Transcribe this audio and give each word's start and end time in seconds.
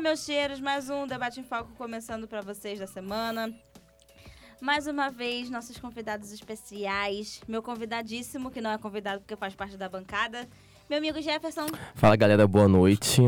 Meus 0.00 0.24
cheiros, 0.24 0.60
mais 0.60 0.88
um 0.88 1.08
Debate 1.08 1.40
em 1.40 1.42
Foco 1.42 1.72
começando 1.76 2.28
para 2.28 2.40
vocês 2.40 2.78
da 2.78 2.86
semana. 2.86 3.52
Mais 4.60 4.86
uma 4.86 5.10
vez, 5.10 5.50
nossos 5.50 5.76
convidados 5.76 6.32
especiais. 6.32 7.40
Meu 7.48 7.60
convidadíssimo, 7.60 8.48
que 8.48 8.60
não 8.60 8.70
é 8.70 8.78
convidado 8.78 9.20
porque 9.20 9.34
faz 9.34 9.56
parte 9.56 9.76
da 9.76 9.88
bancada. 9.88 10.48
Meu 10.88 10.98
amigo 10.98 11.20
Jefferson. 11.20 11.66
Fala, 11.96 12.14
galera, 12.14 12.46
boa 12.46 12.68
noite. 12.68 13.22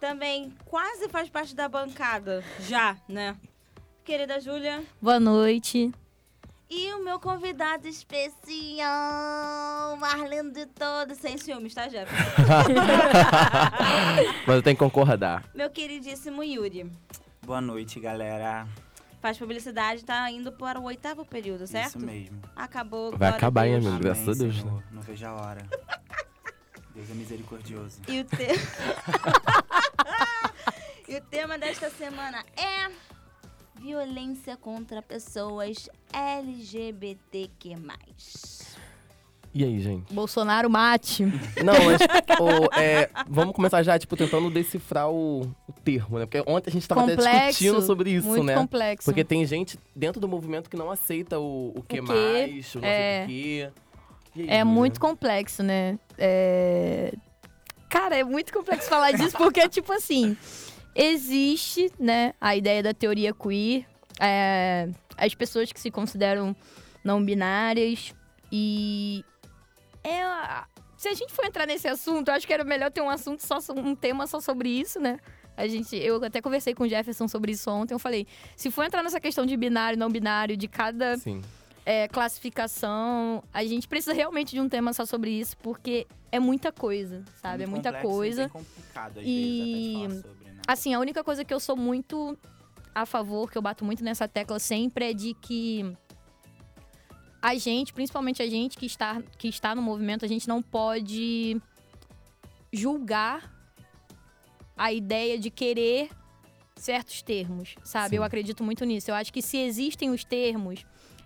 Também 0.00 0.54
quase 0.64 1.08
faz 1.08 1.28
parte 1.28 1.54
da 1.54 1.68
bancada. 1.68 2.44
Já, 2.60 2.96
né? 3.08 3.36
Querida 4.04 4.38
Júlia. 4.38 4.84
Boa 5.02 5.18
noite. 5.18 5.92
E 6.68 6.92
o 6.94 7.04
meu 7.04 7.20
convidado 7.20 7.86
especial, 7.86 8.88
Marlene 9.98 10.50
de 10.50 10.66
todo, 10.66 11.14
sem 11.14 11.38
ciúmes, 11.38 11.72
tá, 11.72 11.88
Jefferson? 11.88 12.42
Mas 14.44 14.56
eu 14.56 14.62
tenho 14.62 14.76
que 14.76 14.82
concordar. 14.82 15.44
Meu 15.54 15.70
queridíssimo 15.70 16.42
Yuri. 16.42 16.90
Boa 17.44 17.60
noite, 17.60 18.00
galera. 18.00 18.66
Faz 19.22 19.38
publicidade, 19.38 20.04
tá 20.04 20.28
indo 20.28 20.50
para 20.50 20.80
o 20.80 20.84
oitavo 20.84 21.24
período, 21.24 21.68
certo? 21.68 21.98
Isso 21.98 22.00
mesmo. 22.00 22.42
Acabou. 22.56 23.16
Vai 23.16 23.28
acabar, 23.28 23.68
hein, 23.68 23.76
amigo? 23.76 23.98
Graças 23.98 24.28
a 24.28 24.32
Deus, 24.32 24.56
Senhor. 24.56 24.72
né? 24.72 24.82
Não 24.90 25.02
vejo 25.02 25.24
a 25.24 25.34
hora. 25.34 25.64
Deus 26.94 27.10
é 27.10 27.14
misericordioso. 27.14 28.00
E 28.08 28.20
o, 28.20 28.24
te... 28.24 28.46
e 31.08 31.16
o 31.16 31.20
tema 31.22 31.56
desta 31.58 31.90
semana 31.90 32.44
é 32.56 32.90
violência 33.80 34.56
contra 34.56 35.02
pessoas 35.02 35.88
LGBTQ+. 36.12 37.76
E 39.54 39.64
aí, 39.64 39.80
gente? 39.80 40.12
Bolsonaro 40.12 40.68
mate. 40.68 41.24
Não, 41.24 41.72
mas 41.86 42.00
ô, 42.38 42.78
é, 42.78 43.08
vamos 43.26 43.54
começar 43.54 43.82
já, 43.82 43.98
tipo, 43.98 44.14
tentando 44.14 44.50
decifrar 44.50 45.08
o, 45.10 45.40
o 45.66 45.72
termo, 45.82 46.18
né? 46.18 46.26
Porque 46.26 46.42
ontem 46.50 46.68
a 46.68 46.72
gente 46.72 46.86
tava 46.86 47.04
até 47.04 47.16
discutindo 47.16 47.80
sobre 47.80 48.10
isso, 48.10 48.28
muito 48.28 48.44
né? 48.44 48.54
complexo. 48.54 49.04
Porque 49.06 49.24
tem 49.24 49.46
gente 49.46 49.78
dentro 49.94 50.20
do 50.20 50.28
movimento 50.28 50.68
que 50.68 50.76
não 50.76 50.90
aceita 50.90 51.38
o, 51.38 51.72
o 51.74 51.82
que 51.82 52.00
O 52.00 52.04
mais, 52.04 52.74
o 52.74 52.80
não 52.80 52.86
É. 52.88 53.16
sei 53.16 53.24
o 53.24 53.28
quê. 53.28 53.72
Aí, 54.36 54.42
É 54.42 54.42
Júlia? 54.58 54.64
muito 54.66 55.00
complexo, 55.00 55.62
né? 55.62 55.98
É... 56.18 57.14
Cara, 57.88 58.14
é 58.14 58.24
muito 58.24 58.52
complexo 58.52 58.90
falar 58.90 59.12
disso 59.12 59.38
porque, 59.38 59.66
tipo 59.70 59.90
assim, 59.90 60.36
existe, 60.96 61.92
né, 61.98 62.32
a 62.40 62.56
ideia 62.56 62.82
da 62.82 62.94
teoria 62.94 63.32
queer, 63.34 63.84
é, 64.20 64.88
as 65.16 65.34
pessoas 65.34 65.70
que 65.70 65.78
se 65.80 65.90
consideram 65.90 66.56
não 67.04 67.22
binárias 67.24 68.14
e 68.50 69.24
é 70.02 70.22
se 70.96 71.08
a 71.08 71.14
gente 71.14 71.32
for 71.32 71.44
entrar 71.44 71.66
nesse 71.66 71.86
assunto, 71.86 72.28
eu 72.28 72.34
acho 72.34 72.46
que 72.46 72.52
era 72.52 72.64
melhor 72.64 72.90
ter 72.90 73.02
um 73.02 73.10
assunto 73.10 73.40
só 73.40 73.58
um 73.76 73.94
tema 73.94 74.26
só 74.26 74.40
sobre 74.40 74.68
isso, 74.70 74.98
né? 74.98 75.18
A 75.54 75.66
gente, 75.68 75.94
eu 75.96 76.22
até 76.24 76.40
conversei 76.40 76.74
com 76.74 76.84
o 76.84 76.88
Jefferson 76.88 77.28
sobre 77.28 77.52
isso 77.52 77.70
ontem. 77.70 77.94
Eu 77.94 77.98
falei, 77.98 78.26
se 78.56 78.70
for 78.70 78.84
entrar 78.84 79.02
nessa 79.02 79.20
questão 79.20 79.44
de 79.44 79.56
binário, 79.56 79.98
não 79.98 80.08
binário, 80.10 80.56
de 80.56 80.66
cada 80.68 81.16
Sim. 81.18 81.42
é, 81.84 82.08
classificação. 82.08 83.42
A 83.52 83.62
gente 83.64 83.86
precisa 83.88 84.12
realmente 84.14 84.50
de 84.52 84.60
um 84.60 84.68
tema 84.68 84.92
só 84.92 85.04
sobre 85.06 85.30
isso, 85.30 85.56
porque 85.58 86.06
é 86.32 86.38
muita 86.38 86.72
coisa, 86.72 87.22
sabe? 87.40 87.64
É, 87.64 87.66
muito 87.66 87.76
muita 87.84 87.92
complexo 87.92 88.08
coisa. 88.16 88.42
Bem 88.42 88.48
complicado, 88.50 89.18
às 89.20 89.26
E- 89.26 89.98
vezes, 90.00 90.18
até 90.18 90.22
falar 90.22 90.22
sobre? 90.22 90.35
Assim, 90.66 90.94
a 90.94 90.98
única 90.98 91.22
coisa 91.22 91.44
que 91.44 91.54
eu 91.54 91.60
sou 91.60 91.76
muito 91.76 92.36
a 92.94 93.06
favor, 93.06 93.50
que 93.50 93.58
eu 93.58 93.62
bato 93.62 93.84
muito 93.84 94.02
nessa 94.02 94.26
tecla 94.26 94.58
sempre, 94.58 95.10
é 95.10 95.12
de 95.12 95.34
que 95.34 95.96
a 97.40 97.54
gente, 97.56 97.92
principalmente 97.92 98.42
a 98.42 98.48
gente 98.48 98.76
que 98.76 98.86
está, 98.86 99.22
que 99.38 99.48
está 99.48 99.74
no 99.74 99.82
movimento, 99.82 100.24
a 100.24 100.28
gente 100.28 100.48
não 100.48 100.60
pode 100.62 101.60
julgar 102.72 103.52
a 104.76 104.92
ideia 104.92 105.38
de 105.38 105.50
querer 105.50 106.10
certos 106.74 107.22
termos, 107.22 107.74
sabe? 107.84 108.10
Sim. 108.10 108.16
Eu 108.16 108.22
acredito 108.22 108.62
muito 108.62 108.84
nisso. 108.84 109.10
Eu 109.10 109.14
acho 109.14 109.32
que 109.32 109.40
se 109.40 109.56
existem 109.56 110.10
os 110.10 110.24
termos, 110.24 110.84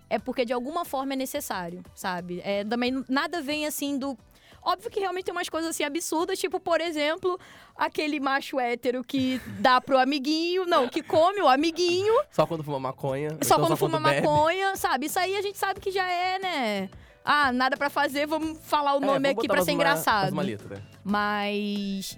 é 0.09 0.19
porque 0.19 0.45
de 0.45 0.53
alguma 0.53 0.85
forma 0.85 1.13
é 1.13 1.15
necessário, 1.15 1.83
sabe? 1.95 2.41
É, 2.43 2.63
também 2.63 3.03
nada 3.09 3.41
vem 3.41 3.65
assim 3.65 3.97
do. 3.97 4.17
Óbvio 4.63 4.91
que 4.91 4.99
realmente 4.99 5.25
tem 5.25 5.33
umas 5.33 5.49
coisas 5.49 5.71
assim 5.71 5.83
absurdas, 5.83 6.37
tipo, 6.39 6.59
por 6.59 6.79
exemplo, 6.81 7.39
aquele 7.75 8.19
macho 8.19 8.59
hétero 8.59 9.03
que 9.03 9.41
dá 9.59 9.81
pro 9.81 9.97
amiguinho, 9.97 10.65
não, 10.65 10.87
que 10.87 11.01
come 11.01 11.41
o 11.41 11.47
amiguinho, 11.47 12.13
Só 12.31 12.45
quando 12.45 12.63
fuma 12.63 12.79
maconha. 12.79 13.29
só 13.41 13.55
então 13.55 13.59
quando 13.59 13.75
fuma 13.77 13.99
bebe. 13.99 14.21
maconha, 14.27 14.75
sabe? 14.75 15.07
Isso 15.07 15.17
aí 15.17 15.35
a 15.35 15.41
gente 15.41 15.57
sabe 15.57 15.79
que 15.79 15.89
já 15.91 16.07
é, 16.07 16.37
né? 16.39 16.89
Ah, 17.25 17.51
nada 17.51 17.75
pra 17.77 17.89
fazer, 17.89 18.25
vamos 18.27 18.59
falar 18.63 18.93
o 18.95 19.03
É, 19.03 19.05
nome 19.05 19.29
aqui 19.29 19.47
mais 19.47 19.63
ser 19.63 19.71
uma- 19.71 19.75
engraçado. 19.75 20.31
Uma 20.31 20.41
letra. 20.43 20.81
Mas, 21.03 22.17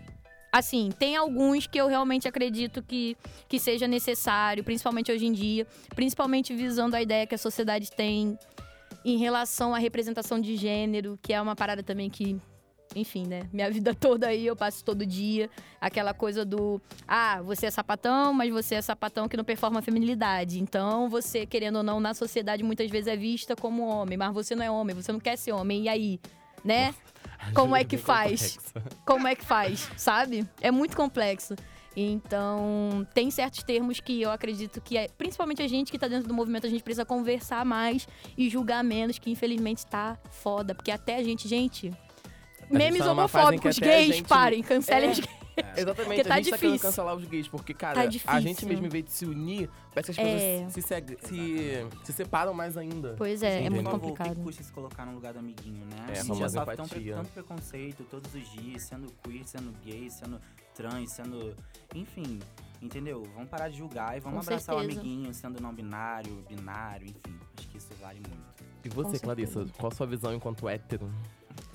assim, 0.52 0.90
tem 0.98 1.16
alguns 1.16 1.68
que 1.68 1.78
eu 1.80 1.88
realmente 1.88 2.28
acredito 2.28 2.82
que, 2.82 3.18
que 3.50 3.60
seja 3.60 3.88
necessário, 3.88 4.64
principalmente 4.64 5.12
hoje 5.12 5.26
em 5.26 5.32
dia, 5.32 5.66
principalmente 5.96 6.54
visando 6.54 6.96
a 6.96 7.02
ideia 7.02 7.26
que 7.28 7.36
a 7.36 7.38
sociedade 7.38 7.92
tem 7.92 8.38
em 9.06 9.18
relação 9.18 9.74
à 9.74 9.78
representação 9.78 10.40
de 10.40 10.56
gênero, 10.56 11.18
que 11.22 11.34
é 11.34 11.42
uma 11.42 11.56
parada 11.56 11.84
também 11.84 12.10
que. 12.10 12.40
Enfim, 12.96 13.26
né? 13.26 13.50
Minha 13.52 13.72
vida 13.72 13.94
toda 14.00 14.28
aí 14.28 14.46
eu 14.46 14.56
passo 14.56 14.84
todo 14.84 15.06
dia. 15.06 15.50
Aquela 15.82 16.14
coisa 16.14 16.46
do. 16.46 16.82
Ah, 17.08 17.42
você 17.42 17.66
é 17.66 17.72
sapatão, 17.72 18.34
mas 18.34 18.52
você 18.52 18.76
é 18.76 18.82
sapatão 18.82 19.28
que 19.28 19.36
não 19.36 19.44
performa 19.44 19.80
a 19.80 19.82
feminilidade. 19.82 20.60
Então, 20.60 21.10
você, 21.10 21.46
querendo 21.46 21.78
ou 21.78 21.84
não, 21.84 22.00
na 22.00 22.14
sociedade 22.14 22.62
muitas 22.64 22.90
vezes 22.92 23.08
é 23.08 23.16
vista 23.16 23.56
como 23.56 23.88
homem, 23.88 24.18
mas 24.18 24.34
você 24.34 24.56
não 24.56 24.64
é 24.64 24.70
homem, 24.70 24.96
você 24.96 25.12
não 25.12 25.20
quer 25.20 25.38
ser 25.38 25.54
homem. 25.54 25.84
E 25.84 25.90
aí? 25.90 26.20
Né? 26.64 26.94
Como 27.54 27.76
é 27.76 27.84
que 27.84 27.98
Bem 27.98 28.06
faz? 28.06 28.58
complexa. 28.58 29.00
como 29.06 29.28
é 29.28 29.36
que 29.36 29.44
faz, 29.44 29.90
sabe? 29.98 30.48
É 30.62 30.72
muito 30.72 30.96
complexo. 30.96 31.56
Então, 31.96 33.06
tem 33.14 33.30
certos 33.30 33.64
termos 33.64 34.00
que 34.00 34.22
eu 34.22 34.32
acredito 34.32 34.82
que, 34.82 34.98
é, 34.98 35.08
principalmente 35.18 35.62
a 35.62 35.68
gente 35.68 35.92
que 35.92 36.00
tá 36.00 36.08
dentro 36.08 36.28
do 36.28 36.34
movimento, 36.34 36.66
a 36.66 36.70
gente 36.70 36.84
precisa 36.84 37.06
conversar 37.06 37.64
mais 37.66 38.08
e 38.38 38.50
julgar 38.50 38.84
menos, 38.84 39.20
que 39.20 39.30
infelizmente 39.32 39.86
tá 39.86 40.18
foda. 40.32 40.74
Porque 40.74 40.92
até 40.92 41.18
a 41.18 41.24
gente, 41.24 41.48
gente. 41.48 41.92
Memes 42.70 43.00
tá 43.00 43.08
numa 43.08 43.28
fase 43.28 43.56
em 43.56 43.60
que 43.60 43.68
homofóbicos, 43.68 43.78
a 43.82 43.86
gays, 43.86 44.16
gente- 44.16 44.28
parem, 44.28 44.64
cancelem 44.64 45.10
É. 45.10 45.12
os 45.12 45.20
gays. 45.20 45.44
Exatamente, 45.78 45.96
Porque 46.16 46.24
tá 46.24 46.34
a 46.34 46.38
gente 46.38 46.50
tá 46.50 46.58
querendo 46.58 46.72
difícil. 46.74 46.90
cancelar 46.90 47.16
os 47.16 47.26
gays, 47.26 47.48
porque, 47.48 47.74
cara, 47.76 47.94
Tá 47.94 48.02
a 48.26 48.40
gente 48.40 48.66
mesmo, 48.66 48.88
em 48.88 48.90
vez 48.90 49.06
de 49.06 49.12
se 49.12 49.24
unir, 49.24 49.70
parece 49.94 50.12
que 50.12 50.20
as 50.20 50.28
É. 50.28 50.32
pessoas 50.66 50.74
se, 50.74 50.82
seg- 50.82 51.18
se, 51.22 51.88
se 52.06 52.12
separam 52.14 52.56
mais 52.56 52.76
ainda. 52.76 53.14
Pois 53.16 53.44
é, 53.44 53.64
é 53.66 53.70
muito 53.70 53.84
favor, 53.84 53.98
o 53.98 54.02
complicado. 54.02 54.36
que 54.36 54.42
custa 54.42 54.64
se 54.64 54.74
colocar 54.74 55.06
no 55.06 55.14
lugar 55.14 55.34
do 55.34 55.38
amiguinho, 55.40 55.86
né? 55.86 56.06
É, 56.08 56.20
a 56.20 56.24
gente 56.24 56.40
já 56.40 56.50
sofre 56.50 56.76
tão 56.76 56.88
tanto 56.88 57.30
preconceito 57.30 58.04
todos 58.10 58.34
os 58.34 58.52
dias, 58.52 58.82
sendo 58.82 59.14
queer, 59.24 59.44
sendo 59.46 59.72
gay, 59.86 60.10
sendo 60.10 60.42
trans, 60.74 61.12
sendo... 61.12 61.56
Enfim, 61.96 62.40
entendeu? 62.82 63.24
Vamos 63.36 63.50
parar 63.50 63.70
de 63.70 63.78
julgar 63.78 64.18
e 64.18 64.20
vamos 64.20 64.46
Com 64.46 64.54
abraçar 64.54 64.76
certeza. 64.76 64.98
o 64.98 65.02
amiguinho, 65.02 65.34
sendo 65.34 65.62
não 65.62 65.74
binário, 65.74 66.44
binário, 66.50 67.08
enfim. 67.08 67.40
Acho 67.58 67.68
que 67.70 67.78
isso 67.78 67.94
vale 68.02 68.20
muito. 68.20 68.64
E 68.84 68.90
você, 68.90 69.18
Clarissa, 69.20 69.66
qual 69.78 69.92
a 69.92 69.96
sua 69.96 70.06
visão 70.06 70.34
enquanto 70.34 70.68
hétero 70.68 71.10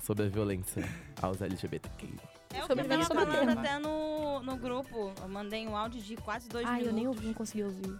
sobre 0.01 0.25
a 0.25 0.29
violência 0.29 0.83
aos 1.21 1.41
LGBTQ? 1.41 2.07
É 2.53 2.57
o 2.57 2.61
que 2.61 2.67
Sobre 2.67 2.83
eu 2.85 2.89
tava 2.89 3.05
falando 3.05 3.31
tema. 3.31 3.51
até 3.53 3.79
no, 3.79 4.41
no 4.41 4.57
grupo. 4.57 5.13
Eu 5.21 5.29
mandei 5.29 5.67
um 5.67 5.75
áudio 5.75 6.01
de 6.01 6.15
quase 6.17 6.49
dois 6.49 6.65
Ai, 6.67 6.81
eu 6.81 6.85
nem 6.87 6.95
minutos. 6.95 7.17
ouvi, 7.17 7.27
não 7.27 7.33
consegui 7.33 7.63
ouvir. 7.63 7.99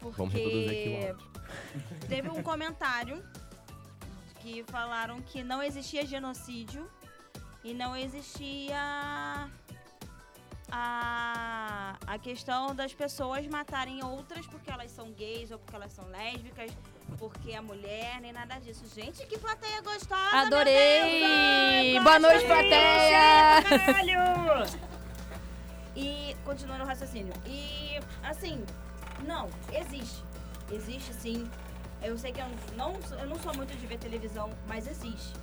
Porque 0.00 0.16
Vamos 0.16 0.32
reproduzir 0.32 1.12
aqui 1.12 1.22
o 2.04 2.06
teve 2.08 2.28
um 2.30 2.42
comentário 2.42 3.22
que 4.40 4.62
falaram 4.64 5.20
que 5.20 5.42
não 5.42 5.62
existia 5.62 6.04
genocídio 6.06 6.88
e 7.62 7.74
não 7.74 7.94
existia 7.94 9.50
a, 10.70 11.96
a 12.06 12.18
questão 12.18 12.74
das 12.74 12.94
pessoas 12.94 13.46
matarem 13.46 14.04
outras 14.04 14.46
porque 14.46 14.70
elas 14.70 14.90
são 14.90 15.10
gays 15.12 15.50
ou 15.50 15.58
porque 15.58 15.74
elas 15.74 15.92
são 15.92 16.06
lésbicas, 16.08 16.70
porque 17.18 17.52
é 17.52 17.60
mulher, 17.60 18.20
nem 18.20 18.32
nada 18.32 18.58
disso. 18.58 18.84
Gente, 18.94 19.26
que 19.26 19.38
plateia 19.38 19.80
gostosa! 19.82 20.36
Adorei! 20.36 21.98
Boa 22.00 22.18
noite, 22.18 22.46
plateia! 22.46 23.62
plateia! 23.62 23.94
Caralho! 23.94 24.80
E 25.96 26.36
continuando 26.44 26.84
o 26.84 26.86
raciocínio. 26.86 27.32
E 27.46 27.98
assim, 28.22 28.64
não, 29.26 29.48
existe. 29.72 30.22
Existe 30.70 31.12
sim. 31.14 31.50
Eu 32.02 32.16
sei 32.16 32.32
que 32.32 32.40
eu 32.40 32.46
não, 32.76 32.98
eu 33.18 33.26
não 33.26 33.38
sou 33.40 33.54
muito 33.54 33.76
de 33.76 33.86
ver 33.86 33.98
televisão, 33.98 34.50
mas 34.66 34.86
existe. 34.86 35.34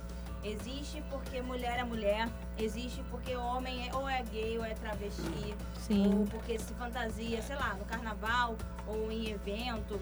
Existe 0.48 1.02
porque 1.10 1.42
mulher 1.42 1.78
é 1.78 1.84
mulher. 1.84 2.28
Existe 2.58 3.02
porque 3.10 3.36
homem 3.36 3.88
é, 3.88 3.94
ou 3.94 4.08
é 4.08 4.22
gay 4.22 4.56
ou 4.58 4.64
é 4.64 4.74
travesti. 4.74 5.54
Ou 5.54 5.80
Sim. 5.80 6.26
porque 6.30 6.58
se 6.58 6.72
fantasia, 6.74 7.42
sei 7.42 7.56
lá, 7.56 7.74
no 7.74 7.84
carnaval 7.84 8.56
ou 8.86 9.12
em 9.12 9.30
evento, 9.30 10.00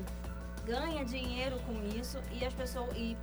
ganha 0.65 1.05
dinheiro 1.05 1.59
com 1.67 1.99
isso 1.99 2.21
e 2.33 2.45
as 2.45 2.55
pessoas. 2.55 2.97
E 2.97 3.17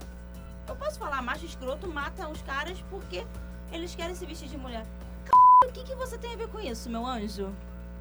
eu 0.68 0.76
posso 0.76 1.00
falar, 1.00 1.22
macho 1.22 1.46
escroto 1.46 1.88
mata 1.88 2.28
os 2.28 2.42
caras 2.42 2.84
porque 2.90 3.26
eles 3.72 3.96
querem 3.96 4.16
se 4.16 4.26
vestir 4.26 4.50
de 4.50 4.58
mulher. 4.58 4.84
C... 4.84 5.68
O 5.68 5.72
que, 5.72 5.84
que 5.84 5.96
você 5.96 6.18
tem 6.18 6.34
a 6.34 6.38
ver 6.38 6.50
com 6.50 6.60
isso, 6.60 6.90
meu 6.90 7.06
anjo? 7.06 7.54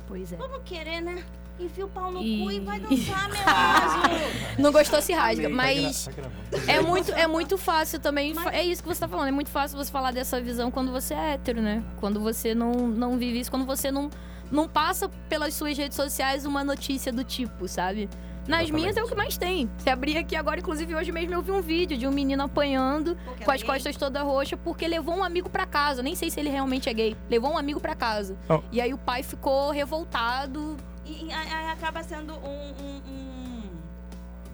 Pois 0.09 0.33
é. 0.33 0.37
Vamos 0.37 0.63
querer, 0.65 1.01
né? 1.01 1.25
Enfia 1.65 1.87
o 1.87 1.89
pau 1.89 2.11
no 2.11 2.23
E- 2.23 2.39
cu 2.43 2.51
e 2.51 2.61
vai 2.61 2.79
dançar, 2.81 3.29
meu 3.29 3.39
anjo! 3.41 4.59
Não 4.59 4.73
gostou, 4.73 5.01
se 5.01 5.13
rasga. 5.13 5.47
Amei. 5.47 5.83
Mas 5.83 6.05
Tá 6.07 6.13
gravando. 6.13 6.71
é 6.71 6.81
muito, 6.81 7.13
é 7.13 7.27
muito 7.27 7.59
fácil 7.59 7.99
também. 8.01 8.35
Mas- 8.35 8.47
É 8.55 8.63
isso 8.63 8.83
que 8.83 8.89
você 8.89 9.01
tá 9.01 9.09
falando. 9.09 9.29
É 9.29 9.33
muito 9.33 9.51
fácil 9.51 9.77
você 9.79 9.91
falar 9.91 10.13
dessa 10.13 10.41
visão 10.41 10.71
quando 10.71 10.91
você 10.93 11.15
é 11.15 11.35
hétero, 11.35 11.61
né? 11.63 11.83
Quando 11.99 12.21
você 12.21 12.55
não, 12.55 12.73
não 12.73 13.17
vive 13.17 13.41
isso, 13.41 13.51
quando 13.51 13.65
você 13.67 13.91
não, 13.91 14.11
não 14.51 14.69
passa 14.69 15.09
pelas 15.29 15.55
suas 15.55 15.77
redes 15.79 15.97
sociais 15.97 16.45
uma 16.45 16.63
notícia 16.65 17.13
do 17.13 17.25
tipo, 17.25 17.67
sabe? 17.69 18.09
Nas 18.45 18.63
Exatamente. 18.63 18.73
minhas 18.73 18.97
é 18.97 19.03
o 19.05 19.07
que 19.07 19.15
mais 19.15 19.37
tem. 19.39 19.71
Se 19.79 19.89
abrir 19.89 20.17
aqui 20.19 20.35
agora, 20.35 20.59
inclusive 20.59 20.93
hoje 20.97 21.13
mesmo 21.13 21.33
eu 21.33 21.41
vi 21.43 21.53
um 21.53 21.63
vídeo 21.63 21.97
de 21.97 22.09
um 22.09 22.11
menino 22.11 22.43
apanhando 22.43 23.17
Porque 23.25 23.45
com 23.45 23.53
ela 23.53 23.55
as 23.55 23.63
é 23.63 23.65
costas 23.65 23.97
toda 23.97 24.21
roxa 24.25 24.57
porque 24.57 24.89
levou 24.89 25.17
um 25.17 25.23
amigo 25.23 25.49
pra 25.49 25.65
casa. 25.65 26.03
Nem 26.03 26.17
sei 26.17 26.29
se 26.29 26.41
ele 26.41 26.49
realmente 26.51 26.89
é 26.89 26.93
gay. 26.93 27.17
Levou 27.31 27.53
um 27.53 27.57
amigo 27.57 27.79
pra 27.79 27.95
casa. 27.95 28.37
Oh. 28.49 28.59
E 28.73 28.81
aí 28.81 28.93
o 28.93 28.99
pai 28.99 29.23
ficou 29.23 29.71
revoltado. 29.71 30.77
E, 31.05 31.27
e 31.27 31.33
aí 31.33 31.71
acaba 31.71 32.03
sendo 32.03 32.35
um, 32.35 32.71
um, 32.81 33.03
um, 33.09 33.71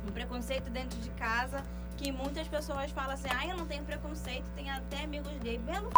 um 0.08 0.10
preconceito 0.12 0.70
dentro 0.70 0.98
de 1.00 1.10
casa 1.10 1.62
que 1.96 2.12
muitas 2.12 2.46
pessoas 2.46 2.90
falam 2.92 3.12
assim, 3.12 3.28
ah, 3.36 3.46
eu 3.46 3.56
não 3.56 3.66
tenho 3.66 3.82
preconceito, 3.84 4.44
tenho 4.54 4.72
até 4.72 5.02
amigos 5.04 5.32
gays. 5.42 5.60
Belo 5.62 5.90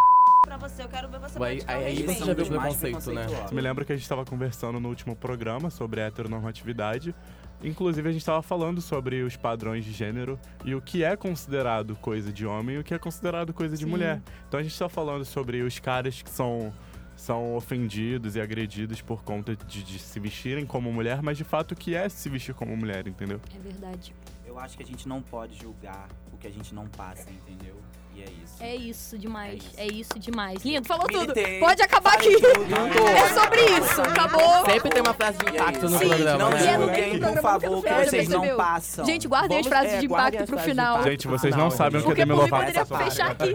pra 0.45 0.57
você, 0.57 0.83
eu 0.83 0.89
quero 0.89 1.09
ver 1.09 1.21
você 1.21 1.39
o 1.39 1.43
aí- 1.45 1.63
aí 1.67 2.03
você 2.03 2.25
já 2.25 2.33
viu 2.33 2.47
preconceito, 2.47 3.13
né? 3.13 3.27
Me 3.53 3.61
lembro 3.61 3.85
que 3.85 3.93
a 3.93 3.95
gente 3.97 4.03
estava 4.05 4.25
conversando 4.25 4.81
no 4.81 4.89
último 4.89 5.15
programa 5.15 5.69
sobre 5.71 6.01
heteronormatividade. 6.01 7.15
Inclusive, 7.63 8.09
a 8.09 8.13
gente 8.13 8.23
estava 8.23 8.41
falando 8.41 8.81
sobre 8.81 9.23
os 9.23 9.37
padrões 9.37 9.85
de 9.85 9.93
gênero 9.93 10.41
e 10.65 10.75
o 10.75 10.81
que 10.81 11.05
é 11.05 11.15
considerado 11.15 11.95
coisa 11.97 12.33
de 12.33 12.47
homem 12.47 12.77
e 12.77 12.79
o 12.79 12.83
que 12.85 12.95
é 12.95 12.99
considerado 12.99 13.53
coisa 13.53 13.77
de 13.77 13.85
Sim. 13.85 13.91
mulher. 13.91 14.23
Então, 14.49 14.59
a 14.59 14.63
gente 14.63 14.73
está 14.73 14.89
falando 14.89 15.27
sobre 15.27 15.61
os 15.61 15.79
caras 15.79 16.23
que 16.23 16.31
são, 16.31 16.73
são 17.21 17.55
ofendidos 17.55 18.35
e 18.35 18.41
agredidos 18.41 19.03
por 19.03 19.23
conta 19.23 19.55
de, 19.55 19.83
de 19.83 19.99
se 19.99 20.19
vestirem 20.19 20.65
como 20.65 20.91
mulher, 20.91 21.23
mas 21.23 21.37
de 21.37 21.45
fato 21.45 21.73
o 21.73 21.77
que 21.77 21.95
é 21.95 22.09
se 22.09 22.29
vestir 22.31 22.55
como 22.55 22.75
mulher, 22.75 23.07
entendeu? 23.07 23.39
É 23.55 23.59
verdade. 23.59 24.15
Eu 24.47 24.59
acho 24.59 24.77
que 24.77 24.83
a 24.83 24.87
gente 24.87 25.07
não 25.07 25.21
pode 25.21 25.55
julgar 25.57 26.09
o 26.33 26.39
que 26.39 26.47
a 26.47 26.51
gente 26.51 26.75
não 26.75 26.89
passa, 26.89 27.31
entendeu? 27.31 27.77
E 28.21 28.23
é 28.23 28.27
isso. 28.45 28.63
É 28.63 28.77
isso 28.77 29.19
demais. 29.19 29.63
É 29.77 29.85
É 29.85 29.87
isso, 29.87 30.19
demais. 30.19 30.63
Lindo, 30.65 30.87
falou 30.87 31.07
Militei, 31.09 31.55
tudo. 31.55 31.61
Pode 31.67 31.83
acabar 31.83 32.15
aqui. 32.15 32.35
tudo. 32.35 32.61
É 33.11 33.29
sobre 33.33 33.61
isso. 33.63 34.03
Acabou. 34.03 34.65
Sempre 34.67 34.91
tem 34.91 35.03
uma 35.03 35.15
frase 35.15 35.39
de 35.39 35.49
impacto 35.51 35.89
no 35.89 35.99
Sim, 35.99 36.09
programa, 36.09 36.39
não 36.39 36.51
né? 36.51 36.67
é 36.67 36.75
julguem, 36.79 37.19
do 37.19 37.27
por 37.29 37.41
favor, 37.43 37.83
que 37.83 37.95
vocês 38.05 38.29
não 38.29 38.57
passam. 38.57 39.05
Gente, 39.07 39.27
guardem 39.29 39.59
as 39.59 39.65
Vamos- 39.65 39.79
frases 39.79 39.95
é, 39.95 39.99
de 40.01 40.07
impacto 40.07 40.43
as 40.43 40.51
pro 40.51 40.59
final. 40.59 40.93
impacto. 40.95 41.11
Gente, 41.11 41.29
vocês 41.29 41.57
Não, 41.57 41.65
não 41.65 41.71
sabem 41.71 42.01
o 42.01 42.05
que 42.05 42.11
é 42.13 42.15
Demi 42.15 42.33
Lovato 42.33 42.67
poderia 42.67 42.85
fechar 43.11 43.31
aqui. 43.31 43.53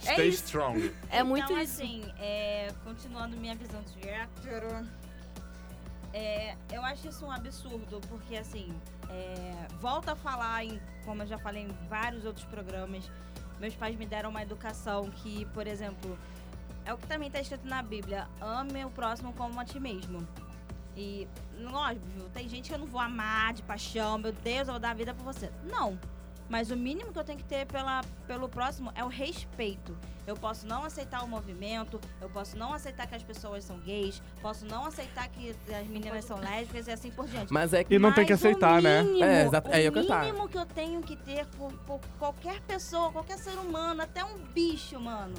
Stay 0.00 0.28
isso. 0.28 0.44
strong. 0.44 0.92
É 1.10 1.22
muito 1.22 1.44
então, 1.44 1.58
isso. 1.58 1.80
assim, 1.82 2.04
é, 2.20 2.68
continuando 2.84 3.36
minha 3.38 3.54
visão 3.54 3.80
de 3.82 4.06
hétero, 4.08 4.86
é, 6.12 6.54
eu 6.72 6.82
acho 6.84 7.08
isso 7.08 7.24
um 7.24 7.30
absurdo, 7.30 8.00
porque 8.08 8.36
assim, 8.36 8.68
é, 9.10 9.52
volto 9.80 10.08
a 10.10 10.16
falar, 10.16 10.64
em, 10.64 10.80
como 11.04 11.22
eu 11.22 11.26
já 11.26 11.38
falei 11.38 11.62
em 11.64 11.88
vários 11.88 12.24
outros 12.24 12.44
programas, 12.46 13.10
meus 13.60 13.74
pais 13.74 13.96
me 13.96 14.06
deram 14.06 14.30
uma 14.30 14.42
educação 14.42 15.10
que, 15.10 15.44
por 15.46 15.66
exemplo, 15.66 16.18
é 16.84 16.92
o 16.92 16.98
que 16.98 17.06
também 17.06 17.28
está 17.28 17.40
escrito 17.40 17.66
na 17.66 17.82
Bíblia, 17.82 18.28
ame 18.40 18.84
o 18.84 18.90
próximo 18.90 19.32
como 19.32 19.58
a 19.60 19.64
ti 19.64 19.80
mesmo. 19.80 20.26
E, 20.96 21.28
óbvio, 21.64 22.30
tem 22.32 22.48
gente 22.48 22.68
que 22.68 22.74
eu 22.74 22.78
não 22.78 22.86
vou 22.86 23.00
amar 23.00 23.52
de 23.52 23.62
paixão, 23.62 24.16
meu 24.18 24.32
Deus, 24.32 24.68
eu 24.68 24.74
vou 24.74 24.80
dar 24.80 24.90
a 24.90 24.94
vida 24.94 25.12
por 25.12 25.24
você. 25.24 25.50
Não. 25.64 25.98
Mas 26.48 26.70
o 26.70 26.76
mínimo 26.76 27.12
que 27.12 27.18
eu 27.18 27.24
tenho 27.24 27.38
que 27.38 27.44
ter 27.44 27.66
pela, 27.66 28.02
pelo 28.26 28.48
próximo 28.48 28.92
é 28.94 29.04
o 29.04 29.08
respeito. 29.08 29.96
Eu 30.26 30.34
posso 30.36 30.66
não 30.66 30.84
aceitar 30.84 31.22
o 31.22 31.28
movimento, 31.28 32.00
eu 32.20 32.28
posso 32.28 32.56
não 32.56 32.72
aceitar 32.72 33.06
que 33.06 33.14
as 33.14 33.22
pessoas 33.22 33.64
são 33.64 33.78
gays, 33.78 34.20
posso 34.42 34.64
não 34.66 34.84
aceitar 34.84 35.28
que 35.28 35.54
as 35.72 35.86
meninas 35.86 36.24
são 36.24 36.38
lésbicas 36.38 36.88
e 36.88 36.90
assim 36.90 37.10
por 37.10 37.28
diante. 37.28 37.52
Mas 37.52 37.72
é 37.72 37.84
que 37.84 37.94
E 37.94 37.98
não 37.98 38.12
tem 38.12 38.26
que 38.26 38.32
aceitar, 38.32 38.82
né? 38.82 39.02
mínimo, 39.02 39.24
É, 39.24 39.46
exato, 39.46 39.70
é 39.70 39.88
o 39.88 39.92
mínimo 39.92 40.48
que 40.48 40.58
eu 40.58 40.66
tenho 40.66 41.00
que 41.00 41.16
ter 41.16 41.46
por, 41.46 41.72
por 41.86 42.00
qualquer 42.18 42.60
pessoa, 42.62 43.12
qualquer 43.12 43.38
ser 43.38 43.56
humano, 43.58 44.02
até 44.02 44.24
um 44.24 44.36
bicho, 44.52 44.98
mano. 44.98 45.34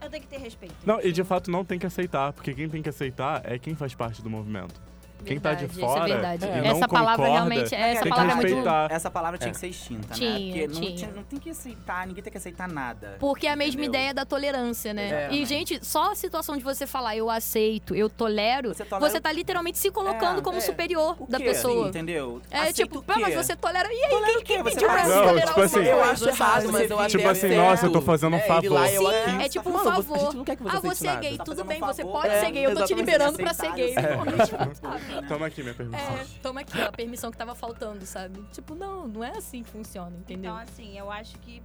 Eu 0.00 0.10
tenho 0.10 0.22
que 0.22 0.28
ter 0.28 0.38
respeito. 0.38 0.74
Não, 0.84 1.00
e 1.00 1.10
de 1.10 1.24
fato 1.24 1.50
não 1.50 1.64
tem 1.64 1.78
que 1.78 1.86
aceitar, 1.86 2.32
porque 2.32 2.52
quem 2.52 2.68
tem 2.68 2.82
que 2.82 2.88
aceitar 2.88 3.40
é 3.44 3.58
quem 3.58 3.74
faz 3.74 3.94
parte 3.94 4.22
do 4.22 4.28
movimento. 4.28 4.80
Quem 5.26 5.40
tá 5.40 5.54
de 5.54 5.68
fora 5.68 6.04
Isso 6.04 6.12
é 6.12 6.14
verdade. 6.14 6.46
e 6.46 6.66
essa 6.68 6.80
não 6.80 6.88
palavra 6.88 7.16
concorda, 7.16 7.32
realmente. 7.32 7.74
É, 7.74 7.80
Essa 7.92 8.02
tem 8.02 8.12
que 8.12 8.18
palavra 8.18 8.32
é 8.48 8.52
muito. 8.54 8.68
Essa 8.90 9.10
palavra 9.10 9.38
tinha 9.38 9.50
É. 9.50 9.52
que 9.52 9.58
ser 9.58 9.66
extinta, 9.68 10.14
Tinha, 10.14 10.30
né? 10.30 10.38
Porque 10.38 10.66
não, 10.68 10.74
tinha. 10.80 10.96
tinha- 10.96 11.10
não 11.14 11.22
tem 11.22 11.38
que 11.38 11.50
aceitar, 11.50 12.06
ninguém 12.06 12.22
tem 12.22 12.30
que 12.30 12.38
aceitar 12.38 12.68
nada. 12.68 13.16
Porque 13.18 13.46
é 13.46 13.50
a 13.52 13.56
mesma 13.56 13.84
ideia 13.84 14.14
da 14.14 14.24
tolerância, 14.24 14.94
né? 14.94 15.28
E, 15.32 15.44
gente, 15.44 15.84
só 15.84 16.12
a 16.12 16.14
situação 16.14 16.56
de 16.56 16.62
você 16.62 16.86
falar 16.86 17.16
eu 17.16 17.28
aceito, 17.30 17.94
eu 17.94 18.08
tolero, 18.08 18.68
Você 18.68 18.84
você, 18.84 18.90
tolera- 18.90 19.20
tá 19.20 19.32
literalmente 19.32 19.78
se 19.78 19.90
colocando 19.90 20.38
É, 20.40 20.42
como 20.42 20.58
é. 20.58 20.60
superior 20.60 21.16
O 21.18 21.26
da 21.26 21.38
pessoa. 21.38 21.88
Entendeu? 21.88 22.40
É 22.50 22.58
Aceita 22.58 22.74
tipo, 22.74 23.04
mas 23.06 23.34
você 23.34 23.56
tolera. 23.56 23.88
E 23.92 24.04
aí, 24.04 24.10
Tolera 24.10 24.42
quem, 24.42 24.62
Você 24.62 24.70
pediu 24.74 24.88
pra 24.88 25.04
você 25.04 25.14
Não, 25.14 25.26
tolerar 25.26 25.48
tipo 25.48 25.60
o 25.60 25.64
assim, 25.64 25.80
eu 25.80 26.02
acho 26.04 26.28
errado, 26.28 26.62
Você 26.62 26.72
mas 26.72 26.90
eu 26.90 26.98
acho 26.98 27.08
Tipo 27.10 27.22
que 27.22 27.28
é 27.28 27.30
assim, 27.30 27.56
nossa, 27.56 27.86
eu 27.86 27.92
tô 27.92 28.00
fazendo 28.00 28.34
um 28.34 28.38
É, 28.38 28.42
favor. 28.42 28.86
Sim, 28.86 29.42
é 29.42 29.48
tipo 29.48 29.68
um 29.68 29.72
você- 29.72 29.84
favor. 29.90 30.34
Não 30.34 30.44
você 30.44 30.56
Ah, 30.68 30.80
você 30.80 31.08
é 31.08 31.16
gay, 31.16 31.36
Tá 31.36 31.44
tudo 31.44 31.64
bem, 31.64 31.80
você 31.80 32.04
pode 32.04 32.28
É, 32.28 32.40
ser 32.40 32.50
gay, 32.50 32.66
eu 32.66 32.74
tô 32.74 32.84
te 32.84 32.94
liberando 32.94 33.36
pra 33.38 33.52
ser 33.54 33.72
gay. 33.72 33.94
Toma 35.22 35.46
aqui 35.46 35.62
minha 35.62 35.74
permissão. 35.74 36.16
É, 36.16 36.24
toma 36.42 36.60
aqui 36.60 36.78
ó, 36.80 36.86
a 36.88 36.92
permissão 36.92 37.30
que 37.30 37.36
tava 37.38 37.54
faltando, 37.54 38.04
sabe? 38.06 38.42
Tipo, 38.52 38.74
não, 38.74 39.06
não 39.08 39.22
é 39.24 39.30
assim 39.36 39.62
que 39.62 39.70
funciona, 39.70 40.16
entendeu? 40.16 40.52
Então, 40.52 40.56
assim, 40.62 40.98
eu 40.98 41.10
acho 41.10 41.38
que, 41.40 41.62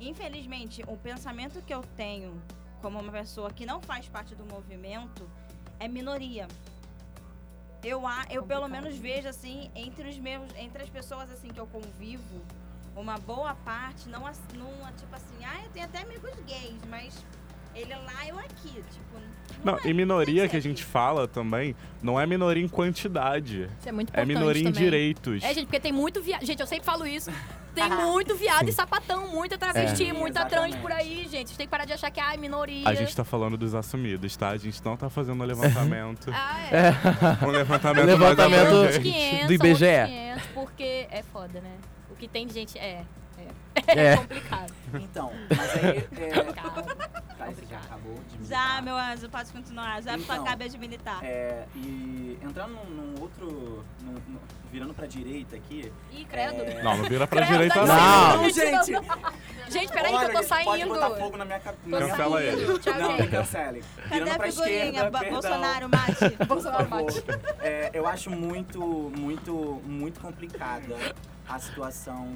infelizmente, 0.00 0.82
o 0.86 0.96
pensamento 0.96 1.60
que 1.62 1.72
eu 1.74 1.82
tenho 1.96 2.40
como 2.80 2.98
uma 3.00 3.10
pessoa 3.12 3.50
que 3.50 3.66
não 3.66 3.80
faz 3.80 4.08
parte 4.08 4.34
do 4.34 4.44
movimento 4.44 5.28
é 5.80 5.88
minoria. 5.88 6.46
Eu, 7.82 8.06
a- 8.06 8.26
eu 8.30 8.42
pelo 8.42 8.68
menos 8.68 8.96
vejo, 8.96 9.28
assim, 9.28 9.70
entre 9.74 10.08
os 10.08 10.18
meus, 10.18 10.52
entre 10.56 10.82
as 10.82 10.88
pessoas, 10.90 11.30
assim, 11.30 11.48
que 11.48 11.60
eu 11.60 11.66
convivo, 11.66 12.42
uma 12.96 13.16
boa 13.18 13.54
parte, 13.54 14.08
não, 14.08 14.22
não 14.22 14.92
tipo 14.96 15.14
assim, 15.14 15.44
ah, 15.44 15.62
eu 15.64 15.70
tenho 15.70 15.84
até 15.86 15.98
amigos 16.02 16.32
gays, 16.46 16.80
mas 16.88 17.24
ele 17.74 17.94
lá, 17.94 18.26
eu 18.28 18.38
aqui, 18.38 18.68
tipo... 18.90 19.08
Não, 19.64 19.74
é, 19.76 19.80
e 19.88 19.92
minoria 19.94 20.48
que 20.48 20.56
a 20.56 20.60
gente 20.60 20.84
fala 20.84 21.26
também, 21.26 21.74
não 22.00 22.18
é 22.20 22.24
minoria 22.26 22.62
em 22.62 22.68
quantidade. 22.68 23.68
Isso 23.80 23.88
é 23.88 23.92
muito 23.92 24.10
É 24.10 24.22
importante 24.22 24.28
minoria 24.38 24.62
em 24.62 24.64
também. 24.72 24.82
direitos. 24.84 25.42
É, 25.42 25.48
gente, 25.52 25.64
porque 25.66 25.80
tem 25.80 25.92
muito 25.92 26.22
viado. 26.22 26.44
Gente, 26.46 26.60
eu 26.60 26.66
sempre 26.66 26.84
falo 26.84 27.04
isso. 27.06 27.30
Tem 27.74 27.88
muito 27.90 28.34
viado 28.36 28.68
e 28.68 28.72
sapatão, 28.72 29.28
muita 29.28 29.58
travesti, 29.58 30.08
É. 30.08 30.12
muita 30.12 30.40
Exatamente. 30.40 30.70
trans 30.72 30.82
por 30.82 30.92
aí, 30.92 31.22
gente. 31.28 31.48
Vocês 31.48 31.56
têm 31.56 31.66
que 31.66 31.70
parar 31.70 31.84
de 31.84 31.92
achar 31.92 32.08
que 32.10 32.20
ah, 32.20 32.34
é 32.34 32.36
minoria. 32.36 32.88
A 32.88 32.94
gente 32.94 33.14
tá 33.14 33.24
falando 33.24 33.56
dos 33.56 33.74
assumidos, 33.74 34.36
tá? 34.36 34.50
A 34.50 34.56
gente 34.56 34.84
não 34.84 34.96
tá 34.96 35.10
fazendo 35.10 35.42
um 35.42 35.46
levantamento. 35.46 36.30
Ah, 36.34 36.60
é. 36.70 37.44
um 37.44 37.50
levantamento, 37.50 38.06
Levantamento- 38.06 38.50
mais 38.60 38.72
Outros 38.72 38.96
abrangente. 38.96 39.18
500, 39.18 39.46
do 39.46 39.52
IBGE. 39.54 39.70
outros 39.84 40.08
500, 40.08 40.42
porque 40.54 41.06
é 41.10 41.22
foda, 41.32 41.60
né? 41.60 41.72
O 42.10 42.14
que 42.16 42.26
tem 42.28 42.46
de 42.46 42.54
gente 42.54 42.78
é. 42.78 43.02
É, 43.88 44.12
É. 44.12 44.16
complicado. 44.16 44.72
Então, 44.94 45.32
mas 45.56 45.74
aí... 45.84 46.08
É... 46.16 46.52
Cara, 46.52 47.18
Tá, 47.38 47.46
já 47.70 47.76
acabou 47.78 48.14
de 48.14 48.48
Já, 48.48 48.58
militar. 48.58 48.82
meu 48.82 48.96
anjo, 48.96 49.26
eu 49.26 49.30
posso 49.30 49.52
continuar. 49.52 50.02
Já 50.02 50.16
Então, 50.16 50.42
acabei 50.44 50.68
de 50.68 50.76
militar. 50.78 51.20
É, 51.22 51.64
e 51.76 52.38
entrando 52.42 52.72
num, 52.72 52.84
num 52.84 53.20
outro... 53.22 53.84
num- 54.02 54.12
num- 54.28 54.38
virando 54.70 54.92
pra 54.92 55.06
direita 55.06 55.56
aqui... 55.56 55.90
Ih, 56.12 56.24
credo. 56.26 56.60
É... 56.62 56.82
Não, 56.82 56.96
não 56.98 57.04
vira 57.04 57.26
pra 57.26 57.38
Credo, 57.46 57.52
direita, 57.52 57.86
não. 57.86 58.44
licença. 58.46 58.92
Não, 58.92 59.00
gente! 59.00 59.72
Gente, 59.72 59.92
peraí 59.92 60.10
que 60.18 60.24
eu 60.24 60.26
tô 60.28 60.32
Pode 60.34 60.46
saindo. 60.46 60.88
botar 60.88 61.10
fogo 61.16 61.36
na 61.38 61.44
minha 61.46 61.60
cabeça. 61.60 61.82
Tô 61.84 61.98
Cancela 61.98 62.40
saindo. 62.42 62.60
ele. 62.60 62.66
Não, 63.00 63.12
me 63.12 63.18
gente. 63.18 63.30
cancelem. 63.30 63.82
Cadê 63.96 64.08
Virando 64.14 64.30
a 64.32 64.36
pra 64.36 64.46
figurinha? 64.52 65.10
Ba-. 65.10 65.24
Bolsonaro, 65.24 65.88
mate. 65.88 66.44
Bolsonaro 66.46 66.90
mate. 66.90 67.24
É, 67.60 67.90
eu 67.94 68.06
acho 68.06 68.30
muito, 68.30 68.80
muito, 69.16 69.80
muito 69.86 70.20
complicada 70.20 70.94
a 71.48 71.58
situação 71.58 72.34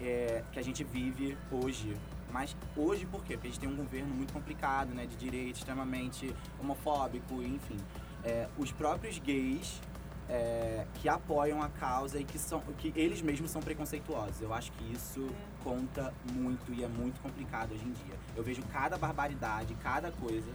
é, 0.00 0.42
que 0.52 0.58
a 0.58 0.62
gente 0.62 0.84
vive 0.84 1.36
hoje. 1.50 1.96
Mas 2.32 2.56
hoje 2.76 3.06
por 3.06 3.24
quê? 3.24 3.34
Porque 3.34 3.48
a 3.48 3.50
gente 3.50 3.60
tem 3.60 3.68
um 3.68 3.76
governo 3.76 4.14
muito 4.14 4.32
complicado, 4.32 4.94
né? 4.94 5.06
De 5.06 5.16
direita, 5.16 5.58
extremamente 5.58 6.34
homofóbico, 6.60 7.42
enfim. 7.42 7.76
É, 8.22 8.48
os 8.58 8.70
próprios 8.70 9.18
gays 9.18 9.80
é, 10.28 10.86
que 10.94 11.08
apoiam 11.08 11.60
a 11.60 11.68
causa 11.68 12.20
e 12.20 12.24
que 12.24 12.38
são 12.38 12.60
que 12.78 12.92
eles 12.94 13.20
mesmos 13.20 13.50
são 13.50 13.60
preconceituosos. 13.60 14.40
Eu 14.40 14.54
acho 14.54 14.70
que 14.72 14.92
isso 14.92 15.28
conta 15.64 16.14
muito 16.32 16.72
e 16.72 16.84
é 16.84 16.88
muito 16.88 17.20
complicado 17.20 17.72
hoje 17.72 17.84
em 17.84 17.92
dia. 17.92 18.14
Eu 18.36 18.44
vejo 18.44 18.62
cada 18.72 18.96
barbaridade, 18.96 19.74
cada 19.82 20.12
coisa, 20.12 20.50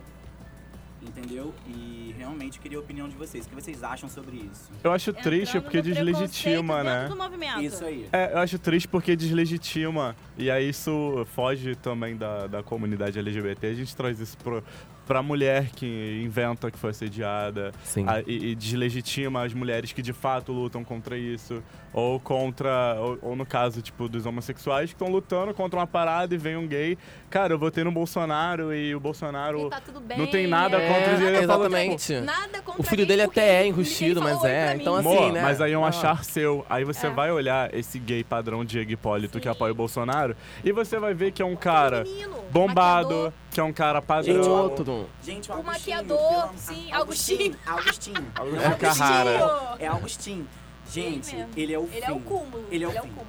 entendeu? 1.08 1.54
E 1.68 2.14
realmente 2.18 2.60
queria 2.60 2.78
a 2.78 2.82
opinião 2.82 3.08
de 3.08 3.16
vocês. 3.16 3.46
O 3.46 3.50
que 3.50 3.56
vocês 3.56 3.84
acham 3.84 4.10
sobre 4.10 4.38
isso? 4.38 4.72
Eu 4.84 4.92
acho 4.92 5.14
triste 5.14 5.58
Entrando 5.58 5.64
porque 5.64 5.78
no 5.78 5.84
deslegitima, 5.84 6.84
né? 6.84 7.08
do 7.08 7.16
movimento. 7.16 7.62
Isso 7.62 7.84
aí. 7.84 8.08
É, 8.12 8.34
eu 8.34 8.40
acho 8.40 8.60
triste 8.60 8.88
porque 8.88 9.16
deslegitima. 9.16 10.16
E 10.38 10.50
aí 10.50 10.70
isso 10.70 11.26
foge 11.34 11.76
também 11.76 12.16
da, 12.18 12.48
da 12.48 12.64
comunidade 12.64 13.18
LGBT. 13.20 13.68
A 13.68 13.74
gente 13.74 13.96
traz 13.96 14.20
isso 14.20 14.38
pro, 14.38 14.64
pra 15.06 15.22
mulher 15.22 15.70
que 15.76 16.22
inventa 16.24 16.70
que 16.72 16.78
foi 16.78 16.90
assediada. 16.92 17.72
Sim. 17.84 18.06
a- 18.08 18.22
e, 18.26 18.52
e 18.52 18.56
deslegitima 18.56 19.44
as 19.44 19.54
mulheres 19.54 19.92
que 19.94 20.02
de 20.02 20.14
fato 20.14 20.52
lutam 20.52 20.84
contra 20.84 21.18
isso. 21.18 21.62
Ou 21.94 22.20
contra. 22.20 22.96
Ou, 23.00 23.18
ou 23.22 23.36
no 23.36 23.46
caso, 23.46 23.82
tipo, 23.82 24.10
dos 24.10 24.26
homossexuais 24.26 24.90
que 24.90 24.96
estão 24.96 25.08
lutando 25.10 25.54
contra 25.54 25.80
uma 25.80 25.88
parada 25.88 26.36
e 26.36 26.38
vem 26.38 26.58
um 26.58 26.68
gay. 26.68 26.98
Cara, 27.30 27.54
eu 27.54 27.60
votei 27.60 27.84
no 27.84 27.92
Bolsonaro 27.92 28.74
e 28.74 28.94
o 28.94 29.00
Bolsonaro. 29.00 29.68
E 29.68 29.70
tá 29.70 29.82
tudo 29.82 30.00
bem. 30.02 30.18
não 30.18 30.28
tem 30.28 30.46
nada 30.48 30.78
é. 30.78 30.88
contra 30.88 31.14
os 31.14 31.20
direitos. 31.20 31.42
Eu 31.44 31.48
falo, 31.48 31.64
exatamente. 31.66 32.20
Nada 32.20 32.62
contra 32.62 32.82
O 32.82 32.84
filho 32.84 33.06
dele 33.06 33.22
até 33.22 33.62
é 33.64 33.68
enrustido, 33.68 34.22
mas 34.22 34.44
é. 34.44 34.76
Então, 34.76 34.96
assim, 34.96 35.32
né? 35.32 35.42
mas 35.42 35.62
aí 35.62 35.72
é 35.72 35.78
um 35.78 35.86
Ah. 35.86 35.90
achar 35.90 36.24
seu. 36.26 36.66
Aí 36.70 36.84
você 36.84 37.08
É. 37.08 37.10
vai 37.10 37.32
olhar 37.32 37.74
esse 37.74 37.98
gay 38.00 38.24
padrão 38.24 38.66
Diego 38.66 38.92
Hipólito 38.92 39.40
que 39.40 39.46
Sim. 39.46 39.50
apoia 39.52 39.72
o 39.72 39.76
Bolsonaro 39.76 40.36
e 40.64 40.72
você 40.74 41.00
vai 41.00 41.14
ver 41.14 41.32
que 41.32 41.42
é 41.42 41.46
um 41.46 41.56
cara 41.56 42.04
Menino, 42.04 42.36
bombado, 42.52 43.08
maquiador. 43.10 43.34
Que 43.56 43.60
é 43.62 43.64
um 43.64 43.72
cara 43.72 44.00
Gente, 44.22 44.38
padrão. 44.38 45.06
Gente, 45.24 45.50
o 45.50 45.56
O 45.56 45.64
maquiador, 45.64 46.18
pelo- 46.50 46.58
sim, 46.58 46.92
Agostinho. 46.92 47.56
Agostinho. 47.66 48.26
Agostinho 48.36 48.62
Não 48.62 48.72
é 48.74 48.76
Carrara. 48.76 49.76
É 49.80 49.88
Agostinho. 49.88 50.46
Gente, 50.92 51.34
mesmo. 51.34 51.52
ele 51.56 51.74
é 51.74 51.80
o 51.80 51.90
Ele 51.92 52.04
é 52.06 52.12
o 52.12 52.20
cúmulo. 52.20 52.66
Ele 52.70 52.84
é 52.84 52.88
o 52.88 52.92
fim. 52.92 53.00
cúmulo. 53.00 53.26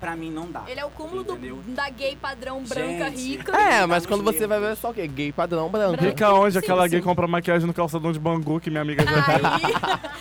Pra 0.00 0.16
mim 0.16 0.32
não 0.32 0.50
dá. 0.50 0.64
Ele 0.66 0.80
é 0.80 0.84
o 0.84 0.90
cúmulo 0.90 1.22
do, 1.22 1.36
da 1.72 1.88
gay 1.90 2.16
padrão 2.16 2.60
branca 2.64 3.08
Gente. 3.10 3.22
rica. 3.36 3.56
É, 3.56 3.86
mas 3.86 4.04
quando 4.04 4.24
você 4.24 4.48
vai 4.48 4.58
ver 4.58 4.72
é 4.72 4.74
só 4.74 4.90
o 4.90 4.94
quê? 4.94 5.06
Gay 5.06 5.30
padrão 5.30 5.68
branco. 5.68 6.02
Fica 6.02 6.32
onde 6.32 6.54
Sim, 6.54 6.58
aquela 6.58 6.88
gay 6.88 6.98
sim. 6.98 7.04
compra 7.06 7.28
maquiagem 7.28 7.64
no 7.68 7.72
calçadão 7.72 8.10
de 8.10 8.18
Bangu 8.18 8.58
que 8.58 8.70
minha 8.70 8.82
amiga 8.82 9.04
já 9.04 9.12
Aí, 9.12 9.62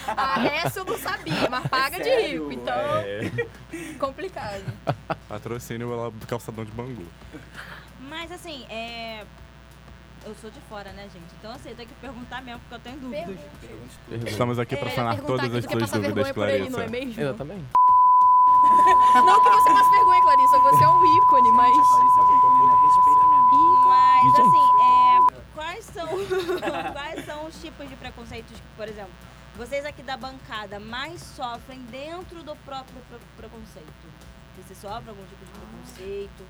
a 0.15 0.45
essa 0.63 0.81
eu 0.81 0.85
não 0.85 0.97
sabia, 0.99 1.49
mas 1.49 1.65
paga 1.67 1.97
de 1.97 2.03
sério? 2.03 2.47
rico, 2.49 2.61
então 2.61 2.75
É. 2.75 3.31
complicado. 3.97 4.61
Patrocínio 5.27 5.91
ela 5.91 6.11
do 6.11 6.27
calçadão 6.27 6.63
de 6.63 6.71
Bangu. 6.71 7.05
Mas 8.07 8.31
assim, 8.31 8.63
é. 8.69 9.23
Eu 10.27 10.35
sou 10.35 10.49
de 10.51 10.59
fora, 10.67 10.91
né, 10.91 11.03
gente? 11.03 11.33
Então 11.39 11.51
assim, 11.53 11.69
eu 11.69 11.75
tenho 11.75 11.87
que 11.87 11.95
perguntar 11.95 12.41
mesmo, 12.41 12.59
porque 12.61 12.75
eu 12.75 12.79
tenho 12.79 12.99
dúvidas. 12.99 13.39
Pergunte. 13.61 14.29
Estamos 14.29 14.59
aqui 14.59 14.75
É, 14.75 14.77
para 14.77 14.89
ia 14.89 14.95
sanar 14.95 15.21
todas 15.21 15.53
as 15.55 15.63
suas 15.65 15.89
dúvidas, 15.91 16.31
por 16.33 16.47
aí, 16.47 16.69
não 16.69 16.81
é 16.81 16.87
Clarissa. 16.87 17.05
mesmo? 17.05 17.21
Eu 17.21 17.33
também. 17.33 17.65
Não 19.13 19.41
que 19.41 19.49
você 19.49 19.69
passe 19.71 19.89
vergonha, 19.89 20.21
Clarissa, 20.21 20.59
você 20.59 20.83
é 20.83 20.87
um 20.89 21.17
ícone, 21.17 21.51
mas... 21.51 21.73
Clarissa, 21.73 22.23
menina, 22.49 22.75
respeita 22.81 23.25
minha 23.27 23.39
amiga. 23.39 23.87
Mas 23.87 24.39
assim, 24.39 24.67
é. 24.81 25.43
Quais 25.53 25.85
são, 25.85 26.07
quais 26.93 27.25
são 27.25 27.45
os 27.45 27.61
tipos 27.61 27.89
de 27.89 27.95
preconceitos 27.95 28.51
que, 28.59 28.67
por 28.75 28.87
exemplo, 28.87 29.11
vocês 29.55 29.85
aqui 29.85 30.03
da 30.03 30.17
bancada 30.17 30.79
mais 30.79 31.21
sofrem 31.21 31.79
dentro 31.83 32.43
do 32.43 32.55
próprio 32.57 32.99
pre- 33.09 33.19
preconceito? 33.37 33.87
Você 34.57 34.75
sofre 34.75 35.09
algum 35.09 35.23
tipo 35.25 35.45
de 35.45 35.51
preconceito? 35.51 36.43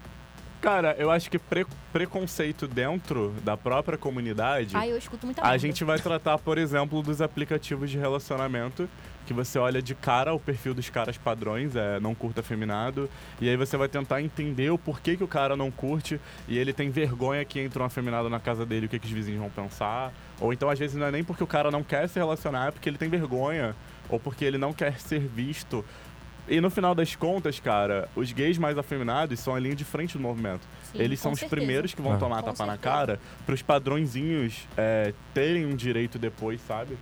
Cara, 0.62 0.96
eu 0.98 1.12
acho 1.12 1.30
que 1.30 1.38
pre- 1.38 1.66
preconceito 1.94 2.68
dentro 2.68 3.34
da 3.44 3.56
própria 3.56 3.98
comunidade. 3.98 4.76
Ai, 4.76 4.92
eu 4.92 4.98
escuto 4.98 5.26
muita 5.26 5.42
A 5.42 5.46
merda. 5.46 5.60
gente 5.60 5.84
vai 5.84 6.00
tratar, 6.00 6.38
por 6.40 6.58
exemplo, 6.58 7.02
dos 7.04 7.22
aplicativos 7.22 7.90
de 7.92 7.98
relacionamento, 7.98 8.90
que 9.26 9.34
você 9.34 9.60
olha 9.60 9.82
de 9.82 9.94
cara 9.94 10.34
o 10.34 10.40
perfil 10.40 10.74
dos 10.74 10.90
caras 10.90 11.18
padrões, 11.18 11.76
é 11.76 12.00
não 12.00 12.16
curta 12.16 12.40
afeminado, 12.42 13.10
e 13.42 13.48
aí 13.50 13.56
você 13.58 13.76
vai 13.78 13.88
tentar 13.90 14.22
entender 14.22 14.70
o 14.72 14.78
porquê 14.78 15.16
que 15.18 15.24
o 15.24 15.28
cara 15.28 15.56
não 15.56 15.70
curte 15.70 16.20
e 16.48 16.58
ele 16.58 16.72
tem 16.74 16.90
vergonha 16.90 17.44
que 17.44 17.60
entra 17.60 17.84
um 17.84 17.86
afeminado 17.86 18.30
na 18.30 18.40
casa 18.40 18.66
dele, 18.66 18.86
o 18.86 18.90
que, 18.90 18.98
que 18.98 19.06
os 19.06 19.12
vizinhos 19.12 19.40
vão 19.42 19.50
pensar. 19.50 20.12
Ou 20.40 20.54
então, 20.54 20.70
às 20.70 20.80
vezes, 20.80 20.96
não 20.96 21.06
é 21.08 21.12
nem 21.12 21.24
porque 21.24 21.44
o 21.44 21.48
cara 21.48 21.70
não 21.70 21.84
quer 21.84 22.08
se 22.08 22.18
relacionar, 22.18 22.70
é 22.70 22.72
porque 22.72 22.88
ele 22.90 22.98
tem 22.98 23.10
vergonha, 23.10 23.76
ou 24.10 24.20
porque 24.20 24.46
ele 24.46 24.58
não 24.58 24.72
quer 24.74 24.98
ser 25.00 25.20
visto. 25.20 25.84
E 26.48 26.62
no 26.62 26.70
final 26.70 26.96
das 26.96 27.16
contas, 27.16 27.60
cara, 27.60 28.08
os 28.16 28.32
gays 28.32 28.58
mais 28.58 28.78
afeminados 28.78 29.40
são 29.40 29.54
a 29.54 29.60
linha 29.60 29.76
de 29.76 29.84
frente 29.84 30.14
do 30.18 30.22
movimento. 30.24 30.62
Sim, 30.92 31.00
Eles 31.02 31.20
são 31.20 31.34
os 31.34 31.40
certeza. 31.40 31.58
primeiros 31.60 31.94
que 31.94 32.02
vão 32.02 32.14
Ah. 32.14 32.18
tomar 32.18 32.42
Com 32.42 32.52
tapa 32.52 32.66
na 32.66 32.74
certeza. 32.74 32.78
cara 32.96 33.20
pros 33.46 33.62
padrõezinhos 33.62 34.66
é, 34.78 35.14
terem 35.34 35.66
um 35.66 35.76
direito 35.76 36.18
depois, 36.18 36.62
sabe? 36.62 36.98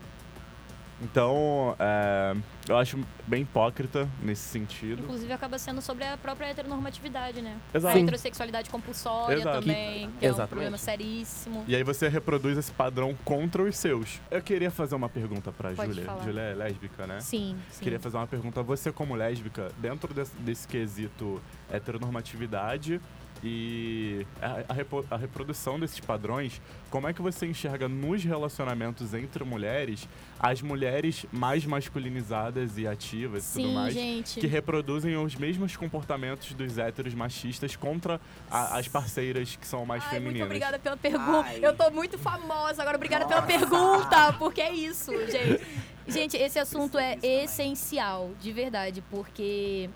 Então, 1.02 1.75
é, 1.78 2.36
eu 2.70 2.78
acho 2.78 3.00
bem 3.28 3.42
hipócrita 3.42 4.08
nesse 4.22 4.44
sentido. 4.44 5.04
Inclusive 5.04 5.32
acaba 5.34 5.58
sendo 5.58 5.82
sobre 5.82 6.06
a 6.06 6.18
própria 6.18 6.48
heteronormatividade, 6.48 7.42
né? 7.42 7.58
Exato. 7.74 7.98
A 7.98 8.00
heterossexualidade 8.00 8.70
compulsória 8.70 9.36
Exato. 9.36 9.60
também, 9.60 10.10
que 10.20 10.25
é 10.25 10.32
um 10.32 10.48
problema 10.48 10.78
seríssimo. 10.78 11.66
E 11.68 11.75
aí 11.75 11.84
você 11.84 12.08
reproduz 12.08 12.58
esse 12.58 12.72
padrão 12.72 13.16
contra 13.25 13.62
os 13.62 13.75
seus. 13.78 14.22
Eu 14.32 14.42
queria 14.42 14.72
fazer 14.72 14.96
uma 14.96 15.10
pergunta 15.10 15.52
pra 15.52 15.72
Pode 15.72 15.92
Júlia. 15.92 16.06
falar. 16.06 16.24
Júlia 16.24 16.42
é 16.42 16.54
lésbica, 16.54 17.06
né? 17.06 17.20
Sim, 17.20 17.58
sim. 17.70 17.84
Queria 17.84 18.00
fazer 18.00 18.18
uma 18.18 18.28
pergunta. 18.28 18.64
Você, 18.64 18.92
como 18.92 19.16
lésbica, 19.16 19.72
dentro 19.78 20.14
desse, 20.14 20.36
desse 20.38 20.68
quesito 20.68 21.42
heteronormatividade 21.70 23.02
e 23.48 24.25
a, 24.42 24.74
a 24.74 25.16
a 25.16 25.18
reprodução 25.18 25.80
desses 25.80 26.00
padrões, 26.00 26.60
como 26.90 27.08
é 27.08 27.14
que 27.14 27.22
você 27.22 27.46
enxerga 27.46 27.88
nos 27.88 28.24
relacionamentos 28.24 29.14
entre 29.14 29.44
mulheres 29.44 30.08
as 30.40 30.62
mulheres 30.62 31.25
mais 31.32 31.66
masculinizadas 31.66 32.78
e 32.78 32.88
ativas 32.88 33.50
e 33.50 33.54
tudo 33.54 33.68
Sim, 33.68 33.74
mais? 33.75 33.94
gente. 33.94 34.40
Que 34.40 34.48
reproduzem 34.48 35.16
os 35.18 35.36
mesmos 35.36 35.75
comportamentos 35.78 36.54
dos 36.54 36.78
héteros 36.78 37.14
machistas 37.14 37.75
contra 37.75 38.20
a- 38.50 38.78
as 38.78 38.88
parceiras 38.88 39.56
que 39.56 39.66
são 39.68 39.86
mais 39.86 40.04
Ai, 40.04 40.10
femininas. 40.10 40.34
muito 40.40 40.46
obrigada 40.46 40.80
pela 40.80 40.98
pergunta. 40.98 41.48
Ai. 41.48 41.60
Eu 41.62 41.75
tô 41.75 41.90
muito 41.92 42.18
famosa 42.18 42.82
agora. 42.82 42.98
Obrigada 42.98 43.25
pela 43.25 43.42
Nossa. 43.42 43.54
pergunta, 43.60 44.34
porque 44.34 44.62
é 44.62 44.74
isso, 44.74 45.12
gente. 45.30 45.62
Gente, 46.08 46.38
esse 46.38 46.60
assunto 46.60 47.00
é 47.00 47.18
essencial, 47.24 48.32
de 48.40 48.52
verdade, 48.52 49.02
porque 49.10 49.90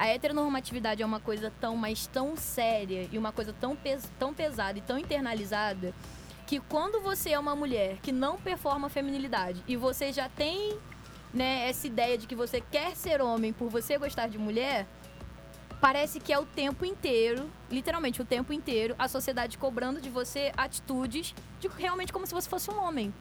a 0.00 0.06
heteronormatividade 0.06 1.02
é 1.02 1.06
uma 1.06 1.20
coisa 1.20 1.52
tão, 1.60 1.76
mas 1.76 2.06
tão 2.06 2.34
séria 2.34 3.06
e 3.12 3.18
uma 3.18 3.32
coisa 3.32 3.52
tão, 3.52 3.76
pes 3.76 4.10
tão 4.18 4.32
pesada 4.32 4.78
e 4.78 4.80
tão 4.80 4.98
internalizada 4.98 5.92
que 6.46 6.58
quando 6.58 7.02
você 7.02 7.32
é 7.32 7.38
uma 7.38 7.54
mulher 7.54 7.98
que 8.02 8.10
não 8.10 8.38
performa 8.38 8.88
feminilidade 8.88 9.62
e 9.68 9.76
você 9.76 10.10
já 10.10 10.26
tem 10.26 10.78
né, 11.34 11.68
essa 11.68 11.86
ideia 11.86 12.16
de 12.16 12.26
que 12.26 12.34
você 12.34 12.62
quer 12.62 12.96
ser 12.96 13.20
homem 13.20 13.52
por 13.52 13.68
você 13.68 13.98
gostar 13.98 14.26
de 14.26 14.38
mulher, 14.38 14.86
parece 15.82 16.18
que 16.18 16.32
é 16.32 16.38
o 16.38 16.46
tempo 16.46 16.86
inteiro, 16.86 17.50
literalmente 17.70 18.22
o 18.22 18.24
tempo 18.24 18.54
inteiro, 18.54 18.94
a 18.98 19.06
sociedade 19.06 19.58
cobrando 19.58 20.00
de 20.00 20.08
você 20.08 20.50
atitudes 20.56 21.34
de 21.60 21.68
realmente 21.68 22.10
como 22.10 22.26
se 22.26 22.32
você 22.32 22.48
fosse 22.48 22.70
um 22.70 22.82
homem. 22.82 23.12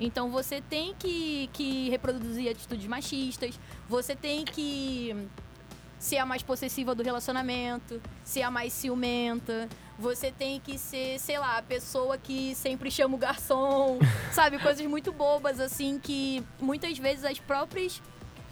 Então 0.00 0.32
você 0.32 0.60
tem 0.60 0.96
que, 0.98 1.48
que 1.52 1.88
reproduzir 1.90 2.50
atitudes 2.50 2.88
machistas, 2.88 3.56
você 3.88 4.16
tem 4.16 4.44
que 4.44 5.14
ser 6.04 6.18
a 6.18 6.26
mais 6.26 6.42
possessiva 6.42 6.94
do 6.94 7.02
relacionamento, 7.02 8.00
ser 8.22 8.42
a 8.42 8.50
mais 8.50 8.74
ciumenta. 8.74 9.66
Você 9.98 10.30
tem 10.30 10.60
que 10.60 10.76
ser, 10.76 11.18
sei 11.18 11.38
lá, 11.38 11.56
a 11.56 11.62
pessoa 11.62 12.18
que 12.18 12.54
sempre 12.54 12.90
chama 12.90 13.14
o 13.14 13.18
garçom, 13.18 13.98
sabe? 14.30 14.58
Coisas 14.58 14.84
muito 14.84 15.10
bobas, 15.10 15.58
assim, 15.58 15.98
que 15.98 16.44
muitas 16.60 16.98
vezes 16.98 17.24
as 17.24 17.38
próprias 17.38 18.02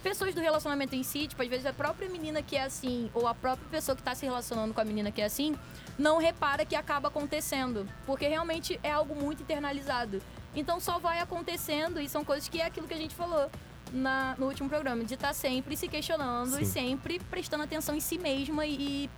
pessoas 0.01 0.33
do 0.33 0.41
relacionamento 0.41 0.95
em 0.95 1.03
si, 1.03 1.27
tipo, 1.27 1.43
às 1.43 1.47
vezes 1.47 1.67
a 1.67 1.71
própria 1.71 2.09
menina 2.09 2.41
que 2.41 2.55
é 2.55 2.63
assim, 2.63 3.11
ou 3.13 3.27
a 3.27 3.35
própria 3.35 3.69
pessoa 3.69 3.95
que 3.95 4.01
tá 4.01 4.15
se 4.15 4.25
relacionando 4.25 4.73
com 4.73 4.81
a 4.81 4.83
menina 4.83 5.11
que 5.11 5.21
é 5.21 5.25
assim, 5.25 5.55
não 5.95 6.17
repara 6.17 6.65
que 6.65 6.75
acaba 6.75 7.09
acontecendo. 7.09 7.87
Porque 8.03 8.27
realmente 8.27 8.79
é 8.81 8.91
algo 8.91 9.13
muito 9.13 9.43
internalizado. 9.43 10.23
Então 10.55 10.79
só 10.79 10.97
vai 10.97 11.19
acontecendo 11.19 12.01
e 12.01 12.09
são 12.09 12.25
coisas 12.25 12.49
que 12.49 12.59
é 12.59 12.65
aquilo 12.65 12.87
que 12.87 12.95
a 12.95 12.97
gente 12.97 13.13
falou 13.13 13.47
na- 13.93 14.35
no 14.37 14.47
último 14.47 14.67
programa, 14.67 15.03
de 15.03 15.13
estar 15.13 15.33
sempre 15.33 15.77
se 15.77 15.87
questionando 15.87 16.59
e 16.59 16.65
Sim. 16.65 16.71
sempre 16.71 17.19
prestando 17.29 17.63
atenção 17.63 17.95
em 17.95 17.99
si 17.99 18.17
mesma 18.17 18.65
e, 18.65 18.73
e 19.05 19.09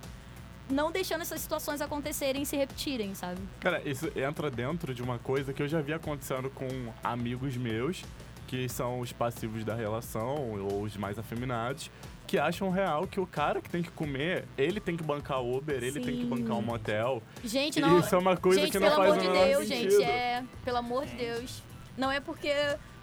não 0.72 0.90
deixando 0.92 1.22
essas 1.22 1.40
situações 1.40 1.80
acontecerem 1.80 2.42
e 2.42 2.46
se 2.46 2.56
repetirem, 2.56 3.14
sabe? 3.14 3.40
Cara, 3.60 3.80
isso 3.88 4.10
entra 4.16 4.50
dentro 4.50 4.92
de 4.94 5.02
uma 5.02 5.18
coisa 5.18 5.52
que 5.52 5.62
eu 5.62 5.68
já 5.68 5.80
vi 5.80 5.92
acontecendo 5.92 6.50
com 6.50 6.66
amigos 7.02 7.56
meus, 7.56 8.02
que 8.46 8.68
são 8.68 9.00
os 9.00 9.12
passivos 9.12 9.64
da 9.64 9.74
relação, 9.74 10.58
ou 10.60 10.82
os 10.82 10.96
mais 10.96 11.18
afeminados, 11.18 11.90
que 12.26 12.38
acham 12.38 12.70
real 12.70 13.06
que 13.06 13.20
o 13.20 13.26
cara 13.26 13.60
que 13.60 13.70
tem 13.70 13.82
que 13.82 13.90
comer, 13.90 14.44
ele 14.58 14.80
tem 14.80 14.96
que 14.96 15.02
bancar 15.04 15.40
Uber, 15.40 15.76
ele 15.76 15.92
tem 16.00 16.02
que 16.16 16.22
Sim. 16.22 16.28
bancar 16.28 16.56
um 16.56 16.62
motel. 16.62 17.22
Gente, 17.44 17.78
E 17.78 17.82
não. 17.82 18.00
isso 18.00 18.12
é 18.14 18.18
uma 18.18 18.36
coisa 18.36 18.60
gente, 18.60 18.72
que 18.72 18.78
não 18.80 18.88
pelo 18.88 18.96
faz 19.00 19.12
amor 19.12 19.18
o 19.18 19.24
de 19.24 19.30
menor 19.32 19.46
Deus, 19.46 19.68
sentido. 19.68 19.90
gente, 19.92 20.02
é. 20.04 20.44
Pelo 20.64 20.76
amor 20.78 21.06
de 21.06 21.14
Deus. 21.16 21.62
Não 21.96 22.10
é 22.10 22.18
porque 22.20 22.52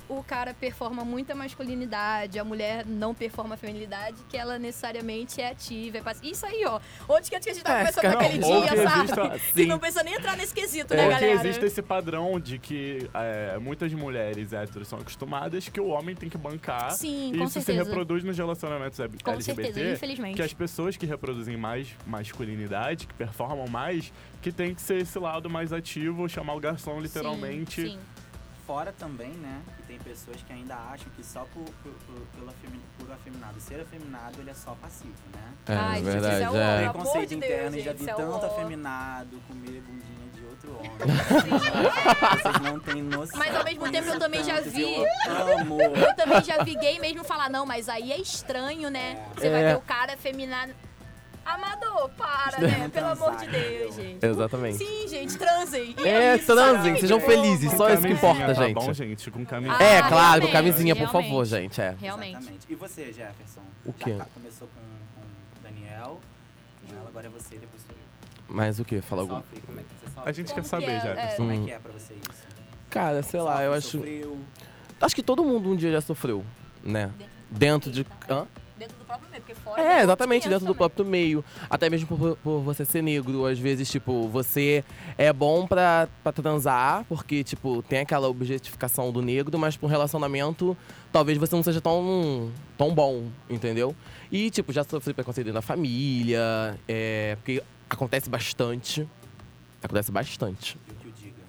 o 0.10 0.24
cara 0.24 0.53
performa 0.53 1.03
muita 1.05 1.33
masculinidade, 1.33 2.38
a 2.38 2.43
mulher 2.43 2.86
não 2.86 3.13
performa 3.13 3.55
feminilidade, 3.57 4.17
que 4.29 4.38
ela 4.38 4.60
necessariamente 4.60 5.41
é 5.41 5.50
ativa. 5.50 5.98
É 5.98 6.01
pass... 6.01 6.19
Isso 6.22 6.45
aí, 6.45 6.63
ó. 6.65 6.79
Outro 7.07 7.29
que 7.29 7.36
a 7.36 7.39
gente 7.41 7.62
tá 7.63 7.74
É, 7.74 7.77
conversando 7.79 8.01
cara, 8.03 8.15
naquele 8.22 8.43
ou 8.45 8.62
dia, 8.62 8.83
sabe? 8.83 9.03
exista- 9.03 9.53
Que 9.53 9.65
não 9.65 9.79
precisa 9.79 10.03
nem 10.03 10.13
entrar 10.15 10.36
nesse 10.38 10.53
quesito, 10.53 10.93
Ou 10.93 10.98
né, 10.98 11.03
que 11.05 11.10
galera? 11.12 11.33
existe 11.33 11.65
esse 11.65 11.81
padrão 11.81 12.39
de 12.39 12.60
que 12.60 13.10
é, 13.13 13.57
muitas 13.60 13.93
mulheres 13.93 14.53
héteros 14.53 14.88
são 14.88 15.00
acostumadas 15.00 15.67
que 15.69 15.79
o 15.79 15.88
homem 15.88 16.15
tem 16.15 16.29
que 16.29 16.38
bancar. 16.38 16.91
Sim, 16.91 17.31
e 17.33 17.38
isso 17.43 17.53
se 17.53 17.62
certeza. 17.62 17.86
reproduz 17.89 18.24
nos 18.24 18.38
relacionamentos 18.38 19.00
L- 19.00 19.10
Com 19.24 19.31
LGBT. 19.31 19.63
certeza, 19.74 19.93
infelizmente. 19.93 20.36
que 20.36 20.41
as 20.41 20.53
pessoas 20.53 20.98
que 20.98 21.05
reproduzem 21.05 21.55
mais 21.57 21.88
masculinidade, 22.05 23.07
que 23.07 23.13
performam 23.13 23.67
mais, 23.67 24.12
que 24.41 24.51
tem 24.51 24.74
que 24.75 24.81
ser 24.81 24.98
esse 25.01 25.17
lado 25.19 25.50
mais 25.50 25.72
ativo, 25.72 26.27
chamar 26.27 26.55
o 26.55 26.60
garçom 26.60 27.00
literalmente. 27.00 27.81
Sim, 27.81 27.88
sim. 27.91 28.00
Fora 28.65 28.93
também, 28.93 29.32
né, 29.32 29.62
que 29.75 29.84
tem 29.84 30.00
pessoas 30.00 30.38
que 30.41 30.53
ainda 30.53 30.74
acham 30.75 31.08
que 31.17 31.24
só 31.25 31.41
por, 31.53 31.65
por, 31.84 31.91
por, 31.91 32.15
pelo 32.34 32.50
afemi- 32.50 32.82
por 32.98 33.12
afeminado 33.12 33.60
ser 33.60 33.82
afeminado, 33.82 34.39
ele 34.39 34.51
é 34.51 34.53
só 34.53 34.74
passivo, 34.82 35.13
né? 35.34 35.53
É, 35.67 35.74
Ai, 35.75 35.96
gente, 35.96 36.05
verdade. 36.05 36.34
isso 36.36 36.43
é 36.43 36.46
é. 36.46 36.50
o- 36.50 36.51
Pelo 36.53 36.63
amor 36.79 36.93
Preconceito 36.93 37.29
de 37.29 37.36
Deus, 37.36 37.51
interno, 37.51 37.72
gente, 37.75 37.84
já 37.86 37.91
vi 37.93 38.01
isso 38.01 38.10
é 38.10 38.13
tanto 38.13 38.32
o- 38.38 38.46
afeminado 38.46 39.41
comer 39.50 39.82
bundinha 39.82 40.29
de 40.34 40.46
outro 40.46 40.77
homem. 40.77 40.91
Vocês 42.41 42.60
não 42.62 42.79
têm 42.79 43.01
noção. 43.03 43.38
Mas 43.38 43.53
ao 43.53 43.63
mesmo 43.65 43.91
tempo 43.91 44.08
eu 44.08 44.20
também 44.20 44.43
já 44.46 44.62
vi- 44.62 44.96
Eu 44.96 45.60
amo. 45.60 45.82
Eu 45.82 46.15
também 46.15 46.41
já 46.43 46.63
vi 46.63 46.75
gay 46.77 47.00
mesmo 47.00 47.24
falar, 47.25 47.50
não, 47.50 47.65
mas 47.65 47.89
aí 47.89 48.13
é 48.13 48.17
estranho, 48.17 48.89
né? 48.89 49.27
Você 49.36 49.50
vai 49.50 49.63
É. 49.65 49.70
ter 49.72 49.75
o 49.77 49.82
cara 49.82 50.15
feminado. 50.15 50.74
Amador, 51.45 52.09
para, 52.17 52.59
né? 52.59 52.89
Pelo 52.89 53.07
amor 53.07 53.35
de 53.38 53.47
Deus, 53.47 53.95
gente. 53.95 54.25
Exatamente. 54.25 54.77
Sim, 54.77 55.07
gente, 55.07 55.38
transem. 55.38 55.93
E 55.97 56.07
É, 56.07 56.35
isso, 56.35 56.45
transem, 56.47 56.83
sabe? 56.93 57.00
sejam 57.01 57.19
felizes, 57.19 57.71
Com 57.71 57.77
só 57.77 57.89
isso 57.89 58.01
que 58.01 58.07
camisinha, 58.07 58.31
importa, 58.33 58.55
tá 58.55 58.65
gente. 58.65 58.73
bom, 58.75 58.93
gente? 58.93 59.31
Com 59.31 59.45
camisinha. 59.45 59.77
Ah, 59.79 59.83
É, 59.83 60.00
claro, 60.01 60.12
com 60.12 60.47
realmente, 60.47 60.51
camisinha, 60.51 60.95
por 60.95 61.01
realmente. 61.07 61.29
favor, 61.29 61.45
gente. 61.45 61.81
É. 61.81 61.95
Realmente. 62.00 62.38
Exatamente. 62.38 62.65
E 62.69 62.75
você, 62.75 63.05
Jefferson? 63.13 63.62
O 63.85 63.93
Já 63.97 64.05
quê? 64.05 64.13
tá- 64.13 64.27
começou 64.33 64.67
com, 64.69 64.81
com 65.21 65.27
o 65.59 65.63
Daniel, 65.63 66.19
com 66.88 66.95
ela, 66.95 67.09
agora 67.09 67.27
é 67.27 67.29
você, 67.29 67.57
depois 67.57 67.81
sou 67.85 67.91
eu. 67.95 68.03
Mas 68.55 68.79
o 68.79 68.85
quê? 68.85 69.01
Fala 69.01 69.21
algum. 69.23 69.35
Sofre? 69.35 69.62
Como 69.65 69.79
é 69.79 69.83
que 69.83 69.89
você 70.00 70.13
sofre? 70.15 70.29
A 70.29 70.31
gente 70.31 70.47
Como 70.50 70.62
quer 70.62 70.67
saber, 70.67 70.85
que 70.85 70.91
é? 70.91 71.00
já. 71.01 71.09
É. 71.21 71.27
Como 71.35 71.51
é 71.51 71.55
Hum. 71.55 71.65
que 71.65 71.71
é 71.71 71.79
pra 71.79 71.91
você 71.91 72.13
isso? 72.13 72.43
Cara, 72.89 73.21
sei 73.23 73.41
lá, 73.41 73.63
eu 73.63 73.73
acho. 73.73 73.88
Sofreu? 73.97 74.38
Acho 75.01 75.15
que 75.15 75.23
todo 75.23 75.43
mundo 75.43 75.69
um 75.71 75.75
dia 75.75 75.91
já 75.91 76.00
sofreu, 76.01 76.45
né? 76.83 77.12
Dentro 77.50 77.91
de. 77.91 78.05
Hã? 78.29 78.45
Dentro 78.83 78.97
do 78.97 79.05
próprio 79.05 79.29
meio, 79.29 79.41
porque 79.41 79.55
fora. 79.55 79.81
É, 79.81 80.03
exatamente, 80.03 80.49
dentro 80.49 80.65
do 80.65 80.75
próprio 80.75 81.05
meio. 81.05 81.43
Até 81.69 81.89
mesmo 81.89 82.05
por, 82.07 82.35
por 82.37 82.59
você 82.59 82.83
ser 82.83 83.01
negro. 83.01 83.45
Às 83.45 83.57
vezes, 83.57 83.89
tipo, 83.89 84.27
você 84.27 84.83
é 85.17 85.31
bom 85.31 85.65
pra, 85.65 86.09
pra 86.21 86.33
transar, 86.33 87.05
porque, 87.07 87.43
tipo, 87.45 87.81
tem 87.83 87.99
aquela 87.99 88.27
objetificação 88.27 89.09
do 89.11 89.21
negro, 89.21 89.57
mas 89.57 89.77
pro 89.77 89.87
relacionamento, 89.87 90.75
talvez 91.13 91.37
você 91.37 91.55
não 91.55 91.63
seja 91.63 91.79
tão, 91.79 92.51
tão 92.77 92.93
bom, 92.93 93.27
entendeu? 93.49 93.95
E, 94.29 94.49
tipo, 94.49 94.73
já 94.73 94.83
sofri 94.83 95.13
preconceito 95.13 95.53
na 95.53 95.61
família, 95.61 96.77
é, 96.85 97.35
porque 97.37 97.63
acontece 97.89 98.29
bastante. 98.29 99.07
Acontece 99.81 100.11
bastante. 100.11 100.77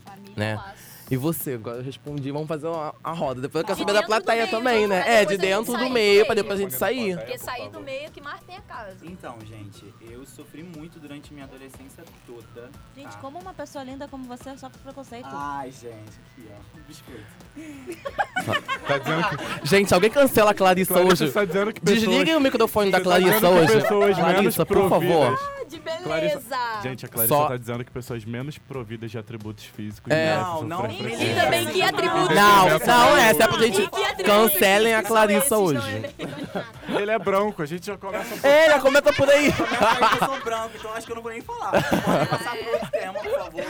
Família, 0.04 0.34
Né? 0.36 0.54
laço. 0.54 0.83
E 1.11 1.16
você, 1.18 1.52
agora 1.52 1.76
eu 1.78 1.82
respondi, 1.82 2.30
vamos 2.30 2.49
fazer 2.49 2.66
uma, 2.66 2.94
a 3.04 3.12
roda. 3.12 3.40
Depois 3.42 3.61
eu 3.62 3.66
quero 3.66 3.78
saber 3.78 3.92
da 3.92 4.02
plateia 4.02 4.44
meio, 4.46 4.50
também, 4.50 4.87
né? 4.87 4.99
depois 5.00 5.14
É, 5.16 5.25
de 5.26 5.32
gente 5.32 5.40
dentro 5.42 5.73
do 5.73 5.78
meio, 5.78 5.92
meio. 5.92 6.26
pra 6.26 6.34
depois 6.34 6.58
a 6.58 6.62
gente 6.62 6.75
sair. 6.75 7.16
Porque 7.16 7.38
sair 7.38 7.68
do 7.68 7.80
meio 7.80 8.11
que 8.11 8.20
mais 8.23 8.40
tem 8.42 8.56
a 8.56 8.61
casa. 8.62 8.96
Então, 9.02 9.37
gente, 9.46 9.92
eu 10.00 10.25
sofri 10.26 10.62
muito 10.62 10.99
durante 10.99 11.32
minha 11.34 11.44
adolescência 11.44 12.02
toda. 12.26 12.70
Gente, 12.96 13.12
tá? 13.12 13.18
como 13.18 13.38
uma 13.38 13.52
pessoa 13.52 13.84
linda 13.84 14.08
como 14.08 14.25
você 14.25 14.56
sofre 14.56 14.78
preconceito? 14.82 15.28
Ai, 15.30 15.70
gente, 15.70 15.92
aqui, 15.92 16.49
ó. 16.50 16.78
Biscoito. 16.88 17.25
Tá 18.87 18.99
dizendo 18.99 19.28
que, 19.61 19.66
Gente, 19.68 19.94
alguém 19.94 20.11
cancela 20.11 20.50
a 20.50 20.54
Clarissa 20.54 20.94
Clarissa 20.94 21.25
hoje. 21.25 21.32
tá 21.32 21.44
dizendo 21.44 21.73
que 21.73 21.80
pessoas... 21.80 22.00
Desliguem 22.00 22.37
o 22.37 22.40
microfone 22.40 22.90
da 22.90 22.99
tá 22.99 23.04
Clarissa 23.04 23.40
que 23.40 23.46
hoje. 23.46 23.73
pessoas 23.73 24.16
Clarissa, 24.16 24.66
por 24.66 24.88
favor. 24.88 25.00
providas- 25.37 25.54
De 25.68 25.78
Clarissa- 25.78 26.38
beleza! 26.40 26.82
Gente, 26.82 27.06
a 27.06 27.08
Clarissa 27.08 27.34
Só- 27.34 27.49
tá 27.49 27.56
dizendo 27.56 27.84
que 27.84 27.90
pessoas 27.90 28.25
menos 28.25 28.58
providas 28.58 29.11
de 29.11 29.18
atributos 29.18 29.64
físicos 29.64 30.12
É. 30.12 30.37
Não, 30.37 30.62
não, 30.62 30.87
E 31.00 31.34
também 31.34 31.66
que 31.66 31.82
atributos 31.82 32.36
Não, 32.36 32.66
não 32.66 33.16
é 33.16 33.20
é, 33.20 33.24
a 33.24 33.28
essa 33.28 33.44
é 33.44 33.48
pra 33.48 33.58
gente. 33.58 33.90
Cancelem 34.24 34.94
a 34.94 35.02
Clarissa 35.02 35.58
hoje. 35.58 36.04
Ele 36.88 37.10
é 37.10 37.18
branco, 37.18 37.62
a 37.62 37.66
gente 37.66 37.86
já 37.86 37.96
começa 37.96 38.36
por... 38.36 38.46
É, 38.46 38.66
já 38.68 38.80
comenta 38.80 39.12
por 39.12 39.28
aí. 39.28 39.46
Eu 39.46 40.26
sou 40.26 40.40
branco, 40.40 40.70
então 40.76 40.92
acho 40.92 41.06
que 41.06 41.12
eu 41.12 41.16
não 41.16 41.22
vou 41.22 41.32
nem 41.32 41.40
falar. 41.40 41.70
Pode 41.72 42.26
passar 42.28 42.56
pro 42.56 42.72
outro 42.72 42.90
tema, 42.90 43.14
por 43.14 43.32
favor. 43.32 43.64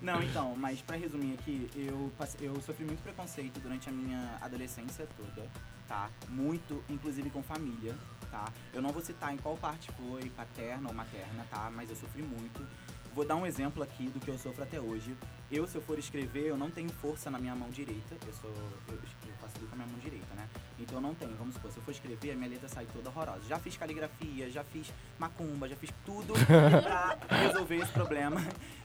Não, 0.00 0.22
então, 0.22 0.54
mas 0.56 0.80
pra 0.80 0.96
resumir 0.96 1.34
aqui, 1.34 1.70
eu, 1.76 2.12
eu 2.40 2.60
sofri 2.66 2.84
muito 2.84 3.02
preconceito 3.02 3.60
durante 3.60 3.88
a 3.88 3.92
minha 3.92 4.36
adolescência 4.40 5.06
toda, 5.16 5.46
tá? 5.88 6.08
Muito, 6.28 6.82
inclusive 6.88 7.30
com 7.30 7.42
família, 7.42 7.94
tá? 8.30 8.46
Eu 8.72 8.82
não 8.82 8.90
vou 8.90 9.02
citar 9.02 9.32
em 9.32 9.36
qual 9.36 9.56
parte 9.56 9.90
foi, 9.92 10.28
paterna 10.30 10.88
ou 10.88 10.94
materna, 10.94 11.46
tá? 11.50 11.70
Mas 11.72 11.88
eu 11.88 11.96
sofri 11.96 12.22
muito. 12.22 12.66
Vou 13.14 13.24
dar 13.24 13.36
um 13.36 13.46
exemplo 13.46 13.82
aqui 13.82 14.04
do 14.08 14.18
que 14.18 14.30
eu 14.30 14.38
sofro 14.38 14.62
até 14.62 14.80
hoje. 14.80 15.14
Eu, 15.52 15.66
se 15.66 15.76
eu 15.76 15.82
for 15.82 15.98
escrever, 15.98 16.46
eu 16.46 16.56
não 16.56 16.70
tenho 16.70 16.88
força 16.88 17.30
na 17.30 17.38
minha 17.38 17.54
mão 17.54 17.68
direita. 17.68 18.16
Eu 18.26 18.32
sou. 18.32 18.50
Eu, 18.88 18.94
eu 18.94 19.34
faço 19.38 19.52
tudo 19.56 19.68
com 19.68 19.74
a 19.74 19.76
minha 19.76 19.86
mão 19.86 19.98
direita, 19.98 20.34
né? 20.34 20.48
Então 20.80 20.96
eu 20.96 21.02
não 21.02 21.14
tenho. 21.14 21.36
Vamos 21.36 21.52
supor, 21.52 21.70
se 21.70 21.76
eu 21.76 21.82
for 21.82 21.90
escrever, 21.90 22.30
a 22.30 22.34
minha 22.34 22.48
letra 22.48 22.70
sai 22.70 22.86
toda 22.90 23.10
horrorosa. 23.10 23.42
Já 23.46 23.58
fiz 23.58 23.76
caligrafia, 23.76 24.50
já 24.50 24.64
fiz 24.64 24.90
macumba, 25.18 25.68
já 25.68 25.76
fiz 25.76 25.90
tudo 26.06 26.32
pra 26.82 27.18
resolver 27.36 27.76
esse 27.76 27.92
problema. 27.92 28.40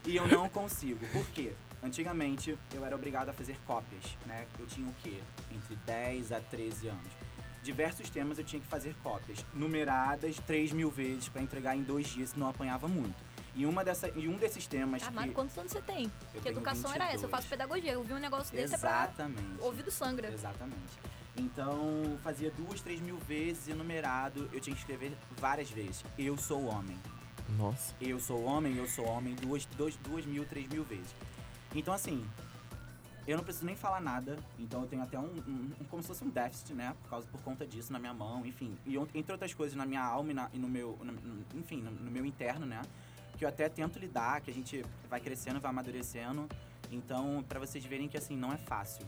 E 0.06 0.14
eu 0.14 0.28
não 0.28 0.46
consigo. 0.50 1.06
Por 1.06 1.26
quê? 1.28 1.54
Antigamente 1.82 2.58
eu 2.74 2.84
era 2.84 2.94
obrigado 2.94 3.30
a 3.30 3.32
fazer 3.32 3.56
cópias, 3.66 4.04
né? 4.26 4.46
Eu 4.58 4.66
tinha 4.66 4.86
o 4.86 4.94
quê? 5.02 5.22
Entre 5.50 5.74
10 5.86 6.32
a 6.32 6.40
13 6.40 6.88
anos. 6.88 7.12
Diversos 7.62 8.10
temas 8.10 8.38
eu 8.38 8.44
tinha 8.44 8.60
que 8.60 8.68
fazer 8.68 8.94
cópias, 9.02 9.44
numeradas 9.52 10.38
3 10.46 10.72
mil 10.72 10.90
vezes 10.90 11.28
pra 11.28 11.42
entregar 11.42 11.76
em 11.76 11.82
dois 11.82 12.06
dias, 12.06 12.30
senão 12.30 12.46
eu 12.46 12.50
apanhava 12.50 12.88
muito. 12.88 13.27
E, 13.58 13.66
uma 13.66 13.84
dessa, 13.84 14.08
e 14.14 14.28
um 14.28 14.36
desses 14.36 14.68
temas 14.68 15.02
Amado, 15.02 15.28
que. 15.28 15.34
quantos 15.34 15.58
anos 15.58 15.72
você 15.72 15.82
tem? 15.82 16.08
eu 16.32 16.40
Que 16.40 16.48
educação 16.48 16.92
era 16.94 17.06
essa? 17.06 17.14
Eu 17.16 17.20
22. 17.22 17.30
faço 17.32 17.48
pedagogia. 17.48 17.92
Eu 17.92 18.04
vi 18.04 18.12
um 18.12 18.18
negócio 18.18 18.54
desse 18.54 18.76
é 18.76 18.78
pra 18.78 18.90
Exatamente. 19.04 19.60
ouvido 19.60 19.90
sangra. 19.90 20.32
Exatamente. 20.32 20.96
Então, 21.36 22.16
fazia 22.22 22.52
duas, 22.52 22.80
três 22.80 23.00
mil 23.00 23.16
vezes 23.18 23.66
enumerado, 23.68 24.48
eu 24.52 24.60
tinha 24.60 24.74
que 24.74 24.80
escrever 24.80 25.12
várias 25.40 25.68
vezes. 25.70 26.04
Eu 26.16 26.36
sou 26.36 26.66
homem. 26.66 26.96
Nossa. 27.56 27.94
Eu 28.00 28.20
sou 28.20 28.44
homem, 28.44 28.76
eu 28.76 28.86
sou 28.86 29.04
homem, 29.06 29.34
duas, 29.34 29.64
duas, 29.76 29.96
duas 29.96 30.24
mil, 30.24 30.44
três 30.44 30.68
mil 30.68 30.84
vezes. 30.84 31.12
Então, 31.74 31.92
assim, 31.92 32.24
eu 33.26 33.36
não 33.36 33.42
preciso 33.42 33.66
nem 33.66 33.74
falar 33.74 34.00
nada. 34.00 34.38
Então, 34.56 34.82
eu 34.82 34.86
tenho 34.86 35.02
até 35.02 35.18
um, 35.18 35.24
um- 35.24 35.72
um- 35.80 35.84
como 35.90 36.00
se 36.02 36.06
fosse 36.08 36.22
um 36.24 36.30
déficit, 36.30 36.74
né? 36.74 36.94
Por, 37.02 37.10
causa, 37.10 37.26
por 37.26 37.40
conta 37.42 37.66
disso 37.66 37.92
na 37.92 37.98
minha 37.98 38.14
mão, 38.14 38.46
enfim. 38.46 38.76
E 38.86 38.96
entre 39.14 39.32
outras 39.32 39.52
coisas, 39.52 39.76
na 39.76 39.84
minha 39.84 40.02
alma 40.02 40.30
e, 40.30 40.34
na- 40.34 40.50
e 40.52 40.58
no 40.58 40.68
meu, 40.68 40.96
no- 41.02 41.12
no- 41.12 41.44
enfim, 41.56 41.82
no, 41.82 41.90
no 41.90 42.10
meu 42.10 42.24
interno, 42.24 42.64
né? 42.66 42.82
Que 43.38 43.44
eu 43.44 43.48
até 43.48 43.68
tento 43.68 43.98
lidar, 43.98 44.40
que 44.40 44.50
a 44.50 44.54
gente 44.54 44.84
vai 45.08 45.20
crescendo, 45.20 45.60
vai 45.60 45.70
amadurecendo. 45.70 46.48
Então, 46.90 47.44
pra 47.48 47.60
vocês 47.60 47.84
verem 47.84 48.08
que, 48.08 48.16
assim, 48.16 48.36
não 48.36 48.52
é 48.52 48.56
fácil. 48.56 49.06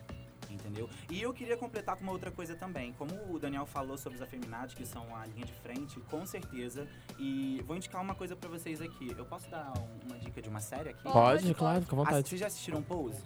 Entendeu? 0.49 0.89
E 1.09 1.23
eu 1.23 1.33
queria 1.33 1.57
completar 1.57 1.95
com 1.97 2.03
uma 2.03 2.11
outra 2.13 2.31
coisa 2.31 2.57
também. 2.57 2.93
Como 2.95 3.13
o 3.33 3.39
Daniel 3.39 3.67
falou 3.67 3.97
sobre 3.97 4.17
os 4.17 4.23
afeminados, 4.23 4.75
que 4.75 4.85
são 4.85 5.15
a 5.15 5.25
linha 5.27 5.47
de 5.47 5.53
frente, 5.53 6.01
com 6.11 6.27
certeza. 6.27 6.89
E 7.19 7.63
vou 7.67 7.77
indicar 7.77 8.03
uma 8.03 8.15
coisa 8.17 8.35
pra 8.35 8.49
vocês 8.49 8.81
aqui. 8.81 9.15
Eu 9.17 9.25
posso 9.25 9.49
dar 9.49 9.73
um- 9.79 10.07
uma 10.09 10.19
dica 10.19 10.43
de 10.43 10.49
uma 10.49 10.61
série 10.61 10.89
aqui? 10.91 11.03
Pode, 11.05 11.43
Pode, 11.43 11.55
claro, 11.55 11.83
fica 11.83 11.95
à 11.95 11.99
Ah, 12.01 12.05
vontade. 12.05 12.29
vocês 12.29 12.41
já 12.41 12.47
assistiram 12.49 12.83
Pose? 12.83 13.23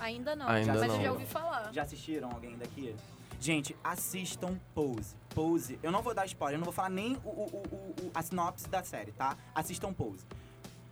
Ainda 0.00 0.34
não, 0.34 0.48
Ainda 0.48 0.72
mas 0.72 0.82
eu 0.82 0.88
não. 0.88 1.02
já 1.02 1.12
ouvi 1.12 1.26
falar. 1.26 1.72
Já 1.74 1.82
assistiram 1.82 2.30
alguém 2.30 2.56
daqui? 2.56 2.96
Gente, 3.38 3.76
assistam 3.84 4.58
Pose. 4.74 5.14
Pose. 5.34 5.78
Eu 5.82 5.92
não 5.92 6.00
vou 6.00 6.14
dar 6.14 6.24
spoiler, 6.24 6.54
eu 6.56 6.60
não 6.60 6.64
vou 6.64 6.72
falar 6.72 6.88
nem 6.90 7.16
o, 7.24 7.28
o- 7.28 7.62
o- 7.70 8.06
o- 8.06 8.10
a 8.14 8.22
sinopse 8.22 8.66
da 8.68 8.82
série, 8.82 9.12
tá? 9.12 9.36
Assistam 9.54 9.92
Pose. 9.92 10.24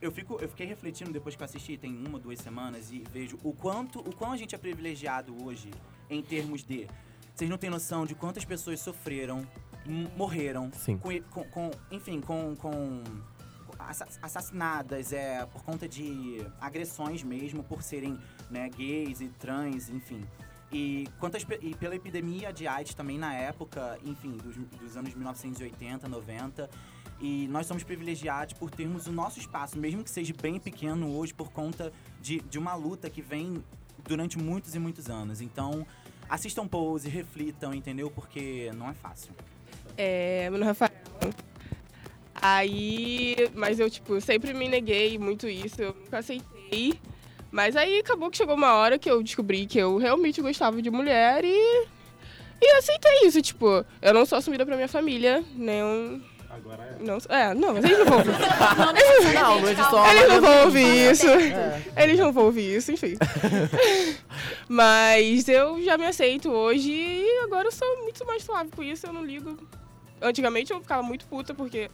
Eu, 0.00 0.10
fico, 0.10 0.38
eu 0.40 0.48
fiquei 0.48 0.66
refletindo 0.66 1.12
depois 1.12 1.36
que 1.36 1.42
eu 1.42 1.44
assisti, 1.44 1.76
tem 1.76 1.94
uma, 2.06 2.18
duas 2.18 2.38
semanas, 2.38 2.90
e 2.90 3.04
vejo 3.12 3.38
o 3.44 3.52
quanto, 3.52 3.98
o 4.00 4.14
quão 4.14 4.32
a 4.32 4.36
gente 4.36 4.54
é 4.54 4.58
privilegiado 4.58 5.34
hoje 5.44 5.70
em 6.08 6.22
termos 6.22 6.62
de. 6.64 6.86
Vocês 7.34 7.48
não 7.50 7.58
têm 7.58 7.68
noção 7.70 8.06
de 8.06 8.14
quantas 8.14 8.44
pessoas 8.44 8.80
sofreram, 8.80 9.46
morreram, 10.16 10.70
Sim. 10.72 10.96
com, 10.98 11.10
com- 11.30 11.44
com- 11.44 11.70
enfim, 11.90 12.20
com, 12.20 12.54
com 12.56 13.02
assa- 13.78 14.08
assassinadas 14.22 15.12
é, 15.12 15.44
por 15.46 15.62
conta 15.62 15.86
de 15.88 16.38
agressões 16.60 17.22
mesmo, 17.22 17.62
por 17.62 17.82
serem 17.82 18.18
né, 18.50 18.68
gays 18.70 19.20
e 19.20 19.28
trans, 19.28 19.88
enfim. 19.90 20.24
E, 20.72 21.08
quantas, 21.18 21.44
e 21.60 21.74
pela 21.74 21.96
epidemia 21.96 22.52
de 22.52 22.66
AIDS 22.66 22.94
também 22.94 23.18
na 23.18 23.34
época, 23.34 23.98
enfim, 24.04 24.36
dos, 24.36 24.56
dos 24.56 24.96
anos 24.96 25.14
1980, 25.14 26.08
90. 26.08 26.70
E 27.20 27.46
nós 27.48 27.66
somos 27.66 27.82
privilegiados 27.82 28.54
por 28.54 28.70
termos 28.70 29.06
o 29.06 29.12
nosso 29.12 29.38
espaço, 29.38 29.78
mesmo 29.78 30.02
que 30.02 30.10
seja 30.10 30.32
bem 30.40 30.58
pequeno 30.58 31.16
hoje, 31.16 31.34
por 31.34 31.52
conta 31.52 31.92
de, 32.20 32.40
de 32.40 32.58
uma 32.58 32.74
luta 32.74 33.10
que 33.10 33.20
vem 33.20 33.62
durante 34.06 34.38
muitos 34.38 34.74
e 34.74 34.78
muitos 34.78 35.10
anos. 35.10 35.40
Então, 35.40 35.86
assistam 36.28 36.66
Pose, 36.66 37.08
reflitam, 37.08 37.74
entendeu? 37.74 38.10
Porque 38.10 38.70
não 38.74 38.88
é 38.88 38.94
fácil. 38.94 39.32
É, 39.96 40.48
meu 40.50 40.58
nome 40.58 40.64
é 40.64 40.68
Rafael. 40.68 40.90
Aí, 42.42 43.36
mas 43.54 43.78
eu, 43.78 43.90
tipo, 43.90 44.18
sempre 44.20 44.54
me 44.54 44.66
neguei 44.66 45.18
muito 45.18 45.46
isso, 45.46 45.82
eu 45.82 45.94
nunca 45.94 46.18
aceitei. 46.18 46.98
Mas 47.50 47.76
aí 47.76 47.98
acabou 47.98 48.30
que 48.30 48.36
chegou 48.36 48.54
uma 48.54 48.74
hora 48.74 48.98
que 48.98 49.10
eu 49.10 49.22
descobri 49.22 49.66
que 49.66 49.78
eu 49.78 49.98
realmente 49.98 50.40
gostava 50.40 50.80
de 50.80 50.90
mulher 50.90 51.44
e. 51.44 51.86
E 52.62 52.76
aceitei 52.76 53.26
isso, 53.26 53.40
tipo, 53.42 53.84
eu 54.00 54.14
não 54.14 54.24
sou 54.24 54.38
assumida 54.38 54.64
pra 54.64 54.76
minha 54.76 54.88
família, 54.88 55.44
nem. 55.54 56.22
Agora 56.50 56.82
é. 56.82 57.02
Não, 57.02 57.18
é, 57.28 57.54
não, 57.54 57.74
mas 57.74 57.84
eles 57.84 57.98
não 57.98 58.06
vão 58.06 58.18
ouvir. 58.18 58.32
Não, 59.34 59.60
não 59.60 59.68
é 59.68 59.74
só. 59.76 60.10
Eles 60.10 60.28
não 60.28 60.40
vão 60.40 60.64
ouvir 60.64 61.10
isso. 61.10 61.26
Eles 61.96 62.18
não 62.18 62.32
vão 62.32 62.44
ouvir 62.46 62.76
isso, 62.76 62.92
enfim. 62.92 63.14
Mas 64.68 65.48
eu 65.48 65.82
já 65.82 65.96
me 65.96 66.06
aceito 66.06 66.50
hoje 66.50 66.90
e 66.90 67.40
agora 67.44 67.68
eu 67.68 67.72
sou 67.72 68.02
muito 68.02 68.24
mais 68.26 68.42
suave 68.42 68.70
com 68.70 68.82
isso, 68.82 69.06
eu 69.06 69.12
não 69.12 69.24
ligo. 69.24 69.56
Antigamente 70.20 70.72
eu 70.72 70.80
ficava 70.80 71.02
muito 71.02 71.26
puta 71.26 71.54
porque. 71.54 71.90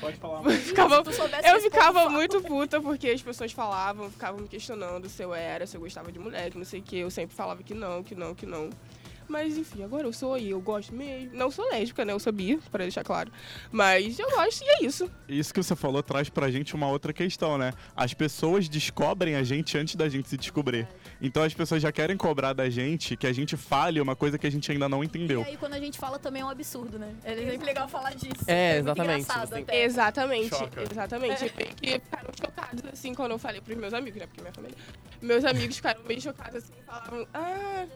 Pode 0.00 0.16
falar. 0.18 0.42
ficava, 0.60 1.02
tu 1.02 1.12
soubesse 1.12 1.48
eu 1.48 1.60
ficava 1.60 2.08
muito 2.08 2.40
puta 2.42 2.80
porque 2.80 3.08
as 3.08 3.22
pessoas 3.22 3.50
falavam, 3.52 4.10
ficavam 4.10 4.40
me 4.40 4.48
questionando 4.48 5.08
se 5.08 5.22
eu 5.22 5.34
era, 5.34 5.66
se 5.66 5.76
eu 5.76 5.80
gostava 5.80 6.12
de 6.12 6.18
mulher, 6.18 6.50
que 6.50 6.58
não 6.58 6.64
sei 6.64 6.80
o 6.80 6.82
que. 6.82 6.98
Eu 6.98 7.10
sempre 7.10 7.34
falava 7.34 7.62
que 7.62 7.74
não, 7.74 8.02
que 8.02 8.14
não, 8.14 8.34
que 8.34 8.46
não. 8.46 8.70
Mas 9.28 9.56
enfim, 9.56 9.82
agora 9.82 10.06
eu 10.06 10.12
sou 10.12 10.38
e 10.38 10.50
eu 10.50 10.60
gosto 10.60 10.94
mesmo. 10.94 11.30
Não 11.34 11.50
sou 11.50 11.68
lésbica, 11.70 12.04
né? 12.04 12.12
Eu 12.12 12.18
sabia, 12.18 12.58
pra 12.70 12.84
deixar 12.84 13.04
claro. 13.04 13.30
Mas 13.70 14.18
eu 14.18 14.30
gosto 14.30 14.62
e 14.62 14.68
é 14.68 14.84
isso. 14.84 15.10
Isso 15.28 15.52
que 15.52 15.62
você 15.62 15.74
falou 15.74 16.02
traz 16.02 16.28
pra 16.28 16.50
gente 16.50 16.74
uma 16.74 16.88
outra 16.88 17.12
questão, 17.12 17.58
né? 17.58 17.72
As 17.94 18.14
pessoas 18.14 18.68
descobrem 18.68 19.34
a 19.34 19.42
gente 19.42 19.76
antes 19.76 19.96
da 19.96 20.08
gente 20.08 20.28
se 20.28 20.36
descobrir. 20.36 20.86
Então 21.20 21.42
as 21.42 21.54
pessoas 21.54 21.82
já 21.82 21.90
querem 21.90 22.16
cobrar 22.16 22.52
da 22.52 22.68
gente 22.70 23.16
que 23.16 23.26
a 23.26 23.32
gente 23.32 23.56
fale 23.56 24.00
uma 24.00 24.14
coisa 24.14 24.38
que 24.38 24.46
a 24.46 24.50
gente 24.50 24.70
ainda 24.70 24.88
não 24.88 25.02
entendeu. 25.02 25.40
E 25.40 25.44
aí, 25.44 25.56
quando 25.56 25.74
a 25.74 25.80
gente 25.80 25.98
fala 25.98 26.18
também 26.18 26.42
é 26.42 26.44
um 26.44 26.50
absurdo, 26.50 26.98
né? 26.98 27.14
É 27.24 27.34
sempre 27.34 27.66
legal 27.66 27.88
falar 27.88 28.14
disso. 28.14 28.44
É, 28.46 28.74
muito 28.74 28.90
exatamente, 28.90 29.30
até. 29.30 29.84
Exatamente, 29.84 30.48
Choca. 30.48 30.82
exatamente. 30.82 31.52
Meio 31.56 31.74
que 31.74 31.90
ficaram 32.00 32.30
chocados, 32.38 32.84
assim, 32.92 33.14
quando 33.14 33.32
eu 33.32 33.38
falei 33.38 33.60
pros 33.60 33.76
meus 33.76 33.94
amigos, 33.94 34.20
né? 34.20 34.26
Porque 34.26 34.40
minha 34.40 34.52
família. 34.52 34.76
Meus 35.20 35.44
amigos 35.44 35.76
ficaram 35.76 36.02
meio 36.04 36.20
chocados, 36.20 36.56
assim, 36.56 36.72
falavam, 36.86 37.26
ah, 37.32 37.86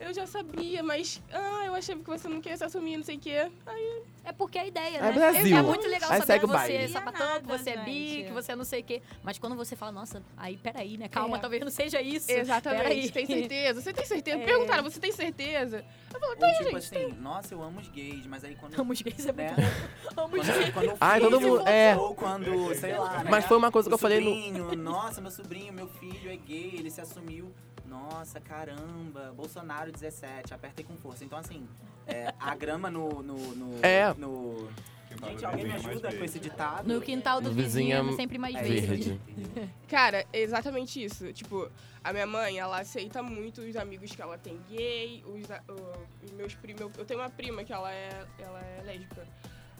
eu 0.00 0.12
já 0.14 0.26
sabia, 0.26 0.82
mas 0.82 1.20
ah, 1.32 1.64
eu 1.66 1.74
achei 1.74 1.94
que 1.94 2.02
você 2.08 2.26
não 2.28 2.40
queria 2.40 2.56
se 2.56 2.64
assumir, 2.64 2.96
não 2.96 3.04
sei 3.04 3.16
o 3.16 3.20
quê. 3.20 3.50
Aí, 3.66 4.02
É 4.24 4.32
porque 4.32 4.58
é 4.58 4.62
a 4.62 4.66
ideia, 4.66 4.96
É 4.98 5.00
né? 5.02 5.12
Brasil. 5.12 5.56
É 5.56 5.62
muito 5.62 5.86
legal 5.86 6.10
Aí 6.12 6.18
saber 6.20 6.40
que 6.40 6.46
você 6.46 6.72
é 6.74 6.88
sapatão, 6.88 7.40
que 7.40 7.46
você 7.46 7.70
é 7.70 7.76
bi, 7.84 8.08
gente. 8.08 8.26
que 8.26 8.32
você 8.32 8.52
é 8.52 8.56
não 8.56 8.64
sei 8.64 8.80
o 8.80 8.84
quê. 8.84 9.02
Mas 9.22 9.38
quando 9.38 9.56
você 9.56 9.74
fala, 9.76 9.92
nossa, 9.92 10.22
aí 10.36 10.56
peraí, 10.56 10.96
né? 10.98 11.08
Calma, 11.08 11.36
É. 11.36 11.40
talvez 11.40 11.62
não 11.62 11.70
seja 11.70 12.00
isso. 12.02 12.30
exatamente, 12.30 12.82
Peraí. 12.82 13.10
tem 13.10 13.26
certeza? 13.26 13.80
Você 13.80 13.92
tem 13.92 14.04
certeza? 14.06 14.38
É. 14.40 14.44
Perguntaram, 14.44 14.82
você 14.84 15.00
tem 15.00 15.12
certeza? 15.12 15.84
Eu 16.12 16.18
falo, 16.20 16.32
Ou 16.32 16.38
tem, 16.38 16.50
tipo 16.52 16.64
gente, 16.64 16.76
assim, 16.76 16.94
tem. 16.94 17.12
nossa, 17.14 17.54
eu 17.54 17.62
amo 17.62 17.80
os 17.80 17.88
gays, 17.88 18.26
mas 18.26 18.42
aí 18.44 18.54
quando. 18.56 18.78
Amo 18.80 18.92
os 18.92 19.00
gays 19.02 19.26
é 19.26 19.32
né? 19.32 19.54
muito 19.56 20.14
bom. 20.16 20.22
Amo 20.24 20.36
os 20.40 20.46
gays. 20.46 20.70
Quando, 20.74 20.86
quando 20.88 20.96
Ai, 21.00 21.20
todo 21.20 21.40
mundo- 21.40 21.68
é. 21.68 21.96
Ou 21.96 22.14
quando, 22.14 22.74
sei 22.74 22.98
lá, 22.98 23.22
né? 23.24 23.30
Mas 23.30 23.44
foi 23.46 23.56
uma 23.56 23.70
coisa 23.70 23.88
que 23.88 23.94
o 23.94 23.96
eu 23.96 23.98
falei 23.98 24.20
no- 24.20 24.30
sobrinho, 24.34 24.76
Nossa, 24.76 25.20
meu 25.20 25.30
sobrinho, 25.30 25.72
meu 25.72 25.86
filho 25.88 26.30
é 26.30 26.36
gay, 26.36 26.74
ele 26.78 26.90
se 26.90 27.00
assumiu. 27.00 27.52
Nossa, 27.90 28.40
caramba, 28.40 29.32
Bolsonaro 29.36 29.90
17, 29.90 30.54
apertei 30.54 30.84
com 30.84 30.96
força. 30.96 31.24
Então, 31.24 31.36
assim, 31.38 31.66
é, 32.06 32.32
a 32.38 32.54
grama 32.54 32.88
no. 32.90 33.22
no, 33.22 33.36
no, 33.56 33.78
É. 33.84 34.14
no- 34.14 34.68
Gente, 35.26 35.44
alguém 35.44 35.64
me 35.64 35.72
ajuda 35.72 36.12
com 36.16 36.24
esse 36.24 36.38
ditado? 36.38 36.86
No 36.86 37.00
quintal 37.00 37.40
do 37.40 37.50
vizinho 37.52 37.96
vizinho 37.96 38.10
é 38.10 38.12
é 38.12 38.16
sempre 38.16 38.38
mais 38.38 38.54
É 38.54 38.62
verde. 38.62 38.86
Verde. 39.26 39.70
Cara, 39.88 40.24
é 40.32 40.40
exatamente 40.40 41.02
isso. 41.04 41.32
Tipo, 41.32 41.68
a 42.02 42.12
minha 42.12 42.26
mãe, 42.28 42.60
ela 42.60 42.78
aceita 42.78 43.20
muito 43.20 43.60
os 43.60 43.74
amigos 43.74 44.12
que 44.14 44.22
ela 44.22 44.38
tem 44.38 44.56
gay, 44.70 45.24
os, 45.26 45.48
os 46.24 46.30
meus 46.30 46.54
primos. 46.54 46.92
Eu 46.96 47.04
tenho 47.04 47.18
uma 47.18 47.28
prima 47.28 47.64
que 47.64 47.72
ela 47.72 47.92
é, 47.92 48.24
ela 48.38 48.60
é 48.60 48.82
lésbica. 48.86 49.26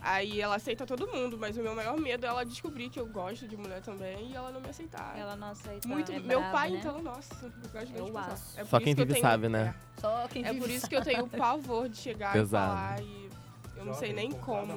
Aí 0.03 0.41
ela 0.41 0.57
aceita 0.57 0.87
todo 0.87 1.07
mundo, 1.07 1.37
mas 1.39 1.57
o 1.59 1.63
meu 1.63 1.75
maior 1.75 1.99
medo 1.99 2.25
é 2.25 2.29
ela 2.29 2.45
descobrir 2.45 2.89
que 2.89 2.99
eu 2.99 3.07
gosto 3.07 3.47
de 3.47 3.57
mulher 3.57 3.81
também 3.83 4.31
e 4.31 4.35
ela 4.35 4.51
não 4.51 4.61
me 4.61 4.69
aceitar. 4.71 5.15
Ela 5.17 5.37
não 5.37 5.49
aceita. 5.51 5.87
Muito. 5.87 6.11
é 6.11 6.19
meu 6.19 6.39
brava, 6.41 6.53
pai, 6.57 6.71
né? 6.71 6.79
então, 6.79 7.03
nossa, 7.03 7.35
eu 7.45 7.71
gosto 7.71 7.93
de 7.93 7.99
É 7.99 8.03
o 8.03 8.19
aço. 8.19 8.59
É 8.61 8.65
Só 8.65 8.79
quem 8.81 8.95
vive 8.95 9.13
tenho- 9.13 9.23
sabe, 9.25 9.49
né? 9.49 9.75
Só 10.01 10.27
quem 10.29 10.45
É, 10.45 10.49
é 10.51 10.55
por 10.55 10.71
isso 10.71 10.89
que 10.89 10.97
eu 10.97 11.03
tenho 11.03 11.27
pavor 11.29 11.89
de 11.89 11.99
chegar 11.99 12.33
Pesado. 12.33 12.73
e 12.73 12.77
falar 12.77 13.03
e 13.03 13.31
eu 13.77 13.85
não 13.85 13.95
sei 13.95 14.13
nem 14.13 14.31
como. 14.33 14.73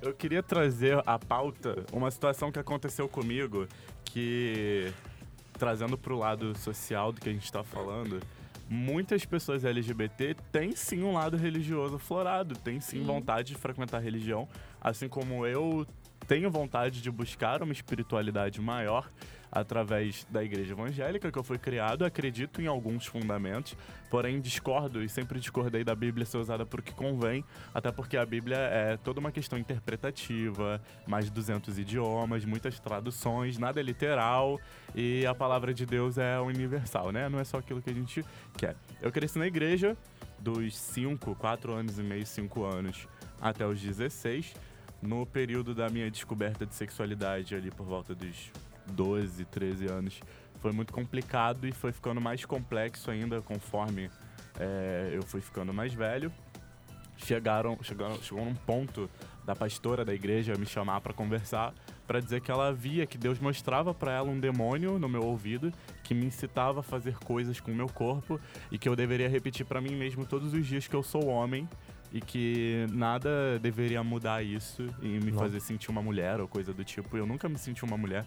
Eu 0.00 0.12
queria 0.14 0.42
trazer 0.42 1.02
à 1.06 1.18
pauta 1.18 1.84
uma 1.92 2.10
situação 2.10 2.52
que 2.52 2.58
aconteceu 2.58 3.08
comigo 3.08 3.66
que, 4.04 4.92
trazendo 5.54 5.96
pro 5.96 6.18
lado 6.18 6.56
social 6.58 7.10
do 7.12 7.20
que 7.20 7.28
a 7.28 7.32
gente 7.32 7.50
tá 7.50 7.64
falando, 7.64 8.20
muitas 8.68 9.24
pessoas 9.24 9.64
LGBT 9.64 10.36
têm 10.50 10.74
sim 10.74 11.02
um 11.02 11.12
lado 11.12 11.36
religioso 11.36 11.96
aflorado, 11.96 12.56
têm 12.56 12.80
sim 12.80 13.02
vontade 13.02 13.48
de 13.48 13.54
frequentar 13.54 13.98
a 13.98 14.00
religião, 14.00 14.48
assim 14.80 15.08
como 15.08 15.46
eu 15.46 15.86
tenho 16.26 16.50
vontade 16.50 17.02
de 17.02 17.10
buscar 17.10 17.62
uma 17.62 17.72
espiritualidade 17.72 18.60
maior 18.60 19.10
através 19.54 20.26
da 20.28 20.42
igreja 20.42 20.72
evangélica 20.72 21.30
que 21.30 21.38
eu 21.38 21.44
fui 21.44 21.58
criado, 21.58 22.04
acredito 22.04 22.60
em 22.60 22.66
alguns 22.66 23.06
fundamentos, 23.06 23.76
porém 24.10 24.40
discordo 24.40 25.00
e 25.00 25.08
sempre 25.08 25.38
discordei 25.38 25.84
da 25.84 25.94
Bíblia 25.94 26.26
ser 26.26 26.38
usada 26.38 26.66
por 26.66 26.82
que 26.82 26.92
convém, 26.92 27.44
até 27.72 27.92
porque 27.92 28.16
a 28.16 28.26
Bíblia 28.26 28.56
é 28.56 28.96
toda 28.96 29.20
uma 29.20 29.30
questão 29.30 29.56
interpretativa, 29.56 30.82
mais 31.06 31.26
de 31.26 31.30
200 31.30 31.78
idiomas, 31.78 32.44
muitas 32.44 32.80
traduções, 32.80 33.56
nada 33.56 33.78
é 33.78 33.82
literal 33.82 34.58
e 34.94 35.26
a 35.26 35.34
palavra 35.34 35.74
de 35.74 35.84
Deus 35.84 36.18
é 36.18 36.38
universal, 36.40 37.10
né? 37.10 37.28
Não 37.28 37.38
é 37.38 37.44
só 37.44 37.58
aquilo 37.58 37.82
que 37.82 37.90
a 37.90 37.94
gente 37.94 38.24
quer. 38.56 38.76
Eu 39.02 39.10
cresci 39.10 39.38
na 39.38 39.46
igreja 39.46 39.96
dos 40.38 40.76
5, 40.76 41.34
4 41.34 41.72
anos 41.72 41.98
e 41.98 42.02
meio, 42.02 42.26
5 42.26 42.64
anos 42.64 43.08
até 43.40 43.66
os 43.66 43.80
16. 43.80 44.54
No 45.02 45.26
período 45.26 45.74
da 45.74 45.88
minha 45.88 46.10
descoberta 46.10 46.64
de 46.64 46.74
sexualidade 46.74 47.54
ali 47.54 47.70
por 47.70 47.84
volta 47.84 48.14
dos 48.14 48.50
12, 48.86 49.44
13 49.46 49.86
anos, 49.86 50.20
foi 50.60 50.72
muito 50.72 50.92
complicado 50.92 51.66
e 51.66 51.72
foi 51.72 51.92
ficando 51.92 52.20
mais 52.20 52.44
complexo 52.44 53.10
ainda 53.10 53.42
conforme 53.42 54.10
é, 54.58 55.10
eu 55.12 55.22
fui 55.22 55.40
ficando 55.40 55.74
mais 55.74 55.92
velho. 55.92 56.32
Chegaram, 57.16 57.78
chegaram, 57.82 58.16
chegou 58.22 58.44
num 58.44 58.54
ponto 58.54 59.10
da 59.44 59.54
pastora 59.54 60.04
da 60.04 60.14
igreja 60.14 60.54
me 60.56 60.66
chamar 60.66 61.00
para 61.00 61.12
conversar, 61.12 61.74
para 62.06 62.20
dizer 62.20 62.40
que 62.40 62.50
ela 62.50 62.72
via 62.72 63.06
que 63.06 63.16
Deus 63.16 63.38
mostrava 63.38 63.94
para 63.94 64.12
ela 64.12 64.28
um 64.28 64.38
demônio 64.38 64.98
no 64.98 65.08
meu 65.08 65.22
ouvido 65.22 65.72
que 66.02 66.14
me 66.14 66.26
incitava 66.26 66.80
a 66.80 66.82
fazer 66.82 67.18
coisas 67.18 67.60
com 67.60 67.70
o 67.70 67.74
meu 67.74 67.88
corpo 67.88 68.40
e 68.70 68.78
que 68.78 68.88
eu 68.88 68.94
deveria 68.94 69.28
repetir 69.28 69.64
para 69.64 69.80
mim 69.80 69.94
mesmo 69.94 70.26
todos 70.26 70.52
os 70.52 70.66
dias 70.66 70.86
que 70.86 70.94
eu 70.94 71.02
sou 71.02 71.26
homem 71.26 71.68
e 72.14 72.20
que 72.20 72.86
nada 72.92 73.58
deveria 73.58 74.02
mudar 74.04 74.40
isso 74.40 74.86
e 75.02 75.08
me 75.08 75.32
Nossa. 75.32 75.46
fazer 75.46 75.60
sentir 75.60 75.90
uma 75.90 76.00
mulher 76.00 76.40
ou 76.40 76.46
coisa 76.46 76.72
do 76.72 76.84
tipo. 76.84 77.16
Eu 77.16 77.26
nunca 77.26 77.48
me 77.48 77.58
senti 77.58 77.84
uma 77.84 77.96
mulher, 77.96 78.24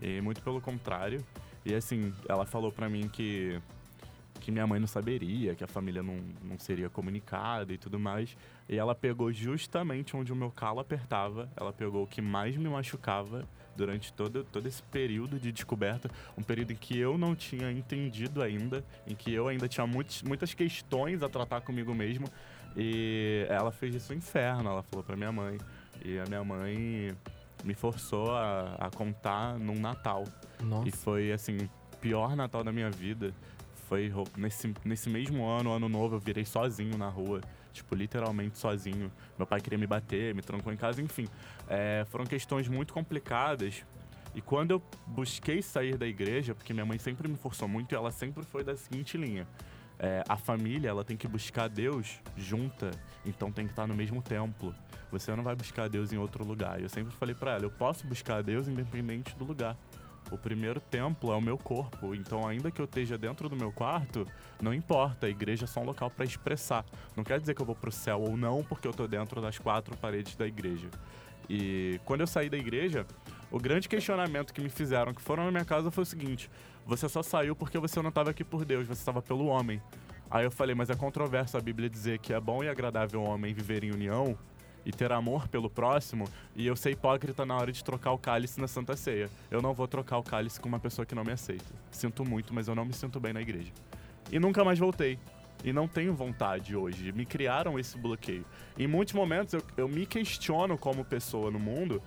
e 0.00 0.18
muito 0.22 0.40
pelo 0.42 0.62
contrário. 0.62 1.22
E 1.62 1.74
assim, 1.74 2.14
ela 2.26 2.46
falou 2.46 2.72
pra 2.72 2.88
mim 2.88 3.06
que 3.06 3.60
que 4.48 4.52
minha 4.52 4.66
mãe 4.66 4.80
não 4.80 4.86
saberia, 4.86 5.54
que 5.54 5.62
a 5.62 5.66
família 5.66 6.02
não, 6.02 6.20
não 6.42 6.58
seria 6.58 6.88
comunicada 6.88 7.70
e 7.70 7.76
tudo 7.76 8.00
mais. 8.00 8.34
E 8.66 8.78
ela 8.78 8.94
pegou 8.94 9.30
justamente 9.30 10.16
onde 10.16 10.32
o 10.32 10.36
meu 10.36 10.50
calo 10.50 10.80
apertava, 10.80 11.50
ela 11.54 11.70
pegou 11.70 12.04
o 12.04 12.06
que 12.06 12.22
mais 12.22 12.56
me 12.56 12.66
machucava 12.66 13.46
durante 13.76 14.10
todo, 14.10 14.44
todo 14.44 14.66
esse 14.66 14.82
período 14.84 15.38
de 15.38 15.52
descoberta, 15.52 16.10
um 16.34 16.42
período 16.42 16.72
em 16.72 16.76
que 16.76 16.98
eu 16.98 17.18
não 17.18 17.36
tinha 17.36 17.70
entendido 17.70 18.40
ainda, 18.40 18.82
em 19.06 19.14
que 19.14 19.34
eu 19.34 19.48
ainda 19.48 19.68
tinha 19.68 19.86
muitos, 19.86 20.22
muitas 20.22 20.54
questões 20.54 21.22
a 21.22 21.28
tratar 21.28 21.60
comigo 21.60 21.94
mesmo. 21.94 22.26
E 22.74 23.44
ela 23.50 23.70
fez 23.70 23.96
isso 23.96 24.14
um 24.14 24.16
inferno, 24.16 24.70
ela 24.70 24.82
falou 24.82 25.04
pra 25.04 25.14
minha 25.14 25.30
mãe. 25.30 25.58
E 26.02 26.18
a 26.18 26.24
minha 26.24 26.42
mãe 26.42 27.14
me 27.62 27.74
forçou 27.74 28.34
a, 28.34 28.76
a 28.80 28.90
contar 28.90 29.58
num 29.58 29.78
Natal. 29.78 30.24
Nossa. 30.64 30.88
E 30.88 30.90
foi, 30.90 31.32
assim, 31.32 31.58
o 31.92 31.96
pior 31.98 32.34
Natal 32.34 32.64
da 32.64 32.72
minha 32.72 32.90
vida. 32.90 33.34
Foi 33.88 34.12
nesse, 34.36 34.74
nesse 34.84 35.08
mesmo 35.08 35.46
ano, 35.46 35.72
ano 35.72 35.88
novo, 35.88 36.16
eu 36.16 36.20
virei 36.20 36.44
sozinho 36.44 36.98
na 36.98 37.08
rua. 37.08 37.40
Tipo, 37.72 37.94
literalmente 37.94 38.58
sozinho. 38.58 39.10
Meu 39.38 39.46
pai 39.46 39.60
queria 39.62 39.78
me 39.78 39.86
bater, 39.86 40.34
me 40.34 40.42
trancou 40.42 40.70
em 40.70 40.76
casa, 40.76 41.00
enfim. 41.00 41.26
É, 41.66 42.04
foram 42.10 42.26
questões 42.26 42.68
muito 42.68 42.92
complicadas. 42.92 43.82
E 44.34 44.42
quando 44.42 44.72
eu 44.72 44.82
busquei 45.06 45.62
sair 45.62 45.96
da 45.96 46.06
igreja, 46.06 46.54
porque 46.54 46.74
minha 46.74 46.84
mãe 46.84 46.98
sempre 46.98 47.26
me 47.28 47.36
forçou 47.36 47.66
muito, 47.66 47.92
e 47.92 47.94
ela 47.94 48.10
sempre 48.10 48.44
foi 48.44 48.62
da 48.62 48.76
seguinte 48.76 49.16
linha. 49.16 49.48
É, 49.98 50.22
a 50.28 50.36
família, 50.36 50.90
ela 50.90 51.02
tem 51.02 51.16
que 51.16 51.26
buscar 51.26 51.66
Deus 51.66 52.20
junta, 52.36 52.90
então 53.24 53.50
tem 53.50 53.64
que 53.64 53.72
estar 53.72 53.86
no 53.86 53.94
mesmo 53.94 54.20
templo. 54.20 54.74
Você 55.10 55.34
não 55.34 55.42
vai 55.42 55.56
buscar 55.56 55.88
Deus 55.88 56.12
em 56.12 56.18
outro 56.18 56.44
lugar. 56.44 56.80
Eu 56.80 56.90
sempre 56.90 57.14
falei 57.16 57.34
pra 57.34 57.54
ela, 57.54 57.64
eu 57.64 57.70
posso 57.70 58.06
buscar 58.06 58.42
Deus 58.42 58.68
independente 58.68 59.34
do 59.34 59.44
lugar. 59.44 59.76
O 60.30 60.36
primeiro 60.36 60.80
templo 60.80 61.32
é 61.32 61.36
o 61.36 61.40
meu 61.40 61.56
corpo, 61.56 62.14
então 62.14 62.46
ainda 62.46 62.70
que 62.70 62.80
eu 62.80 62.84
esteja 62.84 63.16
dentro 63.16 63.48
do 63.48 63.56
meu 63.56 63.72
quarto, 63.72 64.26
não 64.60 64.74
importa, 64.74 65.26
a 65.26 65.30
igreja 65.30 65.64
é 65.64 65.66
só 65.66 65.80
um 65.80 65.84
local 65.84 66.10
para 66.10 66.24
expressar. 66.24 66.84
Não 67.16 67.24
quer 67.24 67.40
dizer 67.40 67.54
que 67.54 67.62
eu 67.62 67.66
vou 67.66 67.74
pro 67.74 67.90
céu 67.90 68.20
ou 68.20 68.36
não, 68.36 68.62
porque 68.62 68.86
eu 68.86 68.92
tô 68.92 69.06
dentro 69.06 69.40
das 69.40 69.58
quatro 69.58 69.96
paredes 69.96 70.36
da 70.36 70.46
igreja. 70.46 70.88
E 71.48 71.98
quando 72.04 72.20
eu 72.20 72.26
saí 72.26 72.50
da 72.50 72.58
igreja, 72.58 73.06
o 73.50 73.58
grande 73.58 73.88
questionamento 73.88 74.52
que 74.52 74.60
me 74.60 74.68
fizeram, 74.68 75.14
que 75.14 75.22
foram 75.22 75.44
na 75.44 75.50
minha 75.50 75.64
casa, 75.64 75.90
foi 75.90 76.02
o 76.02 76.06
seguinte: 76.06 76.50
você 76.84 77.08
só 77.08 77.22
saiu 77.22 77.56
porque 77.56 77.78
você 77.78 78.02
não 78.02 78.10
estava 78.10 78.30
aqui 78.30 78.44
por 78.44 78.64
Deus, 78.66 78.86
você 78.86 79.00
estava 79.00 79.22
pelo 79.22 79.46
homem. 79.46 79.80
Aí 80.30 80.44
eu 80.44 80.50
falei, 80.50 80.74
mas 80.74 80.90
é 80.90 80.94
controverso 80.94 81.56
a 81.56 81.60
Bíblia 81.60 81.88
dizer 81.88 82.18
que 82.18 82.34
é 82.34 82.40
bom 82.40 82.62
e 82.62 82.68
agradável 82.68 83.22
o 83.22 83.24
homem 83.24 83.54
viver 83.54 83.82
em 83.82 83.90
união 83.90 84.36
e 84.88 84.92
ter 84.92 85.12
amor 85.12 85.46
pelo 85.48 85.68
próximo, 85.68 86.26
e 86.56 86.66
eu 86.66 86.74
ser 86.74 86.92
hipócrita 86.92 87.44
na 87.44 87.54
hora 87.54 87.70
de 87.70 87.84
trocar 87.84 88.12
o 88.12 88.18
cálice 88.18 88.58
na 88.58 88.66
Santa 88.66 88.96
Ceia. 88.96 89.28
Eu 89.50 89.60
não 89.60 89.74
vou 89.74 89.86
trocar 89.86 90.16
o 90.16 90.22
cálice 90.22 90.58
com 90.58 90.66
uma 90.66 90.80
pessoa 90.80 91.04
que 91.04 91.14
não 91.14 91.22
me 91.22 91.30
aceita. 91.30 91.66
Sinto 91.90 92.24
muito, 92.24 92.54
mas 92.54 92.68
eu 92.68 92.74
não 92.74 92.86
me 92.86 92.94
sinto 92.94 93.20
bem 93.20 93.34
na 93.34 93.42
igreja. 93.42 93.70
E 94.32 94.38
nunca 94.38 94.64
mais 94.64 94.78
voltei. 94.78 95.18
E 95.62 95.74
não 95.74 95.86
tenho 95.86 96.14
vontade 96.14 96.74
hoje. 96.74 97.12
Me 97.12 97.26
criaram 97.26 97.78
esse 97.78 97.98
bloqueio. 97.98 98.46
Em 98.78 98.86
muitos 98.86 99.12
momentos 99.12 99.52
eu, 99.52 99.62
eu 99.76 99.88
me 99.88 100.06
questiono 100.06 100.78
como 100.78 101.04
pessoa 101.04 101.50
no 101.50 101.58
mundo 101.58 102.02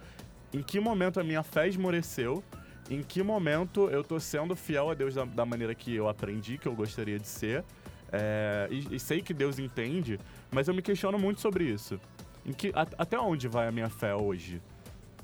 em 0.51 0.63
que 0.63 0.79
momento 0.79 1.19
a 1.19 1.23
minha 1.23 1.43
fé 1.43 1.67
esmoreceu, 1.67 2.43
em 2.89 3.03
que 3.03 3.21
momento 3.21 3.89
eu 3.89 4.03
tô 4.03 4.19
sendo 4.19 4.55
fiel 4.55 4.89
a 4.89 4.95
Deus 4.95 5.13
da, 5.13 5.23
da 5.23 5.45
maneira 5.45 5.75
que 5.75 5.95
eu 5.95 6.09
aprendi, 6.09 6.57
que 6.57 6.67
eu 6.67 6.73
gostaria 6.73 7.19
de 7.19 7.27
ser. 7.27 7.63
É, 8.11 8.67
e, 8.69 8.95
e 8.95 8.99
sei 8.99 9.21
que 9.21 9.33
Deus 9.33 9.59
entende, 9.59 10.19
mas 10.51 10.67
eu 10.67 10.73
me 10.73 10.81
questiono 10.81 11.17
muito 11.17 11.39
sobre 11.39 11.63
isso. 11.63 11.99
Em 12.45 12.53
que, 12.53 12.69
a- 12.75 12.87
até 12.97 13.19
onde 13.19 13.47
vai 13.47 13.67
a 13.67 13.71
minha 13.71 13.89
fé 13.89 14.15
hoje? 14.15 14.61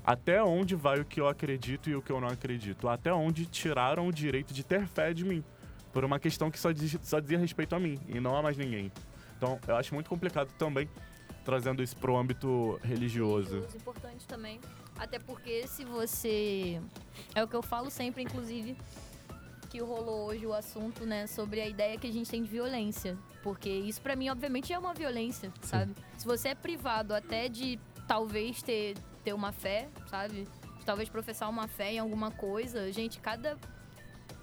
Até 0.04 0.42
onde 0.42 0.74
vai 0.74 1.00
o 1.00 1.04
que 1.04 1.20
eu 1.20 1.28
acredito 1.28 1.90
e 1.90 1.94
o 1.96 2.00
que 2.02 2.10
eu 2.10 2.20
não 2.20 2.28
acredito? 2.28 2.88
Até 2.88 3.12
onde 3.12 3.44
tiraram 3.46 4.06
o 4.06 4.12
direito 4.12 4.54
de 4.54 4.64
ter 4.64 4.86
fé 4.86 5.12
de 5.12 5.24
mim? 5.24 5.44
Por 5.92 6.04
uma 6.04 6.18
questão 6.18 6.50
que 6.50 6.58
só, 6.58 6.70
diz- 6.72 6.98
só 7.02 7.18
dizia 7.20 7.38
respeito 7.38 7.74
a 7.74 7.80
mim 7.80 7.98
e 8.08 8.20
não 8.20 8.36
a 8.36 8.42
mais 8.42 8.56
ninguém. 8.56 8.90
Então, 9.36 9.58
eu 9.66 9.76
acho 9.76 9.92
muito 9.94 10.08
complicado 10.08 10.48
também 10.58 10.88
trazendo 11.44 11.82
isso 11.82 11.96
pro 11.96 12.16
âmbito 12.16 12.78
religioso. 12.82 13.50
Religioso, 13.56 13.76
importante 13.76 14.26
também. 14.26 14.60
Até 14.98 15.18
porque 15.18 15.66
se 15.66 15.84
você. 15.84 16.80
É 17.34 17.42
o 17.42 17.48
que 17.48 17.54
eu 17.56 17.62
falo 17.62 17.90
sempre, 17.90 18.22
inclusive, 18.22 18.76
que 19.68 19.80
rolou 19.80 20.26
hoje 20.26 20.46
o 20.46 20.52
assunto, 20.52 21.04
né, 21.04 21.26
sobre 21.26 21.60
a 21.60 21.68
ideia 21.68 21.98
que 21.98 22.06
a 22.06 22.12
gente 22.12 22.30
tem 22.30 22.42
de 22.42 22.48
violência. 22.48 23.16
Porque 23.42 23.68
isso 23.68 24.00
pra 24.00 24.16
mim, 24.16 24.28
obviamente, 24.28 24.72
é 24.72 24.78
uma 24.78 24.94
violência, 24.94 25.52
sabe? 25.62 25.94
Se 26.16 26.26
você 26.26 26.48
é 26.48 26.54
privado 26.54 27.14
até 27.14 27.48
de 27.48 27.78
talvez 28.06 28.62
ter, 28.62 28.96
ter 29.22 29.32
uma 29.32 29.52
fé, 29.52 29.88
sabe? 30.06 30.48
De 30.78 30.84
talvez 30.84 31.08
professar 31.08 31.48
uma 31.48 31.68
fé 31.68 31.92
em 31.92 31.98
alguma 31.98 32.30
coisa, 32.30 32.90
gente, 32.92 33.20
cada 33.20 33.56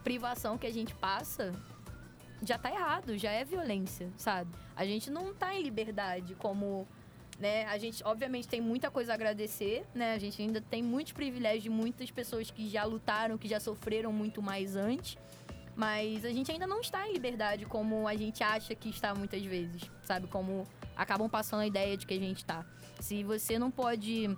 privação 0.03 0.57
que 0.57 0.67
a 0.67 0.71
gente 0.71 0.93
passa 0.95 1.51
já 2.43 2.57
tá 2.57 2.69
errado, 2.69 3.17
já 3.17 3.31
é 3.31 3.43
violência, 3.43 4.11
sabe? 4.17 4.51
A 4.75 4.85
gente 4.85 5.09
não 5.09 5.33
tá 5.33 5.53
em 5.53 5.63
liberdade 5.63 6.35
como. 6.35 6.87
Né? 7.39 7.65
A 7.65 7.77
gente, 7.77 8.01
obviamente, 8.03 8.47
tem 8.47 8.61
muita 8.61 8.89
coisa 8.89 9.11
a 9.11 9.15
agradecer, 9.15 9.85
né? 9.93 10.13
A 10.13 10.17
gente 10.17 10.41
ainda 10.41 10.61
tem 10.61 10.81
muitos 10.81 11.11
privilégios 11.11 11.63
de 11.63 11.69
muitas 11.69 12.09
pessoas 12.09 12.49
que 12.49 12.69
já 12.69 12.85
lutaram, 12.85 13.37
que 13.37 13.47
já 13.47 13.59
sofreram 13.59 14.13
muito 14.13 14.41
mais 14.41 14.77
antes. 14.77 15.17
Mas 15.75 16.23
a 16.23 16.29
gente 16.29 16.49
ainda 16.49 16.65
não 16.65 16.79
está 16.79 17.07
em 17.09 17.11
liberdade 17.11 17.65
como 17.65 18.07
a 18.07 18.15
gente 18.15 18.41
acha 18.41 18.73
que 18.73 18.89
está 18.89 19.13
muitas 19.13 19.43
vezes, 19.43 19.83
sabe? 20.03 20.27
Como 20.27 20.65
acabam 20.95 21.29
passando 21.29 21.59
a 21.61 21.67
ideia 21.67 21.97
de 21.97 22.05
que 22.07 22.13
a 22.13 22.19
gente 22.19 22.37
está. 22.37 22.65
Se 23.01 23.21
você 23.23 23.59
não 23.59 23.69
pode, 23.69 24.29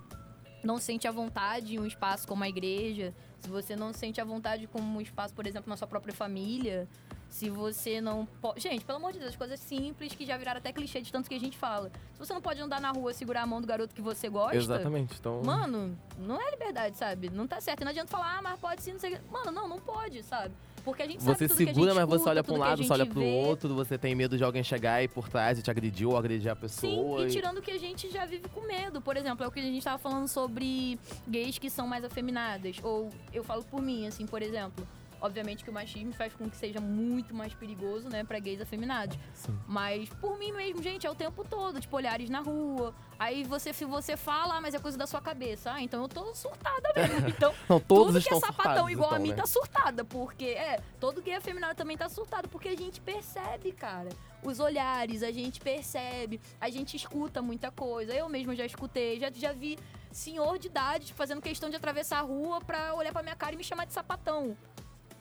não 0.64 0.80
sente 0.80 1.08
a 1.08 1.12
vontade 1.12 1.76
em 1.76 1.80
um 1.80 1.86
espaço 1.86 2.28
como 2.28 2.44
a 2.44 2.50
igreja, 2.50 3.14
se 3.40 3.50
você 3.50 3.76
não 3.76 3.94
sente 3.94 4.20
a 4.20 4.26
vontade 4.26 4.66
como 4.66 4.98
um 4.98 5.00
espaço, 5.00 5.36
por 5.36 5.46
exemplo, 5.46 5.70
na 5.70 5.78
sua 5.78 5.88
própria 5.88 6.14
família, 6.14 6.88
se 7.30 7.50
você 7.50 8.00
não 8.02 8.26
pode. 8.42 8.62
Gente, 8.62 8.84
pelo 8.84 8.98
amor 8.98 9.14
de 9.14 9.20
Deus, 9.20 9.36
coisas 9.36 9.60
simples 9.60 10.14
que 10.14 10.26
já 10.26 10.38
viraram 10.38 10.60
até 10.60 10.72
clichê 10.72 11.02
de 11.02 11.12
tanto 11.12 11.30
que 11.30 11.36
a 11.36 11.40
gente 11.40 11.58
fala. 11.58 11.92
Se 12.14 12.20
você 12.20 12.34
não 12.34 12.42
pode 12.42 12.60
andar 12.62 12.82
na 12.82 12.92
rua 12.92 13.14
segurar 13.14 13.44
a 13.44 13.46
mão 13.48 13.62
do 13.62 13.68
garoto 13.68 13.94
que 13.94 14.02
você 14.02 14.30
gosta. 14.30 14.56
Exatamente. 14.56 15.16
Então. 15.20 15.42
Mano, 15.44 15.98
não 16.18 16.42
é 16.42 16.52
liberdade, 16.52 16.98
sabe? 16.98 17.30
Não 17.30 17.48
tá 17.48 17.60
certo. 17.62 17.82
E 17.82 17.84
não 17.84 17.92
adianta 17.92 18.10
falar, 18.10 18.38
ah, 18.38 18.42
mas 18.42 18.60
pode 18.60 18.82
sim, 18.82 18.94
não 18.94 19.00
sei 19.00 19.16
o. 19.16 19.20
Mano, 19.32 19.52
não, 19.52 19.68
não 19.68 19.80
pode, 19.80 20.24
sabe? 20.24 20.54
Porque 20.84 21.04
a 21.04 21.06
gente 21.06 21.22
sabe 21.22 21.38
Você 21.38 21.48
tudo 21.50 21.58
que 21.58 21.64
a 21.64 21.68
segura, 21.68 21.92
gente 21.92 22.00
mas 22.00 22.10
você 22.10 22.30
olha 22.30 22.44
pra 22.44 22.54
um 22.54 22.58
lado, 22.58 22.82
você 22.82 22.94
olha 22.94 23.06
pro 23.06 23.20
vê. 23.20 23.26
outro, 23.26 23.76
você 23.76 23.98
tem 23.98 24.16
medo 24.16 24.38
de 24.38 24.44
alguém 24.46 24.64
chegar 24.64 25.04
e 25.04 25.08
por 25.10 25.28
trás 25.28 25.60
e 25.60 25.62
te 25.62 25.70
agredir 25.70 26.08
ou 26.08 26.16
agredir 26.16 26.50
a 26.50 26.56
Sim, 26.56 26.62
pessoa. 26.62 27.28
e 27.28 27.30
tirando 27.30 27.62
que 27.62 27.72
a 27.72 27.78
gente 27.78 28.10
já 28.10 28.26
vive 28.26 28.48
com 28.48 28.62
medo. 28.62 29.02
Por 29.02 29.18
exemplo, 29.18 29.44
é 29.44 29.48
o 29.50 29.52
que 29.52 29.60
a 29.60 29.64
gente 29.64 29.84
tava 29.84 29.98
falando 29.98 30.30
sobre 30.30 30.98
gays 31.28 31.58
que 31.58 31.70
são 31.70 31.86
mais 31.86 32.06
afeminadas. 32.06 32.78
Ou 32.82 33.10
eu 33.34 33.44
falo 33.44 33.66
por 33.66 33.82
mim, 33.82 34.08
assim, 34.08 34.26
por 34.26 34.42
exemplo. 34.42 34.88
Obviamente 35.22 35.64
que 35.64 35.70
o 35.70 35.74
machismo 35.74 36.14
faz 36.14 36.34
com 36.34 36.50
que 36.50 36.56
seja 36.56 36.80
muito 36.80 37.34
mais 37.34 37.54
perigoso, 37.54 38.10
né, 38.10 38.24
pra 38.24 38.40
gays 38.40 38.62
afeminados. 38.62 39.18
Sim. 39.34 39.58
Mas 39.68 40.10
por 40.10 40.38
mim 40.38 40.52
mesmo, 40.52 40.82
gente, 40.82 41.08
é 41.08 41.10
o 41.10 41.16
tempo 41.16 41.44
todo, 41.44 41.80
tipo, 41.80 41.96
olhares 41.96 42.30
na 42.30 42.40
rua. 42.40 42.94
Aí 43.20 43.44
você, 43.44 43.74
se 43.74 43.84
você 43.84 44.16
fala, 44.16 44.58
ah, 44.58 44.62
mas 44.62 44.76
é 44.76 44.80
coisa 44.80 44.98
da 44.98 45.08
sua 45.08 45.22
cabeça. 45.22 45.72
Ah, 45.72 45.82
então 45.82 46.02
eu 46.04 46.08
tô 46.08 46.34
surtada 46.36 46.90
mesmo. 46.96 47.28
Então, 47.38 47.54
Não, 47.68 47.80
todos 47.80 48.24
tudo 48.24 48.24
que 48.24 48.34
é 48.34 48.40
sapatão 48.40 48.90
igual 48.90 49.10
a 49.10 49.14
então, 49.14 49.24
mim 49.24 49.30
né? 49.30 49.36
tá 49.36 49.46
surtada, 49.46 50.04
porque 50.06 50.46
é, 50.46 50.80
todo 51.00 51.22
gay 51.22 51.36
afeminado 51.36 51.76
também 51.76 51.98
tá 51.98 52.08
surtado, 52.10 52.48
porque 52.48 52.70
a 52.70 52.76
gente 52.76 53.02
percebe, 53.02 53.72
cara. 53.72 54.10
Os 54.44 54.60
olhares, 54.60 55.24
a 55.24 55.32
gente 55.32 55.60
percebe, 55.60 56.40
a 56.62 56.70
gente 56.70 56.96
escuta 56.96 57.42
muita 57.42 57.72
coisa. 57.72 58.14
Eu 58.14 58.30
mesmo 58.30 58.56
já 58.56 58.66
escutei, 58.66 59.20
já, 59.20 59.32
já 59.32 59.52
vi 59.52 59.78
senhor 60.12 60.58
de 60.58 60.68
idade 60.68 61.08
tipo, 61.08 61.18
fazendo 61.18 61.42
questão 61.42 61.70
de 61.70 61.76
atravessar 61.76 62.20
a 62.20 62.22
rua 62.22 62.60
pra 62.62 62.94
olhar 62.96 63.12
pra 63.12 63.22
minha 63.22 63.36
cara 63.36 63.54
e 63.54 63.58
me 63.58 63.64
chamar 63.64 63.86
de 63.86 63.94
sapatão. 63.94 64.58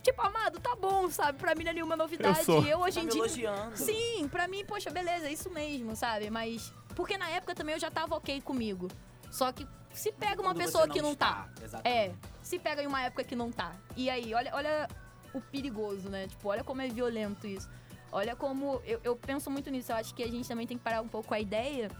Tipo, 0.06 0.22
amado, 0.22 0.60
tá 0.60 0.76
bom, 0.76 1.10
sabe? 1.10 1.36
Pra 1.36 1.52
mim 1.56 1.64
não 1.64 1.70
é 1.72 1.74
nenhuma 1.74 1.96
novidade. 1.96 2.44
sou. 2.44 2.64
Eu 2.64 2.78
hoje 2.78 2.94
Tá 3.00 3.04
em 3.04 3.08
dia. 3.08 3.18
elogiando. 3.20 3.76
Sim, 3.76 4.28
pra 4.30 4.46
mim, 4.46 4.64
poxa, 4.64 4.88
beleza, 4.88 5.26
é 5.26 5.32
isso 5.32 5.50
mesmo, 5.50 5.96
sabe? 5.96 6.30
Mas. 6.30 6.72
Porque 6.94 7.18
na 7.18 7.28
época 7.28 7.56
também 7.56 7.74
eu 7.74 7.80
já 7.80 7.90
tava 7.90 8.14
ok 8.14 8.40
comigo. 8.40 8.88
Só 9.32 9.50
que 9.50 9.66
se 9.92 10.12
pega 10.12 10.40
uma 10.40 10.52
Quando 10.54 10.58
pessoa 10.64 10.86
você 10.86 10.92
que 10.92 11.02
não 11.02 11.12
tá. 11.14 11.48
está, 11.50 11.64
exatamente. 11.64 11.98
É, 11.98 12.14
se 12.40 12.56
pega 12.58 12.82
em 12.84 12.86
uma 12.86 13.02
época 13.02 13.24
que 13.24 13.34
não 13.34 13.50
tá. 13.50 13.72
E 13.96 14.08
aí, 14.08 14.32
olha, 14.32 14.54
olha 14.54 14.88
o 15.34 15.40
perigoso, 15.40 16.08
né? 16.08 16.28
Tipo, 16.28 16.50
olha 16.50 16.62
como 16.62 16.80
é 16.82 16.88
violento 16.88 17.44
isso. 17.48 17.68
Olha 18.12 18.36
como. 18.36 18.80
Eu, 18.84 19.00
eu 19.02 19.16
penso 19.16 19.50
muito 19.50 19.68
nisso. 19.70 19.90
Eu 19.90 19.96
acho 19.96 20.14
que 20.14 20.22
a 20.22 20.28
gente 20.28 20.46
também 20.48 20.68
tem 20.68 20.78
que 20.78 20.84
parar 20.84 21.02
um 21.02 21.08
pouco 21.08 21.26
com 21.28 21.34
a 21.34 21.40
ideia 21.40 21.90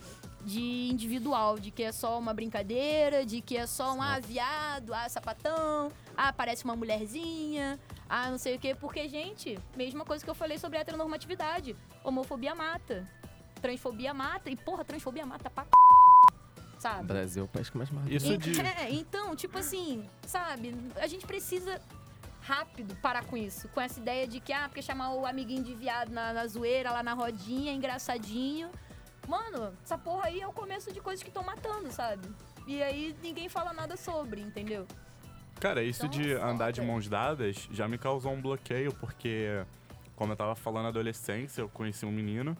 de 0.47 0.89
individual, 0.93 1.59
de 1.59 1.73
que 1.73 1.83
é 1.83 1.91
só 1.91 2.17
uma 2.17 2.33
brincadeira, 2.33 3.27
de 3.27 3.41
que 3.41 3.57
é 3.57 3.67
só 3.67 3.93
um 3.93 4.01
ah, 4.01 4.21
viado, 4.21 4.95
ah, 4.95 5.09
sapatão, 5.09 5.91
ah, 6.17 6.33
parece 6.33 6.65
uma 6.65 6.77
mulherzinha, 6.77 7.81
ah, 8.09 8.31
não 8.31 8.39
sei 8.39 8.55
o 8.55 8.59
quê. 8.59 8.73
Porque, 8.73 9.09
gente, 9.09 9.59
mesma 9.77 10.05
coisa 10.05 10.25
que 10.25 10.31
eu 10.31 10.37
falei 10.37 10.57
sobre 10.57 10.79
heteronormatividade. 10.79 11.75
Homofobia 12.05 12.55
mata. 12.55 13.05
Transfobia 13.61 14.15
mata. 14.15 14.49
E, 14.49 14.55
porra, 14.55 14.85
transfobia 14.85 15.27
mata 15.27 15.51
pra 15.51 15.65
c... 15.65 15.71
Sabe? 16.79 17.07
Brasil 17.09 17.43
é 17.43 17.45
o 17.45 17.49
país 17.49 17.69
que 17.69 17.77
mais 17.77 17.91
mata. 17.91 18.09
Isso 18.09 18.39
de. 18.39 18.61
É, 18.61 18.93
então, 18.93 19.35
tipo 19.35 19.59
assim, 19.59 20.09
sabe? 20.25 20.77
A 20.95 21.09
gente 21.09 21.27
precisa 21.27 21.81
rápido 22.41 22.95
parar 23.03 23.25
com 23.25 23.37
isso. 23.37 23.69
Com 23.71 23.81
essa 23.81 23.99
ideia 23.99 24.29
de 24.29 24.39
que, 24.39 24.53
ah, 24.53 24.69
porque 24.69 24.81
chamar 24.81 25.13
o 25.15 25.27
amiguinho 25.27 25.65
de 25.65 25.75
viado 25.75 26.11
na, 26.11 26.33
na 26.33 26.47
zoeira, 26.47 26.93
lá 26.93 27.03
na 27.03 27.15
rodinha, 27.15 27.73
engraçadinho. 27.73 28.71
Mano, 29.27 29.73
essa 29.83 29.99
porra 29.99 30.27
aí 30.27 30.41
é 30.41 30.47
o 30.47 30.53
começo 30.53 30.93
de 30.93 31.01
coisas 31.01 31.23
que 31.23 31.31
estão 31.31 31.43
matando, 31.43 31.91
sabe? 31.91 32.29
E 32.67 32.83
aí 32.83 33.15
ninguém 33.23 33.49
fala 33.49 33.73
nada 33.73 33.97
sobre, 33.97 34.41
entendeu? 34.41 34.87
Cara, 35.61 35.83
isso 35.83 36.07
Então, 36.07 36.21
de 36.21 36.33
é 36.33 36.43
andar 36.43 36.71
de 36.71 36.81
mãos 36.83 37.09
dadas 37.09 37.69
já 37.73 37.89
me 37.89 37.99
causou 37.99 38.33
um 38.33 38.41
bloqueio, 38.41 38.93
porque, 38.95 39.65
como 40.15 40.33
eu 40.33 40.37
tava 40.37 40.55
falando 40.55 40.85
na 40.85 40.89
adolescência, 40.91 41.62
eu 41.62 41.69
conheci 41.69 42.05
um 42.05 42.12
menino, 42.12 42.57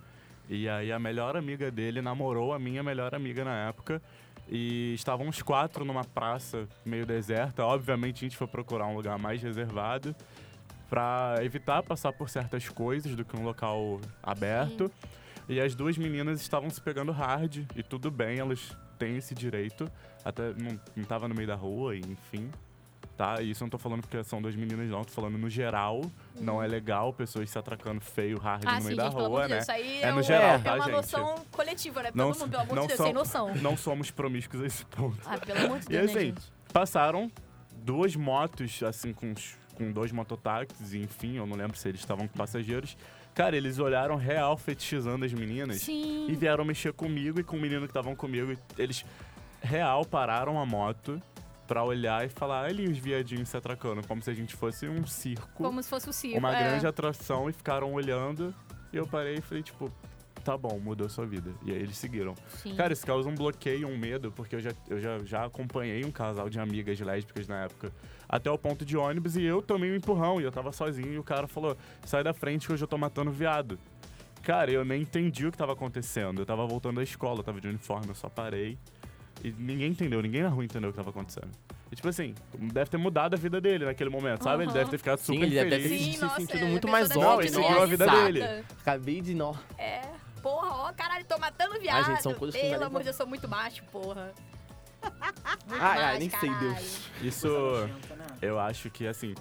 e 0.49 0.69
aí 0.69 0.91
a 0.91 0.99
melhor 0.99 1.37
amiga 1.37 1.71
dele 1.71 2.01
namorou 2.01 2.55
a 2.55 2.59
minha 2.59 2.83
melhor 2.83 3.15
amiga 3.15 3.45
na 3.45 3.69
época. 3.69 4.01
E 4.49 4.95
estavam 4.95 5.29
os 5.29 5.43
quatro 5.43 5.85
numa 5.85 6.05
praça 6.05 6.69
meio 6.85 7.05
deserta. 7.05 7.65
Obviamente 7.65 8.25
a 8.25 8.29
gente 8.29 8.37
foi 8.37 8.47
procurar 8.47 8.87
um 8.87 8.95
lugar 8.95 9.19
mais 9.19 9.43
reservado 9.43 10.15
pra 10.89 11.35
evitar 11.43 11.83
passar 11.83 12.13
por 12.13 12.31
certas 12.31 12.69
coisas 12.69 13.17
do 13.17 13.25
que 13.25 13.37
um 13.37 13.43
local 13.43 14.01
aberto. 14.23 14.91
E 15.49 15.61
as 15.61 15.75
duas 15.75 15.97
meninas 15.97 16.41
estavam 16.41 16.69
se 16.71 16.81
pegando 16.81 17.13
hard, 17.13 17.65
e 17.77 17.83
tudo 17.83 18.11
bem, 18.11 18.39
elas 18.39 18.77
têm 18.99 19.17
esse 19.17 19.35
direito. 19.35 19.91
Até 20.25 20.53
não, 20.55 20.81
não 20.97 21.05
tava 21.05 21.29
no 21.29 21.35
meio 21.35 21.47
da 21.47 21.55
rua, 21.55 21.95
e 21.95 22.01
enfim. 22.01 22.51
Tá? 23.17 23.41
E 23.41 23.51
isso 23.53 23.63
eu 23.63 23.67
não 23.67 23.71
tô 23.71 23.79
falando 23.79 24.03
porque 24.03 24.23
são 24.25 24.43
duas 24.43 24.55
meninas, 24.55 24.91
não. 24.91 25.03
Tô 25.03 25.13
falando 25.13 25.39
no 25.39 25.49
geral. 25.49 26.03
Não 26.39 26.63
é 26.63 26.67
legal 26.67 27.15
pessoas 27.15 27.49
se 27.49 27.59
atracando 27.59 27.99
feio, 28.01 28.39
hard 28.39 28.63
Ah, 28.67 28.75
no 28.75 28.81
sim, 28.83 28.89
meio 28.89 29.01
gente, 29.01 29.15
da 29.15 29.21
rua, 29.21 29.43
né? 29.43 29.49
Deus. 29.49 29.63
Isso 29.63 29.73
aí 29.73 30.03
É 30.03 30.09
é, 30.09 30.13
no 30.13 30.23
geral, 30.23 30.51
é 30.57 30.59
tá, 30.59 30.75
uma 30.75 30.85
gente? 30.85 30.93
noção 30.93 31.35
coletiva, 31.51 32.03
né? 32.03 32.11
Não 32.13 32.33
Todo 32.33 32.41
mundo, 32.41 32.51
pelo 32.51 32.63
amor 32.63 32.81
de 32.81 32.87
Deus, 32.89 33.01
sem 33.01 33.13
noção. 33.15 33.55
Não 33.55 33.77
somos 33.77 34.11
promíscuos 34.11 34.63
a 34.63 34.67
esse 34.67 34.85
ponto. 34.85 35.19
Ah, 35.25 35.39
pelo 35.39 35.65
amor 35.65 35.79
de 35.79 35.87
E 35.87 35.89
Deus, 35.89 36.07
né, 36.13 36.13
assim, 36.13 36.27
gente? 36.27 36.43
passaram 36.73 37.31
duas 37.73 38.15
motos, 38.17 38.83
assim, 38.83 39.15
com, 39.15 39.33
com 39.75 39.91
dois 39.93 40.13
mototáxis, 40.13 40.93
e 40.93 40.99
enfim, 40.99 41.37
eu 41.37 41.47
não 41.47 41.57
lembro 41.57 41.77
se 41.79 41.89
eles 41.89 42.01
estavam 42.01 42.29
com 42.29 42.37
passageiros. 42.37 42.99
Cara, 43.37 43.55
eles 43.55 43.79
olharam 43.79 44.17
real 44.17 44.57
fetichizando 44.57 45.27
as 45.27 45.33
meninas 45.35 45.83
Sim. 45.83 46.27
e 46.27 46.35
vieram 46.35 46.65
mexer 46.65 46.95
comigo 46.95 47.39
e 47.39 47.45
com 47.45 47.55
o 47.59 47.61
menino 47.61 47.83
que 47.83 47.89
estavam 47.91 48.17
comigo. 48.17 48.51
e 48.51 48.59
Eles 48.79 49.05
real 49.61 50.07
pararam 50.07 50.59
a 50.59 50.65
moto 50.65 51.21
pra 51.69 51.85
olhar 51.85 52.25
e 52.25 52.31
falar 52.31 52.65
ali 52.65 52.89
os 52.89 52.97
viadinhos 52.97 53.51
se 53.51 53.57
atracando, 53.57 54.03
como 54.07 54.23
se 54.23 54.31
a 54.31 54.33
gente 54.35 54.57
fosse 54.57 54.89
um 54.89 55.07
circo, 55.07 55.47
Como 55.53 55.83
se 55.83 55.91
fosse 55.91 56.09
o 56.09 56.15
circo. 56.15 56.39
uma 56.39 56.57
é. 56.57 56.65
grande 56.65 56.87
atração 56.87 57.51
e 57.51 57.53
ficaram 57.53 57.93
olhando. 57.93 58.55
E 58.91 58.97
eu 58.97 59.07
parei 59.07 59.35
e 59.35 59.41
falei, 59.43 59.63
tipo, 59.63 59.93
tá 60.43 60.57
bom, 60.57 60.79
mudou 60.79 61.07
sua 61.11 61.27
vida. 61.27 61.51
E 61.63 61.73
aí 61.73 61.77
eles 61.83 61.99
seguiram. 61.99 62.35
Sim. 62.63 62.75
Cara, 62.75 62.95
isso 62.95 63.05
causa 63.05 63.29
um 63.29 63.35
bloqueio, 63.35 63.87
um 63.87 63.99
medo, 63.99 64.33
porque 64.33 64.57
eu 64.57 64.61
já, 64.61 64.71
eu 64.89 64.99
já, 64.99 65.19
já 65.19 65.45
acompanhei 65.45 66.03
um 66.07 66.11
casal 66.11 66.49
de 66.49 66.59
amigas 66.59 66.99
lésbicas 67.01 67.47
na 67.47 67.65
época 67.65 67.93
até 68.29 68.51
o 68.51 68.59
ponto 68.59 68.85
de 68.85 68.97
ônibus 68.97 69.37
e 69.37 69.43
eu 69.45 69.63
tomei 69.63 69.91
um 69.93 69.97
empurrão 69.97 70.41
e 70.41 70.45
eu 70.45 70.53
tava 70.53 70.73
sozinho 70.73 71.13
e 71.13 71.19
o 71.19 71.23
cara 71.25 71.47
falou: 71.47 71.77
sai 72.05 72.23
da 72.25 72.33
frente 72.33 72.67
que 72.67 72.73
hoje 72.73 72.85
eu 72.85 72.89
tô 72.89 72.99
matando 72.99 73.31
viado. 73.31 73.79
Cara, 74.43 74.71
eu 74.71 74.85
nem 74.85 75.03
entendi 75.03 75.47
o 75.47 75.51
que 75.53 75.59
tava 75.59 75.73
acontecendo. 75.73 76.41
Eu 76.41 76.47
tava 76.47 76.65
voltando 76.67 76.97
da 76.97 77.03
escola, 77.03 77.41
eu 77.41 77.43
tava 77.43 77.61
de 77.61 77.67
uniforme, 77.69 78.09
eu 78.09 78.15
só 78.15 78.29
parei. 78.29 78.79
E 79.43 79.53
ninguém 79.59 79.91
entendeu, 79.91 80.23
ninguém 80.23 80.43
na 80.43 80.49
rua 80.49 80.65
entendeu 80.65 80.91
o 80.91 80.93
que 80.93 80.97
tava 80.97 81.11
acontecendo. 81.11 81.51
E 81.91 81.95
tipo 81.97 82.09
assim, 82.09 82.35
deve 82.55 82.91
ter 82.91 82.97
mudado 82.97 83.35
a 83.35 83.37
vida 83.37 83.61
dele 83.61 83.85
naquele 83.85 84.11
momento, 84.11 84.43
sabe? 84.45 84.65
Ele 84.65 84.73
deve 84.73 84.91
ter 84.91 84.99
ficado 84.99 85.19
Sim, 85.19 85.35
super 85.35 85.47
ele 85.47 85.55
deve 85.55 85.71
ter 85.71 85.83
feliz. 85.83 86.01
se 86.01 86.13
Sim, 86.13 86.21
nossa, 86.21 86.37
sentido 86.37 86.65
é, 86.65 86.69
muito 86.69 86.89
mais 86.89 87.09
pessoa 87.09 87.25
Não, 87.25 87.37
deve 87.37 87.49
ele 87.49 87.55
seguiu 87.55 87.83
a 87.83 87.87
vida 87.87 88.05
realizada. 88.11 88.33
dele. 88.49 88.65
Acabei 88.81 89.21
de 89.21 89.35
nó. 89.35 89.55
É, 89.79 90.03
porra, 90.43 90.69
ó, 90.69 90.93
caralho, 90.93 91.25
tô 91.27 91.39
matando 91.39 91.79
viado. 91.81 92.07
gente, 92.07 92.23
são 92.23 92.35
coisas 92.35 92.59
que 92.59 92.67
não 92.67 92.73
Pelo 92.73 92.85
amor 92.85 92.99
de 93.01 93.05
Deus, 93.05 93.15
eu 93.17 93.19
sou 93.19 93.27
muito 93.27 93.47
baixo, 93.49 93.83
porra. 93.93 94.33
Muito 95.69 95.83
Ai, 95.83 95.99
ai, 95.99 96.05
mais, 96.05 96.19
nem 96.19 96.31
sei, 96.31 96.49
caralho. 96.49 96.69
Deus. 96.75 97.11
Isso. 97.23 97.49
Eu 98.41 98.59
acho 98.59 98.91
que, 98.91 99.07
assim, 99.07 99.35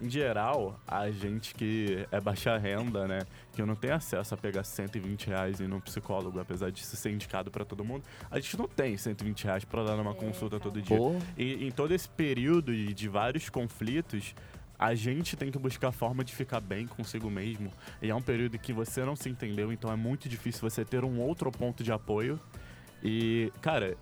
em 0.00 0.08
geral, 0.08 0.80
a 0.86 1.10
gente 1.10 1.54
que 1.54 2.06
é 2.10 2.20
baixa 2.20 2.56
renda, 2.56 3.06
né? 3.06 3.20
Que 3.52 3.62
não 3.62 3.74
tem 3.74 3.90
acesso 3.90 4.34
a 4.34 4.36
pegar 4.36 4.64
120 4.64 5.26
reais 5.26 5.60
em 5.60 5.70
um 5.70 5.80
psicólogo, 5.80 6.40
apesar 6.40 6.70
de 6.70 6.80
isso 6.80 6.96
ser 6.96 7.10
indicado 7.10 7.50
pra 7.50 7.64
todo 7.64 7.84
mundo, 7.84 8.02
a 8.30 8.40
gente 8.40 8.56
não 8.58 8.66
tem 8.66 8.96
120 8.96 9.44
reais 9.44 9.64
pra 9.64 9.84
dar 9.84 9.96
numa 9.96 10.12
É, 10.12 10.14
consulta 10.14 10.58
todo 10.58 10.80
dia. 10.80 10.96
Pô, 10.96 11.16
E 11.36 11.66
em 11.66 11.70
todo 11.70 11.92
esse 11.92 12.08
período 12.08 12.72
e 12.72 12.94
de 12.94 13.08
vários 13.08 13.50
conflitos, 13.50 14.34
a 14.78 14.94
gente 14.94 15.36
tem 15.36 15.50
que 15.50 15.58
buscar 15.58 15.92
forma 15.92 16.24
de 16.24 16.34
ficar 16.34 16.60
bem 16.60 16.86
consigo 16.86 17.28
mesmo. 17.30 17.70
E 18.00 18.08
é 18.08 18.14
um 18.14 18.22
período 18.22 18.58
que 18.58 18.72
você 18.72 19.04
não 19.04 19.14
se 19.14 19.28
entendeu, 19.28 19.70
então 19.70 19.92
é 19.92 19.96
muito 19.96 20.28
difícil 20.28 20.68
você 20.68 20.84
ter 20.84 21.04
um 21.04 21.20
outro 21.20 21.50
ponto 21.52 21.84
de 21.84 21.92
apoio. 21.92 22.40
E, 23.02 23.52
cara, 23.60 23.96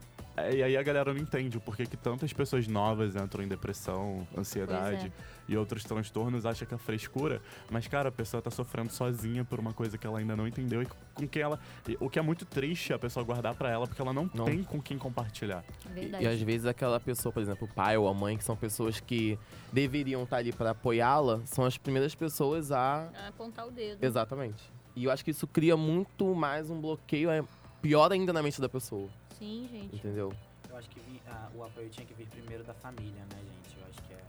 e 0.53 0.63
aí 0.63 0.77
a 0.77 0.83
galera 0.83 1.13
não 1.13 1.21
entende 1.21 1.57
o 1.57 1.61
porquê 1.61 1.87
que 1.87 1.97
tantas 1.97 2.33
pessoas 2.33 2.67
novas 2.69 3.15
entram 3.17 3.43
em 3.43 3.49
depressão, 3.49 4.27
ansiedade 4.37 5.13
e 5.49 5.57
outros 5.57 5.83
transtornos, 5.85 6.45
acha 6.45 6.67
que 6.67 6.75
é 6.75 6.79
frescura. 6.79 7.41
Mas, 7.71 7.87
cara, 7.89 8.11
a 8.11 8.13
pessoa 8.13 8.43
tá 8.43 8.51
sofrendo 8.51 8.91
sozinha 8.93 9.45
por 9.45 9.59
uma 9.59 9.73
coisa 9.73 9.97
que 9.97 10.07
ela 10.07 10.19
ainda 10.19 10.37
não 10.37 10.47
entendeu 10.47 10.83
e 10.83 10.87
com 11.15 11.27
quem 11.27 11.41
ela. 11.43 11.59
e 11.89 11.97
o 12.01 12.09
que 12.11 12.19
é 12.19 12.23
muito 12.23 12.45
triste 12.45 12.93
a 12.93 12.99
pessoa 12.99 13.25
guardar 13.25 13.55
pra 13.55 13.71
ela, 13.71 13.87
porque 13.87 14.01
ela 14.01 14.13
não, 14.13 14.31
Não. 14.35 14.45
tem 14.45 14.63
com 14.63 14.81
quem 14.81 14.99
compartilhar. 14.99 15.65
Verdade. 15.95 16.23
E 16.25 16.27
às 16.29 16.41
vezes 16.41 16.67
aquela 16.67 17.01
pessoa, 17.01 17.33
por 17.33 17.43
exemplo, 17.43 17.67
o 17.71 17.75
pai 17.75 17.97
ou 17.97 18.07
a 18.09 18.15
mãe, 18.15 18.37
que 18.37 18.45
são 18.45 18.57
pessoas 18.57 19.01
que 19.01 19.39
deveriam 19.73 20.23
estar 20.25 20.37
ali 20.37 20.53
pra 20.53 20.71
apoiá-la, 20.71 21.41
são 21.47 21.65
as 21.65 21.79
primeiras 21.79 22.15
pessoas 22.15 22.71
a. 22.71 23.11
Ah, 23.15 23.29
apontar 23.29 23.67
o 23.67 23.71
dedo. 23.71 24.05
Exatamente. 24.05 24.63
E 24.95 25.05
eu 25.05 25.11
acho 25.11 25.25
que 25.25 25.31
isso 25.31 25.47
cria 25.47 25.77
muito 25.77 26.35
mais 26.35 26.69
um 26.71 26.81
bloqueio, 26.81 27.31
é 27.31 27.43
pior 27.81 28.11
ainda 28.13 28.33
na 28.33 28.43
mente 28.43 28.61
da 28.61 28.69
pessoa, 28.69 29.09
Sim, 29.39 29.69
gente. 29.71 29.97
entendeu? 29.97 30.33
Eu 30.69 30.77
acho 30.77 30.89
que 30.91 31.01
vi- 31.01 31.23
ah, 31.29 31.49
o 31.55 31.65
apoio 31.65 31.89
tinha 31.89 32.05
que 32.07 32.15
vir 32.15 32.27
primeiro 32.29 32.63
da 32.65 32.75
família, 32.75 33.23
né, 33.33 33.39
gente? 33.39 33.79
Eu 33.81 33.87
acho 33.89 34.03
que 34.03 34.13
é. 34.15 34.21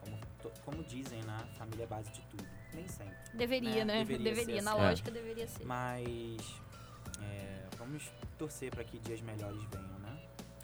Como, 0.00 0.18
to- 0.42 0.60
como 0.64 0.84
dizem, 0.84 1.22
né? 1.24 1.36
Família 1.58 1.82
é 1.82 1.86
a 1.86 1.88
base 1.88 2.10
de 2.12 2.20
tudo. 2.22 2.46
Nem 2.72 2.86
sempre. 2.88 3.14
Deveria, 3.34 3.84
né? 3.84 3.98
né? 3.98 3.98
Deveria 4.04 4.24
Deveria. 4.34 4.56
ser 4.56 4.62
Na 4.62 4.72
assim. 4.72 4.80
lógica, 4.82 5.10
deveria 5.10 5.46
ser. 5.48 5.64
Mas. 5.64 6.60
é, 7.22 7.66
vamos 7.78 8.10
torcer 8.38 8.70
pra 8.70 8.84
que 8.84 8.98
dias 8.98 9.20
melhores 9.20 9.62
venham, 9.64 9.98
né? 10.00 10.05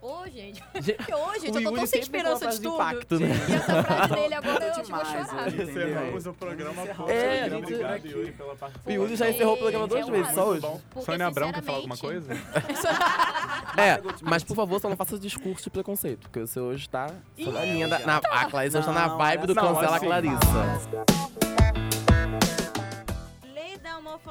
Ô, 0.02 0.24
gente. 0.28 0.60
Gente, 0.74 0.96
Porque 0.96 1.14
hoje, 1.14 1.46
eu 1.46 1.52
tô 1.52 1.72
tão 1.74 1.86
sem 1.86 2.00
esperança 2.00 2.48
de 2.48 2.56
tudo. 2.60 2.74
impacto, 2.74 3.20
né? 3.20 3.28
E 3.48 3.52
essa 3.54 3.82
frase 3.84 4.12
dele 4.14 4.34
agora 4.34 4.64
eu 4.64 4.70
que 4.70 4.76
vou 4.76 4.84
demais 4.84 5.08
chorar. 5.08 5.46
hoje. 5.46 5.62
Encerramos 5.62 6.26
o 6.26 6.32
programa 6.34 6.82
Encerramos 6.82 6.96
por 6.96 7.04
o 7.04 7.10
É, 7.10 7.38
programa. 7.38 7.44
gente, 7.60 7.62
Obrigado, 7.74 7.94
aqui. 7.94 8.08
Yuri, 8.08 8.32
pela 8.32 8.52
O 8.52 8.56
participação. 8.56 8.92
Yuri 8.92 9.16
já 9.16 9.30
encerrou 9.30 9.54
o 9.54 9.58
programa 9.58 9.86
duas 9.86 10.04
Gente, 10.06 10.12
vezes, 10.12 10.28
é 10.30 10.34
só 10.34 10.44
hoje. 10.48 10.66
Sônia 11.04 11.26
Abrão 11.28 11.52
quer 11.52 11.62
falar 11.62 11.78
alguma 11.78 11.96
coisa? 11.96 12.28
É, 13.74 13.98
mas 14.20 14.44
por 14.44 14.54
favor, 14.54 14.78
só 14.80 14.88
não 14.90 14.96
faça 14.98 15.18
discurso 15.18 15.64
de 15.64 15.70
preconceito, 15.70 16.20
porque 16.22 16.40
você 16.40 16.60
hoje 16.60 16.86
tá 16.90 17.06
na 17.38 17.64
linha 17.64 17.88
da. 17.88 17.98
Na, 18.00 18.16
a 18.18 18.44
Clarice 18.44 18.76
hoje 18.76 18.86
tá 18.86 18.92
na 18.92 19.08
vibe 19.08 19.46
do 19.46 19.54
cancela 19.54 19.96
assim, 19.96 20.04
Clarissa. 20.06 21.02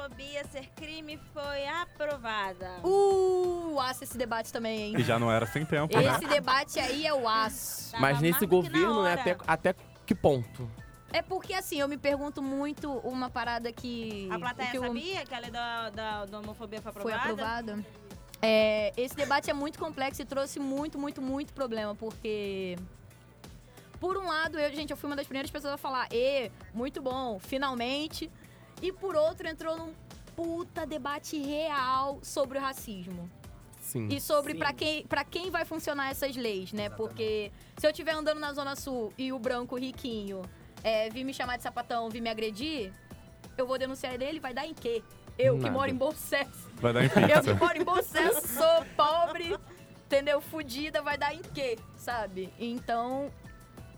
Homofobia 0.01 0.43
ser 0.45 0.67
crime 0.75 1.19
foi 1.33 1.67
aprovada. 1.67 2.79
Uh, 2.83 3.79
aço 3.79 4.03
esse 4.03 4.17
debate 4.17 4.51
também, 4.51 4.93
E 4.93 4.97
hein? 4.97 5.03
já 5.03 5.19
não 5.19 5.31
era 5.31 5.45
sem 5.45 5.65
tempo, 5.65 5.95
né? 5.95 6.03
Esse 6.15 6.27
debate 6.27 6.79
aí 6.79 7.05
é 7.05 7.13
o 7.13 7.27
aço. 7.27 7.91
Tava 7.91 8.01
Mas 8.01 8.19
nesse 8.21 8.45
governo, 8.45 9.03
né, 9.03 9.13
até, 9.13 9.37
até 9.47 9.75
que 10.05 10.15
ponto? 10.15 10.69
É 11.13 11.21
porque, 11.21 11.53
assim, 11.53 11.79
eu 11.79 11.87
me 11.87 11.97
pergunto 11.97 12.41
muito 12.41 12.91
uma 12.99 13.29
parada 13.29 13.71
que... 13.71 14.29
A 14.31 14.39
plateia 14.39 14.71
que 14.71 14.77
eu- 14.77 14.83
sabia 14.83 15.25
que 15.25 15.35
a 15.35 15.39
lei 15.39 15.51
da, 15.51 15.89
da, 15.89 16.25
da 16.25 16.39
homofobia 16.39 16.81
foi 16.81 16.91
foi 16.93 17.13
aprovada? 17.13 17.73
aprovada. 17.73 17.85
É, 18.41 18.91
esse 18.97 19.15
debate 19.15 19.49
é 19.49 19.53
muito 19.53 19.77
complexo 19.77 20.21
e 20.21 20.25
trouxe 20.25 20.59
muito, 20.59 20.97
muito, 20.97 21.21
muito 21.21 21.53
problema, 21.53 21.93
porque. 21.93 22.75
Por 23.99 24.17
um 24.17 24.25
lado, 24.27 24.57
eu, 24.57 24.73
gente, 24.73 24.89
eu 24.89 24.97
fui 24.97 25.07
uma 25.07 25.15
das 25.15 25.27
primeiras 25.27 25.51
pessoas 25.51 25.73
a 25.75 25.77
falar, 25.77 26.07
e, 26.11 26.49
muito 26.73 27.03
bom, 27.03 27.37
finalmente. 27.39 28.31
E 28.81 28.91
por 28.91 29.15
outro, 29.15 29.47
entrou 29.47 29.77
num 29.77 29.93
puta 30.35 30.85
debate 30.85 31.37
real 31.37 32.19
sobre 32.23 32.57
o 32.57 32.61
racismo. 32.61 33.29
Sim. 33.79 34.07
E 34.09 34.21
sobre 34.21 34.55
pra 34.55 34.71
quem, 34.71 35.05
pra 35.05 35.23
quem 35.23 35.49
vai 35.49 35.65
funcionar 35.65 36.09
essas 36.11 36.35
leis, 36.35 36.71
né? 36.71 36.89
Porque 36.89 37.51
se 37.77 37.85
eu 37.85 37.91
estiver 37.91 38.13
andando 38.13 38.39
na 38.39 38.53
Zona 38.53 38.75
Sul 38.75 39.11
e 39.17 39.33
o 39.33 39.39
branco 39.39 39.75
riquinho 39.77 40.41
é, 40.83 41.09
vir 41.09 41.23
me 41.23 41.33
chamar 41.33 41.57
de 41.57 41.63
sapatão, 41.63 42.09
vir 42.09 42.21
me 42.21 42.29
agredir, 42.29 42.93
eu 43.57 43.67
vou 43.67 43.77
denunciar 43.77 44.19
ele, 44.21 44.39
vai 44.39 44.53
dar 44.53 44.65
em 44.65 44.73
quê? 44.73 45.03
Eu 45.37 45.55
que 45.57 45.63
Nada. 45.63 45.73
moro 45.73 45.91
em 45.91 45.99
Sucesso. 45.99 46.69
Vai 46.75 46.93
dar 46.93 47.01
em 47.03 47.05
Eu 47.05 47.11
que 47.11 47.21
pizza. 47.21 47.53
moro 47.55 47.77
em 47.77 47.85
Sucesso, 48.03 48.47
sou 48.47 48.85
pobre, 48.95 49.57
entendeu? 50.05 50.39
Fudida, 50.41 51.01
vai 51.01 51.17
dar 51.17 51.33
em 51.33 51.41
quê, 51.41 51.77
sabe? 51.97 52.53
Então, 52.59 53.31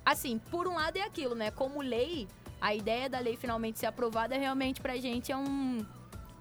assim, 0.05 0.39
por 0.49 0.67
um 0.67 0.75
lado 0.75 0.97
é 0.97 1.01
aquilo, 1.01 1.35
né? 1.35 1.51
Como 1.51 1.81
lei, 1.81 2.27
a 2.63 2.73
ideia 2.73 3.09
da 3.09 3.19
lei 3.19 3.35
finalmente 3.35 3.77
ser 3.77 3.87
aprovada 3.87 4.37
realmente 4.37 4.79
pra 4.79 4.95
gente 4.95 5.33
é 5.33 5.35
um, 5.35 5.85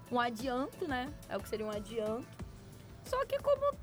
um 0.09 0.17
adianto, 0.17 0.87
né? 0.87 1.13
É 1.27 1.35
o 1.35 1.41
que 1.41 1.49
seria 1.49 1.65
um 1.65 1.69
adianto. 1.69 2.25
Só 3.03 3.25
que 3.25 3.37
como 3.39 3.75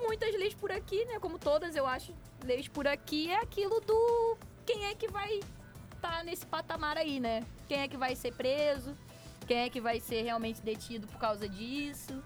muitas 0.00 0.34
leis 0.34 0.54
por 0.54 0.72
aqui, 0.72 1.04
né? 1.04 1.18
Como 1.18 1.38
todas, 1.38 1.76
eu 1.76 1.86
acho, 1.86 2.14
leis 2.42 2.66
por 2.66 2.88
aqui 2.88 3.30
é 3.30 3.38
aquilo 3.42 3.78
do 3.80 4.38
quem 4.64 4.86
é 4.86 4.94
que 4.94 5.06
vai 5.06 5.40
estar 5.94 6.24
nesse 6.24 6.46
patamar 6.46 6.96
aí, 6.96 7.20
né? 7.20 7.44
Quem 7.68 7.80
é 7.80 7.86
que 7.86 7.98
vai 7.98 8.16
ser 8.16 8.32
preso? 8.32 8.96
Quem 9.46 9.58
é 9.58 9.68
que 9.68 9.78
vai 9.78 10.00
ser 10.00 10.22
realmente 10.22 10.62
detido 10.62 11.06
por 11.06 11.18
causa 11.18 11.46
disso? 11.46 12.22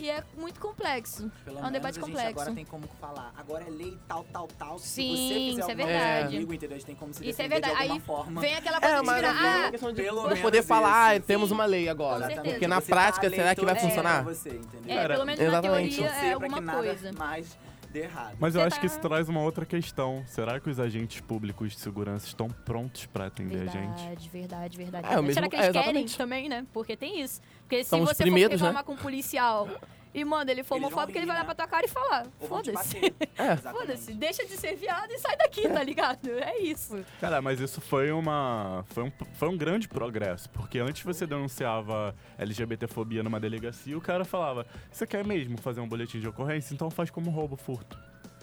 E 0.00 0.10
é 0.10 0.24
muito 0.36 0.58
complexo. 0.60 1.30
Pelo 1.44 1.58
É 1.58 1.60
um 1.60 1.64
menos 1.64 1.72
debate 1.72 1.98
a 1.98 2.00
gente 2.00 2.04
complexo. 2.10 2.40
agora 2.40 2.52
tem 2.54 2.64
como 2.64 2.88
falar. 3.00 3.32
Agora 3.36 3.64
é 3.66 3.70
lei 3.70 3.98
tal, 4.08 4.24
tal, 4.32 4.48
tal. 4.58 4.78
Se 4.78 4.86
Sim, 4.88 5.10
você 5.16 5.34
fizer 5.34 5.60
isso 5.60 5.70
é 5.70 5.74
verdade. 5.74 6.32
comigo, 6.34 6.54
entendeu? 6.54 6.76
A 6.76 6.78
gente 6.78 6.86
tem 6.86 6.94
como 6.96 7.12
se 7.14 7.28
Isso 7.28 7.42
é 7.42 7.48
verdade. 7.48 7.74
de 7.74 7.80
alguma 7.80 7.94
Aí 7.94 8.00
forma. 8.00 8.40
Vem 8.40 8.54
aquela 8.54 8.80
coisa 8.80 8.94
É, 8.96 9.00
de 9.00 9.06
mas 9.06 9.16
virar, 9.16 9.28
é 9.62 9.66
ah, 9.66 9.70
questão 9.70 9.92
de 9.92 10.02
pelo 10.02 10.22
menos 10.24 10.40
poder 10.40 10.62
falar, 10.62 11.14
esse. 11.16 11.22
ah, 11.22 11.26
temos 11.26 11.48
Sim. 11.48 11.54
uma 11.54 11.64
lei 11.66 11.88
agora. 11.88 12.28
Porque 12.42 12.66
na 12.66 12.80
Você 12.80 12.86
prática, 12.88 13.30
será 13.30 13.54
que 13.54 13.64
vai 13.64 13.74
funcionar? 13.74 14.24
pra 14.24 14.32
Você, 14.34 14.48
entendeu? 14.50 14.98
é, 14.98 15.08
pelo 15.08 15.26
menos 15.26 15.40
na 15.40 15.46
exatamente. 15.48 15.94
teoria 15.96 16.10
Torcer 16.12 16.28
é 16.28 16.32
alguma 16.32 16.62
coisa. 16.74 17.12
mais 17.12 17.58
dê 17.90 18.00
errado. 18.04 18.36
Mas 18.38 18.54
eu 18.54 18.60
Você 18.60 18.66
acho 18.68 18.76
que 18.80 18.86
tá- 18.88 18.92
isso 18.92 19.00
traz 19.00 19.28
uma 19.28 19.40
outra 19.40 19.66
questão. 19.66 20.22
Será 20.26 20.58
que 20.60 20.70
os 20.70 20.78
agentes 20.80 21.20
públicos 21.20 21.72
de 21.72 21.78
segurança 21.78 22.26
estão 22.26 22.48
prontos 22.48 23.06
pra 23.06 23.26
atender 23.26 23.62
a 23.68 23.72
gente? 23.72 23.96
Verdade, 24.02 24.28
verdade, 24.30 24.76
verdade. 24.76 25.06
É, 25.08 25.18
o 25.18 25.22
mesmo- 25.22 25.34
Será 25.34 25.48
que 25.48 25.56
eles 25.56 25.66
é, 25.66 25.72
querem 25.72 25.82
exatamente. 25.88 26.18
também, 26.18 26.48
né? 26.48 26.66
Porque 26.72 26.96
tem 26.96 27.20
isso. 27.20 27.40
Porque 27.62 27.82
se 27.84 27.90
São 27.90 28.02
os 28.02 28.08
você 28.10 28.22
primeiros, 28.22 28.60
for 28.60 28.64
né? 28.66 28.70
reclamar 28.70 28.84
com 28.84 28.92
um 28.92 28.96
policial 28.96 29.68
e, 30.12 30.24
mano, 30.24 30.50
ele 30.50 30.62
for 30.64 30.74
Eles 30.74 30.82
vão 30.82 30.88
homofóbico, 30.88 31.18
ele 31.18 31.26
vai 31.26 31.36
olhar 31.36 31.42
né? 31.46 31.54
pra 31.54 31.54
tua 31.54 31.68
cara 31.68 31.86
e 31.86 31.88
falar. 31.88 32.26
Foda-se. 32.40 32.98
É. 33.38 33.52
Exatamente. 33.52 33.80
Foda-se, 33.86 34.14
deixa 34.14 34.44
de 34.44 34.56
ser 34.56 34.76
viado 34.76 35.10
e 35.10 35.18
sai 35.18 35.36
daqui, 35.36 35.68
tá 35.68 35.82
ligado? 35.82 36.28
É 36.40 36.58
isso. 36.58 37.04
Cara, 37.20 37.40
mas 37.40 37.60
isso 37.60 37.80
foi 37.80 38.10
uma. 38.10 38.84
Foi 38.88 39.04
um, 39.04 39.12
foi 39.34 39.48
um 39.48 39.56
grande 39.56 39.88
progresso. 39.88 40.48
Porque 40.50 40.78
antes 40.78 41.02
você 41.02 41.26
denunciava 41.26 42.14
LGBTfobia 42.38 43.22
numa 43.22 43.38
delegacia 43.40 43.92
e 43.92 43.96
o 43.96 44.00
cara 44.00 44.24
falava: 44.24 44.66
Você 44.90 45.06
quer 45.06 45.24
mesmo 45.24 45.56
fazer 45.58 45.80
um 45.80 45.88
boletim 45.88 46.20
de 46.20 46.28
ocorrência? 46.28 46.74
Então 46.74 46.90
faz 46.90 47.10
como 47.10 47.30
roubo 47.30 47.56
furto. 47.56 47.98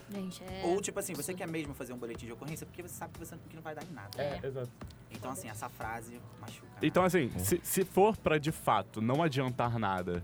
Gente, 0.10 0.42
é. 0.44 0.64
Ou 0.66 0.80
tipo 0.82 0.98
assim, 1.00 1.14
você 1.14 1.34
quer 1.34 1.48
mesmo 1.48 1.74
fazer 1.74 1.92
um 1.94 1.98
boletim 1.98 2.26
de 2.28 2.32
ocorrência 2.32 2.66
porque 2.66 2.82
você 2.82 2.96
sabe 2.96 3.14
que, 3.14 3.20
você, 3.20 3.36
que 3.50 3.56
não 3.56 3.62
vai 3.62 3.76
dar 3.76 3.84
em 3.84 3.94
nada. 3.94 4.10
É. 4.18 4.40
exato. 4.42 4.70
Então 5.12 5.32
assim, 5.32 5.50
essa 5.50 5.68
frase 5.70 6.20
machuca. 6.40 6.66
né? 6.68 6.80
Então, 6.82 7.04
assim, 7.04 7.30
se, 7.40 7.60
se 7.62 7.84
for 7.84 8.16
pra 8.16 8.38
de 8.38 8.52
fato 8.52 9.02
não 9.02 9.22
adiantar 9.22 9.78
nada 9.78 10.24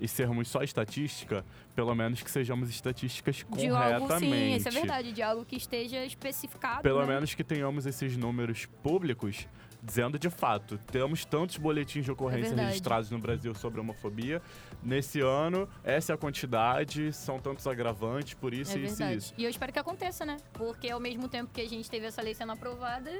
e 0.00 0.08
sermos 0.08 0.48
só 0.48 0.62
estatística, 0.62 1.44
pelo 1.74 1.94
menos 1.94 2.22
que 2.22 2.30
sejamos 2.30 2.68
estatísticas 2.68 3.44
de 3.56 3.68
algo, 3.68 4.06
corretamente. 4.06 4.36
sim, 4.36 4.54
isso 4.56 4.68
é 4.68 4.70
verdade. 4.70 5.12
De 5.12 5.22
algo 5.22 5.44
que 5.44 5.56
esteja 5.56 6.04
especificado. 6.04 6.82
Pelo 6.82 7.00
né? 7.00 7.14
menos 7.14 7.34
que 7.34 7.44
tenhamos 7.44 7.86
esses 7.86 8.16
números 8.16 8.66
públicos 8.82 9.46
dizendo 9.84 10.18
de 10.18 10.30
fato, 10.30 10.78
temos 10.90 11.24
tantos 11.24 11.58
boletins 11.58 12.04
de 12.04 12.10
ocorrência 12.10 12.48
verdade. 12.48 12.68
registrados 12.68 13.10
no 13.10 13.18
Brasil 13.18 13.54
sobre 13.54 13.78
homofobia. 13.80 14.40
Nesse 14.82 15.20
ano, 15.20 15.68
essa 15.82 16.12
é 16.12 16.14
a 16.14 16.16
quantidade, 16.16 17.12
são 17.12 17.38
tantos 17.38 17.66
agravantes, 17.66 18.34
por 18.34 18.54
isso, 18.54 18.76
É 18.78 18.80
isso 18.80 19.02
e 19.02 19.14
isso. 19.14 19.34
E 19.36 19.44
eu 19.44 19.50
espero 19.50 19.72
que 19.72 19.78
aconteça, 19.78 20.24
né? 20.24 20.38
Porque 20.54 20.88
ao 20.88 20.98
mesmo 20.98 21.28
tempo 21.28 21.52
que 21.52 21.60
a 21.60 21.68
gente 21.68 21.90
teve 21.90 22.06
essa 22.06 22.22
lei 22.22 22.34
sendo 22.34 22.52
aprovada, 22.52 23.10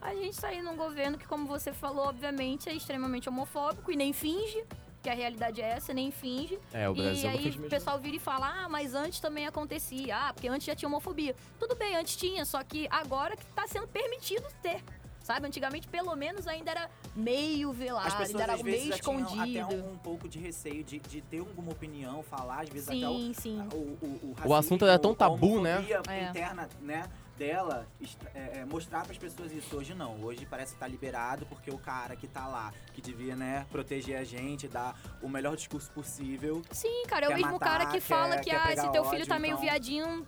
a 0.00 0.14
gente 0.14 0.34
saiu 0.34 0.64
num 0.64 0.76
governo 0.76 1.18
que, 1.18 1.26
como 1.26 1.46
você 1.46 1.72
falou, 1.72 2.06
obviamente 2.06 2.68
é 2.68 2.74
extremamente 2.74 3.28
homofóbico 3.28 3.92
e 3.92 3.96
nem 3.96 4.12
finge. 4.12 4.64
Que 5.02 5.08
a 5.08 5.14
realidade 5.14 5.62
é 5.62 5.68
essa, 5.70 5.94
nem 5.94 6.10
finge. 6.10 6.58
É, 6.72 6.88
o 6.88 6.94
Brasil 6.94 7.30
e 7.30 7.32
não 7.32 7.40
aí 7.40 7.50
o 7.50 7.70
pessoal 7.70 7.98
vira 7.98 8.16
e 8.16 8.20
fala, 8.20 8.64
ah, 8.64 8.68
mas 8.68 8.94
antes 8.94 9.18
também 9.18 9.46
acontecia. 9.46 10.14
Ah, 10.16 10.32
porque 10.32 10.46
antes 10.48 10.66
já 10.66 10.74
tinha 10.74 10.88
homofobia. 10.88 11.34
Tudo 11.58 11.74
bem, 11.74 11.96
antes 11.96 12.16
tinha, 12.16 12.44
só 12.44 12.62
que 12.62 12.86
agora 12.90 13.36
que 13.36 13.44
tá 13.46 13.66
sendo 13.66 13.88
permitido 13.88 14.44
ter. 14.62 14.82
Sabe? 15.22 15.46
Antigamente, 15.46 15.86
pelo 15.86 16.14
menos, 16.16 16.46
ainda 16.48 16.70
era 16.70 16.90
meio 17.14 17.72
velado, 17.72 18.08
As 18.08 18.30
ainda 18.30 18.42
era 18.42 18.52
às 18.54 18.58
algo 18.58 18.64
vezes 18.70 18.88
meio 18.88 18.94
escondido. 18.94 19.60
até 19.60 19.74
um, 19.76 19.92
um 19.92 19.98
pouco 19.98 20.28
de 20.28 20.38
receio 20.38 20.82
de, 20.82 20.98
de 20.98 21.20
ter 21.20 21.38
alguma 21.38 21.72
opinião, 21.72 22.22
falar, 22.22 22.62
às 22.62 22.68
vezes 22.68 22.88
até 22.88 23.08
o, 23.08 23.16
Sim, 23.16 23.32
sim. 23.34 23.68
o, 23.72 23.76
o, 23.76 24.34
O 24.46 24.54
assunto 24.54 24.84
era 24.84 24.98
tão 24.98 25.12
a 25.12 25.14
tabu, 25.14 25.60
né? 25.60 25.86
É. 26.08 26.24
interna, 26.30 26.68
né? 26.80 27.04
Dela 27.44 27.86
é, 28.34 28.58
é, 28.58 28.64
mostrar 28.66 29.00
para 29.02 29.12
as 29.12 29.16
pessoas 29.18 29.50
isso 29.50 29.74
hoje 29.74 29.94
não. 29.94 30.22
Hoje 30.22 30.44
parece 30.44 30.74
que 30.74 30.78
tá 30.80 30.86
liberado 30.86 31.46
porque 31.46 31.70
o 31.70 31.78
cara 31.78 32.14
que 32.14 32.28
tá 32.28 32.46
lá, 32.46 32.70
que 32.92 33.00
devia, 33.00 33.34
né, 33.34 33.64
proteger 33.72 34.18
a 34.18 34.24
gente, 34.24 34.68
dar 34.68 34.94
o 35.22 35.28
melhor 35.28 35.56
discurso 35.56 35.90
possível. 35.92 36.60
Sim, 36.70 37.02
cara, 37.08 37.24
é 37.24 37.28
o 37.30 37.32
mesmo 37.34 37.52
matar, 37.52 37.66
cara 37.66 37.86
que 37.86 37.92
quer- 37.92 38.00
fala 38.02 38.36
que, 38.36 38.50
ah, 38.50 38.60
pegar 38.66 38.82
se 38.82 38.92
teu 38.92 39.04
filho 39.04 39.16
ódio, 39.22 39.26
tá 39.26 39.38
meio 39.38 39.52
então- 39.52 39.62
viadinho, 39.64 40.26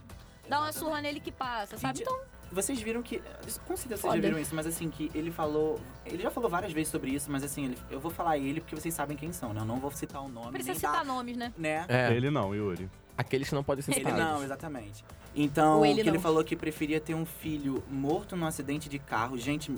dá 0.49 0.61
uma 0.61 0.73
surra 0.73 1.03
nele 1.03 1.21
que 1.21 1.31
passa, 1.31 1.77
sabe? 1.77 1.99
Gente, 1.99 2.09
Então, 2.09 2.33
Vocês 2.51 2.81
viram 2.83 3.03
que. 3.03 3.19
Com 3.19 3.77
certeza 3.77 3.89
vocês 3.89 4.01
Foda. 4.03 4.15
já 4.17 4.21
viram 4.21 4.39
isso, 4.39 4.55
mas 4.55 4.67
assim, 4.67 4.89
que 4.91 5.11
ele 5.15 5.31
falou. 5.31 5.81
Ele 6.05 6.23
já 6.23 6.31
falou 6.31 6.49
várias 6.51 6.71
vezes 6.73 6.91
sobre 6.91 7.11
isso, 7.11 7.31
mas 7.31 7.43
assim, 7.43 7.65
ele- 7.67 7.79
eu 7.91 7.99
vou 7.99 8.11
falar 8.11 8.37
ele 8.39 8.61
porque 8.61 8.75
vocês 8.75 8.93
sabem 8.95 9.17
quem 9.17 9.33
são, 9.33 9.53
né? 9.55 9.61
Eu 9.61 9.65
não 9.65 9.79
vou 9.79 9.91
citar 9.91 10.23
o 10.23 10.29
nome. 10.29 10.53
precisa 10.53 10.75
citar 10.75 10.93
dar, 10.99 11.05
nomes, 11.05 11.35
né? 11.37 11.51
né? 11.57 11.85
É, 11.89 12.13
Ele 12.15 12.31
não, 12.31 12.55
Yuri. 12.55 12.91
aqueles 13.17 13.49
que 13.49 13.55
não 13.55 13.65
podem 13.65 13.83
ser 13.83 13.93
Ele 13.93 14.01
citados. 14.01 14.19
não, 14.23 14.43
exatamente. 14.45 15.03
Então, 15.35 15.79
Ou 15.79 15.87
ele 15.87 16.03
que 16.03 16.09
ele 16.09 16.19
falou 16.19 16.45
que 16.45 16.55
preferia 16.55 17.01
ter 17.01 17.15
um 17.15 17.25
filho 17.25 17.83
morto 17.91 18.37
num 18.37 18.47
acidente 18.47 18.89
de 18.89 18.99
carro. 18.99 19.39
Gente, 19.39 19.75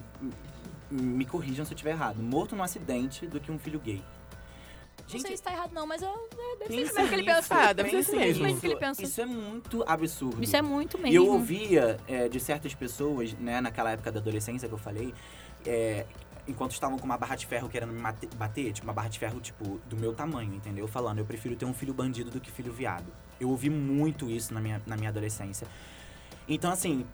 me 0.91 1.25
corrijam 1.25 1.65
se 1.65 1.73
eu 1.73 1.75
estiver 1.75 1.93
errado. 1.93 2.23
Morto 2.23 2.57
num 2.57 2.63
acidente 2.63 3.27
do 3.27 3.41
que 3.41 3.53
um 3.53 3.59
filho 3.59 3.79
gay. 3.79 4.03
Não 5.03 5.11
sei 5.11 5.21
Gente, 5.21 5.37
se 5.37 5.43
tá 5.43 5.53
errado, 5.53 5.73
não, 5.73 5.87
mas 5.87 6.01
eu, 6.01 6.09
é, 6.09 6.57
deve 6.61 6.75
ser 6.75 6.83
isso 6.83 6.95
mesmo 6.95 7.09
que 7.09 7.15
ele 7.15 7.25
pensa. 7.25 7.55
Ah, 7.55 7.73
deve 7.73 7.91
ser 7.91 7.99
isso 7.99 8.17
mesmo. 8.17 8.27
Simplesmente 8.27 8.61
que 8.61 8.67
ele 8.67 8.77
pensa. 8.77 9.03
Isso 9.03 9.21
é 9.21 9.27
muito 9.27 9.85
absurdo. 9.87 10.43
Isso 10.43 10.57
é 10.57 10.63
muito 10.63 10.99
mesmo. 10.99 11.13
E 11.13 11.15
eu 11.15 11.27
ouvia 11.27 11.99
é, 12.09 12.29
de 12.29 12.41
certas 12.41 12.75
pessoas, 12.75 13.35
né, 13.35 13.61
naquela 13.61 13.91
época 13.91 14.11
da 14.11 14.19
adolescência 14.19 14.67
que 14.67 14.75
eu 14.75 14.79
falei, 14.79 15.13
é, 15.67 16.07
enquanto 16.49 16.73
estavam 16.73 16.99
com 16.99 17.05
uma 17.05 17.19
barra 17.19 17.37
de 17.37 17.47
ferro 17.47 17.69
querendo 17.69 17.93
me 17.93 18.01
bater, 18.37 18.73
tipo, 18.73 18.87
uma 18.87 18.95
barra 18.95 19.09
de 19.09 19.19
ferro, 19.19 19.41
tipo, 19.41 19.79
do 19.87 19.97
meu 19.97 20.15
tamanho, 20.15 20.55
entendeu? 20.55 20.89
Falando, 20.89 21.19
eu 21.19 21.27
prefiro 21.27 21.55
ter 21.55 21.67
um 21.67 21.75
filho 21.75 21.93
bandido 21.93 22.31
do 22.31 22.41
que 22.41 22.51
filho 22.51 22.73
viado. 22.73 23.07
Eu 23.41 23.49
ouvi 23.51 23.69
muito 23.71 24.31
isso 24.31 24.53
na 24.55 24.61
minha, 24.61 24.81
na 24.87 24.97
minha 24.97 25.09
adolescência. 25.11 25.67
Então, 26.49 26.71
assim, 26.71 27.05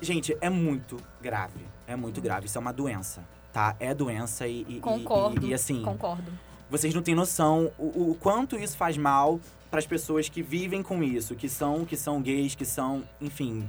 gente, 0.00 0.36
é 0.40 0.48
muito 0.50 0.96
grave. 1.20 1.60
É 1.86 1.96
muito 1.96 2.20
grave. 2.20 2.46
Isso 2.46 2.56
é 2.58 2.60
uma 2.60 2.72
doença, 2.72 3.24
tá? 3.52 3.74
É 3.80 3.92
doença 3.94 4.46
e... 4.46 4.64
e- 4.68 4.80
Concordo. 4.80 5.46
E, 5.46 5.50
e, 5.50 5.54
assim, 5.54 5.82
Concordo. 5.82 6.30
vocês 6.70 6.94
não 6.94 7.02
têm 7.02 7.14
noção 7.14 7.70
o, 7.78 8.10
o 8.12 8.14
quanto 8.20 8.56
isso 8.56 8.76
faz 8.76 8.96
mal 8.96 9.40
para 9.70 9.78
as 9.80 9.86
pessoas 9.86 10.28
que 10.28 10.40
vivem 10.42 10.82
com 10.82 11.02
isso, 11.02 11.34
que 11.34 11.48
são, 11.48 11.84
que 11.84 11.96
são 11.96 12.22
gays, 12.22 12.54
que 12.54 12.64
são, 12.64 13.02
enfim. 13.20 13.68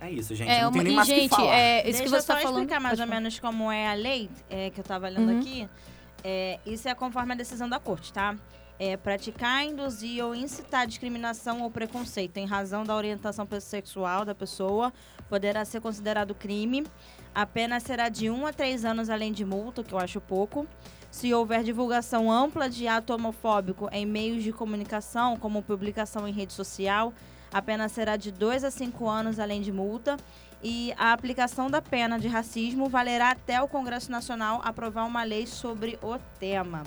É 0.00 0.10
isso, 0.10 0.34
gente. 0.34 0.50
É, 0.50 0.60
não 0.62 0.68
uma, 0.68 0.72
tem 0.74 0.82
nem 0.84 0.92
e, 0.92 0.96
mais 0.96 1.08
o 1.08 1.12
que 1.12 1.20
gente, 1.20 1.30
falar. 1.30 1.54
é, 1.54 1.78
isso 1.78 1.84
Deixa 1.84 1.98
que 2.02 2.04
eu 2.08 2.10
você 2.10 2.20
só 2.26 2.34
tá 2.34 2.40
falando. 2.40 2.58
explicar 2.62 2.80
mais 2.80 3.00
ou 3.00 3.06
menos 3.06 3.38
como 3.38 3.72
é 3.72 3.88
a 3.88 3.94
lei 3.94 4.28
é, 4.50 4.70
que 4.70 4.80
eu 4.80 4.84
tava 4.84 5.08
lendo 5.08 5.30
Uhum. 5.32 5.40
aqui. 5.40 5.68
É, 6.22 6.58
isso 6.66 6.88
é 6.88 6.94
conforme 6.94 7.32
a 7.32 7.36
decisão 7.36 7.68
da 7.68 7.78
corte, 7.78 8.12
tá? 8.12 8.36
É 8.78 8.96
praticar, 8.96 9.64
induzir 9.64 10.22
ou 10.22 10.34
incitar 10.34 10.86
discriminação 10.86 11.62
ou 11.62 11.70
preconceito 11.70 12.36
em 12.36 12.44
razão 12.44 12.84
da 12.84 12.94
orientação 12.94 13.48
sexual 13.60 14.24
da 14.24 14.34
pessoa 14.34 14.92
poderá 15.28 15.64
ser 15.64 15.80
considerado 15.80 16.34
crime. 16.34 16.84
A 17.34 17.46
pena 17.46 17.80
será 17.80 18.08
de 18.08 18.30
1 18.30 18.46
a 18.46 18.52
3 18.52 18.84
anos 18.84 19.10
além 19.10 19.32
de 19.32 19.44
multa, 19.44 19.82
que 19.82 19.92
eu 19.92 19.98
acho 19.98 20.20
pouco. 20.20 20.66
Se 21.10 21.32
houver 21.32 21.62
divulgação 21.62 22.30
ampla 22.30 22.68
de 22.68 22.86
ato 22.86 23.14
homofóbico 23.14 23.88
em 23.90 24.04
meios 24.04 24.44
de 24.44 24.52
comunicação, 24.52 25.36
como 25.36 25.62
publicação 25.62 26.28
em 26.28 26.32
rede 26.32 26.52
social, 26.52 27.14
a 27.52 27.62
pena 27.62 27.88
será 27.88 28.16
de 28.16 28.30
2 28.30 28.64
a 28.64 28.70
5 28.70 29.08
anos 29.08 29.38
além 29.38 29.62
de 29.62 29.72
multa 29.72 30.16
e 30.62 30.92
a 30.98 31.12
aplicação 31.12 31.70
da 31.70 31.80
pena 31.80 32.18
de 32.18 32.28
racismo 32.28 32.88
valerá 32.88 33.30
até 33.30 33.62
o 33.62 33.68
Congresso 33.68 34.10
Nacional 34.10 34.60
aprovar 34.64 35.06
uma 35.06 35.22
lei 35.22 35.46
sobre 35.46 35.98
o 36.02 36.18
tema. 36.38 36.82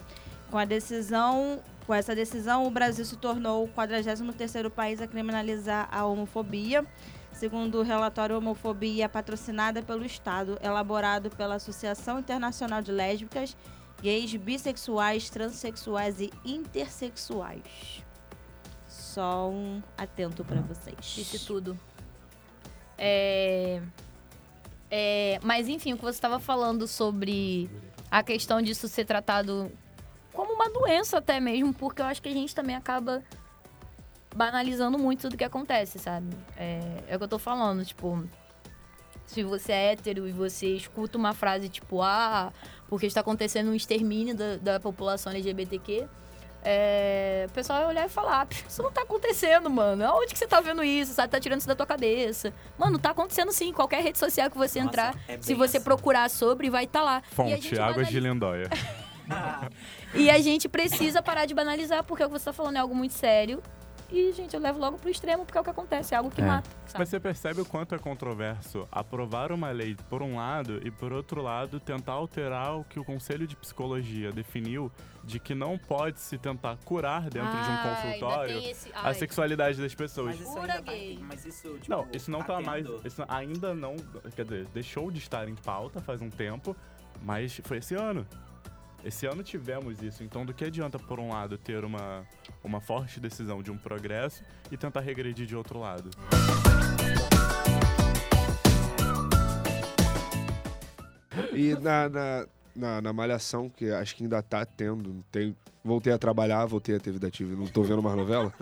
Com 0.51 0.57
a 0.57 0.65
decisão, 0.65 1.59
com 1.89 1.95
essa 1.95 2.13
decisão, 2.13 2.67
o 2.67 2.69
Brasil 2.69 3.03
se 3.03 3.17
tornou 3.17 3.63
o 3.63 3.67
43º 3.67 4.69
país 4.69 5.01
a 5.01 5.07
criminalizar 5.07 5.89
a 5.91 6.05
homofobia. 6.05 6.85
Segundo 7.31 7.79
o 7.79 7.81
relatório 7.81 8.37
Homofobia 8.37 9.09
patrocinada 9.09 9.81
pelo 9.81 10.05
Estado, 10.05 10.59
elaborado 10.61 11.31
pela 11.31 11.55
Associação 11.55 12.19
Internacional 12.19 12.79
de 12.83 12.91
Lésbicas, 12.91 13.57
Gays, 14.03 14.35
Bissexuais, 14.35 15.31
Transsexuais 15.31 16.21
e 16.21 16.31
Intersexuais. 16.45 18.03
Só 18.87 19.49
um 19.49 19.81
atento 19.97 20.45
para 20.45 20.61
vocês. 20.61 20.95
Disse 21.01 21.43
tudo. 21.43 21.75
É... 22.99 23.81
é, 24.91 25.39
Mas 25.41 25.67
enfim, 25.67 25.93
o 25.93 25.97
que 25.97 26.03
você 26.03 26.17
estava 26.17 26.39
falando 26.39 26.87
sobre 26.87 27.67
a 28.11 28.21
questão 28.21 28.61
disso 28.61 28.87
ser 28.87 29.05
tratado 29.05 29.71
como 30.39 30.53
uma 30.53 30.69
doença 30.69 31.17
até 31.17 31.37
mesmo, 31.37 31.73
porque 31.73 32.01
eu 32.01 32.05
acho 32.05 32.21
que 32.21 32.29
a 32.29 32.33
gente 32.33 32.55
também 32.55 32.73
acaba 32.73 33.21
banalizando 34.33 34.97
muito 34.97 35.23
tudo 35.23 35.35
que 35.35 35.43
acontece, 35.43 35.99
sabe? 35.99 36.29
É, 36.55 36.79
é 37.09 37.15
o 37.15 37.17
que 37.17 37.25
eu 37.25 37.27
tô 37.27 37.37
falando, 37.37 37.83
tipo, 37.83 38.23
se 39.25 39.43
você 39.43 39.73
é 39.73 39.91
hétero 39.91 40.29
e 40.29 40.31
você 40.31 40.67
escuta 40.67 41.17
uma 41.17 41.33
frase 41.33 41.67
tipo, 41.67 42.01
ah, 42.01 42.53
porque 42.87 43.05
está 43.05 43.19
acontecendo 43.19 43.69
um 43.69 43.75
extermínio 43.75 44.33
da, 44.33 44.55
da 44.55 44.79
população 44.79 45.29
LGBTQ, 45.33 46.07
é, 46.63 47.45
o 47.49 47.51
pessoal 47.51 47.79
vai 47.79 47.89
olhar 47.89 48.05
e 48.05 48.09
falar, 48.09 48.45
"Pff, 48.45 48.63
isso 48.69 48.81
não 48.81 48.93
tá 48.93 49.01
acontecendo, 49.01 49.69
mano. 49.69 50.05
Onde 50.13 50.31
que 50.31 50.39
você 50.39 50.47
tá 50.47 50.61
vendo 50.61 50.81
isso? 50.81 51.13
Sabe? 51.13 51.27
Tá 51.31 51.39
tirando 51.41 51.59
isso 51.59 51.67
da 51.67 51.75
tua 51.75 51.85
cabeça. 51.85 52.53
Mano, 52.77 52.97
tá 52.97 53.09
acontecendo 53.09 53.51
sim. 53.51 53.73
Qualquer 53.73 54.01
rede 54.01 54.17
social 54.17 54.49
que 54.49 54.57
você 54.57 54.79
Nossa, 54.79 54.87
entrar, 54.89 55.15
é 55.27 55.37
se 55.41 55.53
você 55.53 55.77
assim. 55.77 55.83
procurar 55.83 56.29
sobre, 56.29 56.69
vai 56.69 56.85
estar 56.85 56.99
tá 56.99 57.05
lá. 57.05 57.15
E 57.15 57.31
a 57.31 57.35
Fonte, 57.35 57.49
gente 57.61 57.73
Águas 57.79 58.07
de 58.07 58.13
banaliza- 58.13 58.19
Lindóia. 58.19 58.69
E 60.13 60.29
a 60.29 60.39
gente 60.39 60.67
precisa 60.69 61.21
parar 61.21 61.45
de 61.45 61.53
banalizar, 61.53 62.03
porque 62.03 62.23
o 62.23 62.27
que 62.27 62.33
você 62.39 62.45
tá 62.45 62.53
falando 62.53 62.77
é 62.77 62.79
algo 62.79 62.95
muito 62.95 63.13
sério. 63.13 63.61
E, 64.11 64.31
gente, 64.31 64.55
eu 64.55 64.59
levo 64.59 64.79
logo 64.79 64.97
pro 64.97 65.07
extremo, 65.07 65.45
porque 65.45 65.55
é 65.55 65.61
o 65.61 65.63
que 65.63 65.69
acontece, 65.69 66.15
é 66.15 66.17
algo 66.17 66.31
que 66.31 66.41
É. 66.41 66.45
mata. 66.45 66.67
sabe? 66.87 66.97
Mas 66.97 67.09
você 67.09 67.19
percebe 67.19 67.61
o 67.61 67.65
quanto 67.65 67.93
é 67.93 67.99
controverso 67.99 68.87
aprovar 68.91 69.51
uma 69.51 69.69
lei 69.69 69.95
por 70.09 70.23
um 70.23 70.37
lado 70.37 70.81
e 70.83 70.89
por 70.89 71.13
outro 71.13 71.43
lado 71.43 71.79
tentar 71.79 72.13
alterar 72.13 72.75
o 72.75 72.83
que 72.83 72.99
o 72.99 73.05
Conselho 73.05 73.45
de 73.45 73.55
Psicologia 73.55 74.31
definiu 74.31 74.91
de 75.23 75.39
que 75.39 75.53
não 75.53 75.77
pode 75.77 76.19
se 76.19 76.39
tentar 76.39 76.75
curar 76.83 77.29
dentro 77.29 77.51
de 77.51 77.69
um 77.69 77.73
Ah, 77.73 78.01
consultório 78.01 78.57
esse- 78.57 78.91
a 78.95 79.13
sexualidade 79.13 79.79
das 79.79 79.93
pessoas. 79.93 80.39
Mas 80.39 80.47
isso 80.47 80.57
ainda 80.57 80.73
tá, 80.81 80.91
gay. 80.91 81.19
mas 81.21 81.45
isso, 81.45 81.67
tipo, 81.75 81.89
Não, 81.91 82.07
isso 82.11 82.31
não 82.31 82.41
tá, 82.41 82.59
mais. 82.59 82.83
tendo. 82.87 83.01
Isso 83.05 83.23
ainda 83.27 83.75
não. 83.75 83.95
Quer 84.35 84.43
dizer, 84.43 84.65
deixou 84.73 85.11
de 85.11 85.19
estar 85.19 85.47
em 85.47 85.53
pauta 85.53 86.01
faz 86.01 86.19
um 86.19 86.31
tempo, 86.31 86.75
mas 87.21 87.61
foi 87.63 87.77
esse 87.77 87.93
ano. 87.93 88.25
Esse 89.03 89.25
ano 89.25 89.41
tivemos 89.41 90.01
isso. 90.01 90.23
Então, 90.23 90.45
do 90.45 90.53
que 90.53 90.65
adianta, 90.65 90.99
por 90.99 91.19
um 91.19 91.29
lado, 91.29 91.57
ter 91.57 91.85
uma, 91.85 92.27
uma 92.63 92.81
forte 92.81 93.19
decisão 93.19 93.63
de 93.63 93.71
um 93.71 93.77
progresso 93.77 94.43
e 94.69 94.75
tentar 94.75 94.99
regredir 94.99 95.45
de 95.45 95.55
outro 95.55 95.79
lado? 95.79 96.09
E 101.53 101.73
na, 101.75 102.09
na, 102.09 102.47
na, 102.75 103.01
na 103.01 103.13
Malhação, 103.13 103.69
que 103.69 103.89
acho 103.89 104.15
que 104.15 104.23
ainda 104.23 104.41
tá 104.41 104.65
tendo, 104.65 105.23
tem, 105.31 105.55
voltei 105.83 106.11
a 106.11 106.17
trabalhar, 106.17 106.65
voltei 106.65 106.95
a 106.95 106.99
ter 106.99 107.11
vida 107.11 107.27
ativa, 107.27 107.55
não 107.55 107.67
tô 107.67 107.83
vendo 107.83 108.03
mais 108.03 108.17
novela. 108.17 108.53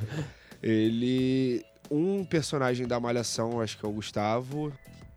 ele. 0.62 1.64
Um 1.90 2.24
personagem 2.24 2.86
da 2.86 2.98
Malhação, 2.98 3.60
acho 3.60 3.78
que 3.78 3.84
é 3.84 3.88
o 3.88 3.92
Gustavo. 3.92 4.72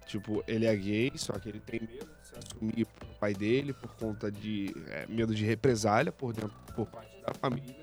Tipo, 0.06 0.44
ele 0.46 0.66
é 0.66 0.76
gay, 0.76 1.12
só 1.16 1.34
que 1.40 1.48
ele 1.48 1.62
tem 1.62 1.80
medo 1.80 2.17
assumir 2.38 2.86
pro 2.86 3.08
pai 3.20 3.34
dele 3.34 3.74
por 3.74 3.96
conta 3.96 4.32
de. 4.32 4.74
é, 4.88 5.06
medo 5.08 5.34
de 5.34 5.46
represália 5.46 6.12
por, 6.12 6.34
dentro, 6.34 6.54
por 6.76 6.88
parte 6.88 7.22
da 7.22 7.34
família. 7.34 7.76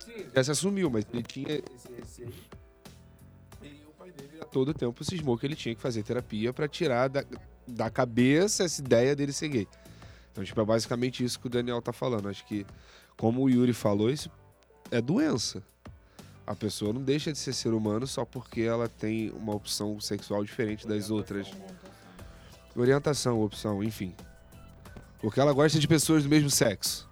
Sim, 0.00 0.26
já 0.34 0.44
se 0.44 0.50
assumiu, 0.50 0.90
mas 0.90 1.06
ele 1.12 1.22
tinha 1.22 1.62
esse 1.74 1.92
receio. 1.92 2.32
E 3.62 3.84
o 3.86 3.92
pai 3.98 4.10
dele 4.10 4.40
a 4.40 4.44
todo 4.44 4.72
tempo 4.72 5.04
cismou 5.04 5.36
que 5.36 5.46
ele 5.46 5.56
tinha 5.56 5.74
que 5.74 5.80
fazer 5.80 6.02
terapia 6.02 6.52
pra 6.52 6.68
tirar 6.68 7.08
da, 7.08 7.24
da 7.66 7.90
cabeça 7.90 8.64
essa 8.64 8.80
ideia 8.80 9.14
dele 9.14 9.32
ser 9.32 9.48
gay. 9.48 9.68
Então, 10.32 10.44
tipo, 10.44 10.60
é 10.60 10.64
basicamente 10.64 11.24
isso 11.24 11.40
que 11.40 11.48
o 11.48 11.50
Daniel 11.50 11.82
tá 11.82 11.92
falando. 11.92 12.28
Acho 12.28 12.46
que, 12.46 12.64
como 13.16 13.42
o 13.42 13.50
Yuri 13.50 13.72
falou, 13.72 14.08
isso 14.10 14.30
é 14.90 15.00
doença. 15.00 15.62
A 16.46 16.54
pessoa 16.54 16.92
não 16.92 17.02
deixa 17.02 17.32
de 17.32 17.38
ser 17.38 17.52
ser 17.52 17.74
humano 17.74 18.06
só 18.06 18.24
porque 18.24 18.62
ela 18.62 18.88
tem 18.88 19.30
uma 19.30 19.54
opção 19.54 20.00
sexual 20.00 20.44
diferente 20.44 20.86
das 20.86 21.10
outras. 21.10 21.48
Orientação, 22.80 23.42
opção, 23.42 23.82
enfim. 23.82 24.14
Porque 25.20 25.40
ela 25.40 25.52
gosta 25.52 25.78
de 25.80 25.88
pessoas 25.88 26.22
do 26.22 26.28
mesmo 26.28 26.48
sexo. 26.48 27.08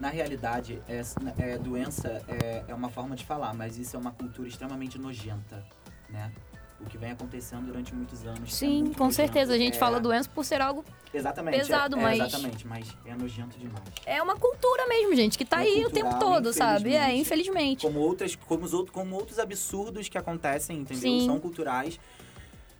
Na 0.00 0.08
realidade, 0.08 0.82
é, 0.88 1.02
é, 1.38 1.58
doença 1.58 2.08
é, 2.26 2.64
é 2.66 2.74
uma 2.74 2.88
forma 2.88 3.14
de 3.14 3.24
falar, 3.24 3.52
mas 3.54 3.76
isso 3.78 3.94
é 3.94 3.98
uma 3.98 4.10
cultura 4.10 4.48
extremamente 4.48 4.98
nojenta, 4.98 5.62
né? 6.08 6.32
O 6.80 6.84
que 6.86 6.98
vem 6.98 7.12
acontecendo 7.12 7.66
durante 7.66 7.94
muitos 7.94 8.26
anos. 8.26 8.52
é 8.52 8.56
Sim, 8.56 8.82
muito 8.82 8.98
com 8.98 9.08
certeza. 9.12 9.52
A 9.54 9.58
gente 9.58 9.76
É, 9.76 9.78
fala 9.78 10.00
doença 10.00 10.28
por 10.34 10.44
ser 10.44 10.60
algo. 10.60 10.84
Exatamente. 11.14 11.58
pesado, 11.58 11.94
é, 11.96 11.98
é, 12.00 12.02
mas- 12.02 12.18
Exatamente, 12.20 12.66
mas 12.66 12.96
é 13.04 13.14
nojento 13.14 13.56
demais. 13.56 13.84
É 14.04 14.20
uma 14.20 14.34
cultura 14.34 14.88
mesmo, 14.88 15.14
gente, 15.14 15.38
que 15.38 15.44
tá 15.44 15.58
É 15.62 15.66
aí 15.66 15.84
o 15.84 15.90
tempo 15.90 16.10
cultural, 16.10 16.34
todo, 16.36 16.52
sabe? 16.52 16.94
É, 16.94 17.14
infelizmente. 17.14 17.20
infelizmente. 17.20 17.86
Como, 17.86 18.00
outras, 18.00 18.34
como, 18.34 18.64
os 18.64 18.72
outros, 18.74 18.92
como 18.92 19.14
outros 19.14 19.38
absurdos 19.38 20.08
que 20.08 20.18
acontecem, 20.18 20.78
entendeu? 20.78 21.02
Sim. 21.02 21.26
São 21.26 21.38
culturais, 21.38 22.00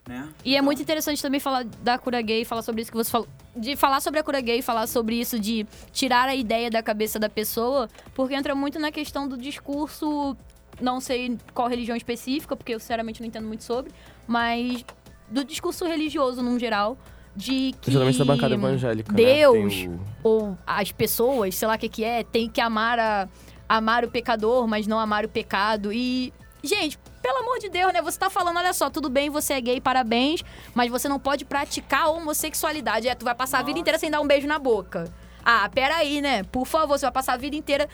né? 0.08 0.28
E 0.44 0.50
é 0.50 0.58
Então, 0.58 0.64
muito 0.64 0.82
interessante 0.82 1.20
também 1.22 1.38
falar 1.40 1.64
da 1.64 1.98
cura 1.98 2.20
gay, 2.20 2.44
falar 2.44 2.62
sobre 2.62 2.82
isso 2.82 2.90
que 2.90 2.96
você 2.96 3.10
falou. 3.10 3.28
De 3.56 3.76
falar 3.76 4.00
sobre 4.00 4.18
a 4.20 4.22
cura 4.24 4.40
gay, 4.40 4.62
falar 4.62 4.86
sobre 4.86 5.16
isso 5.20 5.38
de 5.38 5.66
tirar 5.92 6.28
a 6.28 6.34
ideia 6.34 6.70
da 6.70 6.82
cabeça 6.82 7.18
da 7.18 7.28
pessoa, 7.28 7.88
porque 8.14 8.34
entra 8.34 8.54
muito 8.54 8.78
na 8.78 8.90
questão 8.90 9.28
do 9.28 9.36
discurso, 9.36 10.36
não 10.80 11.00
sei 11.00 11.36
qual 11.54 11.68
religião 11.68 11.96
específica, 11.96 12.56
porque 12.56 12.74
eu 12.74 12.80
sinceramente 12.80 13.20
não 13.20 13.26
entendo 13.28 13.46
muito 13.46 13.62
sobre, 13.64 13.92
mas 14.26 14.84
do 15.30 15.44
discurso 15.44 15.84
religioso 15.86 16.42
num 16.42 16.58
geral, 16.58 16.96
de 17.36 17.74
que 17.80 17.90
Geralmente 17.90 18.18
da 18.18 18.24
bancada 18.24 18.54
evangélica. 18.54 19.12
Deus, 19.12 19.74
Né? 19.86 19.98
O- 20.22 20.28
ou 20.28 20.58
as 20.66 20.92
pessoas, 20.92 21.54
sei 21.54 21.66
lá 21.68 21.74
o 21.76 21.78
que 21.78 21.88
que 21.88 22.04
é, 22.04 22.22
tem 22.24 22.48
que 22.48 22.60
amar 22.60 22.98
a 22.98 23.28
amar 23.68 24.04
o 24.04 24.10
pecador, 24.10 24.66
mas 24.66 24.86
não 24.86 24.98
amar 24.98 25.24
o 25.24 25.28
pecado. 25.30 25.90
E, 25.92 26.30
gente, 26.62 26.98
pelo 27.22 27.38
amor 27.38 27.58
de 27.60 27.68
Deus, 27.68 27.92
né? 27.92 28.02
Você 28.02 28.18
tá 28.18 28.28
falando, 28.28 28.56
olha 28.58 28.72
só, 28.72 28.90
tudo 28.90 29.08
bem, 29.08 29.30
você 29.30 29.54
é 29.54 29.60
gay, 29.60 29.80
parabéns, 29.80 30.42
mas 30.74 30.90
você 30.90 31.08
não 31.08 31.18
pode 31.20 31.44
praticar 31.44 32.08
homossexualidade. 32.10 33.08
É, 33.08 33.14
tu 33.14 33.24
vai 33.24 33.34
passar 33.34 33.58
a 33.58 33.62
vida 33.62 33.70
Nossa. 33.72 33.80
inteira 33.80 33.98
sem 33.98 34.10
dar 34.10 34.20
um 34.20 34.26
beijo 34.26 34.46
na 34.46 34.58
boca. 34.58 35.12
Ah, 35.44 35.68
peraí, 35.72 36.20
né? 36.20 36.42
Por 36.44 36.66
favor, 36.66 36.98
você 36.98 37.06
vai 37.06 37.12
passar 37.12 37.34
a 37.34 37.36
vida 37.36 37.56
inteira 37.56 37.88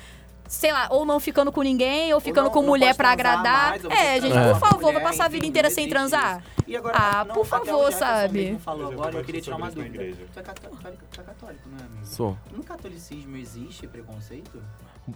sei 0.50 0.72
lá, 0.72 0.86
ou 0.90 1.04
não 1.04 1.20
ficando 1.20 1.52
com 1.52 1.60
ninguém, 1.60 2.14
ou 2.14 2.20
ficando 2.20 2.44
não- 2.46 2.50
com 2.50 2.60
não 2.62 2.68
mulher 2.68 2.94
transar 2.96 3.12
agradar. 3.12 3.68
mais, 3.68 3.84
ou 3.84 3.90
é, 3.92 4.18
gente, 4.18 4.32
transar 4.32 4.52
por 4.54 4.58
favor, 4.60 4.80
vou 4.80 4.92
mulher, 4.94 5.04
passar 5.04 5.26
a 5.26 5.28
vida 5.28 5.44
inteira 5.44 5.68
sem 5.68 5.86
transar. 5.90 6.38
isso. 6.38 6.64
E 6.66 6.74
agora, 6.74 6.96
Ah, 6.98 7.22
não, 7.26 7.34
por 7.34 7.44
favor, 7.44 7.92
sabe? 7.92 8.58
falou 8.64 8.84
eu 8.84 8.86
agora, 8.92 8.96
eu 8.96 8.96
conversei 9.12 9.24
queria 9.26 9.40
tirar 9.42 9.56
uma 9.56 9.70
dúvida. 9.70 9.94
igreja. 9.94 10.22
Tu 10.32 10.40
é 10.40 10.42
católico, 10.42 10.78
tu 11.12 11.20
é 11.20 11.24
católico, 11.24 11.68
não 11.68 11.76
é, 11.78 11.82
amigo? 11.82 12.06
Sou. 12.06 12.34
No 12.50 12.64
catolicismo 12.64 13.36
existe 13.36 13.86
preconceito? 13.86 14.62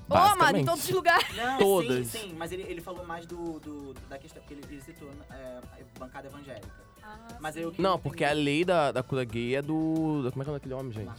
Ô, 0.08 0.14
amado, 0.16 0.58
em 0.58 0.64
todos 0.64 0.84
os 0.84 0.90
lugares. 0.90 1.36
Não, 1.36 1.58
Todas. 1.58 2.06
sim, 2.08 2.28
sim, 2.28 2.34
mas 2.36 2.52
ele, 2.52 2.62
ele 2.62 2.80
falou 2.80 3.04
mais 3.06 3.26
do, 3.26 3.60
do- 3.60 3.94
da 4.08 4.18
questão, 4.18 4.42
porque 4.42 4.54
ele, 4.54 4.62
ele 4.70 4.80
citou 4.80 5.08
é, 5.30 5.58
a 5.80 5.98
bancada 5.98 6.28
evangélica. 6.28 6.82
Mas 7.40 7.56
eu 7.56 7.74
Não, 7.78 7.98
porque 7.98 8.24
a 8.24 8.32
lei 8.32 8.64
da, 8.64 8.92
da 8.92 9.02
cura 9.02 9.24
gay 9.24 9.56
é 9.56 9.60
do. 9.62 10.28
Como 10.32 10.42
é 10.42 10.44
que 10.44 10.50
é 10.50 10.54
daquele 10.54 10.74
homem, 10.74 10.92
gente? 10.92 11.10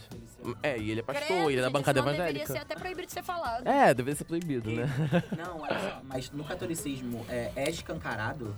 É, 0.62 0.78
e 0.78 0.90
ele 0.90 1.00
é 1.00 1.02
pastor, 1.02 1.26
Credo, 1.26 1.50
ele 1.50 1.58
é 1.60 1.62
da 1.62 1.70
bancada 1.70 2.00
senão 2.00 2.10
deveria 2.12 2.30
evangélica. 2.42 2.52
ser 2.52 2.58
até 2.58 2.74
proibido 2.74 3.06
de 3.06 3.12
ser 3.12 3.22
falado. 3.22 3.66
É, 3.68 3.92
deveria 3.94 4.16
ser 4.16 4.24
proibido, 4.24 4.70
né? 4.70 4.86
Não, 5.36 5.60
olha 5.60 5.78
só, 5.78 6.00
mas 6.04 6.30
no 6.30 6.42
catolicismo 6.42 7.24
é, 7.28 7.52
é 7.54 7.70
escancarado? 7.70 8.56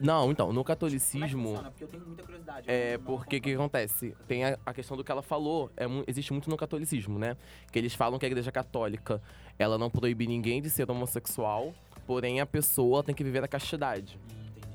Não, 0.00 0.30
então, 0.32 0.46
no 0.48 0.52
Como 0.54 0.60
é 0.62 0.64
catolicismo. 0.64 1.62
Porque 1.62 1.84
eu 1.84 1.88
tenho 1.88 2.06
muita 2.06 2.22
curiosidade. 2.22 2.68
É 2.70 2.96
porque 2.98 3.36
o 3.36 3.40
que 3.40 3.54
acontece? 3.54 4.16
Tem 4.26 4.44
a, 4.44 4.58
a 4.64 4.72
questão 4.72 4.96
do 4.96 5.04
que 5.04 5.12
ela 5.12 5.22
falou, 5.22 5.70
é, 5.76 5.84
existe 6.06 6.32
muito 6.32 6.48
no 6.48 6.56
catolicismo, 6.56 7.18
né? 7.18 7.36
Que 7.70 7.78
eles 7.78 7.94
falam 7.94 8.18
que 8.18 8.24
a 8.24 8.28
igreja 8.28 8.50
católica 8.50 9.20
ela 9.58 9.78
não 9.78 9.90
proíbe 9.90 10.26
ninguém 10.26 10.60
de 10.62 10.68
ser 10.70 10.90
homossexual, 10.90 11.74
porém 12.06 12.40
a 12.40 12.46
pessoa 12.46 13.02
tem 13.02 13.14
que 13.14 13.22
viver 13.24 13.42
a 13.44 13.48
castidade. 13.48 14.18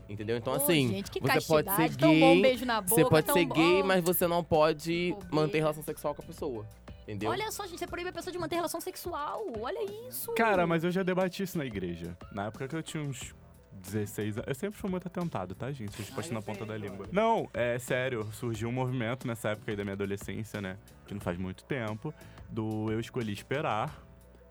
Entendeu? 0.10 0.38
Então, 0.38 0.54
Ô, 0.54 0.56
assim, 0.56 0.88
gente, 0.88 1.12
que 1.12 1.20
você 1.20 1.42
pode 1.42 1.70
ser 1.76 2.06
um 2.06 2.14
gay, 2.14 2.42
beijo 2.42 2.66
na 2.66 2.80
boca, 2.80 2.96
você 2.96 3.06
pode 3.10 3.32
ser 3.34 3.46
bom- 3.46 3.54
gay, 3.56 3.84
mas 3.84 4.02
você 4.04 4.26
não 4.26 4.42
pode 4.44 5.12
bobeira. 5.12 5.36
manter 5.36 5.58
relação 5.60 5.84
sexual 5.84 6.16
com 6.16 6.22
a 6.22 6.26
pessoa. 6.26 6.66
Entendeu? 7.04 7.30
Olha 7.30 7.52
só, 7.52 7.66
gente, 7.66 7.80
você 7.80 7.88
proíbe 7.88 8.10
a 8.10 8.14
pessoa 8.14 8.32
de 8.32 8.38
manter 8.40 8.56
relação 8.56 8.80
sexual. 8.82 9.44
Olha 9.62 10.08
isso. 10.10 10.34
Cara, 10.34 10.66
mas 10.68 10.84
eu 10.84 10.92
já 10.92 11.04
debati 11.04 11.44
isso 11.44 11.58
na 11.58 11.66
igreja. 11.66 12.18
Na 12.32 12.48
época 12.48 12.68
que 12.68 12.76
eu 12.76 12.84
tinha 12.84 13.02
uns 13.04 13.34
16 13.74 14.38
anos. 14.38 14.48
Eu 14.48 14.56
sempre 14.56 14.78
fui 14.80 14.90
muito 14.90 15.08
atentado, 15.08 15.54
tá, 15.56 15.72
gente? 15.72 15.92
Vocês 15.96 16.10
postam 16.10 16.34
na 16.36 16.42
ponta 16.42 16.66
da 16.66 16.76
língua. 16.78 17.08
Não, 17.12 17.50
é 17.54 17.78
sério. 17.80 18.28
Surgiu 18.34 18.68
um 18.70 18.74
movimento 18.74 19.26
nessa 19.28 19.50
época 19.50 19.72
aí 19.72 19.76
da 19.78 19.84
minha 19.84 19.94
adolescência, 19.94 20.60
né? 20.62 20.78
Que 21.06 21.14
não 21.14 21.22
faz 21.22 21.38
muito 21.38 21.64
tempo. 21.66 22.14
Do 22.50 22.92
Eu 22.92 23.00
Escolhi 23.00 23.32
Esperar. 23.34 24.04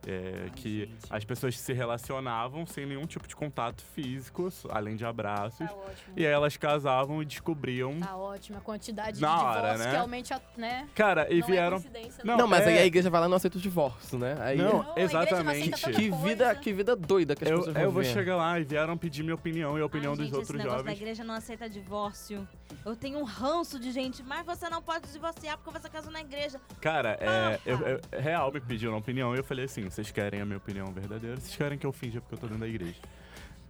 É, 0.07 0.51
que 0.55 0.81
gente. 0.87 0.95
as 1.11 1.25
pessoas 1.25 1.59
se 1.59 1.73
relacionavam 1.73 2.65
sem 2.65 2.87
nenhum 2.87 3.07
tipo 3.07 3.27
de 3.27 3.35
contato 3.35 3.83
físico, 3.95 4.49
além 4.71 4.95
de 4.97 5.05
abraços. 5.05 5.67
Tá 5.67 5.75
ótimo. 5.75 6.15
E 6.17 6.25
aí 6.27 6.33
elas 6.33 6.57
casavam 6.57 7.21
e 7.21 7.25
descobriam. 7.25 7.99
Tá 8.01 8.17
ótimo. 8.17 8.59
A 8.59 8.61
quantidade 8.61 9.21
Na 9.21 9.37
de 9.37 9.45
hora, 9.45 9.55
divórcios 9.61 9.85
né? 9.87 9.91
que 9.91 9.97
aumente, 9.97 10.35
né? 10.57 10.89
Cara, 10.95 11.27
e 11.33 11.41
não 11.41 11.47
vieram. 11.47 11.77
É 11.77 12.25
Não, 12.25 12.37
Não, 12.39 12.47
mas 12.47 12.67
aí 12.67 12.77
é- 12.77 12.83
a 12.83 12.87
igreja 12.87 13.11
vai 13.11 13.21
lá 13.21 13.27
e 13.27 13.31
não 13.31 13.37
aceita 13.37 13.59
o 13.59 13.61
divórcio, 13.61 14.19
né? 14.19 14.37
Aí, 14.41 14.57
Não, 14.59 14.83
Não, 14.85 14.93
a 14.95 15.01
exatamente. 15.01 15.71
que, 15.93 16.11
vida, 16.11 16.55
que 16.55 16.73
vida 16.73 16.95
doida 16.95 17.35
que 17.35 17.45
as 17.45 17.51
Eu, 17.51 17.59
pessoas 17.59 17.77
eu 17.77 17.83
vão 17.83 17.91
vou 17.93 18.03
ver. 18.03 18.13
chegar 18.13 18.37
lá 18.37 18.59
e 18.61 18.65
vieram 18.65 18.97
pedir 18.97 19.23
minha 19.23 19.35
opinião 19.35 19.77
e 19.77 19.81
a 19.83 19.87
opinião 19.87 20.13
Ai, 20.13 20.17
dos 20.19 20.27
gente, 20.27 20.37
outros 20.37 20.61
esse 20.61 20.69
jovens. 20.69 20.97
igreja 20.97 21.25
não 21.25 21.35
aceita 21.35 21.69
divórcio. 21.69 22.47
Eu 22.85 22.95
tenho 22.97 23.19
um 23.19 23.25
ranço 23.25 23.79
de 23.81 23.91
gente, 23.91 24.23
mas 24.23 24.45
você 24.47 24.69
não 24.69 24.81
pode 24.83 25.11
divorciar 25.13 25.59
porque 25.59 25.79
você 25.79 25.89
casou 25.89 26.11
na 26.13 26.21
igreja. 26.21 26.61
Cara, 26.81 27.17
é, 27.21 27.59
eu, 27.67 27.79
eu- 27.81 28.01
real 28.21 28.53
me 28.53 28.61
pediram 28.61 28.97
opinião 28.97 29.35
e 29.35 29.39
eu 29.39 29.45
falei 29.45 29.65
assim: 29.65 29.89
vocês 29.91 30.11
querem 30.11 30.41
a 30.41 30.45
minha 30.45 30.59
opinião 30.59 30.87
verdadeira? 30.93 31.37
Vocês 31.37 31.57
querem 31.57 31.79
que 31.79 31.87
eu 31.87 31.93
finja 31.93 32.21
porque 32.21 32.35
eu 32.35 32.39
tô 32.39 32.47
dentro 32.47 32.61
da 32.61 32.69
igreja? 32.69 33.01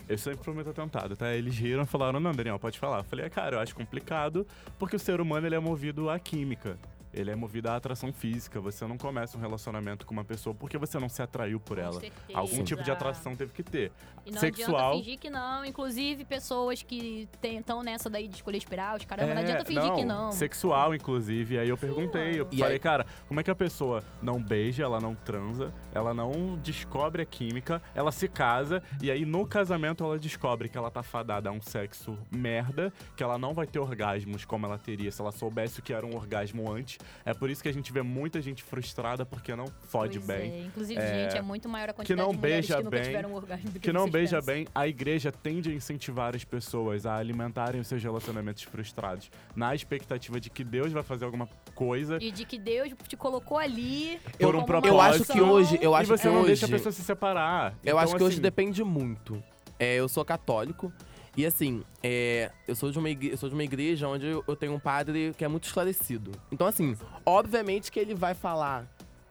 Eu 0.09 0.17
sempre 0.17 0.53
muito 0.53 0.71
atentado, 0.71 1.17
tá? 1.17 1.33
Eles 1.35 1.57
riram 1.57 1.83
e 1.83 1.87
falaram: 1.87 2.21
não, 2.21 2.33
Daniel, 2.33 2.59
pode 2.59 2.79
falar. 2.79 2.99
Eu 2.99 3.05
falei: 3.05 3.25
é, 3.27 3.31
cara, 3.31 3.57
eu 3.57 3.61
acho 3.61 3.75
complicado 3.75 4.47
porque 4.79 4.97
o 4.97 4.99
ser 5.01 5.21
humano 5.21 5.47
ele 5.47 5.55
é 5.55 5.59
movido 5.61 6.09
à 6.11 6.19
química. 6.19 6.79
Ele 7.13 7.31
é 7.31 7.35
movido 7.35 7.71
à 7.71 7.77
atração 7.77 8.13
física. 8.13 8.61
Você 8.61 8.87
não 8.87 8.99
começa 8.99 9.39
um 9.39 9.41
relacionamento 9.41 10.05
com 10.05 10.13
uma 10.13 10.25
pessoa 10.25 10.55
porque 10.55 10.77
você 10.77 10.99
não 10.99 11.09
se 11.09 11.23
atraiu 11.23 11.59
por 11.59 11.79
ela. 11.79 11.99
certeza. 11.99 12.39
Algum 12.39 12.63
tipo 12.63 12.83
de 12.83 12.91
atração 12.91 13.35
teve 13.35 13.53
que 13.55 13.63
ter. 13.63 13.91
E 14.27 14.33
não 14.33 14.41
Sexual. 14.41 14.77
adianta 14.77 14.97
fingir 15.05 15.19
que 15.21 15.31
não. 15.31 15.65
Inclusive, 15.65 16.25
pessoas 16.25 16.83
que 16.83 17.29
estão 17.43 17.83
nessa 17.83 18.11
daí 18.11 18.27
de 18.27 18.35
escolher 18.37 18.59
espiral, 18.59 18.99
caramba, 19.07 19.35
não 19.35 19.41
É, 19.41 19.45
adianta 19.45 19.65
fingir 19.65 19.95
que 19.95 20.05
não. 20.05 20.33
Sexual, 20.33 20.95
inclusive. 20.95 21.59
Aí 21.59 21.69
eu 21.69 21.77
perguntei, 21.79 22.41
eu 22.41 22.49
E 22.51 22.59
falei, 22.59 22.75
aí- 22.75 22.79
cara, 22.81 23.07
como 23.29 23.39
é 23.39 23.43
que 23.45 23.51
a 23.51 23.55
pessoa 23.55 24.03
não 24.21 24.43
beija, 24.43 24.83
ela 24.83 25.01
não 25.01 25.15
transa, 25.15 25.73
ela 25.95 26.13
não 26.13 26.59
descobre 26.63 27.23
a 27.23 27.25
química, 27.25 27.81
ela 27.95 28.11
se 28.11 28.27
casa 28.29 28.83
e 29.01 29.11
aí 29.11 29.25
no 29.25 29.47
casamento 29.47 30.03
ela 30.03 30.19
descobre 30.19 30.69
que 30.69 30.77
ela 30.77 30.91
tá 30.91 31.03
fadada 31.03 31.49
a 31.49 31.53
um 31.53 31.61
sexo 31.61 32.19
merda, 32.31 32.93
que 33.17 33.23
ela 33.23 33.39
não 33.39 33.55
vai 33.55 33.67
ter 33.67 33.79
orgasmos 33.79 34.45
como 34.45 34.67
ela 34.67 34.77
teria 34.79 35.11
se 35.13 35.21
ela 35.21 35.31
soubesse 35.31 35.79
o 35.79 35.83
que 35.83 35.93
era 35.93 36.05
um 36.05 36.17
orgasmo 36.17 36.69
antes. 36.73 36.99
É 37.25 37.33
por 37.33 37.49
isso 37.49 37.63
que 37.63 37.69
a 37.69 37.73
gente 37.73 37.93
vê 37.93 38.03
muita 38.03 38.41
gente 38.41 38.63
frustrada 38.65 39.25
porque 39.25 39.55
não 39.55 39.67
fode 39.89 40.19
Pois 40.19 40.27
bem. 40.27 40.51
é. 40.53 40.59
Inclusive, 40.65 41.01
É, 41.01 41.23
gente, 41.31 41.37
é 41.39 41.43
muito 41.43 41.69
maior 41.69 41.91
a 41.91 41.93
quantidade 41.93 42.21
não 42.21 42.33
de 42.33 42.39
mulheres 42.39 42.67
beija 42.67 42.77
que 42.79 42.83
nunca 42.85 42.97
bem, 42.97 43.05
tiveram 43.07 43.31
um 43.31 43.35
orgasmo 43.35 43.67
do 43.71 43.73
que, 43.75 43.79
Que 43.81 43.93
não 43.93 44.09
pensam. 44.25 44.43
bem, 44.43 44.67
a 44.75 44.87
igreja 44.87 45.31
tende 45.31 45.71
a 45.71 45.73
incentivar 45.73 46.35
as 46.35 46.45
pessoas 46.45 47.07
a 47.07 47.17
alimentarem 47.17 47.81
os 47.81 47.87
seus 47.87 48.03
relacionamentos 48.03 48.63
frustrados, 48.63 49.31
na 49.55 49.75
expectativa 49.75 50.41
de 50.41 50.51
que 50.51 50.65
Deus 50.65 50.93
vai 50.93 51.03
fazer 51.03 51.25
alguma 51.25 51.49
coisa 51.75 52.19
E 52.21 52.31
de 52.31 52.45
que 52.45 52.59
Deus 52.59 52.91
te 53.09 53.17
colocou 53.17 53.59
ali. 53.59 54.21
por 54.39 54.55
um 54.57 54.65
propósito. 54.65 54.95
Eu 54.95 55.01
acho 55.01 55.25
que 55.25 55.41
hoje, 55.41 55.79
eu 55.81 55.93
e 55.93 55.95
acho 55.95 56.09
você 56.09 56.23
que 56.23 56.29
não 56.29 56.41
hoje, 56.41 56.47
deixa 56.49 56.67
a 56.67 56.69
pessoa 56.69 56.93
se 56.93 57.03
separar. 57.03 57.73
eu 57.73 57.77
Então, 57.83 57.99
acho 57.99 58.17
que 58.17 58.23
hoje 58.23 58.35
assim, 58.35 58.43
depende 58.43 58.83
muito. 58.85 59.43
É, 59.79 59.97
eu 59.97 60.09
sou 60.09 60.25
católico 60.25 60.93
e 61.37 61.45
assim, 61.45 61.83
é, 62.03 62.51
eu 62.67 62.75
sou 62.75 62.91
de 62.91 62.99
uma 62.99 63.11
igreja, 63.11 63.35
eu 63.35 63.37
sou 63.37 63.49
de 63.51 63.55
uma 63.55 63.63
igreja 63.65 64.09
onde 64.09 64.27
eu, 64.27 64.43
eu 64.49 64.57
tenho 64.57 64.73
um 64.73 64.79
padre 64.81 65.35
que 65.37 65.45
é 65.45 65.49
muito 65.49 65.65
esclarecido. 65.65 66.33
Então 66.51 66.67
assim, 66.67 66.97
obviamente 67.27 67.93
que 67.93 68.01
ele 68.01 68.15
vai 68.15 68.33
falar, 68.33 68.87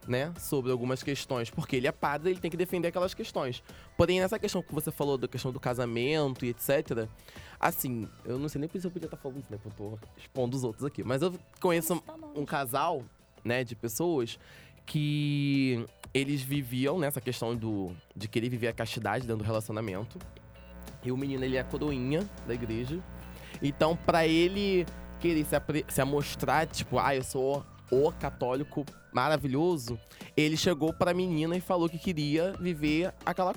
né, 0.08 0.32
sobre 0.38 0.72
algumas 0.72 1.02
questões, 1.02 1.50
porque 1.50 1.76
ele 1.76 1.88
é 1.88 1.92
padre, 1.92 2.32
ele 2.32 2.40
tem 2.40 2.52
que 2.52 2.58
defender 2.58 2.88
aquelas 2.90 3.14
questões. 3.14 3.64
Porém, 3.98 4.20
nessa 4.20 4.38
questão 4.38 4.62
que 4.62 4.74
você 4.74 4.92
falou 4.92 5.18
da 5.18 5.28
questão 5.28 5.52
do 5.52 5.60
casamento 5.60 6.46
e 6.46 6.50
etc, 6.50 7.08
assim, 7.60 8.08
eu 8.24 8.38
não 8.38 8.48
sei 8.48 8.60
nem 8.60 8.70
por 8.70 8.78
isso 8.78 8.88
eu 8.88 8.92
podia 8.92 9.08
estar 9.08 9.18
falando 9.18 9.40
isso, 9.40 9.48
né, 9.52 9.58
porque 9.62 9.82
eu 9.82 9.98
tô 10.00 10.00
expondo 10.18 10.56
os 10.56 10.64
outros 10.64 10.86
aqui, 10.86 11.04
mas 11.04 11.22
eu 11.22 11.34
conheço 11.60 12.00
Tá 12.02 12.16
bom. 12.18 12.32
um 12.36 12.46
casal, 12.46 13.04
né, 13.44 13.64
de 13.64 13.76
pessoas 13.76 14.38
que 14.86 15.84
eles 16.14 16.42
viviam 16.42 17.00
nessa 17.00 17.20
questão 17.20 17.56
do 17.56 17.92
de 18.16 18.28
querer 18.28 18.50
viver 18.50 18.68
a 18.68 18.74
castidade 18.74 19.26
dentro 19.26 19.44
do 19.44 19.48
relacionamento. 19.48 20.20
E 21.04 21.12
o 21.12 21.18
menino, 21.18 21.44
ele 21.44 21.56
é 21.58 21.60
a 21.60 21.64
coroinha 21.64 22.28
da 22.48 22.54
igreja. 22.54 23.00
Então, 23.62 23.96
pra 23.96 24.28
ele 24.28 24.86
querer 25.20 25.46
se, 25.46 25.56
se 25.88 26.02
amostrar, 26.02 26.68
tipo, 26.68 27.00
ah, 27.00 27.16
eu 27.16 27.24
sou 27.24 27.66
o 28.04 28.12
católico 28.12 28.86
maravilhoso, 29.14 30.00
ele 30.36 30.58
chegou 30.58 30.94
pra 30.94 31.14
menina 31.14 31.56
e 31.56 31.62
falou 31.62 31.88
que 31.90 31.98
queria 31.98 32.54
viver 32.60 33.14
aquela 33.26 33.54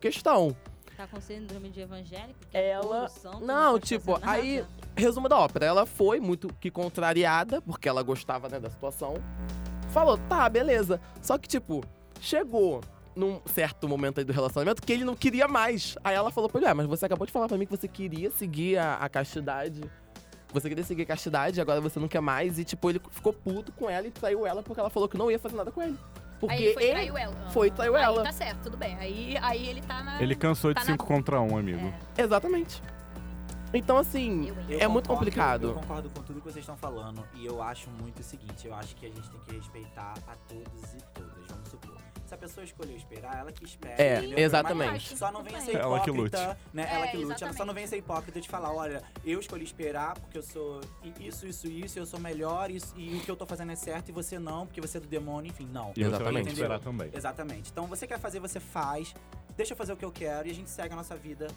questão. 0.00 0.54
Tá 0.96 1.06
com 1.06 1.20
síndrome 1.20 1.70
de 1.70 1.80
evangélico? 1.80 2.38
Ela- 2.52 3.04
é 3.06 3.08
santo, 3.08 3.40
Não, 3.44 3.72
pode 3.72 3.86
tipo, 3.86 4.18
aí- 4.22 4.64
Resumo 4.96 5.28
da 5.28 5.38
ópera, 5.38 5.64
ela 5.66 5.86
foi 5.86 6.20
muito 6.20 6.48
que 6.60 6.70
contrariada, 6.70 7.60
porque 7.62 7.88
ela 7.88 8.02
gostava, 8.02 8.48
né, 8.48 8.60
da 8.60 8.68
situação. 8.68 9.14
Falou, 9.92 10.18
tá, 10.18 10.48
beleza. 10.48 11.00
Só 11.22 11.38
que, 11.38 11.48
tipo, 11.48 11.82
chegou 12.20 12.80
num 13.16 13.40
certo 13.46 13.88
momento 13.88 14.18
aí 14.18 14.24
do 14.24 14.32
relacionamento 14.32 14.82
que 14.82 14.92
ele 14.92 15.04
não 15.04 15.16
queria 15.16 15.48
mais. 15.48 15.96
Aí 16.04 16.14
ela 16.14 16.30
falou 16.30 16.50
pra 16.50 16.60
ele, 16.60 16.68
ah, 16.68 16.74
mas 16.74 16.86
você 16.86 17.06
acabou 17.06 17.26
de 17.26 17.32
falar 17.32 17.48
pra 17.48 17.56
mim 17.56 17.64
que 17.66 17.76
você 17.76 17.88
queria 17.88 18.30
seguir 18.30 18.76
a, 18.78 18.94
a 18.96 19.08
castidade. 19.08 19.80
Você 20.52 20.68
queria 20.68 20.84
seguir 20.84 21.02
a 21.02 21.06
castidade, 21.06 21.60
agora 21.60 21.80
você 21.80 22.00
não 22.00 22.08
quer 22.08 22.20
mais. 22.20 22.58
E, 22.58 22.64
tipo, 22.64 22.90
ele 22.90 23.00
ficou 23.10 23.32
puto 23.32 23.70
com 23.72 23.88
ela 23.88 24.06
e 24.06 24.10
traiu 24.10 24.46
ela 24.46 24.62
porque 24.62 24.80
ela 24.80 24.90
falou 24.90 25.08
que 25.08 25.16
não 25.16 25.30
ia 25.30 25.38
fazer 25.38 25.56
nada 25.56 25.70
com 25.70 25.80
ele. 25.82 25.96
Porque 26.40 26.54
Aí 26.54 26.64
ele 26.64 26.72
foi 26.74 26.82
e 26.82 26.86
ele- 26.86 26.92
traiu 26.94 27.18
ela. 27.18 27.50
foi 27.50 27.68
e 27.68 27.70
traiu 27.70 27.96
Aí 27.96 28.02
ela. 28.02 28.22
tá 28.22 28.32
certo, 28.32 28.62
tudo 28.62 28.76
bem. 28.76 28.96
Aí, 28.98 29.36
aí 29.42 29.68
ele 29.68 29.82
tá 29.82 30.02
na. 30.02 30.22
Ele 30.22 30.34
cansou 30.34 30.72
Tá 30.74 30.80
de 30.80 30.86
na- 30.86 30.92
5 30.94 31.06
contra 31.06 31.40
1, 31.40 31.52
um, 31.52 31.58
amigo. 31.58 31.92
Exatamente. 32.16 32.82
Então, 33.72 33.96
assim, 33.98 34.48
Eu, 34.48 34.54
hein? 34.54 34.66
Eu 34.70 34.80
É 34.80 34.88
muito 34.88 35.06
concordo- 35.06 35.26
complicado. 35.30 35.68
Eu 35.68 35.74
concordo 35.74 36.10
com 36.10 36.22
tudo 36.22 36.40
que 36.40 36.44
vocês 36.46 36.62
estão 36.64 36.76
falando 36.76 37.22
e 37.34 37.46
eu 37.46 37.62
acho 37.62 37.88
muito 37.90 38.18
o 38.18 38.22
seguinte, 38.24 38.66
eu 38.66 38.74
acho 38.74 38.96
que 38.96 39.06
a 39.06 39.08
gente 39.08 39.30
tem 39.30 39.40
que 39.46 39.54
respeitar 39.54 40.14
a 40.26 40.34
todos 40.48 40.94
e 40.94 40.98
todas, 41.14 41.46
vamos 41.48 41.68
supor. 41.68 41.89
Se 42.30 42.34
a 42.34 42.38
pessoa 42.38 42.64
escolheu 42.64 42.96
esperar, 42.96 43.38
ela 43.40 43.50
que 43.50 43.64
espera. 43.64 44.00
É, 44.00 44.18
entendeu? 44.18 44.38
exatamente. 44.38 45.08
Mas 45.10 45.18
Só 45.18 45.32
não 45.32 45.42
venha 45.42 45.60
ser 45.60 45.74
Ela 45.74 45.98
que 45.98 46.10
hipócrita, 46.10 46.46
lute. 46.46 46.60
né? 46.72 46.88
É, 46.88 46.94
ela 46.94 47.06
que 47.08 47.16
lute. 47.16 47.42
Ela 47.42 47.52
só 47.52 47.64
não 47.64 47.74
venha 47.74 47.88
ser 47.88 47.96
hipócrita 47.96 48.40
de 48.40 48.48
falar, 48.48 48.72
olha, 48.72 49.02
eu 49.24 49.40
escolhi 49.40 49.64
esperar 49.64 50.14
porque 50.16 50.38
eu 50.38 50.42
sou 50.44 50.80
isso, 51.18 51.44
isso, 51.44 51.66
isso, 51.66 51.98
eu 51.98 52.06
sou 52.06 52.20
melhor 52.20 52.70
isso, 52.70 52.94
e 52.96 53.16
o 53.16 53.20
que 53.20 53.28
eu 53.28 53.34
tô 53.34 53.44
fazendo 53.46 53.72
é 53.72 53.74
certo 53.74 54.10
e 54.10 54.12
você 54.12 54.38
não, 54.38 54.64
porque 54.64 54.80
você 54.80 54.98
é 54.98 55.00
do 55.00 55.08
demônio, 55.08 55.50
enfim, 55.50 55.68
não. 55.72 55.90
E 55.96 56.04
você 56.04 56.08
vai 56.08 56.20
Exatamente. 56.20 56.46
que 56.46 56.52
esperar 56.52 56.78
também. 56.78 57.10
Exatamente. 57.12 57.70
Então 57.72 57.86
você 57.88 58.06
quer 58.06 58.20
fazer, 58.20 58.38
você 58.38 58.60
faz. 58.60 59.12
Deixa 59.56 59.72
eu 59.72 59.76
fazer 59.76 59.92
o 59.92 59.96
que 59.96 60.04
eu 60.04 60.12
quero 60.12 60.46
e 60.46 60.52
a 60.52 60.54
gente 60.54 60.70
segue 60.70 60.92
a 60.92 60.96
nossa 60.96 61.16
vida 61.16 61.48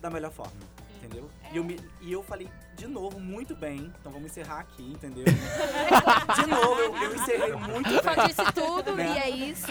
da 0.00 0.08
melhor 0.08 0.32
forma. 0.32 0.56
Entendeu? 1.02 1.28
E, 1.52 1.56
eu 1.56 1.64
me- 1.64 1.80
e 2.00 2.12
eu 2.12 2.22
falei 2.22 2.48
de 2.76 2.86
novo 2.86 3.18
muito 3.18 3.54
bem. 3.56 3.92
Então 4.00 4.12
vamos 4.12 4.30
encerrar 4.30 4.60
aqui, 4.60 4.82
entendeu? 4.92 5.24
de 6.36 6.46
novo, 6.46 6.80
eu, 6.80 6.96
eu 6.96 7.14
encerrei 7.16 7.52
muito 7.54 7.88
bem. 7.90 8.26
disse 8.26 8.52
tudo 8.54 8.94
Né? 8.94 9.14
e 9.14 9.18
é 9.18 9.30
isso. 9.30 9.66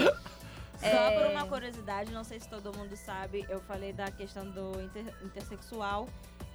Só 0.79 0.88
É. 0.88 1.19
por 1.19 1.32
uma 1.32 1.45
curiosidade, 1.45 2.11
não 2.11 2.23
sei 2.23 2.39
se 2.39 2.49
todo 2.49 2.75
mundo 2.75 2.95
sabe, 2.97 3.45
eu 3.49 3.59
falei 3.61 3.93
da 3.93 4.09
questão 4.11 4.43
do 4.49 4.82
inter- 4.82 5.13
intersexual. 5.23 6.07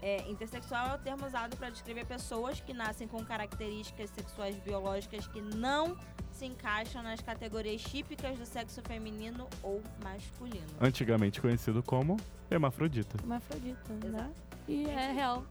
É, 0.02 0.28
intersexual 0.28 0.88
é 0.90 0.94
o 0.96 0.98
termo 0.98 1.24
usado 1.26 1.56
para 1.56 1.70
descrever 1.70 2.04
pessoas 2.04 2.60
que 2.60 2.74
nascem 2.74 3.08
com 3.08 3.24
características 3.24 4.10
sexuais 4.10 4.54
biológicas 4.56 5.26
que 5.28 5.40
não 5.40 5.96
se 6.32 6.44
encaixam 6.44 7.02
nas 7.02 7.20
categorias 7.22 7.80
típicas 7.82 8.36
do 8.38 8.44
sexo 8.44 8.82
feminino 8.82 9.48
ou 9.62 9.82
masculino. 10.04 10.66
Antigamente 10.80 11.40
conhecido 11.40 11.82
como 11.82 12.18
hermafrodita. 12.50 13.16
Hermafrodita, 13.22 13.92
né? 14.04 14.30
E 14.68 14.86
é 14.88 15.12
real. 15.12 15.44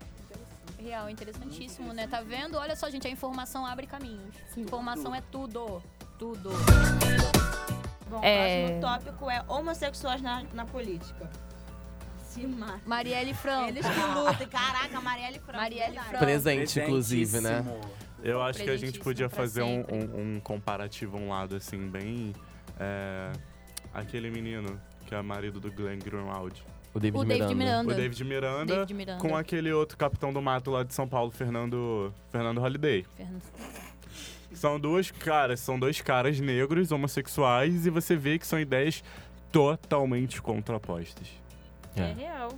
Real, 0.77 1.09
interessantíssimo, 1.09 1.93
né? 1.93 2.05
Tá 2.07 2.21
vendo? 2.21 2.57
Olha 2.57 2.75
só, 2.75 2.89
gente, 2.89 3.07
a 3.07 3.09
informação 3.09 3.65
abre 3.65 3.87
caminhos. 3.87 4.35
Informação 4.57 5.15
é 5.15 5.21
tudo. 5.31 5.81
Tudo. 6.19 6.49
Bom, 8.09 8.21
É. 8.23 8.65
o 8.65 8.79
próximo 8.79 8.81
tópico 8.81 9.29
é 9.29 9.43
homossexuais 9.47 10.21
na, 10.21 10.43
na 10.53 10.65
política. 10.65 11.29
Se 12.27 12.45
mata. 12.45 12.81
Marielle 12.85 13.33
Franco. 13.33 13.69
Eles 13.69 13.85
que 13.85 13.99
lutem. 14.13 14.47
Caraca, 14.47 15.01
Marielle 15.01 15.39
Franco. 15.39 15.59
Marielle. 15.59 15.97
Franco. 15.99 16.19
Presente, 16.19 16.79
inclusive, 16.79 17.39
né? 17.41 17.63
Eu 18.21 18.41
acho 18.41 18.63
que 18.63 18.69
a 18.69 18.77
gente 18.77 18.99
podia 18.99 19.29
fazer 19.29 19.61
um, 19.63 19.81
um- 19.91 20.35
um 20.35 20.39
comparativo, 20.39 21.17
um 21.17 21.29
lado 21.29 21.55
assim, 21.55 21.89
bem. 21.89 22.33
é, 22.79 23.31
aquele 23.93 24.29
menino 24.29 24.79
que 25.05 25.15
é 25.15 25.21
marido 25.21 25.59
do 25.61 25.71
Glenn 25.71 25.99
Greenwald. 25.99 26.61
O 26.95 26.99
David, 26.99 27.19
O 27.21 27.25
David 27.25 27.43
Miranda. 27.55 27.55
Miranda. 27.55 27.91
O 27.91 27.95
David 27.95 28.23
Miranda, 28.23 28.65
David 28.77 28.93
Miranda. 28.93 29.21
com 29.21 29.35
aquele 29.35 29.71
outro 29.73 29.97
capitão 29.97 30.31
do 30.31 30.41
mato 30.41 30.71
lá 30.71 30.81
de 30.81 30.93
São 30.93 31.05
Paulo, 31.07 31.29
Fernando, 31.29 32.13
Fernando 32.31 32.59
Holiday. 32.61 33.05
Fernando. 33.17 33.41
São 34.53 34.79
duas 34.79 35.11
caras, 35.11 35.59
são 35.59 35.77
dois 35.77 35.99
caras 35.99 36.39
negros, 36.39 36.93
homossexuais, 36.93 37.85
e 37.85 37.89
você 37.89 38.15
vê 38.15 38.39
que 38.39 38.47
são 38.47 38.57
ideias 38.57 39.03
totalmente 39.51 40.41
contrapostas. 40.41 41.27
É 41.97 42.01
É. 42.01 42.13
real. 42.13 42.49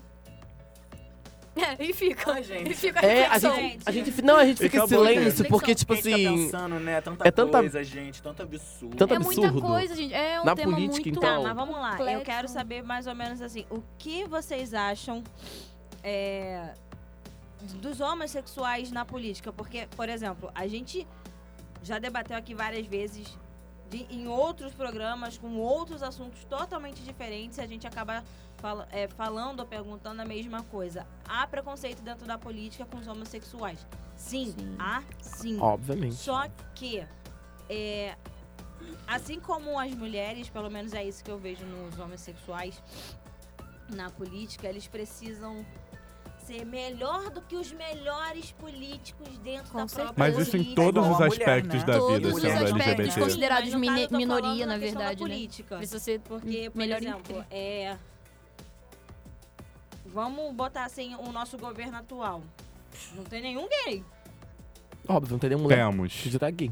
É, 1.57 1.77
e 1.83 1.93
fica. 1.93 2.31
Ai, 2.33 2.43
gente. 2.43 2.71
E 2.71 2.73
fica 2.75 2.99
É, 3.05 3.25
a 3.27 3.37
gente, 3.39 3.79
a 3.85 3.91
gente. 3.91 4.21
Não, 4.21 4.35
a 4.37 4.45
gente 4.45 4.57
fica 4.59 4.77
em 4.83 4.87
silêncio, 4.87 5.47
porque, 5.47 5.73
tipo 5.75 5.93
A 5.93 5.95
gente 5.95 6.09
tá 6.09 6.15
assim. 6.15 6.43
pensando, 6.45 6.79
né? 6.79 7.01
Tanta, 7.01 7.27
é 7.27 7.31
tanta- 7.31 7.59
coisa, 7.59 7.83
gente. 7.83 8.21
Tanto 8.21 8.43
absurdo. 8.43 8.95
Tanto 8.95 9.13
É 9.13 9.19
muita 9.19 9.47
absurdo. 9.47 9.61
coisa, 9.67 9.95
gente. 9.95 10.13
É 10.13 10.41
um 10.41 10.45
Na 10.45 10.55
tema 10.55 10.71
política, 10.73 11.03
muito... 11.05 11.19
Tá, 11.19 11.27
então. 11.31 11.43
mas 11.43 11.55
vamos 11.55 11.75
lá. 11.75 11.91
Eu 11.91 11.97
complexo. 11.97 12.23
quero 12.25 12.47
saber 12.47 12.83
mais 12.83 13.07
ou 13.07 13.15
menos 13.15 13.41
assim, 13.41 13.65
o 13.69 13.81
que 13.97 14.23
vocês 14.25 14.73
acham 14.73 15.23
é, 16.03 16.73
dos 17.81 17.99
homossexuais 17.99 18.91
na 18.91 19.03
política? 19.05 19.51
Porque, 19.51 19.87
por 19.95 20.09
exemplo, 20.09 20.51
a 20.53 20.67
gente 20.67 21.07
já 21.83 21.99
debateu 21.99 22.37
aqui 22.37 22.53
várias 22.53 22.85
vezes 22.85 23.37
de- 23.89 24.05
em 24.09 24.27
outros 24.27 24.73
programas 24.73 25.37
com 25.37 25.55
outros 25.57 26.03
assuntos 26.03 26.43
totalmente 26.45 27.01
diferentes 27.01 27.57
e 27.57 27.61
a 27.61 27.67
gente 27.67 27.87
acaba 27.87 28.23
fala- 28.57 28.87
é, 28.91 29.07
falando 29.07 29.59
ou 29.61 29.65
perguntando 29.65 30.21
a 30.21 30.25
mesma 30.25 30.63
coisa. 30.63 31.05
Há 31.27 31.45
preconceito 31.47 32.01
dentro 32.01 32.25
da 32.25 32.37
política 32.37 32.85
com 32.85 32.97
os 32.97 33.07
homossexuais? 33.07 33.85
Sim, 34.15 34.53
Sim. 34.57 34.75
há 34.79 35.03
sim. 35.21 35.59
Obviamente. 35.59 36.15
Só 36.15 36.47
que, 36.75 37.05
é, 37.69 38.15
assim 39.07 39.39
como 39.39 39.79
as 39.79 39.91
mulheres, 39.93 40.49
pelo 40.49 40.69
menos 40.69 40.93
é 40.93 41.03
isso 41.03 41.23
que 41.23 41.31
eu 41.31 41.37
vejo 41.37 41.65
nos 41.65 41.97
homossexuais 41.99 42.81
na 43.89 44.09
política, 44.09 44.67
eles 44.67 44.87
precisam 44.87 45.65
ser 46.45 46.65
melhor 46.65 47.29
do 47.29 47.41
que 47.41 47.55
os 47.57 47.71
melhores 47.73 48.51
políticos 48.53 49.27
dentro 49.39 49.69
Com 49.71 49.79
da 49.79 49.87
certeza. 49.87 50.13
própria 50.13 50.35
Mas 50.37 50.47
isso 50.47 50.55
em 50.57 50.73
todos 50.73 51.03
os 51.05 51.11
mulher, 51.11 51.27
aspectos 51.27 51.79
né? 51.81 51.85
da 51.85 51.93
Todos 51.99 52.13
vida 52.15 52.27
os 52.29 52.41
sendo 52.41 52.53
aspectos 52.53 52.89
LGBT. 52.89 53.19
considerados 53.21 53.73
mas 53.73 54.01
caso 54.01 54.15
minoria, 54.15 54.65
na 54.65 54.77
verdade, 54.77 55.21
né? 55.23 55.29
política. 55.29 55.77
Precisa 55.77 55.99
ser 55.99 56.21
Porque, 56.21 56.69
por 56.69 56.77
melhor 56.77 57.01
exemplo, 57.01 57.45
é, 57.51 57.97
vamos 60.17 60.51
botar 60.55 60.83
assim 60.83 61.15
o 61.19 61.31
nosso 61.31 61.59
governo 61.59 61.95
atual. 61.97 62.41
Não 63.15 63.23
tem 63.23 63.39
nenhum 63.39 63.67
gay. 63.69 64.03
Óbvio, 65.07 65.33
não 65.33 65.39
tem 65.39 65.51
nenhum 65.51 65.61
mulher 65.61 65.77
Temos. 65.91 66.13
que 66.13 66.39
tá 66.39 66.49
gay. 66.49 66.71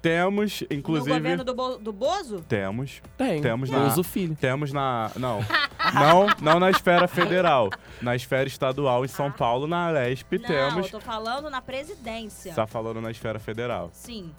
Temos, 0.00 0.62
No 0.62 0.76
inclusive. 0.78 1.14
governo 1.14 1.44
do, 1.44 1.54
Bo- 1.54 1.76
do 1.76 1.92
Bozo? 1.92 2.40
Temos. 2.48 3.02
Tem. 3.18 3.42
Temos 3.42 3.68
na- 3.68 3.86
uso 3.88 4.02
filho. 4.02 4.34
Temos 4.40 4.72
na. 4.72 5.10
Não. 5.16 5.40
não, 5.94 6.26
não 6.40 6.60
na 6.60 6.70
esfera 6.70 7.06
federal. 7.06 7.68
Na 8.00 8.16
esfera 8.16 8.48
estadual 8.48 9.04
em 9.04 9.08
São 9.08 9.30
Paulo, 9.30 9.66
na 9.66 9.90
Lesp, 9.90 10.38
Não, 10.38 10.46
temos. 10.46 10.86
eu 10.86 10.92
tô 10.92 11.00
falando 11.00 11.50
na 11.50 11.60
presidência. 11.60 12.54
Tá 12.54 12.66
falando 12.66 13.00
na 13.02 13.10
esfera 13.10 13.38
federal. 13.38 13.90
Sim. 13.92 14.32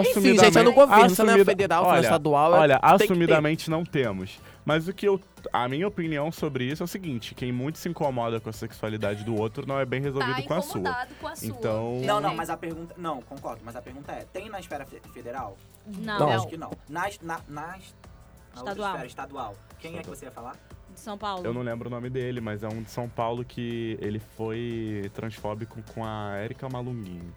Enfim, 0.00 0.36
gente, 0.38 0.58
é 0.58 0.62
no 0.62 0.72
governo, 0.72 1.10
se 1.10 1.22
não 1.22 1.34
é 1.34 1.44
federal, 1.44 1.82
se 1.84 1.88
não 1.88 1.94
é 1.94 1.98
olha, 1.98 2.04
estadual, 2.04 2.54
é- 2.54 2.58
Olha, 2.58 2.78
tem 2.80 2.90
que 2.92 2.98
ter. 2.98 3.04
assumidamente 3.04 3.70
não 3.70 3.84
temos. 3.84 4.38
Mas 4.64 4.86
o 4.86 4.92
que 4.92 5.06
eu. 5.08 5.20
A 5.52 5.68
minha 5.68 5.88
opinião 5.88 6.30
sobre 6.30 6.64
isso 6.64 6.82
é 6.82 6.84
o 6.84 6.88
seguinte: 6.88 7.34
quem 7.34 7.50
muito 7.50 7.78
se 7.78 7.88
incomoda 7.88 8.38
com 8.40 8.48
a 8.48 8.52
sexualidade 8.52 9.24
do 9.24 9.34
outro 9.34 9.66
não 9.66 9.78
é 9.78 9.84
bem 9.84 10.00
resolvido 10.00 10.36
tá 10.36 10.42
com 10.42 10.54
a 10.54 10.62
sua. 10.62 11.06
com 11.20 11.26
a 11.28 11.36
sua. 11.36 11.48
Então- 11.48 12.00
Não, 12.04 12.20
não, 12.20 12.34
mas 12.34 12.48
a 12.48 12.56
pergunta. 12.56 12.94
Não, 12.96 13.20
concordo, 13.22 13.62
mas 13.64 13.74
a 13.74 13.82
pergunta 13.82 14.12
é: 14.12 14.24
tem 14.32 14.48
na 14.48 14.60
esfera 14.60 14.86
fe- 14.86 15.00
federal? 15.12 15.56
Não, 15.86 16.18
Não. 16.20 16.28
Acho 16.30 16.46
que 16.46 16.56
não. 16.56 16.70
Nas, 16.88 17.18
na, 17.20 17.40
nas, 17.48 17.48
na 17.48 17.64
outra 17.70 18.72
Estadual. 18.72 18.88
esfera 18.90 19.06
estadual. 19.06 19.56
Quem 19.80 19.98
é 19.98 20.02
que 20.02 20.08
você 20.08 20.26
ia 20.26 20.30
falar? 20.30 20.56
de 20.94 21.00
São 21.00 21.16
Paulo. 21.16 21.42
Eu 21.42 21.54
não 21.54 21.62
lembro 21.62 21.88
o 21.88 21.90
nome 21.90 22.10
dele, 22.10 22.38
mas 22.38 22.62
é 22.62 22.68
um 22.68 22.82
de 22.82 22.90
São 22.90 23.08
Paulo 23.08 23.42
que 23.46 23.96
ele 23.98 24.18
foi 24.36 25.10
transfóbico 25.14 25.82
com 25.94 26.04
a 26.04 26.36
Érica 26.36 26.68
Malunguinho. 26.68 27.32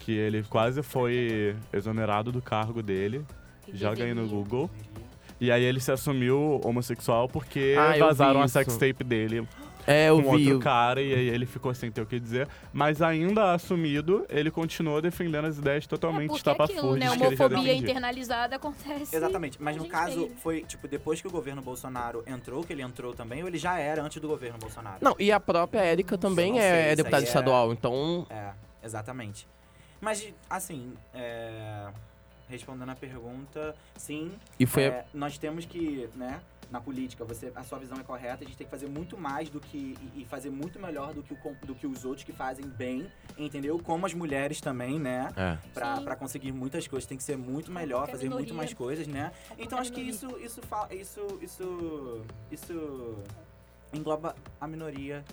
Que 0.00 0.12
ele 0.12 0.42
quase 0.44 0.82
foi 0.82 1.56
exonerado 1.72 2.30
do 2.30 2.42
cargo 2.42 2.82
dele. 2.82 3.24
Joga 3.72 4.04
aí 4.04 4.12
no 4.12 4.28
Google. 4.28 4.68
E 5.40 5.50
aí 5.50 5.62
ele 5.62 5.80
se 5.80 5.90
assumiu 5.92 6.60
homossexual 6.64 7.28
porque 7.28 7.74
Ah, 7.78 7.96
vazaram 7.98 8.40
a 8.40 8.48
sextape 8.48 9.02
dele 9.04 9.46
É, 9.86 10.08
eu 10.08 10.22
com 10.22 10.36
vi. 10.36 10.44
outro 10.48 10.60
cara 10.60 11.02
e 11.02 11.12
aí 11.12 11.28
ele 11.28 11.44
ficou 11.44 11.74
sem 11.74 11.90
ter 11.90 12.00
o 12.00 12.06
que 12.06 12.18
dizer. 12.18 12.48
Mas 12.72 13.02
ainda 13.02 13.52
assumido, 13.52 14.24
ele 14.30 14.50
continuou 14.50 15.02
defendendo 15.02 15.44
as 15.46 15.58
ideias 15.58 15.84
É 15.84 15.88
totalmente 15.88 16.28
porque 16.30 16.48
aquilo, 16.48 16.64
estapafúrdias 16.64 17.10
né? 17.10 17.18
que 17.18 17.24
ele 17.24 17.36
já 17.36 17.44
Homofobia 17.46 17.74
internalizada 17.74 18.56
acontece. 18.56 19.14
Exatamente, 19.14 19.60
mas 19.60 19.76
a 19.76 19.80
no 19.80 19.86
caso 19.86 20.28
vê. 20.28 20.34
foi, 20.36 20.62
tipo, 20.62 20.88
depois 20.88 21.20
que 21.20 21.26
o 21.28 21.30
governo 21.30 21.60
Bolsonaro 21.60 22.22
entrou, 22.26 22.64
que 22.64 22.72
ele 22.72 22.80
entrou 22.82 23.12
também, 23.12 23.42
ou 23.42 23.48
ele 23.48 23.58
já 23.58 23.78
era 23.78 24.02
antes 24.02 24.22
do 24.22 24.28
governo 24.28 24.56
Bolsonaro? 24.58 24.98
Não, 25.02 25.14
e 25.18 25.30
a 25.30 25.38
própria 25.40 25.80
Érica 25.80 26.16
também 26.16 26.58
é, 26.58 26.86
isso 26.88 26.96
deputada 26.96 27.22
é- 27.22 27.26
estadual, 27.26 27.72
então. 27.72 28.26
É, 28.30 28.52
exatamente. 28.82 29.46
Mas, 30.00 30.32
assim, 30.48 30.94
é, 31.12 31.88
respondendo 32.48 32.90
a 32.90 32.94
pergunta, 32.94 33.74
sim, 33.96 34.32
E 34.58 34.66
foi. 34.66 34.84
é, 34.84 35.06
nós 35.14 35.38
temos 35.38 35.64
que, 35.64 36.08
né, 36.14 36.40
na 36.70 36.80
política, 36.80 37.24
você, 37.24 37.52
a 37.54 37.62
sua 37.62 37.78
visão 37.78 37.98
é 37.98 38.02
correta, 38.02 38.42
a 38.42 38.46
gente 38.46 38.56
tem 38.56 38.66
que 38.66 38.70
fazer 38.70 38.88
muito 38.88 39.16
mais 39.16 39.48
do 39.48 39.60
que, 39.60 39.96
e, 40.14 40.22
e 40.22 40.24
fazer 40.24 40.50
muito 40.50 40.78
melhor 40.78 41.12
do 41.12 41.22
que, 41.22 41.32
o, 41.34 41.56
do 41.66 41.74
que 41.74 41.86
os 41.86 42.04
outros 42.04 42.24
que 42.24 42.32
fazem 42.32 42.66
bem, 42.66 43.06
entendeu? 43.38 43.78
Como 43.78 44.04
as 44.06 44.14
mulheres 44.14 44.60
também, 44.60 44.98
né? 44.98 45.30
É. 45.36 45.58
Pra, 45.72 45.96
Sim. 45.96 46.04
pra 46.04 46.16
conseguir 46.16 46.52
muitas 46.52 46.86
coisas, 46.88 47.06
tem 47.06 47.16
que 47.18 47.22
ser 47.24 47.36
muito 47.36 47.70
melhor, 47.70 48.08
fazer 48.08 48.28
muito 48.28 48.54
mais 48.54 48.72
coisas, 48.72 49.06
né? 49.06 49.32
Então 49.58 49.78
acho 49.78 49.92
que 49.92 50.00
isso, 50.00 50.26
isso, 50.38 50.60
isso, 50.90 51.38
isso, 51.42 52.20
isso 52.50 53.18
engloba 53.92 54.34
a 54.60 54.66
minoria 54.66 55.24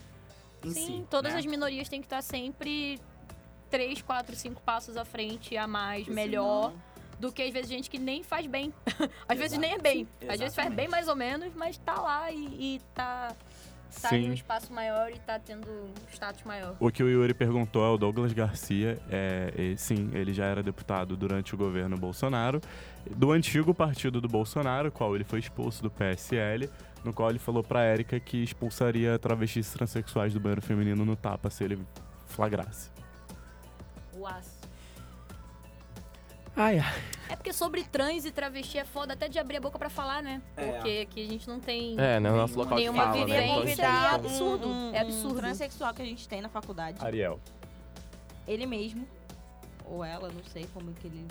em 0.64 0.70
Sim, 0.70 0.86
si. 1.02 1.08
todas 1.10 1.34
né? 1.34 1.40
as 1.40 1.46
minorias 1.46 1.90
têm 1.90 2.00
que 2.02 2.06
estar 2.06 2.22
sempre 2.22 3.00
três, 3.70 4.02
quatro, 4.02 4.36
cinco 4.36 4.62
passos 4.62 4.98
à 4.98 5.06
frente, 5.06 5.56
a 5.58 5.66
mais, 5.66 6.04
Porque 6.04 6.14
melhor, 6.14 6.72
senão- 6.72 6.82
do 7.22 7.32
que 7.32 7.44
às 7.44 7.54
vezes 7.54 7.70
gente 7.70 7.90
que 7.90 8.00
nem 8.00 8.24
faz 8.24 8.48
bem. 8.48 8.74
às 9.30 9.38
vezes 9.38 9.58
nem 9.58 9.74
é 9.74 9.78
bem. 9.78 10.08
Sim, 10.20 10.28
Às 10.28 10.40
vezes 10.40 10.56
faz 10.56 10.74
bem 10.74 10.88
mais 10.88 11.08
ou 11.08 11.16
menos, 11.16 11.54
mas 11.56 11.78
tá 11.78 11.94
lá 12.02 12.32
e, 12.32 12.76
e 12.76 12.82
tá, 12.96 13.36
tá 14.02 14.18
em 14.18 14.32
um 14.32 14.34
espaço 14.34 14.74
maior 14.74 15.12
e 15.12 15.20
tá 15.20 15.38
tendo 15.38 15.70
um 15.70 15.94
status 16.12 16.44
maior. 16.44 16.76
O 16.80 16.92
que 16.92 17.04
o 17.04 17.08
Yuri 17.08 17.36
perguntou 17.36 17.86
é 17.86 17.90
o 17.90 17.98
Douglas 17.98 18.34
Garcia. 18.34 19.00
É, 19.08 19.54
e, 19.56 19.78
sim, 19.78 20.10
ele 20.14 20.34
já 20.34 20.46
era 20.46 20.64
deputado 20.64 21.16
durante 21.16 21.54
o 21.54 21.58
governo 21.58 21.96
Bolsonaro, 21.96 22.60
do 23.16 23.32
antigo 23.32 23.72
partido 23.72 24.20
do 24.20 24.28
Bolsonaro, 24.28 24.92
qual 24.92 25.16
ele 25.16 25.24
foi 25.24 25.38
expulso 25.38 25.84
do 25.84 25.92
PSL, 25.92 26.68
no 27.06 27.14
qual 27.14 27.30
ele 27.30 27.40
falou 27.40 27.64
pra 27.64 27.84
Érica 27.84 28.20
que 28.20 28.44
expulsaria 28.44 29.20
travestis 29.20 29.72
transexuais 29.72 30.34
do 30.34 30.40
banheiro 30.40 30.62
feminino 30.62 31.06
no 31.06 31.16
tapa 31.16 31.52
se 31.52 31.64
ele 31.64 31.78
flagrasse. 32.26 32.90
O 34.18 34.26
aço. 34.26 34.51
Ai, 36.56 36.80
ai. 36.80 37.02
É 37.30 37.36
porque 37.36 37.54
sobre 37.54 37.84
trans 37.86 38.26
e 38.26 38.32
travesti 38.32 38.78
é 38.78 38.84
foda 38.84 39.14
até 39.14 39.30
de 39.30 39.40
abrir 39.40 39.58
a 39.58 39.62
boca 39.62 39.80
pra 39.80 39.90
falar, 39.90 40.22
né? 40.22 40.42
É. 40.58 40.66
Porque 40.72 41.08
aqui 41.10 41.26
a 41.26 41.30
gente 41.30 41.48
não 41.48 41.60
tem. 41.62 41.96
É, 41.98 42.20
né? 42.20 42.30
Nosso 42.30 42.58
local 42.58 42.78
de 42.78 42.84
Nenhuma 42.84 43.04
fala, 43.04 43.14
vivência. 43.26 43.38
né? 43.40 43.46
Então, 43.48 43.56
Seria 43.62 43.88
convidar 43.88 44.16
absurdo, 44.16 44.68
um, 44.68 44.94
é 44.94 45.00
absurdo. 45.00 45.36
Um 45.38 45.40
transexual 45.42 45.94
que 45.94 46.02
a 46.02 46.06
gente 46.06 46.28
tem 46.28 46.42
na 46.42 46.50
faculdade. 46.50 46.98
Ariel. 47.00 47.40
Ele 48.46 48.66
mesmo. 48.66 49.08
Ou 49.86 50.04
ela, 50.04 50.30
não 50.30 50.44
sei 50.52 50.68
como 50.74 50.92
que 50.94 51.08
ele 51.08 51.26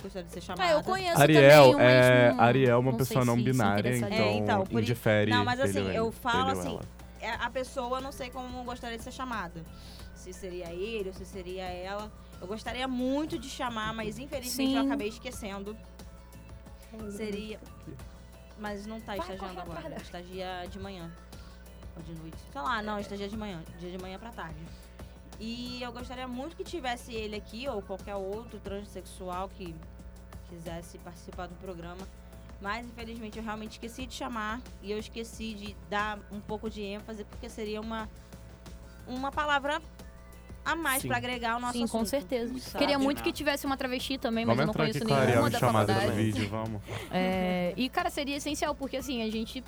gostaria 0.00 0.26
de 0.26 0.32
ser 0.32 0.40
chamado. 0.40 0.68
Ah, 0.68 0.72
eu 0.72 0.82
conheço 0.84 1.20
Ariel 1.20 1.72
também, 1.72 1.86
é, 1.86 2.26
mas 2.28 2.36
não, 2.36 2.44
Ariel 2.44 2.70
é 2.70 2.76
uma 2.78 2.90
não 2.92 2.98
pessoa 2.98 3.24
não 3.24 3.36
binária, 3.36 3.96
então, 3.96 4.08
É, 4.08 4.32
então, 4.34 4.66
por 4.66 4.80
indifere. 4.82 5.30
Não, 5.32 5.44
mas 5.44 5.58
assim, 5.60 5.80
ele 5.80 5.96
eu 5.96 6.12
falo 6.12 6.50
assim, 6.50 6.68
ela. 6.68 6.82
É, 7.20 7.30
A 7.44 7.50
pessoa, 7.50 7.98
eu 7.98 8.02
não 8.02 8.12
sei 8.12 8.30
como 8.30 8.62
gostaria 8.64 8.98
de 8.98 9.02
ser 9.02 9.12
chamada. 9.12 9.64
Se 10.14 10.32
seria 10.32 10.70
ele 10.72 11.08
ou 11.08 11.14
se 11.14 11.24
seria 11.24 11.64
ela. 11.64 12.10
Eu 12.44 12.48
gostaria 12.48 12.86
muito 12.86 13.38
de 13.38 13.48
chamar, 13.48 13.94
mas 13.94 14.18
infelizmente 14.18 14.74
eu 14.74 14.82
Sim. 14.82 14.86
acabei 14.86 15.08
esquecendo. 15.08 15.74
Seria. 17.16 17.58
mas 18.58 18.84
não 18.84 19.00
tá 19.00 19.16
estagiando 19.16 19.60
agora. 19.60 19.96
Estagia 19.96 20.66
de 20.70 20.78
manhã. 20.78 21.10
Ou 21.96 22.02
de 22.02 22.12
noite. 22.12 22.36
Sei 22.52 22.60
lá, 22.60 22.82
não, 22.82 22.98
estagia 22.98 23.30
de 23.30 23.36
manhã. 23.36 23.62
Dia 23.78 23.90
de 23.90 23.96
manhã 23.96 24.18
pra 24.18 24.30
tarde. 24.30 24.60
E 25.40 25.82
eu 25.82 25.90
gostaria 25.90 26.28
muito 26.28 26.54
que 26.54 26.62
tivesse 26.62 27.14
ele 27.14 27.34
aqui, 27.34 27.66
ou 27.66 27.80
qualquer 27.80 28.14
outro 28.14 28.60
transexual 28.60 29.48
que 29.48 29.74
quisesse 30.50 30.98
participar 30.98 31.46
do 31.46 31.54
programa. 31.54 32.06
Mas 32.60 32.86
infelizmente 32.86 33.38
eu 33.38 33.42
realmente 33.42 33.72
esqueci 33.72 34.04
de 34.04 34.12
chamar 34.12 34.60
e 34.82 34.92
eu 34.92 34.98
esqueci 34.98 35.54
de 35.54 35.74
dar 35.88 36.18
um 36.30 36.40
pouco 36.40 36.68
de 36.68 36.82
ênfase, 36.82 37.24
porque 37.24 37.48
seria 37.48 37.80
uma, 37.80 38.06
uma 39.06 39.32
palavra 39.32 39.80
a 40.64 40.74
mais 40.74 41.02
Sim. 41.02 41.08
pra 41.08 41.16
agregar 41.18 41.56
o 41.56 41.60
nosso 41.60 41.74
Sim, 41.74 41.80
com 41.80 41.98
assunto, 41.98 42.08
certeza. 42.08 42.58
sabe? 42.58 42.78
Queria 42.78 42.98
muito 42.98 43.18
né? 43.18 43.24
que 43.24 43.32
tivesse 43.32 43.66
uma 43.66 43.76
travesti 43.76 44.16
também, 44.18 44.44
mas 44.46 44.56
Vamos 44.56 44.62
eu 44.62 44.66
não 44.66 44.74
conheço 44.74 44.98
com 45.00 45.14
nenhuma 45.26 45.50
da 45.50 45.58
faculdade. 45.60 46.12
vídeo, 46.12 46.48
vamos. 46.48 46.80
É, 47.12 47.74
e, 47.76 47.88
cara, 47.88 48.08
seria 48.10 48.36
essencial, 48.36 48.74
porque 48.74 48.96
assim, 48.96 49.22
a 49.22 49.30
gente 49.30 49.62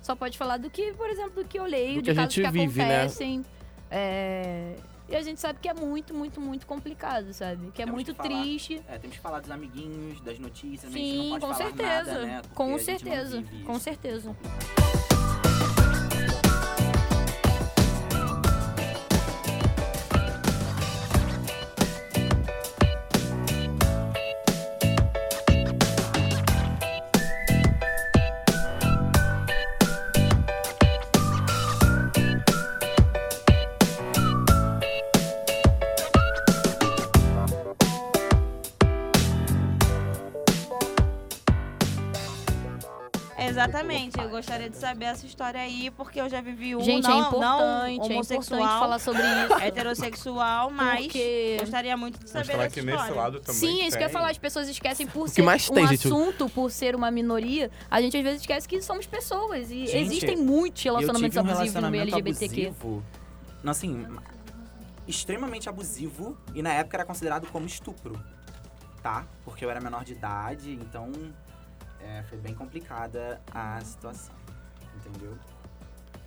só 0.00 0.16
pode 0.16 0.36
falar 0.36 0.56
do 0.56 0.68
que, 0.68 0.92
por 0.94 1.08
exemplo, 1.08 1.42
do 1.42 1.48
que 1.48 1.58
eu 1.58 1.64
leio, 1.64 1.96
Do 1.96 2.02
de 2.02 2.04
que 2.06 2.10
a 2.10 2.14
casos 2.22 2.34
gente 2.34 2.44
que 2.46 2.52
vive, 2.52 2.78
né? 2.80 2.96
acontecem. 3.02 3.44
É, 3.90 4.74
e 5.08 5.14
a 5.16 5.22
gente 5.22 5.40
sabe 5.40 5.58
que 5.60 5.68
é 5.68 5.74
muito, 5.74 6.14
muito, 6.14 6.40
muito 6.40 6.66
complicado, 6.66 7.32
sabe? 7.34 7.70
Que 7.72 7.82
é 7.82 7.84
Temos 7.84 7.94
muito 7.94 8.12
que 8.14 8.16
falar. 8.16 8.28
triste. 8.42 8.82
É, 8.88 8.98
temos 8.98 9.16
que 9.16 9.22
falar 9.22 9.40
dos 9.40 9.50
amiguinhos, 9.50 10.20
das 10.22 10.38
notícias, 10.38 10.90
mas 10.90 10.94
a 10.94 10.98
gente 10.98 11.22
Sim, 11.22 11.38
com 11.38 11.54
certeza. 11.54 12.12
nada, 12.12 12.26
né? 12.26 12.42
Com 12.54 12.62
a 12.74 12.78
gente 12.78 12.78
não 12.78 12.84
certeza. 12.98 13.44
Com 13.66 13.78
certeza. 13.78 14.36
Exatamente, 43.72 44.20
eu 44.20 44.28
gostaria 44.28 44.68
de 44.68 44.76
saber 44.76 45.06
essa 45.06 45.24
história 45.26 45.60
aí, 45.60 45.90
porque 45.92 46.20
eu 46.20 46.28
já 46.28 46.40
vivi 46.40 46.76
um 46.76 46.80
gente, 46.82 47.04
não, 47.04 47.14
é 47.16 47.18
importante, 47.20 47.40
não 47.42 47.84
é 47.84 47.92
importante 47.92 48.12
homossexual, 48.14 48.80
falar 48.80 48.98
sobre 48.98 49.22
isso. 49.22 49.54
heterossexual, 49.62 50.70
mas 50.70 51.02
Porque- 51.06 51.56
gostaria 51.60 51.96
muito 51.96 52.18
de 52.22 52.28
saber 52.30 52.70
que 52.70 52.80
história. 52.80 53.02
nesse 53.02 53.12
lado 53.12 53.40
também 53.40 53.60
Sim, 53.60 53.80
é 53.82 53.86
isso 53.88 53.96
que 53.96 54.02
eu 54.02 54.06
ia 54.06 54.08
tem. 54.08 54.12
falar. 54.12 54.30
As 54.30 54.38
pessoas 54.38 54.68
esquecem 54.68 55.06
por 55.06 55.28
ser 55.28 55.42
mais 55.42 55.68
um 55.70 55.74
tem, 55.74 55.86
gente? 55.88 56.06
assunto, 56.06 56.48
por 56.50 56.70
ser 56.70 56.94
uma 56.94 57.10
minoria. 57.10 57.70
A 57.90 58.00
gente 58.00 58.16
às 58.16 58.22
vezes 58.22 58.40
esquece 58.42 58.68
que 58.68 58.80
somos 58.82 59.06
pessoas. 59.06 59.70
E 59.70 59.86
Gente, 59.86 59.96
existem 59.96 60.36
muitos 60.36 60.82
relacionamentos 60.82 61.36
um 61.36 61.40
abusivos 61.40 61.82
no 61.82 61.90
meio 61.90 62.02
LGBTQ. 62.02 62.66
abusivo, 62.66 63.02
não, 63.62 63.70
assim, 63.72 64.06
extremamente 65.08 65.68
abusivo 65.68 66.36
e 66.54 66.62
na 66.62 66.72
época 66.74 66.96
era 66.98 67.04
considerado 67.04 67.46
como 67.48 67.66
estupro, 67.66 68.18
tá? 69.02 69.24
Porque 69.44 69.64
eu 69.64 69.70
era 69.70 69.80
menor 69.80 70.04
de 70.04 70.12
idade, 70.12 70.72
então 70.72 71.10
é, 72.02 72.22
foi 72.24 72.38
bem 72.38 72.54
complicada 72.54 73.40
a 73.52 73.80
situação, 73.80 74.34
entendeu? 74.96 75.36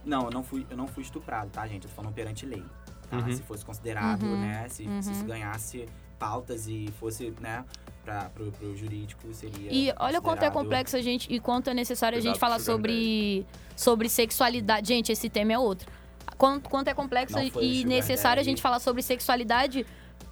Não, 0.04 0.26
eu 0.26 0.32
não 0.32 0.44
fui, 0.44 0.66
eu 0.70 0.78
não 0.78 0.88
fui 0.88 1.04
estuprado, 1.04 1.50
tá, 1.50 1.68
gente? 1.68 1.86
Eu 1.86 1.90
tô 1.90 1.96
falando 1.96 2.14
perante 2.14 2.46
lei, 2.46 2.64
tá? 3.10 3.18
Uhum. 3.18 3.32
Se 3.32 3.44
fosse 3.44 3.66
considerado, 3.66 4.24
Uhum, 4.24 4.40
né? 4.40 4.68
Se, 4.70 4.84
se 5.02 5.12
isso 5.12 5.22
uhum. 5.22 5.28
ganhasse 5.28 5.88
pautas 6.20 6.68
e 6.68 6.90
fosse, 7.00 7.34
né, 7.42 7.66
pra, 8.04 8.30
pro, 8.30 8.52
pro 8.52 8.76
jurídico, 8.78 9.34
seria 9.34 9.72
E 9.72 9.94
olha 9.98 10.22
quanto 10.22 10.44
é 10.44 10.50
complexo 10.50 10.96
a 10.96 11.02
gente 11.02 11.32
e 11.32 11.40
quanto 11.40 11.70
é 11.70 11.74
necessário 11.74 12.18
a 12.18 12.22
gente 12.22 12.40
falar 12.40 12.60
Sugar 12.60 12.76
sobre, 12.76 13.46
sobre 13.76 14.08
sexualidade. 14.08 14.88
Gente, 14.88 15.12
esse 15.12 15.30
tema 15.30 15.54
é 15.54 15.60
outro. 15.60 15.92
Quanto, 16.38 16.70
quanto 16.70 16.88
é 16.90 16.94
complexo 16.94 17.38
e 17.62 17.86
necessário 17.86 18.40
a 18.42 18.44
gente 18.44 18.62
falar 18.62 18.80
sobre 18.80 19.02
sexualidade 19.02 19.86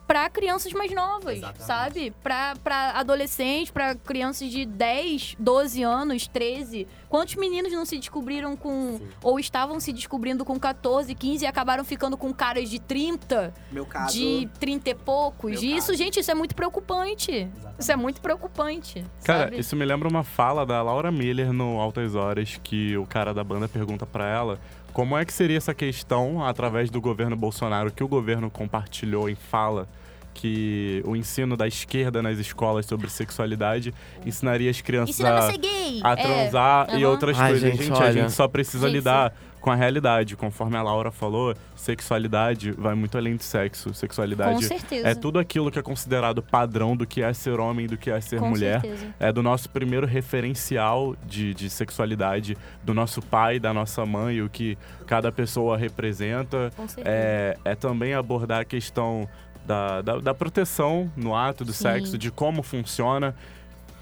pra 0.08 0.30
crianças 0.30 0.74
mais 0.74 0.92
novas, 0.94 1.38
Exatamente. 1.38 1.64
sabe? 1.66 2.14
Pra, 2.22 2.56
pra 2.64 2.92
adolescentes, 2.92 3.72
pra 3.72 3.96
crianças 3.96 4.50
de 4.52 4.66
10, 4.66 5.36
12 5.40 5.82
anos, 5.84 6.28
13. 6.28 6.88
Quantos 7.10 7.36
meninos 7.36 7.72
não 7.72 7.86
se 7.86 7.98
descobriram 7.98 8.56
com. 8.58 8.98
Sim. 8.98 9.08
ou 9.24 9.40
estavam 9.40 9.80
se 9.80 9.94
descobrindo 9.94 10.44
com 10.44 10.60
14, 10.60 11.14
15 11.14 11.44
e 11.44 11.48
acabaram 11.48 11.84
ficando 11.86 12.18
com 12.18 12.34
caras 12.34 12.70
de 12.70 12.80
30, 12.80 13.54
Meu 13.72 13.86
caso, 13.86 14.14
de 14.18 14.50
30 14.60 14.90
e 14.90 14.96
poucos? 14.96 15.52
Meu 15.52 15.62
E 15.62 15.78
isso, 15.78 15.88
caso. 15.88 15.98
gente, 15.98 16.20
isso 16.20 16.32
é 16.32 16.36
muito 16.36 16.56
preocupante. 16.56 17.32
Exatamente. 17.32 17.80
Isso 17.80 17.92
é 17.92 17.96
muito 17.96 18.22
preocupante. 18.22 19.06
Cara, 19.24 19.44
sabe? 19.46 19.60
isso 19.60 19.76
me 19.76 19.86
lembra 19.86 20.08
uma 20.08 20.24
fala 20.24 20.66
da 20.66 20.82
Laura 20.82 21.12
Miller 21.12 21.52
no 21.54 21.80
Altas 21.80 22.16
Horas, 22.16 22.60
que 22.64 22.98
o 22.98 23.06
cara 23.06 23.34
da 23.34 23.44
banda 23.44 23.68
pergunta 23.68 24.06
pra 24.06 24.28
ela 24.28 24.60
como 24.94 25.18
é 25.18 25.26
que 25.26 25.34
seria 25.34 25.58
essa 25.58 25.74
questão, 25.74 26.46
através 26.46 26.90
do 26.90 27.02
governo 27.02 27.36
Bolsonaro, 27.36 27.92
que 27.92 28.04
o 28.04 28.08
governo 28.08 28.50
compartilhou 28.50 29.28
em 29.28 29.36
fala, 29.36 29.88
que 30.34 31.02
o 31.06 31.16
ensino 31.16 31.58
da 31.58 31.68
esquerda 31.68 32.22
nas 32.22 32.38
escolas 32.38 32.86
sobre 32.86 33.10
sexualidade 33.10 33.94
ensinaria 34.26 34.70
as 34.70 34.82
crianças 34.82 35.20
a 35.22 35.38
a, 35.38 35.52
ser 35.52 35.58
gay. 35.58 36.00
a 36.04 36.12
é. 36.12 36.16
transar 36.16 37.00
e 37.00 37.06
outras 37.06 37.40
Ai, 37.40 37.52
coisas. 37.52 37.72
gente, 37.72 37.84
Gente, 37.84 38.02
a 38.02 38.12
gente 38.12 38.32
só 38.32 38.48
precisa 38.48 38.88
Gente, 38.88 38.96
lidar 38.98 39.34
com 39.64 39.72
a 39.72 39.76
realidade. 39.76 40.36
Conforme 40.36 40.76
a 40.76 40.84
Laura 40.84 41.10
falou, 41.10 41.56
sexualidade 41.74 42.74
vai 42.74 42.94
muito 42.96 43.18
além 43.18 43.38
de 43.38 43.46
sexo. 43.46 43.90
Com 43.90 43.94
Sexualidade 43.94 44.66
certeza. 44.66 45.08
é 45.08 45.16
tudo 45.16 45.40
aquilo 45.40 45.72
que 45.72 45.80
é 45.80 45.82
considerado 45.82 46.44
padrão 46.44 46.98
do 46.98 47.08
que 47.08 47.22
é 47.22 47.32
ser 47.34 47.62
homem, 47.62 47.88
do 47.88 47.96
que 47.96 48.12
é 48.12 48.20
ser 48.20 48.42
Com 48.42 48.50
mulher. 48.50 48.82
certeza. 48.82 49.16
É 49.18 49.32
do 49.32 49.42
nosso 49.42 49.70
primeiro 49.70 50.06
referencial 50.06 51.16
de, 51.26 51.54
de 51.54 51.70
sexualidade, 51.70 52.58
do 52.84 52.94
nosso 52.94 53.22
pai, 53.22 53.58
da 53.58 53.74
nossa 53.74 54.06
mãe, 54.06 54.42
o 54.42 54.50
que 54.50 54.78
cada 55.08 55.32
pessoa 55.32 55.78
representa. 55.78 56.70
Com 56.76 56.86
certeza. 56.86 57.16
É, 57.16 57.58
é 57.64 57.74
também 57.74 58.14
abordar 58.14 58.60
a 58.60 58.66
questão 58.66 59.30
da, 59.66 60.02
da, 60.02 60.18
da 60.18 60.34
proteção 60.34 61.10
no 61.16 61.34
ato 61.34 61.64
do 61.64 61.72
Sim. 61.72 61.84
sexo, 61.84 62.18
de 62.18 62.30
como 62.30 62.62
funciona. 62.62 63.34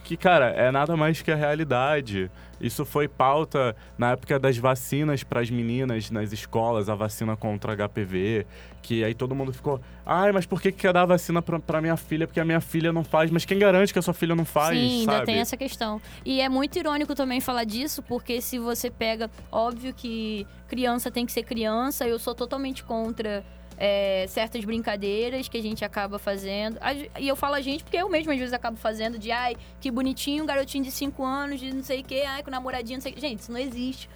Que, 0.04 0.18
cara, 0.18 0.48
é 0.50 0.72
nada 0.72 0.98
mais 0.98 1.22
que 1.22 1.32
a 1.32 1.36
realidade. 1.36 2.30
Isso 2.60 2.86
foi 2.86 3.08
pauta 3.08 3.76
na 3.98 4.12
época 4.12 4.38
das 4.38 4.58
vacinas 4.58 5.24
para 5.24 5.42
as 5.42 5.50
meninas 5.50 6.12
nas 6.12 6.32
escolas, 6.32 6.90
a 6.90 6.96
vacina 6.96 7.36
contra 7.36 7.76
HPV. 7.76 8.46
Que 8.82 9.04
aí 9.04 9.14
todo 9.14 9.34
mundo 9.34 9.54
ficou, 9.54 9.80
ai, 10.06 10.32
mas 10.32 10.46
por 10.46 10.62
que 10.62 10.72
que 10.72 10.80
quer 10.80 10.94
dar 10.94 11.04
a 11.04 11.06
vacina 11.06 11.42
pra 11.42 11.82
minha 11.82 11.98
filha? 11.98 12.28
Porque 12.28 12.40
a 12.40 12.46
minha 12.46 12.62
filha 12.62 12.92
não 12.92 13.04
faz. 13.04 13.32
Mas 13.32 13.46
quem 13.46 13.58
garante 13.58 13.94
que 13.94 14.00
a 14.00 14.02
sua 14.02 14.14
filha 14.14 14.36
não 14.36 14.46
faz, 14.46 14.78
Sim, 14.78 15.06
sabe? 15.06 15.14
ainda 15.14 15.26
tem 15.26 15.40
essa 15.40 15.58
questão. 15.58 16.02
E 16.26 16.42
é 16.42 16.50
muito 16.50 16.78
irônico 16.78 17.16
também 17.16 17.40
falar 17.40 17.64
disso, 17.64 18.04
porque 18.04 18.42
se 18.42 18.60
você 18.60 18.90
pega. 18.90 19.30
Óbvio 19.52 19.94
que 19.94 20.46
criança 20.68 21.10
tem 21.12 21.26
que 21.26 21.32
ser 21.32 21.44
criança, 21.44 22.08
eu 22.08 22.20
sou 22.20 22.36
totalmente 22.36 22.84
contra. 22.84 23.44
É, 23.84 24.28
certas 24.28 24.64
brincadeiras 24.64 25.48
que 25.48 25.58
a 25.58 25.62
gente 25.62 25.84
acaba 25.84 26.20
fazendo. 26.20 26.78
E 27.20 27.28
eu 27.28 27.36
falo 27.36 27.56
a 27.56 27.62
gente 27.62 27.84
porque 27.84 27.98
eu 27.98 28.08
mesma 28.08 28.32
às 28.32 28.38
vezes 28.38 28.54
acabo 28.54 28.78
fazendo 28.78 29.18
de 29.18 29.32
ai, 29.32 29.58
que 29.80 29.90
bonitinho, 29.90 30.44
um 30.44 30.46
garotinho 30.46 30.84
de 30.84 30.92
5 30.92 31.26
anos, 31.26 31.60
de 31.60 31.74
não 31.74 31.84
sei 31.84 32.02
o 32.02 32.04
quê, 32.04 32.24
ai, 32.28 32.44
com 32.44 32.52
namoradinho, 32.52 32.98
não 32.98 33.02
sei 33.02 33.12
o 33.12 33.16
quê. 33.16 33.22
Gente, 33.22 33.40
isso 33.40 33.52
não 33.52 33.60
existe. 33.60 34.08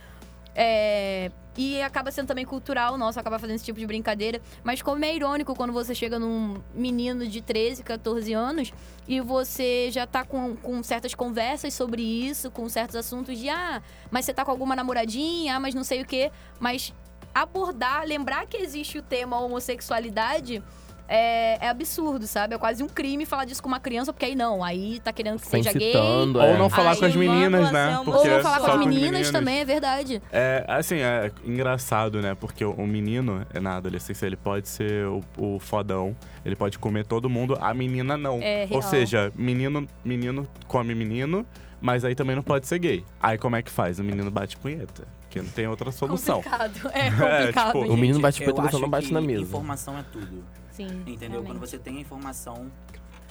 É, 0.53 1.31
E 1.57 1.81
acaba 1.81 2.11
sendo 2.11 2.27
também 2.27 2.45
cultural 2.45 2.95
nosso 2.95 3.19
acabar 3.19 3.39
fazendo 3.39 3.55
esse 3.55 3.65
tipo 3.65 3.79
de 3.79 3.87
brincadeira. 3.87 4.39
Mas 4.63 4.83
como 4.83 5.03
é 5.03 5.15
irônico 5.15 5.55
quando 5.55 5.73
você 5.73 5.95
chega 5.95 6.19
num 6.19 6.61
menino 6.75 7.27
de 7.27 7.41
13, 7.41 7.81
14 7.81 8.33
anos 8.33 8.71
e 9.07 9.19
você 9.19 9.89
já 9.89 10.05
tá 10.05 10.23
com, 10.23 10.55
com 10.55 10.83
certas 10.83 11.15
conversas 11.15 11.73
sobre 11.73 12.03
isso, 12.03 12.51
com 12.51 12.69
certos 12.69 12.95
assuntos 12.95 13.39
de 13.39 13.49
ah, 13.49 13.81
mas 14.11 14.25
você 14.25 14.33
tá 14.33 14.45
com 14.45 14.51
alguma 14.51 14.75
namoradinha, 14.75 15.55
ah, 15.55 15.59
mas 15.59 15.73
não 15.73 15.83
sei 15.83 16.03
o 16.03 16.05
quê. 16.05 16.31
Mas 16.59 16.93
abordar, 17.35 18.05
lembrar 18.07 18.45
que 18.45 18.55
existe 18.55 18.97
o 18.97 19.01
tema 19.01 19.37
homossexualidade. 19.41 20.63
É, 21.07 21.63
é 21.63 21.69
absurdo, 21.69 22.25
sabe? 22.25 22.55
É 22.55 22.57
quase 22.57 22.81
um 22.81 22.87
crime 22.87 23.27
falar 23.27 23.45
disso 23.45 23.61
com 23.61 23.67
uma 23.67 23.79
criança, 23.79 24.11
porque 24.11 24.25
aí 24.25 24.35
não, 24.35 24.63
aí 24.63 24.99
tá 25.01 25.13
querendo 25.13 25.39
que 25.39 25.45
seja 25.45 25.71
gay. 25.71 25.89
incitando, 25.89 26.37
Ou 26.39 26.45
é. 26.45 26.57
não 26.57 26.67
falar 26.67 26.93
Aí 26.93 26.97
com 26.97 27.05
as 27.05 27.15
meninas, 27.15 27.71
né? 27.71 28.01
Porque 28.03 28.27
Ou 28.27 28.37
é 28.37 28.41
falar 28.41 28.59
com 28.59 28.71
as 28.71 28.79
os 28.79 28.85
meninas 28.87 29.29
também, 29.29 29.59
é 29.59 29.65
verdade. 29.65 30.19
É, 30.31 30.65
assim, 30.67 30.95
é 30.95 31.31
engraçado, 31.45 32.23
né? 32.23 32.33
Porque 32.33 32.65
o, 32.65 32.71
o 32.71 32.87
menino, 32.87 33.45
é 33.53 33.59
na 33.59 33.75
adolescência, 33.75 34.25
ele 34.25 34.35
pode 34.35 34.67
ser 34.67 35.05
o, 35.05 35.21
o 35.37 35.59
fodão, 35.59 36.17
ele 36.43 36.55
pode 36.55 36.79
comer 36.79 37.05
todo 37.05 37.29
mundo, 37.29 37.55
a 37.61 37.71
menina 37.71 38.17
não. 38.17 38.39
É 38.41 38.67
Ou 38.71 38.81
seja, 38.81 39.31
menino, 39.35 39.87
menino 40.03 40.47
come 40.67 40.95
menino, 40.95 41.45
mas 41.79 42.03
aí 42.03 42.15
também 42.15 42.35
não 42.35 42.43
pode 42.43 42.65
ser 42.65 42.79
gay. 42.79 43.05
Aí 43.21 43.37
como 43.37 43.55
é 43.55 43.61
que 43.61 43.69
faz? 43.69 43.99
O 43.99 44.03
menino 44.03 44.31
bate 44.31 44.57
punheta, 44.57 45.07
porque 45.35 45.41
não 45.41 45.49
tem 45.49 45.67
outra 45.67 45.91
solução. 45.91 46.41
Complicado. 46.41 46.91
É 46.93 47.11
complicado. 47.11 47.65
tipo, 47.81 47.93
O 47.93 47.97
menino 47.97 48.19
bate 48.21 48.39
punheta, 48.41 48.61
você 48.61 48.79
não 48.79 48.89
bate 48.89 49.07
que 49.07 49.13
na 49.13 49.21
mesa. 49.21 49.43
Informação 49.43 49.97
é 49.97 50.03
tudo. 50.03 50.43
Sim, 50.71 50.85
Entendeu? 51.05 51.29
realmente. 51.29 51.45
Quando 51.47 51.59
você 51.59 51.77
tem 51.77 51.97
a 51.97 51.99
informação, 52.01 52.71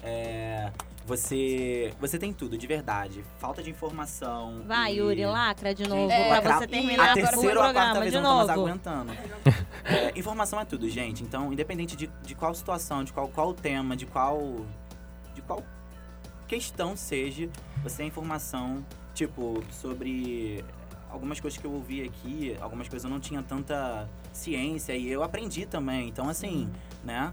é, 0.03 0.71
você, 1.07 1.95
você 1.99 2.19
tem 2.19 2.33
tudo, 2.33 2.59
de 2.59 2.67
verdade. 2.67 3.25
Falta 3.39 3.63
de 3.63 3.71
informação. 3.71 4.63
Vai, 4.67 4.93
e- 4.93 4.97
Yuri, 4.99 5.25
lacra 5.25 5.75
de 5.75 5.89
novo. 5.89 6.11
Gente, 6.11 6.41
pra 6.43 6.59
você 6.59 6.65
a 6.65 6.69
terminar 6.69 7.11
agora 7.11 7.13
o 7.13 7.31
terceira 7.31 7.61
ou 7.61 7.65
a 7.67 7.73
quarta 7.73 7.93
programa 7.93 8.01
vez 8.01 8.13
de 8.13 8.17
eu 8.19 8.23
não 8.23 8.31
tô 8.31 8.37
mais 8.37 8.49
novo. 8.49 8.61
aguentando. 8.69 9.13
É, 9.85 10.19
informação 10.19 10.61
é 10.61 10.65
tudo, 10.67 10.89
gente. 10.89 11.23
Então, 11.23 11.53
independente 11.53 11.97
de, 11.97 12.11
de 12.23 12.35
qual 12.35 12.55
situação, 12.55 13.03
de 13.03 13.13
qual, 13.15 13.29
qual 13.29 13.55
tema, 13.55 13.97
de 13.97 14.05
qual. 14.05 14.57
de 15.35 15.41
qual 15.43 15.63
questão 16.47 16.95
seja, 16.95 17.49
você 17.83 17.97
tem 17.99 18.09
informação 18.09 18.85
tipo, 19.15 19.63
sobre 19.71 20.63
algumas 21.15 21.39
coisas 21.39 21.59
que 21.59 21.65
eu 21.65 21.73
ouvi 21.73 22.03
aqui, 22.03 22.57
algumas 22.61 22.89
coisas 22.89 23.05
eu 23.05 23.11
não 23.11 23.21
tinha 23.21 23.43
tanta 23.43 24.09
ciência 24.33 24.95
e 24.95 25.09
eu 25.09 25.23
aprendi 25.23 25.65
também. 25.65 26.09
Então, 26.09 26.29
assim, 26.29 26.69
né? 27.05 27.33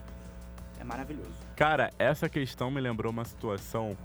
É 0.79 0.83
maravilhoso. 0.83 1.31
Cara, 1.55 1.91
essa 1.97 2.29
questão 2.29 2.69
me 2.69 2.79
lembrou 2.79 3.11
uma 3.11 3.25
situação 3.25 3.97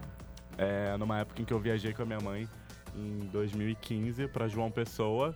é, 0.57 0.97
numa 0.97 1.18
época 1.18 1.43
em 1.43 1.45
que 1.45 1.53
eu 1.53 1.61
viajei 1.61 1.93
com 1.93 2.03
a 2.03 2.07
minha 2.07 2.20
mãe 2.20 2.49
em 2.95 3.18
2015 3.27 4.27
para 4.29 4.49
João 4.49 4.70
Pessoa. 4.70 5.35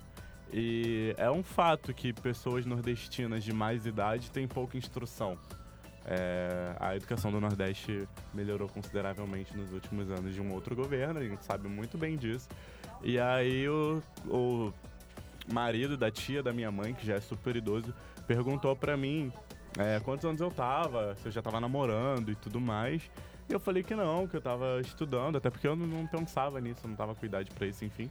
E 0.52 1.14
é 1.18 1.30
um 1.30 1.42
fato 1.42 1.92
que 1.94 2.12
pessoas 2.12 2.64
nordestinas 2.64 3.44
de 3.44 3.52
mais 3.52 3.86
idade 3.86 4.30
têm 4.30 4.48
pouca 4.48 4.76
instrução. 4.76 5.38
É, 6.06 6.74
a 6.80 6.96
educação 6.96 7.30
do 7.30 7.40
Nordeste 7.40 8.08
melhorou 8.32 8.68
consideravelmente 8.68 9.56
nos 9.56 9.72
últimos 9.72 10.10
anos 10.10 10.34
de 10.34 10.40
um 10.40 10.52
outro 10.52 10.74
governo, 10.74 11.20
a 11.20 11.24
gente 11.24 11.44
sabe 11.44 11.68
muito 11.68 11.98
bem 11.98 12.16
disso. 12.16 12.48
E 13.02 13.18
aí 13.18 13.68
o, 13.68 14.02
o 14.26 14.72
marido 15.52 15.96
da 15.96 16.10
tia 16.10 16.42
da 16.42 16.52
minha 16.52 16.70
mãe, 16.70 16.94
que 16.94 17.06
já 17.06 17.14
é 17.14 17.20
super 17.20 17.54
idoso, 17.56 17.94
perguntou 18.26 18.74
pra 18.74 18.96
mim 18.96 19.32
é, 19.78 20.00
quantos 20.00 20.24
anos 20.24 20.40
eu 20.40 20.50
tava, 20.50 21.14
se 21.16 21.26
eu 21.26 21.32
já 21.32 21.42
tava 21.42 21.60
namorando 21.60 22.30
e 22.30 22.34
tudo 22.34 22.60
mais. 22.60 23.02
E 23.48 23.52
eu 23.52 23.60
falei 23.60 23.82
que 23.82 23.94
não, 23.94 24.26
que 24.26 24.36
eu 24.36 24.40
tava 24.40 24.80
estudando, 24.80 25.36
até 25.36 25.50
porque 25.50 25.66
eu 25.66 25.74
não, 25.74 26.06
pensava 26.06 26.60
nisso, 26.60 26.86
não 26.86 26.94
tava 26.94 27.14
com 27.14 27.26
idade 27.26 27.50
pra 27.50 27.66
isso, 27.66 27.84
enfim. 27.84 28.10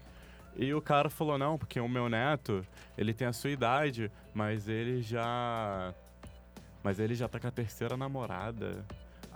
E 0.55 0.73
o 0.73 0.81
cara 0.81 1.09
falou, 1.09 1.37
não, 1.37 1.57
porque 1.57 1.79
o 1.79 1.87
meu 1.87 2.09
neto, 2.09 2.65
ele 2.97 3.13
tem 3.13 3.27
a 3.27 3.33
sua 3.33 3.49
idade, 3.49 4.11
mas 4.33 4.67
ele 4.67 5.01
já. 5.01 5.93
Mas 6.83 6.99
ele 6.99 7.15
já 7.15 7.27
tá 7.27 7.39
com 7.39 7.47
a 7.47 7.51
terceira 7.51 7.97
namorada. 7.97 8.85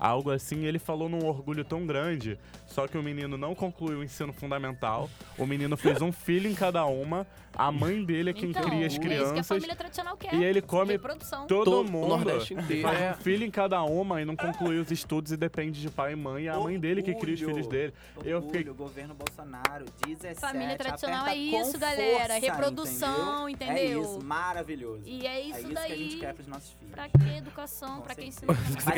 Algo 0.04 0.32
assim, 0.32 0.66
ele 0.66 0.80
falou 0.80 1.08
num 1.08 1.26
orgulho 1.26 1.64
tão 1.64 1.86
grande. 1.88 2.38
Só 2.68 2.88
que 2.89 2.97
o 2.97 3.01
menino 3.04 3.38
não 3.38 3.56
concluiu 3.56 3.99
o 3.99 4.04
ensino 4.04 4.34
fundamental. 4.34 5.10
O 5.38 5.45
menino 5.45 5.78
fez 5.78 6.01
um 6.01 6.12
filho 6.12 6.49
em 6.49 6.54
cada 6.54 6.84
uma. 6.86 7.26
A 7.56 7.72
mãe 7.72 8.04
dele 8.04 8.32
é 8.32 8.34
quem 8.34 8.49
então, 8.49 8.64
cria 8.64 8.80
as 8.80 8.84
é 8.84 8.88
isso 8.88 8.99
que 8.99 9.06
a 9.06 9.10
crianças. 9.10 9.47
família 9.47 9.76
tradicional 9.76 10.18
quer. 10.18 10.34
E 10.34 10.43
ele 10.43 10.62
come. 10.62 10.97
Todo, 10.99 11.47
Todo- 11.47 11.82
o 11.82 11.84
mundo 11.89 12.08
Nordeste 12.10 12.54
inteiro. 12.54 12.82
faz 12.82 12.99
É. 12.99 13.12
um 13.12 13.14
filho 13.22 13.45
em 13.45 13.51
cada 13.51 13.82
uma 13.84 14.22
e 14.22 14.26
não 14.26 14.36
concluiu 14.36 14.82
os 14.82 14.91
estudos 14.91 15.32
e 15.32 15.38
depende 15.38 15.80
de 15.80 15.89
pai 15.89 16.14
e 16.14 16.16
mãe. 16.18 16.43
E 16.45 16.47
é 16.47 16.51
a 16.51 16.60
mãe 16.60 16.78
dele 16.78 17.01
que 17.01 17.14
cria 17.16 17.36
os 17.36 17.39
filhos 17.39 17.68
dele. 17.68 17.93
Eu 18.26 18.38
Orgulho, 18.38 18.58
fiquei- 18.58 18.74
governo 18.74 19.14
Bolsonaro, 19.14 19.86
17. 20.06 20.41
Família 20.41 20.76
tradicional 20.76 21.28
é 21.28 21.36
isso, 21.38 21.78
galera. 21.80 22.34
força, 22.34 22.39
Reprodução, 22.39 23.47
entendeu? 23.47 23.76
É 23.78 23.86
isso, 23.86 24.20
maravilhoso. 24.24 25.04
E 25.06 25.26
é 25.26 25.39
isso, 25.39 25.58
é 25.58 25.62
isso 25.62 25.74
daí. 25.74 25.86
que 25.88 25.93
a 25.93 25.97
gente 25.97 26.18
quer 26.18 26.34
pros 26.34 26.47
nossos 26.47 26.72
filhos. 26.72 26.91
Pra 26.93 27.08
que 27.08 27.38
educação? 27.38 27.97
Com 27.97 28.01
pra 28.01 28.16
que 28.16 28.32
certeza. 28.32 28.51
ensino? 28.51 28.82
Você 28.82 28.91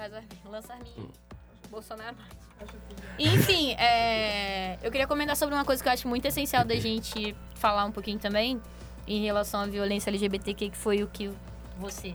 Faz 0.00 0.10
quer- 0.12 0.16
arminha, 0.18 0.40
Faz 0.42 0.46
a 0.46 0.48
lança 0.48 0.72
arminha. 0.72 1.08
Bolsonaro 1.70 2.16
mais. 2.16 2.40
Enfim, 3.18 3.72
é, 3.74 4.78
eu 4.82 4.90
queria 4.90 5.06
comentar 5.06 5.36
sobre 5.36 5.54
uma 5.54 5.64
coisa 5.64 5.82
que 5.82 5.88
eu 5.88 5.92
acho 5.92 6.08
muito 6.08 6.26
essencial 6.26 6.64
da 6.64 6.74
gente 6.76 7.34
falar 7.54 7.84
um 7.84 7.92
pouquinho 7.92 8.18
também 8.18 8.60
em 9.06 9.22
relação 9.24 9.60
à 9.60 9.66
violência 9.66 10.10
LGBTQ, 10.10 10.70
que 10.70 10.76
foi 10.76 11.02
o 11.02 11.06
que 11.06 11.30
você 11.78 12.14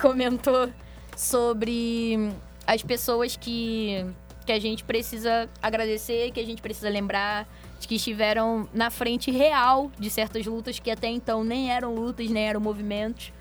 comentou 0.00 0.70
sobre 1.16 2.30
as 2.66 2.82
pessoas 2.82 3.36
que, 3.36 4.04
que 4.44 4.52
a 4.52 4.60
gente 4.60 4.84
precisa 4.84 5.48
agradecer, 5.62 6.30
que 6.30 6.40
a 6.40 6.46
gente 6.46 6.60
precisa 6.62 6.88
lembrar, 6.88 7.48
de 7.80 7.88
que 7.88 7.94
estiveram 7.96 8.68
na 8.72 8.90
frente 8.90 9.30
real 9.30 9.90
de 9.98 10.10
certas 10.10 10.44
lutas 10.46 10.78
que 10.78 10.90
até 10.90 11.08
então 11.08 11.42
nem 11.42 11.70
eram 11.72 11.94
lutas, 11.94 12.28
nem 12.30 12.44
eram 12.46 12.60
movimentos, 12.60 13.32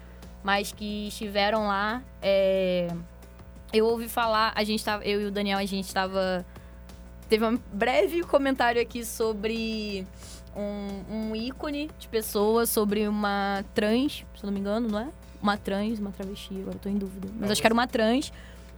mas 0.43 0.71
que 0.71 1.07
estiveram 1.07 1.67
lá. 1.67 2.01
é, 2.21 2.87
eu 3.77 3.85
ouvi 3.85 4.07
falar, 4.07 4.53
a 4.55 4.63
gente 4.63 4.83
tava, 4.83 5.03
eu 5.03 5.21
e 5.21 5.25
o 5.25 5.31
Daniel, 5.31 5.57
a 5.57 5.65
gente 5.65 5.85
estava 5.85 6.45
teve 7.29 7.45
um 7.45 7.59
breve 7.73 8.23
comentário 8.23 8.81
aqui 8.81 9.03
sobre 9.03 10.05
um, 10.55 11.29
um 11.29 11.35
ícone 11.35 11.89
de 11.99 12.07
pessoa, 12.07 12.65
sobre 12.65 13.07
uma 13.07 13.63
trans, 13.73 14.25
se 14.35 14.43
eu 14.43 14.47
não 14.47 14.53
me 14.53 14.59
engano, 14.59 14.87
não 14.87 14.99
é? 14.99 15.07
Uma 15.41 15.57
trans, 15.57 15.99
uma 15.99 16.11
travesti, 16.11 16.53
agora 16.53 16.75
eu 16.75 16.79
tô 16.79 16.89
em 16.89 16.97
dúvida. 16.97 17.27
Mas 17.39 17.51
acho 17.51 17.61
que 17.61 17.67
era 17.67 17.73
uma 17.73 17.87
trans, 17.87 18.31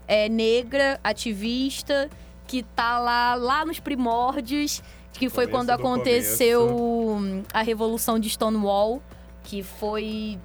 é, 0.07 0.27
negra, 0.27 0.99
ativista, 1.03 2.09
que 2.47 2.63
tá 2.63 2.99
lá, 2.99 3.35
lá 3.35 3.65
nos 3.65 3.79
primórdios, 3.79 4.81
que 5.13 5.29
foi 5.29 5.45
Começo 5.45 5.51
quando 5.51 5.67
do 5.67 5.73
aconteceu 5.73 6.67
hum, 6.69 7.43
a 7.53 7.61
revolução 7.61 8.17
de 8.19 8.29
Stonewall, 8.29 9.01
que 9.43 9.63
foi 9.63 10.39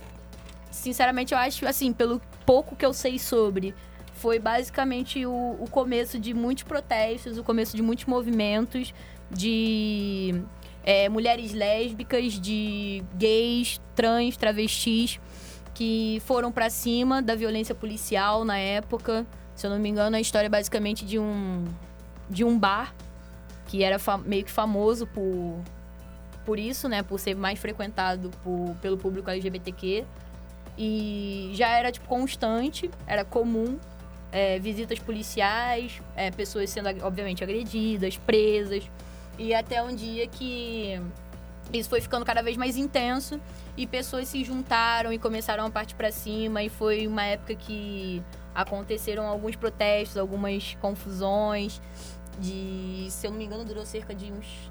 sinceramente, 0.70 1.32
eu 1.32 1.38
acho, 1.38 1.66
assim, 1.66 1.92
pelo 1.92 2.20
pouco 2.44 2.74
que 2.74 2.84
eu 2.84 2.92
sei 2.92 3.18
sobre, 3.18 3.74
foi 4.22 4.38
basicamente 4.38 5.26
o, 5.26 5.56
o 5.58 5.68
começo 5.68 6.16
de 6.16 6.32
muitos 6.32 6.62
protestos, 6.62 7.38
o 7.38 7.42
começo 7.42 7.76
de 7.76 7.82
muitos 7.82 8.04
movimentos 8.04 8.94
de 9.28 10.40
é, 10.84 11.08
mulheres 11.08 11.52
lésbicas, 11.52 12.34
de 12.34 13.02
gays, 13.16 13.80
trans, 13.96 14.36
travestis, 14.36 15.18
que 15.74 16.22
foram 16.24 16.52
pra 16.52 16.70
cima 16.70 17.20
da 17.20 17.34
violência 17.34 17.74
policial 17.74 18.44
na 18.44 18.56
época. 18.56 19.26
Se 19.56 19.66
eu 19.66 19.70
não 19.72 19.80
me 19.80 19.88
engano, 19.88 20.14
a 20.14 20.20
história 20.20 20.46
é 20.46 20.50
basicamente 20.50 21.04
de 21.04 21.18
um, 21.18 21.64
de 22.30 22.44
um 22.44 22.56
bar 22.56 22.94
que 23.66 23.82
era 23.82 23.96
meio 24.24 24.44
que 24.44 24.52
famoso 24.52 25.04
por, 25.08 25.60
por 26.44 26.60
isso, 26.60 26.88
né? 26.88 27.02
Por 27.02 27.18
ser 27.18 27.34
mais 27.34 27.58
frequentado 27.58 28.30
por, 28.44 28.76
pelo 28.80 28.96
público 28.96 29.28
LGBTQ. 29.28 30.04
E 30.78 31.50
já 31.54 31.70
era, 31.70 31.90
tipo, 31.90 32.06
constante, 32.06 32.88
era 33.04 33.24
comum. 33.24 33.80
É, 34.32 34.58
visitas 34.58 34.98
policiais, 34.98 36.00
é, 36.16 36.30
pessoas 36.30 36.70
sendo, 36.70 36.88
obviamente, 37.04 37.44
agredidas, 37.44 38.16
presas. 38.16 38.90
E 39.38 39.54
até 39.54 39.82
um 39.82 39.94
dia 39.94 40.26
que 40.26 41.00
isso 41.72 41.88
foi 41.88 42.00
ficando 42.00 42.24
cada 42.24 42.42
vez 42.42 42.56
mais 42.56 42.76
intenso 42.76 43.38
e 43.76 43.86
pessoas 43.86 44.28
se 44.28 44.42
juntaram 44.42 45.12
e 45.12 45.18
começaram 45.18 45.66
a 45.66 45.70
partir 45.70 45.94
para 45.94 46.10
cima. 46.10 46.62
E 46.62 46.68
foi 46.68 47.06
uma 47.06 47.24
época 47.24 47.54
que 47.54 48.22
aconteceram 48.54 49.26
alguns 49.26 49.54
protestos, 49.54 50.16
algumas 50.16 50.76
confusões. 50.80 51.80
De, 52.38 53.06
se 53.10 53.26
eu 53.26 53.30
não 53.30 53.38
me 53.38 53.44
engano, 53.44 53.64
durou 53.64 53.84
cerca 53.84 54.14
de 54.14 54.32
uns. 54.32 54.70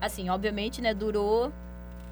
Assim, 0.00 0.30
obviamente, 0.30 0.80
né? 0.80 0.94
Durou 0.94 1.52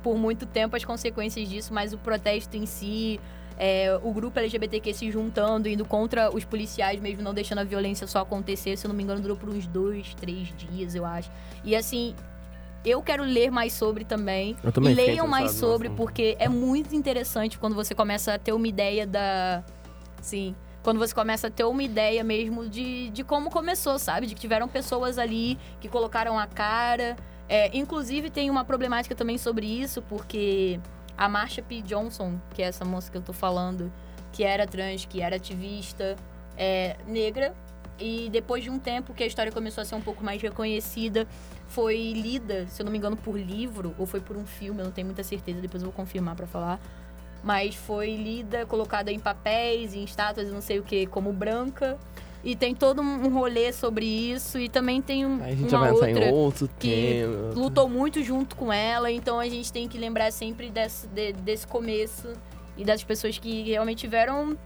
por 0.03 0.19
muito 0.19 0.45
tempo 0.45 0.77
as 0.77 0.85
consequências 0.85 1.49
disso, 1.49 1.73
mas 1.73 1.95
o 1.95 1.99
protesto 1.99 2.55
em 2.57 2.67
si, 2.67 3.19
é, 3.59 3.99
o 4.03 4.13
grupo 4.13 4.39
LGBTQ 4.39 4.95
se 4.95 5.11
juntando, 5.11 5.69
indo 5.69 5.85
contra 5.85 6.35
os 6.35 6.45
policiais, 6.45 7.01
mesmo 7.01 7.23
não 7.23 7.33
deixando 7.33 7.61
a 7.61 7.65
violência 7.65 8.07
só 8.07 8.21
acontecer, 8.21 8.77
se 8.77 8.87
eu 8.87 8.89
não 8.89 8.97
me 8.97 9.03
engano, 9.03 9.21
durou 9.21 9.37
por 9.37 9.49
uns 9.49 9.67
dois, 9.67 10.15
três 10.15 10.53
dias, 10.57 10.95
eu 10.95 11.05
acho. 11.05 11.31
E 11.65 11.77
assim, 11.77 12.15
eu 12.85 13.03
quero 13.03 13.23
ler 13.23 13.51
mais 13.51 13.73
sobre 13.73 14.05
também. 14.05 14.57
Eu 14.63 14.73
também 14.73 14.93
e 14.93 14.95
leiam 14.95 15.27
mais 15.27 15.53
sobre, 15.53 15.89
assunto. 15.89 15.97
porque 15.97 16.37
é 16.39 16.49
muito 16.49 16.95
interessante 16.95 17.59
quando 17.59 17.75
você 17.75 17.95
começa 17.95 18.35
a 18.35 18.39
ter 18.39 18.53
uma 18.53 18.69
ideia 18.69 19.07
da. 19.07 19.63
Sim. 20.21 20.55
Quando 20.83 20.99
você 20.99 21.15
começa 21.15 21.47
a 21.47 21.51
ter 21.51 21.65
uma 21.65 21.83
ideia 21.83 22.23
mesmo 22.23 22.69
de, 22.69 23.09
de 23.09 23.25
como 23.25 23.51
começou, 23.51 23.99
sabe? 23.99 24.27
De 24.27 24.35
que 24.35 24.41
tiveram 24.41 24.69
pessoas 24.69 25.19
ali 25.19 25.59
que 25.81 25.89
colocaram 25.89 26.39
a 26.39 26.47
cara. 26.47 27.17
É, 27.49 27.75
inclusive, 27.77 28.29
tem 28.29 28.51
uma 28.51 28.65
problemática 28.65 29.15
também 29.15 29.39
sobre 29.39 29.67
isso, 29.67 30.03
porque 30.03 30.79
a 31.17 31.29
Marsha 31.29 31.63
P. 31.63 31.83
Johnson, 31.83 32.39
que 32.55 32.63
é 32.63 32.67
essa 32.67 32.85
moça 32.85 33.11
que 33.11 33.17
eu 33.17 33.23
tô 33.23 33.33
falando, 33.33 33.93
que 34.33 34.43
era 34.43 34.67
trans, 34.67 35.05
que 35.05 35.21
era 35.21 35.37
ativista, 35.37 36.17
é, 36.57 36.97
negra, 37.07 37.55
e 37.99 38.29
depois 38.31 38.65
de 38.65 38.71
um 38.71 38.79
tempo 38.79 39.15
que 39.15 39.23
a 39.23 39.27
história 39.27 39.53
começou 39.53 39.83
a 39.83 39.85
ser 39.85 39.95
um 39.95 40.01
pouco 40.01 40.25
mais 40.25 40.43
reconhecida, 40.43 41.27
foi 41.69 42.13
lida, 42.13 42.67
se 42.67 42.83
eu 42.83 42.85
não 42.85 42.93
me 42.93 42.99
engano, 42.99 43.17
por 43.17 43.39
livro, 43.39 43.95
ou 43.99 44.07
foi 44.07 44.21
por 44.21 44.37
um 44.37 44.45
filme, 44.45 44.81
eu 44.81 44.85
não 44.85 44.93
tenho 44.93 45.07
muita 45.07 45.23
certeza, 45.23 45.61
depois 45.61 45.83
eu 45.83 45.89
vou 45.89 45.95
confirmar 45.95 46.35
pra 46.35 46.47
falar. 46.47 46.81
Mas 47.43 47.75
foi 47.75 48.17
lida, 48.17 48.65
colocada 48.67 49.13
em 49.13 49.19
papéis, 49.19 49.95
em 49.95 50.03
estátuas, 50.03 50.51
não 50.51 50.61
sei 50.61 50.79
o 50.79 50.83
que, 50.83 51.07
como 51.07 51.33
branca. 51.33 51.99
E 52.45 52.55
tem 52.55 52.75
todo 52.75 53.01
um 53.01 53.29
rolê 53.33 53.73
sobre 53.73 54.05
isso. 54.05 54.59
E 54.59 54.69
também 54.69 55.01
tem 55.01 55.25
um, 55.25 55.43
a 55.43 55.51
gente 55.55 55.71
já 55.71 55.79
uma 55.79 55.85
vai 55.87 55.93
outra 55.93 56.11
em 56.29 56.33
outro 56.33 56.69
que 56.79 56.89
tema. 56.91 57.53
lutou 57.55 57.89
muito 57.89 58.23
junto 58.23 58.55
com 58.55 58.71
ela, 58.73 59.11
então 59.11 59.41
a 59.41 59.49
gente 59.49 59.73
tem 59.73 59.89
que 59.89 59.97
lembrar 59.97 60.31
sempre 60.31 60.69
desse, 60.71 61.07
de- 61.09 61.33
desse 61.33 61.67
começo 61.67 62.33
e 62.77 62.85
das 62.85 63.03
pessoas 63.03 63.39
que 63.39 63.63
realmente 63.63 64.01
tiveram, 64.01 64.59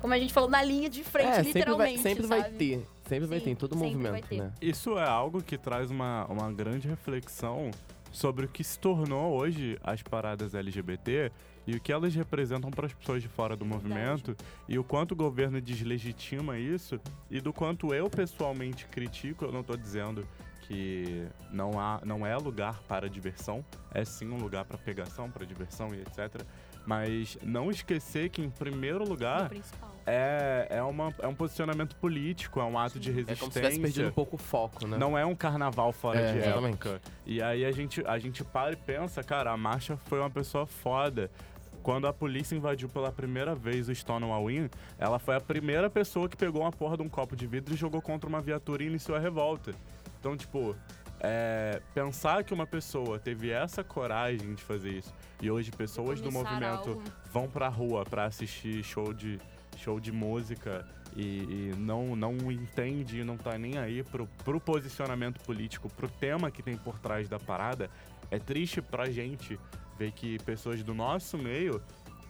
como 0.00 0.12
a 0.12 0.18
gente 0.18 0.32
falou, 0.32 0.50
na 0.50 0.62
linha 0.62 0.90
de 0.90 1.02
frente, 1.02 1.28
É, 1.28 1.34
sempre 1.36 1.52
vai, 1.52 1.54
literalmente. 1.92 1.98
sempre 2.02 2.26
vai 2.26 2.42
ter. 2.50 2.86
Sempre 3.08 3.26
vai 3.26 3.38
Sim, 3.38 3.44
ter 3.44 3.50
em 3.50 3.54
todo 3.56 3.76
vai 3.76 3.88
movimento, 3.88 4.34
né? 4.34 4.52
Isso 4.60 4.98
é 4.98 5.04
algo 5.06 5.42
que 5.42 5.56
traz 5.58 5.90
uma, 5.90 6.26
uma 6.26 6.50
grande 6.52 6.86
reflexão 6.88 7.70
sobre 8.10 8.44
o 8.44 8.48
que 8.48 8.62
se 8.62 8.78
tornou 8.78 9.32
hoje 9.38 9.78
as 9.82 10.02
paradas 10.02 10.54
LGBT 10.54 11.32
e 11.66 11.74
o 11.76 11.80
que 11.80 11.92
elas 11.92 12.14
representam 12.14 12.70
para 12.70 12.86
as 12.86 12.92
pessoas 12.92 13.22
de 13.22 13.28
fora 13.28 13.56
do 13.56 13.64
movimento 13.64 14.36
e 14.68 14.78
o 14.78 14.84
quanto 14.84 15.12
o 15.12 15.16
governo 15.16 15.60
deslegitima 15.60 16.58
isso 16.58 17.00
e 17.30 17.40
do 17.40 17.52
quanto 17.52 17.94
eu 17.94 18.08
pessoalmente 18.10 18.86
critico. 18.86 19.44
Eu 19.44 19.52
não 19.52 19.60
estou 19.60 19.76
dizendo 19.76 20.26
que 20.62 21.26
não, 21.50 21.78
há, 21.78 22.00
não 22.04 22.26
é 22.26 22.36
lugar 22.36 22.80
para 22.88 23.08
diversão, 23.08 23.64
é 23.92 24.04
sim 24.04 24.28
um 24.30 24.36
lugar 24.38 24.64
para 24.64 24.78
pegação, 24.78 25.30
para 25.30 25.44
diversão 25.44 25.94
e 25.94 26.00
etc. 26.00 26.42
Mas 26.84 27.38
não 27.42 27.70
esquecer 27.70 28.28
que, 28.28 28.42
em 28.42 28.50
primeiro 28.50 29.08
lugar, 29.08 29.52
é, 30.04 30.66
é, 30.68 30.82
uma, 30.82 31.14
é 31.20 31.28
um 31.28 31.34
posicionamento 31.34 31.94
político, 31.96 32.58
é 32.58 32.64
um 32.64 32.76
ato 32.76 32.98
de 32.98 33.10
É 33.10 33.12
resistência. 33.12 33.40
como 33.40 33.52
se 33.52 33.60
tivesse 33.60 33.78
perdido 33.80 34.08
um 34.08 34.12
pouco 34.12 34.34
o 34.34 34.38
foco, 34.38 34.86
né? 34.88 34.96
Não 34.98 35.16
é 35.16 35.24
um 35.24 35.34
carnaval 35.36 35.92
fora 35.92 36.18
É, 36.18 36.32
de 36.32 36.38
exatamente. 36.38 36.74
época. 36.74 37.00
E 37.24 37.40
aí 37.40 37.64
a 37.64 37.70
gente, 37.70 38.04
a 38.04 38.18
gente 38.18 38.42
para 38.42 38.72
e 38.72 38.76
pensa, 38.76 39.22
cara, 39.22 39.52
a 39.52 39.56
Marcha 39.56 39.96
foi 39.96 40.18
uma 40.18 40.30
pessoa 40.30 40.66
foda. 40.66 41.30
Quando 41.82 42.06
a 42.06 42.12
polícia 42.12 42.54
invadiu 42.54 42.88
pela 42.88 43.10
primeira 43.10 43.54
vez 43.54 43.88
o 43.88 43.94
Stonewall 43.94 44.50
Inn, 44.50 44.68
ela 44.98 45.18
foi 45.18 45.34
a 45.34 45.40
primeira 45.40 45.90
pessoa 45.90 46.28
que 46.28 46.36
pegou 46.36 46.62
uma 46.62 46.70
porra 46.70 46.96
de 46.96 47.02
um 47.02 47.08
copo 47.08 47.34
de 47.34 47.46
vidro 47.46 47.74
e 47.74 47.76
jogou 47.76 48.00
contra 48.00 48.28
uma 48.28 48.40
viatura 48.40 48.84
e 48.84 48.86
iniciou 48.86 49.16
a 49.16 49.20
revolta. 49.20 49.74
Então, 50.20 50.36
tipo, 50.36 50.76
é, 51.18 51.80
pensar 51.92 52.44
que 52.44 52.54
uma 52.54 52.66
pessoa 52.66 53.18
teve 53.18 53.50
essa 53.50 53.82
coragem 53.82 54.54
de 54.54 54.62
fazer 54.62 54.90
isso 54.90 55.12
e 55.40 55.50
hoje 55.50 55.70
pessoas 55.72 56.20
do 56.20 56.30
movimento 56.30 56.90
algo. 56.90 57.02
vão 57.32 57.48
pra 57.48 57.68
rua 57.68 58.04
pra 58.04 58.24
assistir 58.24 58.82
show 58.84 59.12
de, 59.12 59.40
show 59.76 59.98
de 59.98 60.12
música 60.12 60.86
e, 61.16 61.70
e 61.70 61.74
não, 61.76 62.14
não 62.14 62.50
entende 62.50 63.20
e 63.20 63.24
não 63.24 63.36
tá 63.36 63.58
nem 63.58 63.78
aí 63.78 64.02
pro, 64.04 64.28
pro 64.44 64.60
posicionamento 64.60 65.40
político, 65.44 65.88
pro 65.88 66.08
tema 66.08 66.50
que 66.50 66.62
tem 66.62 66.76
por 66.76 66.98
trás 66.98 67.28
da 67.28 67.38
parada, 67.38 67.90
é 68.30 68.38
triste 68.38 68.80
pra 68.80 69.10
gente 69.10 69.58
ver 69.98 70.12
que 70.12 70.38
pessoas 70.40 70.82
do 70.82 70.94
nosso 70.94 71.36
meio, 71.38 71.82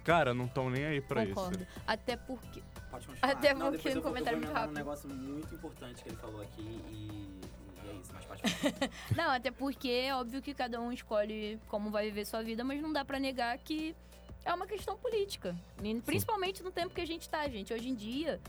cara, 0.04 0.34
não 0.34 0.46
estão 0.46 0.68
nem 0.70 0.84
aí 0.84 1.00
pra 1.00 1.26
Concordo. 1.26 1.62
isso. 1.62 1.66
Até 1.86 2.16
porque. 2.16 2.62
Pode 2.90 3.06
continuar. 3.06 3.32
Até 3.32 3.54
Não, 3.54 3.72
porque 3.72 3.94
no 3.94 4.02
comentário 4.02 4.38
muito 4.38 4.52
rápido. 4.52 4.70
um 4.70 4.74
negócio 4.74 5.08
muito 5.08 5.54
importante 5.54 6.02
que 6.02 6.08
ele 6.10 6.16
falou 6.16 6.42
aqui 6.42 6.60
e, 6.60 7.40
e 7.84 7.88
é 7.88 7.94
isso, 7.94 8.12
mas 8.12 8.24
pode 8.24 8.42
falar. 8.42 8.90
Não, 9.16 9.30
até 9.30 9.50
porque 9.50 9.88
é 9.88 10.14
óbvio 10.14 10.42
que 10.42 10.52
cada 10.54 10.80
um 10.80 10.92
escolhe 10.92 11.58
como 11.68 11.90
vai 11.90 12.06
viver 12.06 12.26
sua 12.26 12.42
vida, 12.42 12.62
mas 12.62 12.80
não 12.82 12.92
dá 12.92 13.04
pra 13.04 13.18
negar 13.18 13.56
que 13.58 13.96
é 14.44 14.52
uma 14.52 14.66
questão 14.66 14.96
política. 14.96 15.56
Principalmente 16.04 16.62
no 16.62 16.70
tempo 16.70 16.94
que 16.94 17.00
a 17.00 17.06
gente 17.06 17.28
tá, 17.28 17.48
gente. 17.48 17.72
Hoje 17.72 17.88
em 17.88 17.94
dia, 17.94 18.40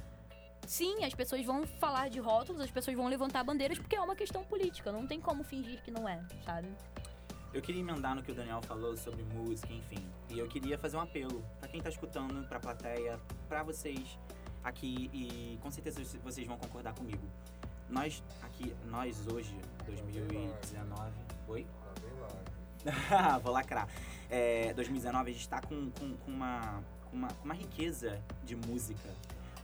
sim, 0.68 1.04
as 1.04 1.14
pessoas 1.14 1.46
vão 1.46 1.66
falar 1.66 2.10
de 2.10 2.20
rótulos, 2.20 2.62
as 2.62 2.72
pessoas 2.72 2.98
vão 2.98 3.08
levantar 3.08 3.44
bandeiras 3.44 3.78
porque 3.78 3.96
é 3.96 4.02
uma 4.02 4.16
questão 4.16 4.44
política. 4.44 4.92
Não 4.92 5.08
tem 5.08 5.22
como 5.22 5.44
fingir 5.44 5.82
que 5.84 5.92
não 5.92 6.08
é, 6.10 6.22
sabe? 6.46 6.68
Eu 7.54 7.62
queria 7.62 7.82
emendar 7.82 8.16
no 8.16 8.24
que 8.24 8.32
o 8.32 8.36
Daniel 8.36 8.64
falou 8.64 8.98
sobre 8.98 9.24
música, 9.24 9.72
enfim. 9.72 10.04
E 10.32 10.40
eu 10.40 10.48
queria 10.48 10.76
fazer 10.76 10.98
um 10.98 11.02
apelo 11.02 11.46
pra 11.60 11.70
quem 11.70 11.80
tá 11.80 11.88
escutando, 11.88 12.48
pra 12.48 12.60
plateia, 12.60 13.20
pra 13.48 13.62
vocês 13.62 14.18
aqui 14.64 15.08
e 15.14 15.60
com 15.62 15.70
certeza 15.70 16.02
vocês 16.24 16.48
vão 16.48 16.58
concordar 16.58 16.96
comigo. 16.96 17.22
Nós 17.88 18.24
aqui, 18.42 18.76
nós 18.90 19.28
hoje, 19.28 19.56
2019, 19.86 21.12
oi? 21.48 21.68
Vou 23.44 23.54
lacrar. 23.54 23.88
É, 24.32 24.74
2019 24.74 25.30
a 25.30 25.34
gente 25.34 25.48
tá 25.48 25.62
com, 25.62 25.92
com, 25.92 26.18
com 26.18 26.32
uma, 26.32 26.84
uma, 27.12 27.28
uma 27.44 27.54
riqueza 27.54 28.20
de 28.44 28.56
música 28.56 29.10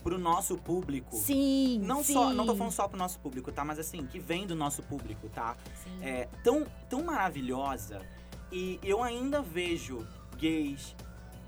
pro 0.03 0.17
nosso 0.17 0.57
público. 0.57 1.15
Sim, 1.15 1.79
Não 1.83 2.03
sim. 2.03 2.13
só, 2.13 2.33
não 2.33 2.45
tô 2.45 2.55
falando 2.55 2.73
só 2.73 2.87
pro 2.87 2.97
nosso 2.97 3.19
público, 3.19 3.51
tá? 3.51 3.65
Mas 3.65 3.79
assim, 3.79 4.05
que 4.05 4.19
vem 4.19 4.47
do 4.47 4.55
nosso 4.55 4.81
público, 4.83 5.29
tá? 5.29 5.55
Sim. 5.83 5.97
é, 6.01 6.27
tão, 6.43 6.65
tão 6.89 7.03
maravilhosa 7.03 8.01
e 8.51 8.79
eu 8.83 9.03
ainda 9.03 9.41
vejo 9.41 10.07
gays, 10.37 10.95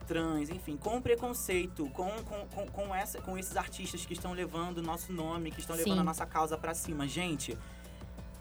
trans, 0.05 0.49
enfim, 0.49 0.75
com 0.77 1.01
preconceito, 1.01 1.89
com, 1.91 2.09
com, 2.23 2.47
com, 2.47 2.67
com, 2.67 2.95
essa, 2.95 3.21
com 3.21 3.37
esses 3.37 3.55
artistas 3.55 4.05
que 4.05 4.13
estão 4.13 4.33
levando 4.33 4.79
o 4.79 4.81
nosso 4.81 5.13
nome, 5.13 5.51
que 5.51 5.61
estão 5.61 5.75
levando 5.75 5.93
Sim. 5.95 5.99
a 5.99 6.03
nossa 6.03 6.25
causa 6.25 6.57
pra 6.57 6.73
cima. 6.73 7.07
Gente, 7.07 7.57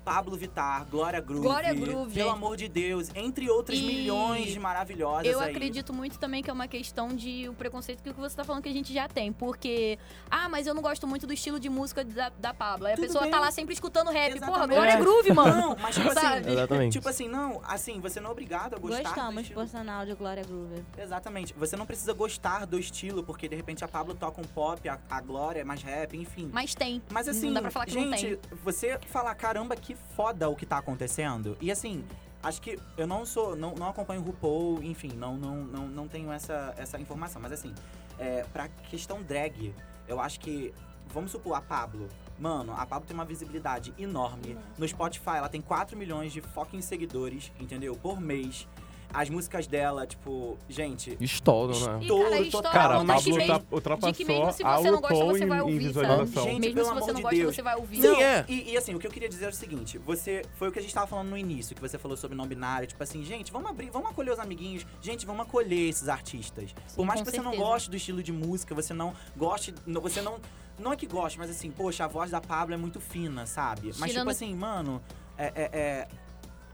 Pablo 0.05 0.37
Vittar, 0.37 0.85
Glória 0.87 1.21
Groove, 1.21 1.43
Glória 1.43 1.75
Groove. 1.75 2.15
pelo 2.15 2.31
amor 2.31 2.57
de 2.57 2.69
Deus, 2.69 3.11
entre 3.15 3.49
outras 3.51 3.79
E 3.79 3.83
milhões 3.83 4.49
de 4.53 4.59
maravilhosas 4.61 5.27
Eu 5.27 5.41
aí. 5.41 5.51
acredito 5.51 5.93
muito 5.93 6.19
também 6.19 6.43
que 6.43 6.51
é 6.51 6.53
uma 6.53 6.67
questão 6.69 7.09
de 7.09 7.49
o 7.49 7.55
preconceito 7.55 8.03
que 8.03 8.13
você 8.13 8.37
tá 8.37 8.45
falando 8.45 8.63
que 8.63 8.69
a 8.69 8.73
gente 8.73 8.93
já 8.93 9.09
tem. 9.09 9.33
Porque, 9.33 9.99
ah, 10.31 10.49
mas 10.49 10.67
eu 10.67 10.75
não 10.75 10.83
gosto 10.83 11.07
muito 11.07 11.27
do 11.27 11.33
estilo 11.33 11.59
de 11.61 11.69
música 11.69 12.05
da, 12.05 12.31
da 12.39 12.55
Pablo. 12.55 12.87
Aí 12.87 12.93
a 12.93 12.97
Tudo 12.97 13.07
pessoa 13.07 13.23
bem. 13.23 13.31
tá 13.31 13.41
lá 13.41 13.51
sempre 13.51 13.75
escutando 13.75 14.11
rap. 14.11 14.33
Porra, 14.41 14.47
Exatamente. 14.47 14.75
Glória 14.77 14.93
É. 14.93 14.97
Groove, 15.01 15.33
mano. 15.33 15.61
Não, 15.61 15.77
mas 15.81 15.95
tipo 15.95 16.09
assim? 16.09 16.51
Exatamente. 16.51 16.93
tipo 16.93 17.09
assim, 17.09 17.29
não, 17.29 17.61
assim, 17.65 18.01
você 18.01 18.21
não 18.21 18.31
é 18.31 18.33
obrigado 18.33 18.75
a 18.77 18.79
gostar 18.79 19.03
Gostamos, 19.03 19.49
por 19.49 19.67
sinal, 19.69 20.07
de 20.07 20.15
Glória 20.15 20.43
Groover. 20.45 20.83
Exatamente. 20.99 21.55
Você 21.55 21.77
não 21.77 21.87
precisa 21.87 22.13
gostar 22.13 22.65
do 22.67 22.79
estilo, 22.79 23.23
porque 23.23 23.49
de 23.49 23.57
repente 23.57 23.85
a 23.85 23.89
Pablo 23.89 24.15
toca 24.15 24.41
um 24.41 24.45
pop, 24.45 24.89
a, 24.89 24.99
a 25.11 25.21
Glória 25.21 25.61
é 25.61 25.65
mais 25.65 25.83
rap, 25.83 26.17
enfim. 26.17 26.49
Mas 26.53 26.75
tem. 26.75 27.03
Mas 27.11 27.29
assim, 27.29 27.47
não 27.47 27.55
dá 27.55 27.63
pra 27.63 27.71
falar 27.71 27.87
que 27.87 27.95
não 27.95 28.17
gente, 28.17 28.39
você 28.65 28.99
falar, 29.07 29.35
caramba, 29.35 29.77
que 29.77 29.90
foda 29.95 30.49
o 30.49 30.57
que 30.57 30.67
tá 30.67 30.79
acontecendo. 30.79 31.57
E 31.61 31.71
assim, 31.71 32.05
acho 32.43 32.61
que 32.61 32.79
eu 32.97 33.07
não 33.07 33.25
sou, 33.25 33.55
não, 33.55 33.75
não 33.75 33.89
acompanho 33.89 34.21
o 34.21 34.25
RuPaul, 34.25 34.83
enfim, 34.83 35.13
não, 35.17 35.37
não, 35.37 35.57
não, 35.57 35.89
não 35.89 36.09
tenho 36.09 36.33
essa, 36.33 36.75
essa 36.77 36.99
informação. 36.99 37.41
Mas 37.41 37.53
assim, 37.53 37.75
é, 38.19 38.45
pra 38.53 38.69
questão 38.69 39.23
drag, 39.23 39.75
eu 40.09 40.21
acho 40.21 40.41
que, 40.41 40.75
vamos 41.09 41.31
supor, 41.31 41.55
a 41.55 41.61
Pablo. 41.61 42.09
Mano, 42.39 42.73
a 42.73 42.87
Pablo 42.87 43.07
tem 43.07 43.15
uma 43.15 43.25
visibilidade 43.25 43.93
enorme. 43.99 44.57
No 44.79 44.89
Spotify, 44.89 45.37
ela 45.37 45.49
tem 45.49 45.61
4 45.61 45.97
milhões 45.97 46.33
de 46.33 46.41
fucking 46.41 46.81
seguidores, 46.81 47.53
entendeu? 47.61 47.95
Por 47.95 48.21
mês. 48.21 48.67
As 49.13 49.29
músicas 49.29 49.67
dela, 49.67 50.07
tipo, 50.07 50.57
gente, 50.69 51.17
Estouro, 51.21 51.73
né? 51.79 51.99
E, 52.03 52.07
Touro 52.07 52.31
cara, 52.31 52.39
a 52.39 52.73
Cara, 52.73 52.95
a 53.01 53.05
Pablo 53.05 53.37
mesmo, 53.37 53.63
ultrapassou 53.73 54.27
mesmo 54.27 54.53
se 54.53 54.63
a 54.65 54.77
você 54.77 54.91
não 54.91 55.01
gosta, 55.01 55.15
RuPaul 55.15 55.33
você 55.33 55.47
vai 55.47 55.59
em, 55.59 55.61
em 55.61 55.65
ouvir, 55.65 55.79
visualização. 55.79 56.43
Gente, 56.45 56.61
mesmo 56.61 56.75
pelo 56.75 56.85
se 56.85 56.91
amor 56.93 57.01
você 57.03 57.07
não 57.13 57.17
de 57.17 57.23
gosta, 57.23 57.37
Deus. 57.37 57.55
você 57.57 57.63
vai 57.63 57.77
ouvir. 57.77 57.97
Sim, 58.01 58.09
Não, 58.09 58.21
é. 58.21 58.45
E, 58.49 58.71
e 58.73 58.77
assim, 58.77 58.95
o 58.95 58.99
que 59.01 59.07
eu 59.07 59.11
queria 59.11 59.29
dizer 59.29 59.47
é 59.47 59.49
o 59.49 59.53
seguinte: 59.53 59.99
você. 59.99 60.43
Foi 60.55 60.69
o 60.69 60.73
que 60.73 60.79
a 60.79 60.83
gente 60.83 60.95
tava 60.95 61.07
falando 61.09 61.29
no 61.29 61.37
início, 61.37 61.75
que 61.75 61.81
você 61.83 61.99
falou 61.99 62.17
sobre 62.17 62.37
não 62.37 62.47
binário. 62.47 62.87
Tipo 62.87 63.03
assim, 63.03 63.25
gente, 63.25 63.51
vamos 63.51 63.69
abrir, 63.71 63.91
vamos 63.91 64.11
acolher 64.11 64.33
os 64.33 64.39
amiguinhos. 64.39 64.87
Gente, 65.03 65.27
vamos 65.27 65.43
acolher 65.47 65.89
esses 65.89 66.09
artistas. 66.09 66.73
Por 66.95 67.05
mais 67.05 67.21
que 67.21 67.31
você 67.31 67.41
não 67.43 67.57
goste 67.57 67.91
do 67.91 67.97
estilo 67.97 68.23
de 68.23 68.33
música, 68.33 68.75
você 68.75 68.95
não 68.95 69.13
goste. 69.37 69.75
não- 69.87 70.01
Você 70.01 70.21
não. 70.23 70.39
Não 70.79 70.93
é 70.93 70.97
que 70.97 71.07
goste, 71.07 71.39
mas 71.39 71.51
assim, 71.51 71.71
poxa, 71.71 72.05
a 72.05 72.09
voz 72.09 72.31
da 72.31 72.41
Pablo 72.41 72.73
é 72.75 72.77
muito 72.79 73.01
fina, 73.01 73.45
sabe? 73.45 73.89
Mas 73.99 74.13
Tirando- 74.13 74.29
tipo 74.29 74.31
assim, 74.31 74.55
mano, 74.55 75.03
é. 75.37 75.47
é- 75.55 75.71
é- 75.73 76.09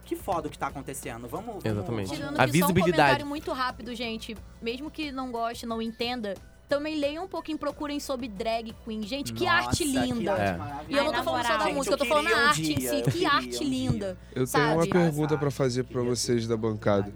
Que 0.06 0.16
foda 0.16 0.48
o 0.48 0.50
que 0.50 0.56
tá 0.58 0.68
acontecendo. 0.68 1.26
Vamos. 1.28 1.46
vamos 1.46 1.64
Exatamente. 1.64 2.06
vamos- 2.06 2.18
Tirando 2.18 2.40
A 2.40 2.44
que 2.46 2.58
só 2.58 2.64
um 2.64 2.68
visibilidade. 2.68 2.96
comentário 2.96 3.26
muito 3.26 3.52
rápido, 3.52 3.94
gente. 3.94 4.36
Mesmo 4.62 4.90
que 4.90 5.10
não 5.12 5.30
goste, 5.32 5.66
não 5.66 5.82
entenda, 5.82 6.34
também 6.68 6.98
leiam 6.98 7.24
um 7.24 7.28
pouquinho, 7.28 7.58
procurem 7.58 7.98
sobre 8.00 8.28
drag 8.28 8.72
queen. 8.84 9.02
Gente, 9.02 9.32
que 9.32 9.44
Nossa, 9.44 9.68
arte 9.68 9.84
linda. 9.84 10.30
É. 10.32 10.56
maravilhosa. 10.56 10.84
E 10.88 10.94
eu 10.96 11.04
não 11.04 11.12
tô 11.12 11.22
falando 11.24 11.44
só 11.46 11.56
da 11.58 11.68
música, 11.70 11.94
eu 11.94 11.98
tô 11.98 12.04
falando 12.06 12.28
da 12.30 12.36
um 12.36 12.46
arte 12.46 12.72
em 12.72 12.74
dia, 12.76 12.88
si. 12.90 12.96
eu 12.96 13.02
Que 13.02 13.26
arte 13.26 13.46
um 13.46 13.50
dia. 13.50 13.68
linda. 13.68 14.18
Eu 14.34 14.46
Sabe? 14.46 14.64
tenho 14.64 14.76
uma 14.78 14.86
pergunta 14.86 15.36
pra 15.36 15.50
fazer 15.50 15.82
pra 15.84 15.94
queria. 16.00 16.14
vocês 16.16 16.46
da 16.46 16.56
bancada. 16.56 17.12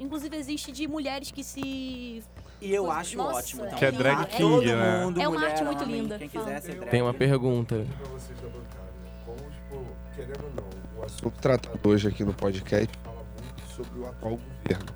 Inclusive, 0.00 0.36
existe 0.36 0.72
de 0.72 0.88
mulheres 0.88 1.30
que 1.30 1.44
se. 1.44 2.22
E 2.60 2.72
eu 2.72 2.90
acho 2.90 3.16
Nossa, 3.18 3.38
ótimo 3.38 3.62
também. 3.64 3.76
Que 3.78 3.84
é 3.84 3.92
drag 3.92 4.16
tá? 4.18 4.24
king, 4.26 4.38
Todo 4.42 4.64
né? 4.64 5.04
mundo, 5.04 5.20
É 5.20 5.28
uma 5.28 5.38
mulher, 5.38 5.50
arte 5.52 5.64
muito 5.64 5.82
homem, 5.84 6.00
linda. 6.00 6.18
Quem 6.18 6.28
quiser 6.28 6.60
ser 6.62 6.74
drag. 6.76 6.90
Tem 6.90 7.02
uma 7.02 7.12
pergunta. 7.12 7.86
pra 7.98 8.08
vocês 8.08 8.38
da 8.40 8.48
bancada. 8.48 8.84
Como, 9.26 9.36
tipo, 9.50 9.86
querendo 10.14 10.44
ou 10.44 10.50
não, 10.56 10.63
assunto 11.04 11.38
tratado 11.40 11.78
hoje 11.88 12.08
aqui 12.08 12.24
no 12.24 12.32
podcast 12.32 12.88
fala 13.02 13.24
muito 13.24 13.74
sobre 13.74 13.98
o 14.00 14.06
atual 14.06 14.38
governo. 14.38 14.92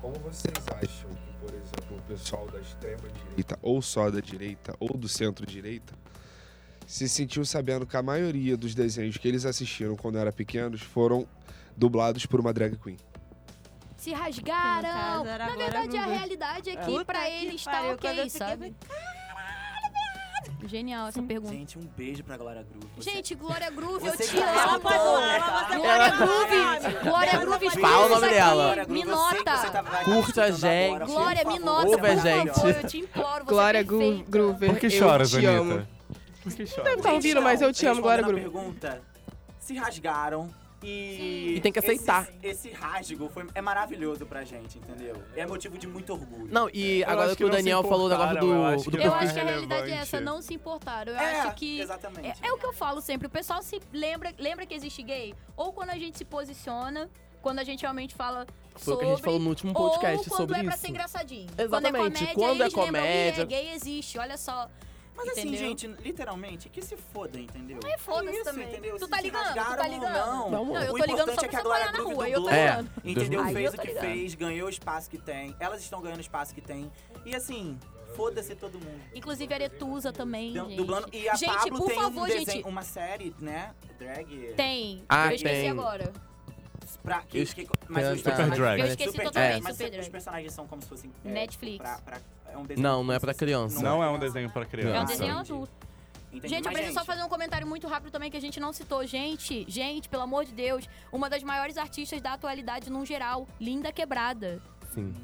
Como 0.00 0.14
vocês 0.18 0.54
acham 0.68 1.10
que, 1.10 1.32
por 1.40 1.54
exemplo, 1.54 1.96
o 1.96 2.02
pessoal 2.02 2.46
da 2.48 2.60
extrema 2.60 3.08
direita, 3.08 3.58
ou 3.62 3.80
só 3.80 4.10
da 4.10 4.20
direita, 4.20 4.76
ou 4.80 4.96
do 4.96 5.08
centro-direita, 5.08 5.94
se 6.86 7.08
sentiu 7.08 7.44
sabendo 7.44 7.86
que 7.86 7.96
a 7.96 8.02
maioria 8.02 8.56
dos 8.56 8.74
desenhos 8.74 9.16
que 9.16 9.26
eles 9.26 9.46
assistiram 9.46 9.96
quando 9.96 10.18
eram 10.18 10.32
pequenos 10.32 10.82
foram 10.82 11.26
dublados 11.76 12.26
por 12.26 12.40
uma 12.40 12.52
drag 12.52 12.76
queen? 12.76 12.98
Se 13.96 14.12
rasgaram. 14.12 15.24
Na 15.24 15.56
verdade, 15.56 15.96
a 15.96 16.04
realidade 16.04 16.70
é 16.70 16.76
que 16.76 16.84
Puta 16.84 17.04
pra 17.06 17.30
eles 17.30 17.64
tá 17.64 17.82
ok, 17.92 18.10
fiquei, 18.10 18.30
sabe? 18.30 18.74
Genial 20.66 21.08
essa 21.08 21.22
pergunta. 21.22 21.52
Gente, 21.52 21.78
um 21.78 21.82
beijo 21.96 22.24
pra 22.24 22.36
Glória 22.36 22.62
Groove. 22.68 22.86
Você- 22.96 23.10
Gente, 23.10 23.34
Glória 23.34 23.70
Groove, 23.70 24.06
eu 24.06 24.16
te 24.16 24.28
que 24.30 24.38
amo. 24.38 24.46
Ela 24.48 24.78
pode 24.80 24.94
falar, 24.96 25.34
ela 25.36 25.64
pode 25.64 25.80
Glória. 25.80 26.10
Groove, 26.10 27.04
Glória 27.04 27.38
Groove, 27.38 27.70
Fala 27.80 28.06
o 28.06 28.08
nome 28.08 28.24
aqui, 28.26 28.34
dela. 28.34 28.74
Me 28.88 29.02
Groove, 29.02 29.04
nota. 29.04 29.44
tá- 29.44 29.84
a 30.42 30.50
gente. 30.50 31.04
Glória, 31.06 31.44
me 31.44 31.58
nota, 31.58 31.86
Ouve 31.88 32.06
a 32.06 32.16
gente. 32.16 32.54
favor, 32.54 32.70
eu 32.74 32.86
te 32.88 32.98
imploro, 32.98 33.44
você 33.44 33.50
Glória 33.50 33.78
é. 33.78 33.82
Groover. 33.84 34.70
Por 34.70 34.78
que 34.78 34.86
eu 34.86 34.90
choras. 34.90 35.34
Anitta? 35.34 35.88
Por 36.42 36.52
que 36.52 36.56
Deve 36.58 36.66
choras? 36.70 36.96
estar 36.96 37.12
ouvindo, 37.12 37.42
mas 37.42 37.60
eu 37.62 37.72
te 37.72 37.86
amo, 37.86 38.02
Glória 38.02 38.22
Groove. 38.24 38.40
pergunta, 38.42 39.02
se 39.58 39.74
rasgaram 39.74 40.48
e... 40.84 41.54
E 41.56 41.60
tem 41.60 41.72
que 41.72 41.78
aceitar. 41.78 42.28
Esse, 42.42 42.68
esse 42.68 42.70
rasgo 42.70 43.28
foi, 43.28 43.46
é 43.54 43.60
maravilhoso 43.60 44.26
pra 44.26 44.44
gente, 44.44 44.78
entendeu? 44.78 45.22
É 45.36 45.46
motivo 45.46 45.78
de 45.78 45.86
muito 45.86 46.12
orgulho. 46.12 46.48
Não, 46.52 46.68
e 46.72 47.00
Eu 47.00 47.08
agora 47.08 47.34
que 47.36 47.44
o 47.44 47.48
Daniel 47.48 47.82
falou 47.82 48.06
o 48.06 48.08
negócio 48.08 48.32
importaram, 48.32 48.52
eu 48.52 48.62
do, 48.62 48.66
acho 48.66 48.90
do 48.90 48.98
que 48.98 49.06
Eu 49.06 49.14
acho 49.14 49.32
que 49.32 49.40
a 49.40 49.42
é 49.42 49.46
realidade 49.46 49.90
é 49.90 49.94
essa, 49.94 50.20
não 50.20 50.42
se 50.42 50.54
importaram. 50.54 51.12
Eu 51.12 51.18
é, 51.18 51.40
acho 51.40 51.54
que. 51.56 51.80
Exatamente. 51.80 52.40
É, 52.42 52.48
é 52.48 52.52
o 52.52 52.58
que 52.58 52.66
eu 52.66 52.72
falo 52.72 53.00
sempre, 53.00 53.26
o 53.26 53.30
pessoal 53.30 53.62
se 53.62 53.80
lembra, 53.92 54.34
lembra 54.38 54.66
que 54.66 54.74
existe 54.74 55.02
gay? 55.02 55.34
Ou 55.56 55.72
quando 55.72 55.90
a 55.90 55.98
gente 55.98 56.18
se 56.18 56.24
posiciona, 56.24 57.08
quando 57.42 57.58
a 57.58 57.64
gente 57.64 57.82
realmente 57.82 58.14
fala 58.14 58.46
Foi 58.74 58.94
o 58.94 58.96
sobre. 58.96 58.98
que 58.98 59.04
a 59.04 59.14
gente 59.16 59.24
falou 59.24 59.38
no 59.38 59.48
último 59.50 59.72
podcast 59.74 60.18
ou 60.18 60.24
quando 60.24 60.36
sobre 60.38 60.58
é 60.58 60.62
pra 60.64 60.72
isso. 60.72 60.80
ser 60.80 60.88
engraçadinho. 60.88 61.50
Exatamente, 61.58 61.68
Quando 61.68 61.86
é 61.86 61.90
comédia, 61.90 62.34
quando 62.34 62.60
é 62.62 62.64
eles 62.64 62.74
lembram, 62.74 62.82
"Ih, 62.82 62.86
comédia." 62.86 63.42
é 63.42 63.46
gay 63.46 63.74
existe, 63.74 64.18
olha 64.18 64.36
só. 64.36 64.68
Mas 65.16 65.28
assim, 65.28 65.40
entendeu? 65.42 65.58
gente, 65.58 65.86
literalmente, 65.86 66.68
que 66.68 66.82
se 66.82 66.96
foda, 66.96 67.38
entendeu? 67.38 67.78
É 67.86 67.96
foda-se 67.98 68.34
isso, 68.36 68.44
também. 68.44 68.68
entendeu? 68.68 68.96
Tu 68.96 69.04
Se 69.04 69.10
tá 69.10 69.20
ligando, 69.20 69.48
tu 69.48 69.54
tá 69.54 69.62
rasgaram 69.62 69.84
ou 69.84 69.90
ligando. 69.94 70.12
Não, 70.14 70.50
Não, 70.50 70.64
Não, 70.66 70.82
eu 70.82 70.94
o 70.94 70.98
tô 70.98 71.04
ligando 71.04 71.30
importante 71.30 71.34
só 71.34 71.46
é 71.46 71.48
que 71.48 71.50
pra 71.50 71.60
a 71.60 71.62
Glória 71.62 71.92
na 71.92 71.98
rua, 71.98 72.28
eu 72.28 72.34
tô 72.34 72.40
dublou, 72.40 72.50
É. 72.50 72.66
ligando. 72.70 72.90
entendeu? 73.04 73.40
Aí 73.42 73.54
fez 73.54 73.74
o 73.74 73.78
que 73.78 73.86
ligando. 73.86 74.00
fez, 74.02 74.34
ganhou 74.34 74.66
o 74.66 74.70
espaço 74.70 75.08
que 75.10 75.18
tem. 75.18 75.56
Elas 75.60 75.80
estão 75.82 76.00
ganhando 76.02 76.18
o 76.18 76.20
espaço 76.20 76.54
que 76.54 76.60
tem. 76.60 76.90
E 77.24 77.34
assim, 77.34 77.78
Foda-se 78.16 78.54
todo 78.54 78.74
mundo. 78.74 79.00
Inclusive 79.12 79.52
a 79.52 79.56
Aretusa 79.56 80.12
também, 80.12 80.52
Du- 80.52 80.66
gente. 80.66 80.76
Dublando. 80.76 81.08
E 81.12 81.28
a 81.28 81.34
Gente, 81.34 81.52
Pablo 81.52 81.78
por 81.78 81.88
tem 81.88 81.96
favor, 82.00 82.22
um 82.22 82.26
desenho, 82.26 82.46
gente. 82.48 82.64
uma 82.68 82.82
série, 82.82 83.34
né? 83.40 83.74
Drag. 83.98 84.54
Tem. 84.56 85.04
Ah, 85.08 85.30
eu 85.30 85.34
esqueci 85.34 85.54
tem. 85.54 85.70
agora. 85.70 86.12
Pra, 87.02 87.22
que, 87.22 87.44
que, 87.44 87.68
mas 87.88 88.06
a- 88.06 88.12
os 88.12 88.18
Super 88.18 88.30
personagens- 88.36 88.58
Drag. 88.58 88.80
Eu 88.80 88.86
esqueci 88.86 89.10
Super 89.10 89.24
totalmente, 89.24 89.50
Drag, 89.50 89.62
mas 89.64 89.76
Drag. 89.78 89.98
os 89.98 90.08
personagens 90.08 90.52
são 90.52 90.66
como 90.68 90.80
se 90.82 90.88
fossem. 90.88 91.12
é, 91.24 91.28
Netflix. 91.28 91.78
Pra, 91.78 91.98
pra, 91.98 92.20
é 92.54 92.58
um 92.58 92.64
desenho 92.64 92.82
Não, 92.88 93.04
não 93.04 93.12
é 93.14 93.18
pra 93.18 93.34
criança. 93.34 93.82
Não 93.82 94.02
é 94.02 94.10
um 94.10 94.18
desenho 94.18 94.50
pra 94.50 94.62
É 94.62 94.64
um 94.66 94.68
criança. 94.68 95.12
desenho 95.12 95.38
adulto. 95.38 95.72
Entendi. 96.32 96.48
Gente, 96.48 96.64
eu 96.66 96.72
Mas, 96.72 96.74
preciso 96.80 96.98
só 96.98 97.04
fazer 97.04 97.22
um 97.22 97.28
comentário 97.28 97.66
muito 97.66 97.86
rápido 97.86 98.10
também 98.10 98.28
que 98.30 98.36
a 98.36 98.40
gente 98.40 98.58
não 98.58 98.72
citou. 98.72 99.06
Gente, 99.06 99.64
gente, 99.68 100.08
pelo 100.08 100.24
amor 100.24 100.44
de 100.44 100.52
Deus, 100.52 100.88
uma 101.12 101.30
das 101.30 101.42
maiores 101.44 101.76
artistas 101.78 102.20
da 102.20 102.32
atualidade 102.32 102.90
num 102.90 103.06
geral, 103.06 103.46
Linda 103.60 103.92
Quebrada. 103.92 104.60
Sim. 104.92 105.14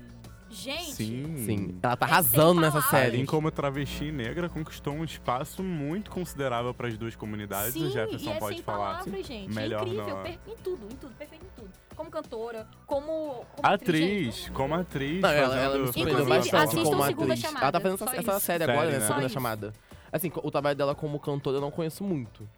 Gente, 0.52 0.92
Sim. 0.94 1.36
Sim. 1.46 1.78
Ela 1.80 1.96
tá 1.96 2.06
É 2.06 2.10
arrasando 2.10 2.60
nessa 2.60 2.80
série. 2.82 3.16
Assim 3.18 3.24
como 3.26 3.50
travesti 3.52 4.10
negra 4.10 4.48
conquistou 4.48 4.92
um 4.92 5.04
espaço 5.04 5.62
muito 5.62 6.10
considerável 6.10 6.74
para 6.74 6.88
as 6.88 6.98
duas 6.98 7.14
comunidades. 7.14 7.72
sim, 7.72 7.86
o 7.86 7.90
Jefferson 7.90 8.30
e 8.30 8.32
é 8.32 8.38
pode 8.38 8.56
sem 8.56 8.64
falar. 8.64 8.98
palavras, 8.98 9.26
gente. 9.26 9.54
melhor 9.54 9.82
é 9.82 9.84
incrível, 9.86 10.08
não. 10.16 10.22
per- 10.24 10.38
em 10.48 10.56
tudo, 10.62 10.84
em 10.86 10.96
tudo, 10.96 11.14
perfeito 11.16 11.44
em 11.44 11.48
tudo. 11.60 11.70
Como 12.00 12.10
cantora, 12.10 12.66
como, 12.86 13.44
como 13.54 13.74
Atriz, 13.74 14.48
como 14.54 14.74
atriz. 14.74 15.20
Não, 15.20 15.28
ela, 15.28 15.54
ela 15.54 15.78
me 15.78 15.86
fazendo 15.88 15.92
surpreendeu 15.92 16.24
Inclusive, 16.24 16.50
bastante 16.50 16.82
como 16.82 17.02
atriz. 17.02 17.40
Chamada, 17.40 17.60
Ela 17.62 17.72
tá 17.72 17.80
fazendo 17.80 18.02
essa, 18.04 18.16
essa 18.16 18.30
isso. 18.30 18.40
série 18.40 18.64
agora, 18.64 18.80
Série, 18.80 18.92
né? 18.92 18.98
né? 19.00 19.06
Segunda 19.06 19.28
chamada. 19.28 19.72
Assim, 20.10 20.32
o 20.34 20.50
trabalho 20.50 20.76
dela 20.78 20.94
como 20.94 21.20
cantora 21.20 21.58
eu 21.58 21.60
não 21.60 21.70
conheço 21.70 22.02
muito. 22.02 22.48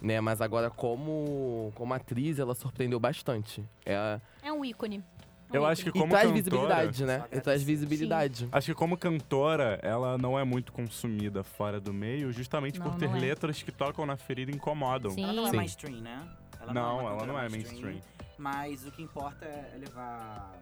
Né, 0.00 0.20
mas 0.20 0.40
agora 0.40 0.70
como, 0.70 1.72
como 1.74 1.92
atriz 1.92 2.38
ela 2.38 2.54
surpreendeu 2.54 3.00
bastante. 3.00 3.64
É, 3.84 4.20
É 4.40 4.52
um 4.52 4.64
ícone. 4.64 4.98
Um 5.50 5.54
Eu 5.54 5.66
acho 5.66 5.82
que 5.82 5.88
e 5.88 5.92
como 5.92 6.08
traz 6.08 6.22
cantora, 6.28 6.36
visibilidade, 6.36 7.04
né? 7.04 7.24
E 7.32 7.40
traz 7.40 7.60
visibilidade. 7.64 8.48
Acho 8.52 8.66
que 8.68 8.74
como 8.74 8.96
cantora, 8.96 9.80
ela 9.82 10.16
não 10.16 10.38
é 10.38 10.44
muito 10.44 10.72
consumida 10.72 11.42
fora 11.42 11.80
do 11.80 11.92
meio, 11.92 12.32
justamente 12.32 12.78
Não, 12.78 12.88
por 12.88 12.96
ter 13.00 13.10
é. 13.10 13.18
letras 13.18 13.64
que 13.64 13.72
tocam 13.72 14.06
na 14.06 14.16
ferida 14.16 14.52
e 14.52 14.54
incomodam. 14.54 15.10
Sim. 15.10 15.24
Ela 15.24 15.32
não 15.32 15.46
é 15.48 15.50
Sim. 15.50 15.56
mainstream, 15.56 16.00
né? 16.00 16.28
Ela 16.62 16.72
Não, 16.74 16.92
uma 16.98 17.00
ela 17.02 17.10
cantora 17.10 17.32
não 17.32 17.38
é 17.38 17.48
mainstream. 17.48 18.00
Mas 18.38 18.86
o 18.86 18.90
que 18.90 19.02
importa 19.02 19.44
é 19.44 19.76
levar. 19.78 20.52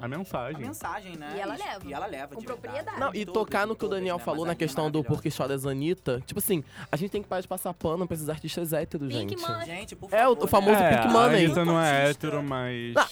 A 0.00 0.08
mensagem. 0.08 0.56
A 0.56 0.58
mensagem, 0.66 1.16
né? 1.16 1.34
E 1.36 1.40
ela 1.40 1.54
leva. 1.56 1.86
E 1.86 1.92
ela 1.92 2.06
leva, 2.06 2.34
Com 2.34 2.40
de 2.40 2.46
verdade. 2.46 2.62
propriedade. 2.68 3.00
Não, 3.00 3.14
e 3.14 3.26
tocar 3.26 3.66
no 3.66 3.76
que 3.76 3.84
o 3.84 3.88
Daniel 3.88 4.16
né? 4.16 4.22
falou 4.24 4.40
Mas 4.40 4.48
na 4.48 4.54
questão 4.54 4.84
do 4.90 4.98
maravilhosa. 5.00 5.14
Porque 5.14 5.30
Choras 5.30 5.66
Anitta. 5.66 6.22
Tipo 6.24 6.38
assim, 6.38 6.64
a 6.90 6.96
gente 6.96 7.10
tem 7.10 7.22
que 7.22 7.28
parar 7.28 7.42
de 7.42 7.48
passar 7.48 7.74
pano 7.74 8.06
pra 8.06 8.14
esses 8.14 8.30
artistas 8.30 8.72
héteros, 8.72 9.08
Pink 9.12 9.36
gente. 9.38 9.42
Money. 9.46 9.66
Gente, 9.66 9.94
por 9.96 10.06
É, 10.14 10.26
o- 10.26 10.30
favor, 10.30 10.44
o 10.44 10.48
famoso 10.48 10.80
né? 10.80 10.90
é, 10.94 10.96
Pink 11.02 11.12
Money. 11.12 11.34
A 11.42 11.44
Anitta 11.44 11.64
não 11.66 11.78
é 11.80 12.08
hétero, 12.10 12.42
mas. 12.42 12.96
Ah. 12.96 13.08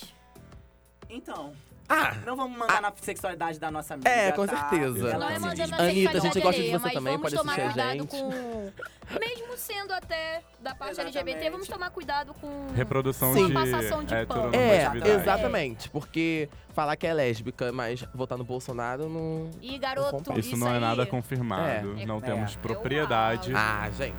Então, 1.11 1.53
Ah! 1.89 2.15
não 2.27 2.37
vamos 2.37 2.59
mandar 2.59 2.83
na 2.83 2.93
sexualidade 3.01 3.59
da 3.59 3.71
nossa 3.71 3.95
amiga. 3.95 4.11
É, 4.11 4.31
com 4.33 4.47
tá? 4.47 4.57
certeza. 4.69 5.09
Ela 5.09 5.19
Não 5.19 5.31
é 5.31 5.39
mandando 5.39 5.75
Anitta, 5.75 6.19
a 6.19 6.21
gente 6.21 6.41
gosta 6.41 6.63
de 6.63 6.71
você 6.71 6.91
também, 6.91 7.19
pode 7.19 7.35
tomar 7.35 7.53
assistir 7.53 7.69
a 7.69 7.73
cuidado 7.73 7.99
gente. 7.99 8.11
com... 8.11 8.73
Mesmo 9.19 9.57
sendo 9.57 9.93
até 9.95 10.43
da 10.61 10.75
parte 10.75 10.93
Exatamente. 10.93 11.19
LGBT, 11.19 11.51
vamos 11.51 11.67
tomar 11.69 11.91
cuidado 11.91 12.35
com... 12.35 12.67
Reprodução 12.75 13.33
Sim. 13.33 13.47
de 13.47 13.53
Passação 13.55 14.05
de 14.05 14.27
pano. 14.27 14.55
É, 14.55 15.15
exatamente. 15.15 15.89
Porque 15.89 16.49
falar 16.75 16.95
que 16.97 17.07
é 17.07 17.15
lésbica, 17.15 17.73
mas 17.73 18.03
votar 18.15 18.37
no 18.37 18.45
Bolsonaro 18.45 19.09
não. 19.09 19.51
E 19.63 19.79
garoto, 19.79 20.33
Isso 20.39 20.51
Isso 20.51 20.57
não 20.59 20.69
é 20.69 20.75
aí- 20.75 20.81
nada 20.81 21.07
confirmado. 21.07 21.99
É. 21.99 22.05
Não 22.07 22.19
É. 22.19 22.21
temos 22.21 22.55
Eu 22.55 22.61
propriedade. 22.61 23.53
Ah, 23.55 23.89
gente. 23.97 24.15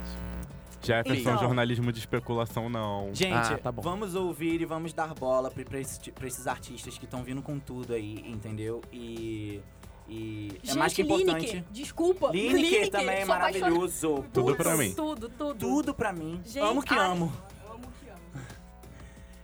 Jefferson, 0.82 1.22
Então. 1.32 1.38
jornalismo 1.40 1.92
de 1.92 2.00
especulação, 2.00 2.70
não. 2.70 3.10
Gente, 3.14 3.34
Ah, 3.54 3.58
tá 3.58 3.72
bom. 3.72 3.82
vamos 3.82 4.16
ouvir 4.16 4.62
e 4.62 4.66
vamos 4.66 4.94
dar 4.94 5.14
bola 5.14 5.52
pra, 5.52 5.64
pra, 5.66 5.80
esse- 5.80 6.12
pra 6.12 6.28
esses 6.28 6.48
artistas 6.48 6.98
que 6.98 7.06
estão 7.06 7.22
vindo 7.24 7.42
com 7.42 7.60
tudo 7.60 7.94
aí, 7.94 8.24
entendeu? 8.28 8.82
E. 8.92 9.62
E 10.12 10.60
é 10.68 10.74
mais 10.74 10.92
que 10.94 11.04
importante. 11.04 11.46
Lineker, 11.46 11.64
desculpa. 11.72 12.32
Lineker 12.32 12.90
também 12.90 13.18
é 13.18 13.26
sou 13.26 13.36
apaixonada. 13.36 13.60
maravilhoso. 13.70 14.26
Tudo 14.34 14.56
pra 14.56 14.76
mim. 14.76 14.94
Tudo, 14.96 15.30
tudo. 15.30 15.56
Tudo 15.60 15.94
pra 15.94 16.12
mim. 16.12 16.42
Gente, 16.44 16.60
amo 16.60 16.82
que 16.82 16.94
ai, 16.96 17.12
amo. 17.12 17.32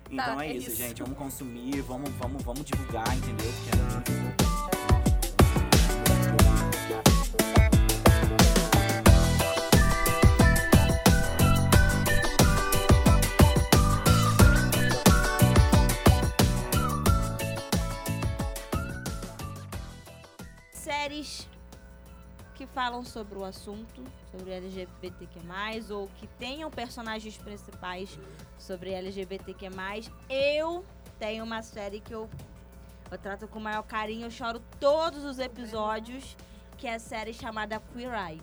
Então 0.10 0.38
Tá, 0.38 0.46
é, 0.46 0.50
é 0.50 0.54
isso, 0.56 0.70
isso. 0.70 0.78
gente. 0.78 1.02
Vamos 1.04 1.18
consumir, 1.18 1.82
vamos, 1.82 2.10
vamos, 2.20 2.42
vamos 2.44 2.64
divulgar, 2.66 3.16
entendeu? 3.16 3.52
Porque 3.52 4.86
Séries 21.24 21.48
que 22.56 22.66
falam 22.68 23.04
sobre 23.04 23.38
o 23.38 23.44
assunto, 23.44 24.02
sobre 24.32 24.52
LGBTQ+, 24.52 25.40
ou 25.92 26.08
que 26.16 26.26
tenham 26.40 26.72
personagens 26.72 27.36
principais 27.38 28.18
sobre 28.58 28.92
LGBTQ+. 28.92 29.70
Eu 30.30 30.86
tenho 31.20 31.44
uma 31.44 31.62
série 31.62 32.00
que 32.00 32.14
eu, 32.14 32.30
eu 33.12 33.18
trato 33.18 33.46
com 33.48 33.60
o 33.60 33.62
maior 33.62 33.84
carinho, 33.84 34.26
eu 34.28 34.32
choro 34.32 34.62
todos 34.80 35.26
os 35.26 35.38
episódios, 35.38 36.38
que 36.78 36.88
é 36.88 36.96
a 36.96 37.00
série 37.00 37.34
chamada 37.34 37.82
Queer 37.94 38.14
Eye. 38.14 38.42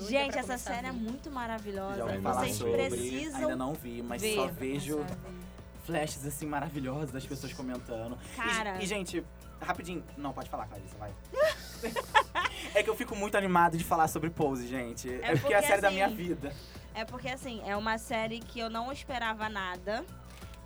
Gente, 0.00 0.38
essa 0.38 0.56
série 0.58 0.86
é 0.88 0.92
muito 0.92 1.30
maravilhosa. 1.30 2.04
Vocês 2.18 2.56
sobre. 2.56 2.72
precisam 2.88 3.40
Ainda 3.40 3.56
não 3.56 3.74
vi, 3.74 4.02
mas 4.02 4.20
ver. 4.20 4.34
só 4.34 4.46
vejo 4.48 4.98
ver. 4.98 5.16
flashes 5.84 6.24
assim 6.26 6.46
maravilhosos 6.46 7.10
das 7.10 7.26
pessoas 7.26 7.52
comentando. 7.54 8.18
E- 8.32 8.36
Cara. 8.36 8.82
E, 8.82 8.86
gente, 8.86 9.22
rapidinho. 9.60 10.02
Não, 10.16 10.32
pode 10.32 10.48
falar, 10.48 10.66
Clarissa, 10.68 10.96
vai. 10.98 11.12
É 12.74 12.82
que 12.82 12.90
eu 12.90 12.96
fico 12.96 13.14
muito 13.16 13.36
animado 13.36 13.76
de 13.76 13.84
falar 13.84 14.08
sobre 14.08 14.30
Pose, 14.30 14.66
gente. 14.66 15.08
É, 15.08 15.32
porque, 15.36 15.52
é 15.52 15.56
a 15.56 15.60
porque, 15.60 15.66
série 15.66 15.80
da 15.82 15.88
assim, 15.88 15.94
minha 15.96 16.08
vida. 16.08 16.54
É 16.94 17.04
porque, 17.04 17.28
assim, 17.28 17.60
é 17.66 17.76
uma 17.76 17.98
série 17.98 18.40
que 18.40 18.58
eu 18.60 18.70
não 18.70 18.92
esperava 18.92 19.48
nada. 19.48 20.04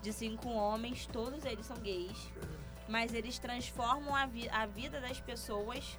De 0.01 0.13
cinco 0.13 0.49
homens, 0.51 1.07
todos 1.13 1.45
eles 1.45 1.67
são 1.67 1.77
gays. 1.79 2.17
Mas 2.89 3.13
eles 3.13 3.39
transformam 3.39 4.15
a, 4.15 4.27
vi- 4.27 4.49
a 4.49 4.65
vida 4.65 5.01
das 5.01 5.21
pessoas, 5.21 5.99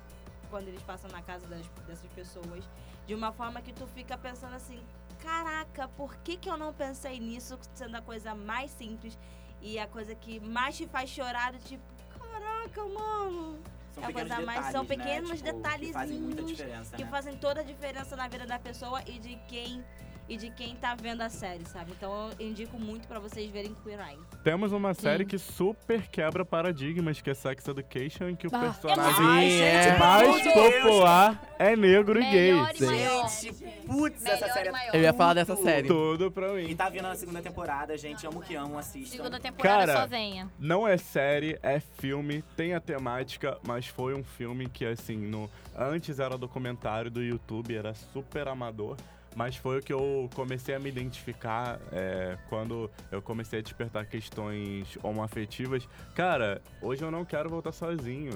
quando 0.49 0.67
eles 0.70 0.82
passam 0.84 1.09
na 1.11 1.22
casa 1.22 1.45
das- 1.47 1.67
dessas 1.86 2.09
pessoas, 2.13 2.63
de 3.05 3.13
uma 3.13 3.32
forma 3.34 3.61
que 3.61 3.74
tu 3.74 3.86
fica 3.88 4.17
pensando 4.17 4.55
assim: 4.55 4.80
caraca, 5.22 5.88
por 5.89 6.15
que, 6.17 6.38
que 6.38 6.49
eu 6.49 6.57
não 6.57 6.74
pensei 6.74 7.20
nisso 7.20 7.59
sendo 7.76 7.95
a 7.97 8.01
coisa 8.01 8.34
mais 8.34 8.72
simples 8.72 9.20
e 9.61 9.78
a 9.78 9.86
coisa 9.86 10.15
que 10.15 10.39
mais 10.39 10.78
te 10.78 10.88
faz 10.88 11.09
chorar? 11.09 11.53
Tipo, 11.59 11.84
caraca, 12.17 12.84
mano. 12.86 13.59
São 13.99 14.03
É 14.03 14.03
a 14.03 14.07
pequenos 14.07 14.29
coisa 14.29 14.45
mais- 14.45 14.57
detalhes, 14.59 14.71
são 14.71 14.83
né? 14.83 14.87
pequenos 14.89 15.29
Tipo, 15.31 15.43
Que 15.43 15.91
fazem 15.93 16.21
detalhezinhos 16.21 16.89
que 16.91 17.03
né? 17.03 17.09
fazem 17.09 17.37
toda 17.37 17.61
a 17.61 17.63
diferença 17.63 18.15
na 18.15 18.27
vida 18.27 18.45
da 18.45 18.59
pessoa 18.59 19.01
e 19.05 19.19
de 19.19 19.35
quem 19.47 19.83
e 20.30 20.38
de 20.38 20.49
quem 20.51 20.75
tá 20.75 20.95
vendo 20.95 21.21
a 21.21 21.30
série, 21.30 21.65
sabe? 21.65 21.91
Então 21.97 22.30
eu 22.39 22.47
indico 22.47 22.80
muito 22.80 23.07
pra 23.07 23.19
vocês 23.19 23.49
verem 23.49 23.75
Queer 23.84 23.99
Eye. 23.99 24.19
Temos 24.43 24.71
uma 24.71 24.93
série 24.93 25.23
Sim. 25.23 25.30
que 25.30 25.38
super 25.39 26.07
quebra 26.07 26.45
paradigmas, 26.45 27.19
que 27.19 27.30
é 27.30 27.34
Sex 27.34 27.67
Education, 27.67 28.30
em 28.30 28.36
que 28.36 28.47
o 28.47 28.51
Ah, 28.53 28.59
personagem 28.59 29.49
gente, 29.49 29.61
é. 29.61 29.89
amor 29.89 29.99
mais 29.99 30.43
popular 30.53 31.55
é 31.57 31.75
negro 31.75 32.21
e 32.21 32.30
gay. 32.32 32.49
E 32.51 32.86
maior. 32.86 33.27
Gente, 33.30 33.53
putz, 33.88 34.25
essa 34.25 34.47
série 34.53 34.65
e 34.65 34.69
é 34.69 34.71
maior. 34.71 34.95
Eu 34.95 35.01
ia 35.01 35.13
falar 35.13 35.34
dessa 35.34 35.55
série. 35.55 35.88
Tudo 35.88 36.32
pra 36.32 36.61
E 36.61 36.67
mim. 36.67 36.75
tá 36.75 36.89
vindo 36.89 37.05
a 37.07 37.15
segunda 37.15 37.41
temporada, 37.41 37.97
gente. 37.97 38.25
Amo 38.27 38.41
que 38.41 38.55
amo, 38.55 38.77
assistam. 38.77 39.17
Segunda 39.17 39.39
temporada 39.39 39.86
Cara, 39.88 40.01
só 40.01 40.07
venha. 40.07 40.47
Não 40.59 40.88
é 40.88 40.97
série, 40.97 41.57
é 41.63 41.80
filme, 41.80 42.43
tem 42.55 42.73
a 42.75 42.80
temática, 42.80 43.57
mas 43.65 43.88
foi 43.88 44.13
um 44.13 44.23
filme 44.23 44.69
que, 44.69 44.86
assim, 44.86 45.17
no 45.17 45.49
antes 45.77 46.19
era 46.19 46.38
documentário 46.38 47.09
do 47.09 47.21
YouTube, 47.23 47.75
era 47.75 47.93
super 47.93 48.47
amador. 48.47 48.97
Mas 49.39 49.55
foi 49.55 49.79
o 49.79 49.81
que 49.81 49.93
eu 49.93 50.29
comecei 50.35 50.75
a 50.75 50.79
me 50.79 50.89
identificar 50.89 51.79
é, 51.93 52.37
quando 52.49 52.91
eu 53.09 53.21
comecei 53.21 53.59
a 53.59 53.61
despertar 53.61 54.05
questões 54.05 54.97
homoafetivas. 55.01 55.87
Cara, 56.13 56.61
hoje 56.81 57.03
eu 57.03 57.09
não 57.09 57.23
quero 57.23 57.49
voltar 57.49 57.71
sozinho. 57.71 58.33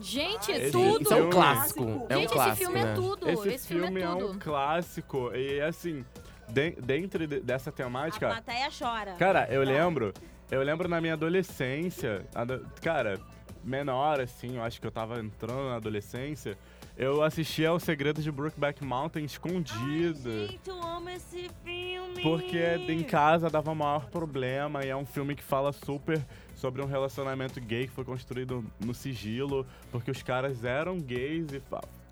Gente, 0.00 0.50
Esse- 0.50 0.72
tudo. 0.72 1.02
Isso 1.02 1.12
é 1.12 1.22
um 1.22 1.28
Clássico. 1.28 1.84
clássico. 1.84 2.06
É 2.08 2.16
um 2.16 2.20
Gente, 2.22 2.32
clássico, 2.32 2.54
esse 2.54 2.64
filme 2.64 2.82
né? 2.82 2.90
é 2.90 2.94
tudo. 2.94 3.28
Esse, 3.28 3.68
filme, 3.68 4.00
é 4.00 4.08
um 4.08 4.18
tudo. 4.18 4.38
clássico. 4.38 5.30
E 5.34 5.60
assim, 5.60 6.02
de- 6.48 6.70
dentro 6.82 7.26
de- 7.26 7.40
dessa 7.40 7.68
A 7.68 7.72
temática. 7.74 8.26
plateia 8.28 8.70
chora. 8.78 9.12
Cara, 9.18 9.46
eu 9.50 9.62
lembro, 9.62 10.14
eu 10.50 10.62
lembro 10.62 10.88
na 10.88 11.02
minha 11.02 11.12
adolescência, 11.12 12.24
ado- 12.34 12.66
cara, 12.80 13.20
menor 13.62 14.20
assim, 14.22 14.56
eu 14.56 14.62
acho 14.62 14.80
que 14.80 14.86
eu 14.86 14.90
tava 14.90 15.20
entrando 15.20 15.68
na 15.68 15.76
adolescência, 15.76 16.56
eu 16.96 17.22
assistia 17.22 17.68
ao 17.68 17.78
Segredo 17.78 18.22
de 18.22 18.30
Brookback 18.30 18.82
Mountain 18.84 19.24
escondido. 19.24 20.30
Ai, 20.30 20.46
gente, 20.48 20.68
eu 20.68 20.82
amo 20.82 21.10
esse 21.10 21.50
filme. 21.62 22.22
Porque 22.22 22.58
em 22.88 23.02
casa 23.02 23.50
dava 23.50 23.74
maior 23.74 24.08
problema 24.10 24.84
e 24.84 24.88
é 24.88 24.96
um 24.96 25.04
filme 25.04 25.34
que 25.34 25.42
fala 25.42 25.72
super 25.72 26.24
sobre 26.54 26.80
um 26.80 26.86
relacionamento 26.86 27.60
gay 27.60 27.86
que 27.86 27.92
foi 27.92 28.04
construído 28.04 28.64
no 28.80 28.94
sigilo, 28.94 29.66
porque 29.90 30.10
os 30.10 30.22
caras 30.22 30.64
eram 30.64 30.98
gays 30.98 31.52
e 31.52 31.62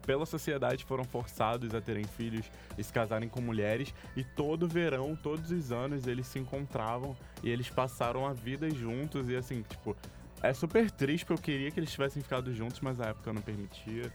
pela 0.06 0.26
sociedade 0.26 0.84
foram 0.84 1.02
forçados 1.02 1.74
a 1.74 1.80
terem 1.80 2.04
filhos 2.04 2.50
e 2.76 2.84
se 2.84 2.92
casarem 2.92 3.26
com 3.26 3.40
mulheres 3.40 3.94
e 4.14 4.22
todo 4.22 4.68
verão, 4.68 5.16
todos 5.16 5.50
os 5.50 5.72
anos 5.72 6.06
eles 6.06 6.26
se 6.26 6.38
encontravam 6.38 7.16
e 7.42 7.48
eles 7.48 7.70
passaram 7.70 8.26
a 8.26 8.34
vida 8.34 8.68
juntos 8.68 9.30
e 9.30 9.36
assim, 9.36 9.62
tipo, 9.62 9.96
É 10.42 10.52
super 10.52 10.90
triste, 10.90 11.24
porque 11.24 11.50
eu 11.50 11.54
queria 11.54 11.70
que 11.70 11.80
eles 11.80 11.90
tivessem 11.90 12.22
ficado 12.22 12.52
juntos, 12.52 12.80
mas 12.80 13.00
a 13.00 13.06
época 13.06 13.32
não 13.32 13.40
permitia. 13.40 14.12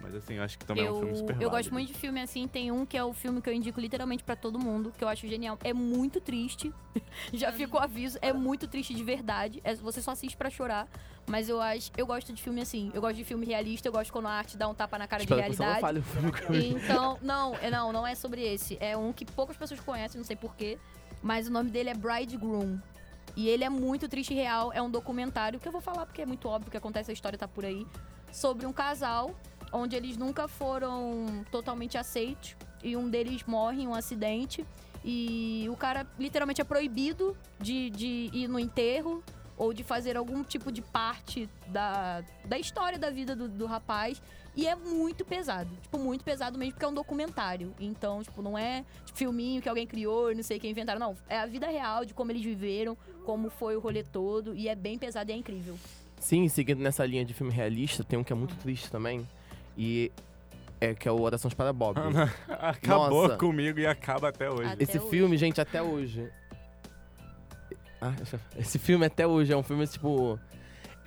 Mas 0.00 0.14
assim, 0.14 0.34
eu 0.34 0.42
acho 0.42 0.58
que 0.58 0.64
também 0.64 0.86
é 0.86 0.90
um 0.92 0.98
filme 1.00 1.16
super 1.16 1.34
eu 1.34 1.50
gosto 1.50 1.52
válido. 1.70 1.72
muito 1.74 1.88
de 1.88 1.94
filme 1.94 2.20
assim. 2.20 2.46
Tem 2.48 2.70
um 2.70 2.86
que 2.86 2.96
é 2.96 3.04
o 3.04 3.12
filme 3.12 3.42
que 3.42 3.48
eu 3.48 3.52
indico 3.52 3.80
literalmente 3.80 4.22
pra 4.24 4.36
todo 4.36 4.58
mundo, 4.58 4.92
que 4.96 5.02
eu 5.04 5.08
acho 5.08 5.26
genial. 5.26 5.58
É 5.64 5.72
muito 5.72 6.20
triste. 6.20 6.72
Já 7.32 7.52
fica 7.52 7.76
o 7.76 7.78
aviso. 7.78 8.18
É 8.22 8.32
muito 8.32 8.66
triste 8.68 8.94
de 8.94 9.02
verdade. 9.02 9.60
É- 9.64 9.74
você 9.74 10.00
só 10.00 10.12
assiste 10.12 10.36
pra 10.36 10.48
chorar. 10.50 10.86
Mas 11.26 11.48
eu 11.48 11.60
acho. 11.60 11.90
Eu 11.96 12.06
gosto 12.06 12.32
de 12.32 12.40
filme 12.42 12.60
assim. 12.62 12.90
Eu 12.94 13.00
gosto 13.02 13.16
de 13.16 13.24
filme 13.24 13.44
realista. 13.44 13.86
Eu 13.88 13.92
gosto 13.92 14.10
quando 14.12 14.26
a 14.26 14.30
arte 14.32 14.56
dá 14.56 14.66
um 14.68 14.74
tapa 14.74 14.96
na 14.98 15.06
cara 15.06 15.22
Espero 15.22 15.42
de 15.42 15.48
que 15.50 15.56
você 15.56 15.62
não 15.62 15.72
realidade. 15.72 15.80
fale 15.86 15.98
o 15.98 16.02
filme 16.02 16.32
comigo. 16.32 16.78
Então, 16.78 17.18
não, 17.20 17.54
é- 17.56 17.70
não, 17.70 17.92
não 17.92 18.06
é 18.06 18.14
sobre 18.14 18.42
esse. 18.42 18.78
É 18.80 18.96
um 18.96 19.12
que 19.12 19.26
poucas 19.26 19.56
pessoas 19.56 19.80
conhecem, 19.80 20.18
não 20.18 20.24
sei 20.26 20.36
porquê. 20.36 20.78
Mas 21.22 21.48
o 21.48 21.50
nome 21.52 21.70
dele 21.70 21.90
é 21.90 21.94
Bridegroom. 21.94 22.78
E 23.36 23.46
ele 23.48 23.62
é 23.62 23.68
muito 23.68 24.08
triste 24.08 24.32
e 24.32 24.36
real. 24.36 24.72
É 24.72 24.80
um 24.80 24.90
documentário 24.90 25.60
que 25.60 25.68
eu 25.68 25.72
vou 25.72 25.80
falar 25.82 26.06
porque 26.06 26.22
é 26.22 26.26
muito 26.26 26.48
óbvio 26.48 26.70
que 26.70 26.76
acontece, 26.76 27.10
a 27.10 27.14
história 27.14 27.38
tá 27.38 27.46
por 27.46 27.64
aí. 27.64 27.86
Sobre 28.32 28.66
um 28.66 28.72
casal 28.72 29.34
onde 29.72 29.96
eles 29.96 30.16
nunca 30.16 30.48
foram 30.48 31.44
totalmente 31.50 31.96
aceitos. 31.98 32.56
E 32.82 32.96
um 32.96 33.08
deles 33.08 33.42
morre 33.44 33.82
em 33.82 33.88
um 33.88 33.94
acidente. 33.94 34.64
E 35.04 35.66
o 35.70 35.76
cara 35.76 36.06
literalmente 36.18 36.60
é 36.60 36.64
proibido 36.64 37.36
de, 37.60 37.90
de 37.90 38.30
ir 38.32 38.48
no 38.48 38.58
enterro 38.58 39.22
ou 39.56 39.72
de 39.72 39.82
fazer 39.82 40.16
algum 40.16 40.44
tipo 40.44 40.70
de 40.70 40.80
parte 40.80 41.48
da, 41.66 42.22
da 42.44 42.58
história 42.58 42.98
da 42.98 43.10
vida 43.10 43.34
do, 43.34 43.48
do 43.48 43.66
rapaz. 43.66 44.22
E 44.56 44.66
é 44.66 44.74
muito 44.74 45.24
pesado. 45.24 45.70
Tipo, 45.82 45.98
muito 45.98 46.24
pesado 46.24 46.58
mesmo, 46.58 46.72
porque 46.72 46.84
é 46.84 46.88
um 46.88 46.94
documentário. 46.94 47.74
Então, 47.78 48.22
tipo, 48.22 48.42
não 48.42 48.56
é 48.56 48.84
tipo, 49.04 49.18
filminho 49.18 49.60
que 49.60 49.68
alguém 49.68 49.86
criou 49.86 50.34
não 50.34 50.42
sei 50.42 50.58
quem 50.58 50.70
inventaram. 50.70 50.98
Não, 50.98 51.16
é 51.28 51.38
a 51.38 51.46
vida 51.46 51.66
real 51.68 52.04
de 52.04 52.14
como 52.14 52.32
eles 52.32 52.42
viveram, 52.42 52.96
como 53.24 53.50
foi 53.50 53.76
o 53.76 53.80
rolê 53.80 54.02
todo. 54.02 54.54
E 54.54 54.68
é 54.68 54.74
bem 54.74 54.98
pesado 54.98 55.30
e 55.30 55.34
é 55.34 55.36
incrível. 55.36 55.76
Sim, 56.20 56.48
seguindo 56.48 56.80
nessa 56.80 57.06
linha 57.06 57.24
de 57.24 57.32
filme 57.32 57.52
realista, 57.52 58.02
tem 58.02 58.18
um 58.18 58.24
que 58.24 58.32
é 58.32 58.36
muito 58.36 58.56
triste 58.56 58.90
também. 58.90 59.26
E 59.78 60.10
é 60.80 60.92
que 60.94 61.08
é 61.08 61.12
o 61.12 61.20
Orações 61.20 61.54
para 61.54 61.72
Bob. 61.72 61.96
Acabou 62.48 63.22
Nossa. 63.28 63.36
comigo 63.36 63.78
e 63.78 63.86
acaba 63.86 64.28
até 64.30 64.50
hoje. 64.50 64.72
Até 64.72 64.82
Esse 64.82 64.98
hoje. 64.98 65.08
filme, 65.10 65.36
gente, 65.36 65.60
até 65.60 65.80
hoje. 65.80 66.28
Ah, 68.00 68.12
esse 68.58 68.78
filme 68.78 69.06
até 69.06 69.26
hoje 69.26 69.52
é 69.52 69.56
um 69.56 69.62
filme, 69.62 69.86
tipo. 69.86 70.38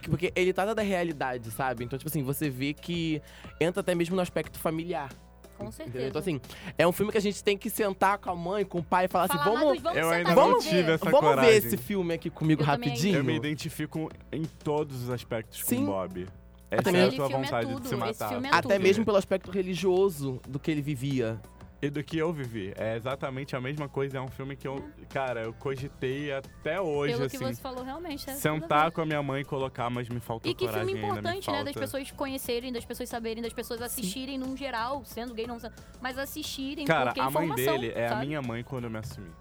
que- 0.01 0.09
Porque 0.09 0.31
ele 0.35 0.51
trata 0.53 0.73
da 0.75 0.81
realidade, 0.81 1.51
sabe? 1.51 1.83
Então, 1.83 1.97
tipo 1.97 2.09
assim, 2.09 2.23
você 2.23 2.49
vê 2.49 2.73
que 2.73 3.21
entra 3.59 3.81
até 3.81 3.93
mesmo 3.95 4.15
no 4.15 4.21
aspecto 4.21 4.57
familiar. 4.59 5.09
Com 5.57 5.67
Entendeu? 5.67 5.71
certeza. 5.85 6.07
Então, 6.07 6.19
assim, 6.19 6.41
é 6.77 6.87
um 6.87 6.91
filme 6.91 7.11
que 7.11 7.17
a 7.19 7.21
gente 7.21 7.43
tem 7.43 7.55
que 7.57 7.69
sentar 7.69 8.17
com 8.17 8.31
a 8.31 8.35
mãe, 8.35 8.65
com 8.65 8.79
o 8.79 8.83
pai 8.83 9.05
e 9.05 9.07
falar 9.07 9.27
Falar, 9.27 9.41
assim: 9.43 9.51
vamos, 9.51 9.81
vamos 9.81 9.97
Eu 9.99 10.09
ainda 10.09 10.31
e 10.31 10.35
não 10.35 10.59
ver. 10.59 10.69
tive 10.69 10.91
essa 10.93 11.05
vamos 11.05 11.19
coragem. 11.19 11.51
ver 11.51 11.57
esse 11.67 11.77
filme 11.77 12.13
aqui 12.15 12.29
comigo 12.31 12.61
Eu 12.63 12.65
também 12.65 12.89
rapidinho. 12.89 13.17
Eu 13.17 13.23
me 13.23 13.35
identifico 13.35 14.09
em 14.31 14.43
todos 14.43 15.03
os 15.03 15.09
aspectos 15.11 15.61
Sim. 15.63 15.77
com 15.77 15.83
o 15.83 15.85
Bob. 15.85 16.27
Até 16.71 16.89
Exceto 16.89 16.91
mesmo- 16.91 17.23
a 17.23 17.25
Aquele 17.25 17.29
filme 17.29 17.33
é 17.33 17.45
vontade 17.45 17.67
tudo, 17.73 17.81
de 17.81 17.87
se 17.89 17.95
matar. 17.95 18.33
é 18.33 18.47
Até 18.49 18.61
tudo. 18.61 18.79
mesmo 18.83 19.05
pelo 19.05 19.17
aspecto 19.17 19.51
religioso 19.51 20.39
do 20.47 20.57
que 20.59 20.71
ele 20.71 20.81
vivia. 20.81 21.39
E 21.83 21.89
do 21.89 22.03
que 22.03 22.15
eu 22.15 22.31
vivi. 22.31 22.71
É 22.77 22.95
exatamente 22.95 23.55
a 23.55 23.59
mesma 23.59 23.89
coisa. 23.89 24.19
É 24.19 24.21
um 24.21 24.27
filme 24.27 24.55
que 24.55 24.67
eu, 24.67 24.87
cara, 25.09 25.41
eu 25.41 25.51
cogitei 25.53 26.31
até 26.31 26.79
hoje, 26.79 27.15
Pelo 27.15 27.27
que 27.27 27.35
assim. 27.37 27.45
você 27.55 27.59
falou, 27.59 27.83
realmente. 27.83 28.29
é 28.29 28.33
a. 28.33 28.35
Sentar 28.35 28.91
com 28.91 29.01
a 29.01 29.05
minha 29.05 29.23
mãe 29.23 29.41
e 29.41 29.43
colocar, 29.43 29.89
mas 29.89 30.07
me 30.07 30.19
faltou 30.19 30.51
E 30.51 30.53
que 30.53 30.67
coragem 30.67 30.93
filme 30.93 31.03
importante, 31.03 31.49
né? 31.49 31.63
Das 31.63 31.73
falta. 31.73 31.79
pessoas 31.79 32.11
conhecerem, 32.11 32.71
das 32.71 32.85
pessoas 32.85 33.09
saberem, 33.09 33.41
das 33.41 33.51
pessoas 33.51 33.81
assistirem 33.81 34.37
num 34.37 34.55
geral, 34.55 35.03
sendo 35.05 35.33
gay, 35.33 35.47
não 35.47 35.59
sendo. 35.59 35.73
Mas 35.99 36.19
assistirem, 36.19 36.85
Cara, 36.85 37.05
porque 37.07 37.19
é 37.19 37.23
a 37.23 37.31
mãe 37.31 37.49
dele 37.55 37.91
é 37.95 38.05
a 38.05 38.09
sabe? 38.09 38.27
minha 38.27 38.43
mãe 38.43 38.63
quando 38.63 38.83
eu 38.83 38.89
me 38.91 38.99
assumi. 38.99 39.31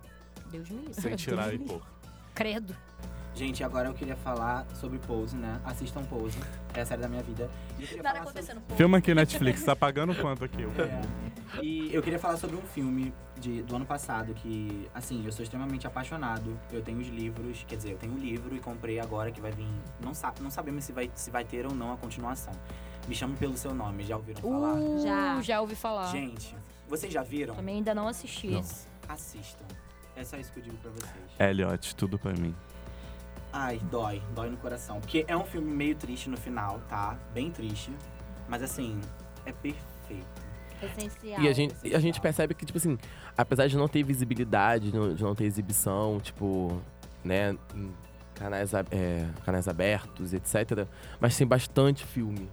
Deus 0.50 0.70
me 0.70 0.78
livre. 0.78 0.94
Sem 0.94 1.14
tirar 1.16 1.52
e 1.52 1.58
pôr. 1.58 1.82
Credo. 2.34 2.74
Gente, 3.34 3.62
agora 3.64 3.88
eu 3.88 3.94
queria 3.94 4.16
falar 4.16 4.66
sobre 4.74 4.98
Pose, 4.98 5.36
né? 5.36 5.60
Assistam 5.64 6.02
Pose. 6.04 6.38
É 6.74 6.80
a 6.82 6.86
série 6.86 7.00
da 7.00 7.08
minha 7.08 7.22
vida. 7.22 7.48
Nada 7.78 7.88
sobre- 7.96 8.18
acontecendo. 8.18 8.60
Pô. 8.60 8.74
Filma 8.74 8.98
aqui 8.98 9.14
Netflix, 9.14 9.62
tá 9.64 9.74
pagando 9.74 10.14
quanto 10.16 10.44
aqui? 10.44 10.64
É. 10.64 11.62
E 11.62 11.94
eu 11.94 12.02
queria 12.02 12.18
falar 12.18 12.36
sobre 12.36 12.56
um 12.56 12.62
filme 12.62 13.14
de, 13.38 13.62
do 13.62 13.76
ano 13.76 13.86
passado 13.86 14.34
que, 14.34 14.88
assim, 14.94 15.24
eu 15.24 15.32
sou 15.32 15.42
extremamente 15.42 15.86
apaixonado. 15.86 16.58
Eu 16.72 16.82
tenho 16.82 16.98
os 16.98 17.08
livros, 17.08 17.64
quer 17.66 17.76
dizer, 17.76 17.92
eu 17.92 17.98
tenho 17.98 18.12
o 18.14 18.18
livro 18.18 18.54
e 18.54 18.58
comprei 18.60 18.98
agora 19.00 19.30
que 19.30 19.40
vai 19.40 19.52
vir. 19.52 19.66
Não, 20.00 20.12
sa 20.12 20.34
não 20.40 20.50
sabemos 20.50 20.84
se 20.84 20.92
vai, 20.92 21.10
se 21.14 21.30
vai 21.30 21.44
ter 21.44 21.64
ou 21.66 21.74
não 21.74 21.92
a 21.92 21.96
continuação. 21.96 22.52
Me 23.08 23.14
chamo 23.14 23.36
pelo 23.36 23.56
seu 23.56 23.72
nome, 23.74 24.02
já 24.04 24.16
ouviram 24.16 24.42
falar? 24.42 24.74
Uh, 24.74 25.02
Já. 25.02 25.40
já 25.40 25.60
ouvi 25.60 25.74
falar. 25.74 26.06
Gente, 26.10 26.54
vocês 26.88 27.12
já 27.12 27.22
viram? 27.22 27.54
Também 27.54 27.76
ainda 27.76 27.94
não 27.94 28.06
assisti 28.08 28.48
Não. 28.48 28.62
Assistam. 29.08 29.64
É 30.14 30.22
só 30.24 30.36
isso 30.36 30.52
que 30.52 30.58
eu 30.58 30.64
digo 30.64 30.76
pra 30.76 30.90
vocês. 30.90 31.14
Elliot, 31.38 31.96
tudo 31.96 32.18
pra 32.18 32.32
mim. 32.34 32.54
Ai, 33.52 33.80
dói, 33.90 34.22
dói 34.34 34.48
no 34.50 34.56
coração. 34.56 35.00
Porque 35.00 35.24
é 35.26 35.36
um 35.36 35.44
filme 35.44 35.70
meio 35.72 35.94
triste 35.96 36.28
no 36.30 36.36
final, 36.36 36.80
tá? 36.88 37.18
Bem 37.34 37.50
triste. 37.50 37.92
Mas 38.48 38.62
assim, 38.62 39.00
é 39.44 39.52
perfeito. 39.52 40.26
Essencial. 40.82 41.42
E 41.42 41.48
a 41.48 41.52
gente, 41.52 41.74
e 41.84 41.94
a 41.94 42.00
gente 42.00 42.20
percebe 42.20 42.54
que, 42.54 42.64
tipo 42.64 42.78
assim, 42.78 42.96
apesar 43.36 43.66
de 43.66 43.76
não 43.76 43.86
ter 43.86 44.02
visibilidade, 44.02 44.90
de 44.90 44.96
não- 45.22 45.34
ter 45.34 45.44
exibição, 45.44 46.18
tipo, 46.20 46.80
né, 47.22 47.54
em 47.74 47.92
canais, 48.34 48.72
é, 48.72 49.28
canais 49.44 49.68
abertos, 49.68 50.32
etc. 50.32 50.86
Mas 51.20 51.36
tem 51.36 51.46
bastante 51.46 52.04
filme, 52.06 52.48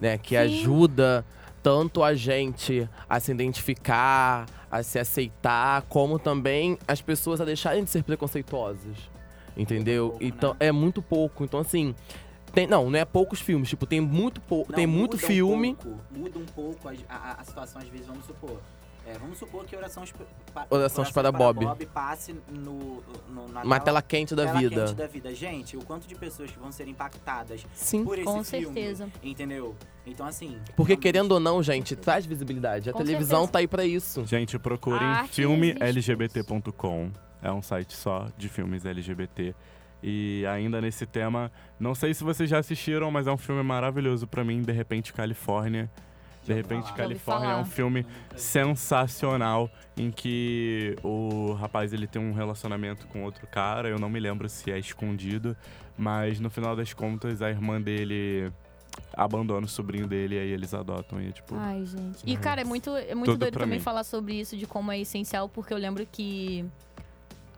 né, 0.00 0.16
que 0.18 0.30
Sim. 0.30 0.36
ajuda 0.36 1.24
tanto 1.60 2.04
a 2.04 2.14
gente 2.14 2.88
a 3.08 3.18
se 3.18 3.32
identificar, 3.32 4.46
a 4.70 4.82
se 4.84 4.98
aceitar, 4.98 5.82
como 5.88 6.16
também 6.18 6.78
as 6.86 7.02
pessoas 7.02 7.40
a 7.40 7.44
deixarem 7.44 7.82
de 7.82 7.90
ser 7.90 8.04
preconceituosas. 8.04 8.96
Entendeu? 9.58 10.10
pouco, 10.10 10.24
então, 10.24 10.50
né? 10.52 10.56
é 10.60 10.72
muito 10.72 11.02
pouco. 11.02 11.44
Então, 11.44 11.60
assim. 11.60 11.94
Tem, 12.52 12.66
não, 12.66 12.88
não 12.88 12.98
é 12.98 13.04
poucos 13.04 13.40
filmes. 13.40 13.68
Tipo, 13.68 13.84
tem 13.86 14.00
muito 14.00 14.40
pouco. 14.40 14.72
Tem 14.72 14.86
muito 14.86 15.12
muda 15.12 15.16
um 15.16 15.26
filme. 15.28 15.74
pouco, 15.74 16.00
muda 16.10 16.38
um 16.38 16.46
pouco 16.46 16.88
a, 16.88 16.92
a- 17.08 17.32
a 17.40 17.44
situação, 17.44 17.80
às 17.82 17.88
vezes, 17.88 18.06
vamos 18.06 18.24
supor. 18.24 18.58
É, 19.06 19.12
vamos 19.18 19.38
supor 19.38 19.64
que 19.64 19.74
Orações, 19.74 20.12
pa- 20.52 20.66
Orações 20.68 21.10
para 21.10 21.32
Bob. 21.32 21.64
passe 21.86 22.34
no, 22.50 23.02
no, 23.30 23.48
na 23.48 23.62
uma 23.62 23.80
tela 23.80 24.02
quente 24.02 24.34
da 24.34 24.44
tela 24.44 24.58
vida. 24.58 24.84
quente 24.84 24.94
da 24.96 25.06
vida. 25.06 25.34
Gente, 25.34 25.76
o 25.78 25.84
quanto 25.84 26.06
de 26.06 26.14
pessoas 26.14 26.50
que 26.50 26.58
vão 26.58 26.70
ser 26.70 26.86
impactadas 26.88 27.64
Sim. 27.72 28.04
por 28.04 28.16
esse 28.18 28.24
Com 28.26 28.44
filme, 28.44 28.66
certeza. 28.66 29.08
entendeu? 29.22 29.74
Então, 30.06 30.26
assim... 30.26 30.58
Porque 30.76 30.92
realmente- 30.92 30.98
querendo 31.02 31.32
ou 31.32 31.40
não, 31.40 31.62
gente, 31.62 31.96
traz 31.96 32.26
visibilidade. 32.26 32.90
A 32.90 32.92
Com 32.92 32.98
televisão 32.98 33.40
certeza. 33.40 33.52
tá 33.52 33.58
aí 33.60 33.68
pra 33.68 33.84
isso. 33.86 34.26
Gente, 34.26 34.58
procurem 34.58 35.06
arte 35.06 35.36
filmelgbt.com. 35.36 37.10
É 37.42 37.52
um 37.52 37.62
site 37.62 37.94
só 37.94 38.28
de 38.36 38.48
filmes 38.48 38.84
LGBT. 38.84 39.54
E 40.02 40.44
ainda 40.46 40.80
nesse 40.80 41.06
tema, 41.06 41.50
não 41.78 41.94
sei 41.94 42.14
se 42.14 42.22
vocês 42.22 42.48
já 42.48 42.58
assistiram, 42.58 43.10
mas 43.10 43.26
é 43.26 43.32
um 43.32 43.36
filme 43.36 43.62
maravilhoso 43.62 44.26
pra 44.26 44.44
mim, 44.44 44.62
De 44.62 44.72
Repente 44.72 45.12
Califórnia. 45.12 45.90
De 46.44 46.54
Repente. 46.54 46.92
Califórnia 46.94 47.50
é 47.50 47.56
um 47.56 47.64
filme 47.64 48.06
sensacional 48.34 49.70
em 49.96 50.10
que 50.10 50.96
o 51.02 51.52
rapaz 51.52 51.92
ele 51.92 52.06
tem 52.06 52.22
um 52.22 52.32
relacionamento 52.32 53.06
com 53.08 53.22
outro 53.22 53.46
cara, 53.46 53.88
eu 53.88 53.98
não 53.98 54.08
me 54.08 54.18
lembro 54.18 54.48
se 54.48 54.70
é 54.70 54.78
escondido, 54.78 55.54
mas 55.96 56.40
no 56.40 56.48
final 56.48 56.74
das 56.74 56.94
contas 56.94 57.42
a 57.42 57.50
irmã 57.50 57.78
dele 57.78 58.50
abandona 59.14 59.66
o 59.66 59.68
sobrinho 59.68 60.06
dele 60.06 60.36
e 60.36 60.38
aí 60.38 60.50
eles 60.50 60.72
adotam 60.72 61.20
e 61.20 61.28
é 61.28 61.32
tipo, 61.32 61.54
Ai, 61.54 61.84
gente. 61.84 62.22
E, 62.24 62.36
cara, 62.36 62.62
é 62.62 62.64
muito, 62.64 62.96
é 62.96 63.14
muito 63.14 63.36
doido 63.36 63.58
também 63.58 63.78
mim. 63.78 63.84
falar 63.84 64.04
sobre 64.04 64.40
isso, 64.40 64.56
de 64.56 64.66
como 64.66 64.90
é 64.90 64.98
essencial, 64.98 65.48
porque 65.48 65.74
eu 65.74 65.78
lembro 65.78 66.06
que 66.10 66.64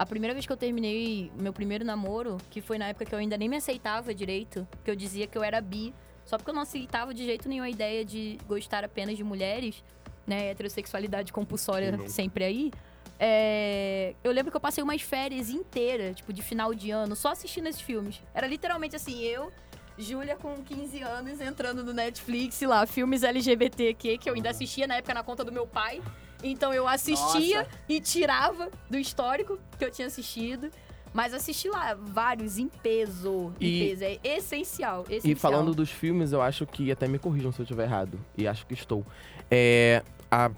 a 0.01 0.07
primeira 0.07 0.33
vez 0.33 0.47
que 0.47 0.53
eu 0.53 0.57
terminei 0.57 1.31
meu 1.39 1.53
primeiro 1.53 1.85
namoro, 1.85 2.39
que 2.49 2.63
foi 2.63 2.79
na 2.79 2.87
época 2.87 3.05
que 3.05 3.15
eu 3.15 3.19
ainda 3.19 3.37
nem 3.37 3.51
me 3.51 3.57
aceitava 3.57 4.15
direito, 4.15 4.67
que 4.83 4.91
eu 4.91 4.97
dizia 4.97 5.27
que 5.27 5.37
eu 5.37 5.43
era 5.43 5.61
bi, 5.61 5.93
só 6.25 6.39
porque 6.39 6.51
eu 6.51 6.55
não 6.55 6.63
aceitava 6.63 7.13
de 7.13 7.23
jeito 7.23 7.47
nenhum 7.47 7.65
a 7.65 7.69
ideia 7.69 8.03
de 8.03 8.39
gostar 8.49 8.83
apenas 8.83 9.19
de 9.19 9.23
mulheres, 9.23 9.85
né? 10.27 10.53
Heterossexualidade 10.53 11.35
compulsória 11.35 11.93
Não. 11.93 12.09
sempre 12.09 12.45
aí. 12.45 12.73
É, 13.19 14.15
eu 14.25 14.33
lembro 14.33 14.51
que 14.51 14.57
eu 14.57 14.61
passei 14.61 14.83
umas 14.83 15.03
férias 15.03 15.51
inteiras, 15.51 16.17
tipo, 16.17 16.33
de 16.33 16.41
final 16.41 16.73
de 16.73 16.91
ano, 16.91 17.15
só 17.15 17.33
assistindo 17.33 17.67
esses 17.67 17.83
filmes. 17.83 18.23
Era 18.33 18.47
literalmente 18.47 18.97
assim, 18.97 19.21
eu, 19.21 19.53
Júlia 19.99 20.35
com 20.35 20.55
15 20.63 21.03
anos, 21.03 21.43
entrando 21.43 21.85
no 21.85 21.93
Netflix, 21.93 22.59
lá, 22.63 22.87
filmes 22.87 23.23
LGBTQ, 23.23 24.17
que 24.17 24.31
eu 24.31 24.35
ainda 24.35 24.49
assistia 24.49 24.87
na 24.87 24.97
época 24.97 25.13
na 25.13 25.23
conta 25.23 25.45
do 25.45 25.53
meu 25.53 25.67
pai. 25.67 26.01
Então 26.43 26.73
eu 26.73 26.87
assistia 26.89 27.63
Nossa. 27.65 27.71
e 27.89 28.01
tirava 28.01 28.71
do 28.89 28.99
histórico 28.99 29.59
que 29.79 29.85
eu 29.85 29.91
tinha 29.91 30.07
assistido. 30.07 30.71
Mas 31.13 31.35
assisti 31.35 31.69
lá 31.69 31.95
vários 31.95 32.57
em 32.57 32.69
peso. 32.69 33.53
Em 33.61 33.67
E- 33.67 33.89
peso. 33.89 34.05
É 34.05 34.37
essencial, 34.37 35.03
essencial. 35.09 35.33
E 35.33 35.35
falando 35.35 35.75
dos 35.75 35.91
filmes, 35.91 36.31
eu 36.33 36.41
acho 36.41 36.65
que 36.67 36.91
até 36.93 37.09
me 37.09 37.19
corrijam 37.19 37.51
se 37.51 37.59
eu 37.61 37.65
estiver 37.65 37.83
errado. 37.85 38.19
E 38.39 38.47
acho 38.47 38.65
que 38.65 38.75
estou. 38.75 39.05
É. 39.51 40.05
A, 40.31 40.53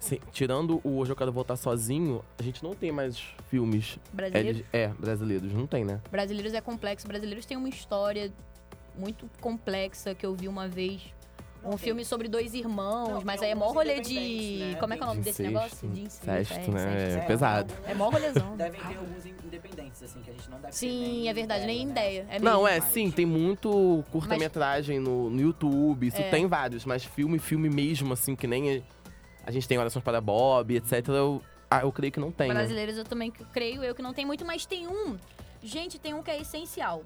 se- 0.00 0.18
tirando 0.32 0.80
o 0.82 0.96
Hoje 0.96 1.12
Eu 1.12 1.16
Quero 1.16 1.30
Voltar 1.30 1.56
Sozinho, 1.56 2.24
a 2.38 2.42
gente 2.42 2.64
não 2.64 2.74
tem 2.74 2.90
mais 2.90 3.18
filmes 3.50 3.98
Brasileiro, 4.10 4.58
L- 4.60 4.66
é, 4.72 4.88
brasileiros. 4.88 5.52
Não 5.52 5.66
tem, 5.66 5.84
né? 5.84 6.00
Brasileiros 6.10 6.54
é 6.54 6.60
complexo. 6.62 7.06
Brasileiros 7.06 7.44
têm 7.44 7.58
uma 7.58 7.68
história 7.68 8.32
muito 8.98 9.28
complexa 9.42 10.14
que 10.14 10.24
eu 10.24 10.34
vi 10.34 10.48
uma 10.48 10.66
vez. 10.68 11.02
Um 11.66 11.76
filme 11.76 12.04
sobre 12.04 12.28
dois 12.28 12.54
irmãos, 12.54 13.08
Não, 13.10 13.22
mas 13.24 13.42
aí 13.42 13.50
é 13.50 13.54
mó 13.54 13.72
rolê 13.72 14.00
de. 14.00 14.58
né? 14.60 14.74
Como 14.80 14.92
é 14.92 14.96
que 14.96 15.02
é 15.02 15.04
o 15.06 15.08
nome 15.08 15.20
De 15.20 15.24
desse 15.26 15.42
negócio? 15.42 15.88
De 15.88 16.00
incesto. 16.02 16.30
Incesto, 16.30 16.70
né? 16.72 16.94
incesto. 16.96 17.18
É 17.18 17.26
pesado. 17.26 17.74
É 17.86 17.94
mó 17.94 18.08
rolezão. 18.08 18.54
Devem 18.58 18.80
ter 18.80 18.96
alguns 18.96 19.26
in- 19.26 19.34
independentes, 19.44 20.02
assim, 20.02 20.20
que 20.20 20.30
a 20.30 20.32
gente 20.32 20.48
não 20.50 20.58
deve 20.58 20.72
ter 20.72 20.76
Sim, 20.78 21.00
nem 21.00 21.28
é 21.28 21.34
verdade, 21.34 21.66
nem 21.66 21.82
ideia, 21.88 22.22
né? 22.24 22.28
ideia. 22.28 22.36
É 22.36 22.38
Não, 22.38 22.66
é, 22.66 22.80
sim, 22.80 23.10
tem 23.10 23.26
muito 23.26 24.04
curta-metragem 24.12 24.98
no, 25.00 25.28
no 25.30 25.40
YouTube, 25.40 26.06
isso 26.06 26.20
É. 26.20 26.30
tem 26.30 26.46
vários, 26.46 26.84
mas 26.84 27.04
filme, 27.04 27.38
filme 27.38 27.68
mesmo, 27.68 28.12
assim, 28.12 28.34
que 28.36 28.46
nem 28.46 28.76
a, 28.78 28.82
a 29.46 29.50
gente 29.50 29.66
tem 29.68 29.78
Orações 29.78 30.04
para 30.04 30.20
Bob, 30.20 30.74
etc., 30.76 31.08
eu, 31.08 31.42
ah, 31.70 31.80
eu 31.80 31.90
creio 31.92 32.12
que 32.12 32.20
não 32.20 32.30
tem. 32.30 32.48
né? 32.48 32.54
Brasileiros 32.54 32.96
eu 32.96 33.04
também 33.04 33.30
creio 33.52 33.82
eu 33.82 33.94
que 33.94 34.02
não 34.02 34.12
tem 34.12 34.24
muito, 34.24 34.44
mas 34.44 34.66
tem 34.66 34.86
um. 34.86 35.16
Gente, 35.62 35.98
tem 35.98 36.14
um 36.14 36.22
que 36.22 36.30
é 36.30 36.40
essencial. 36.40 37.02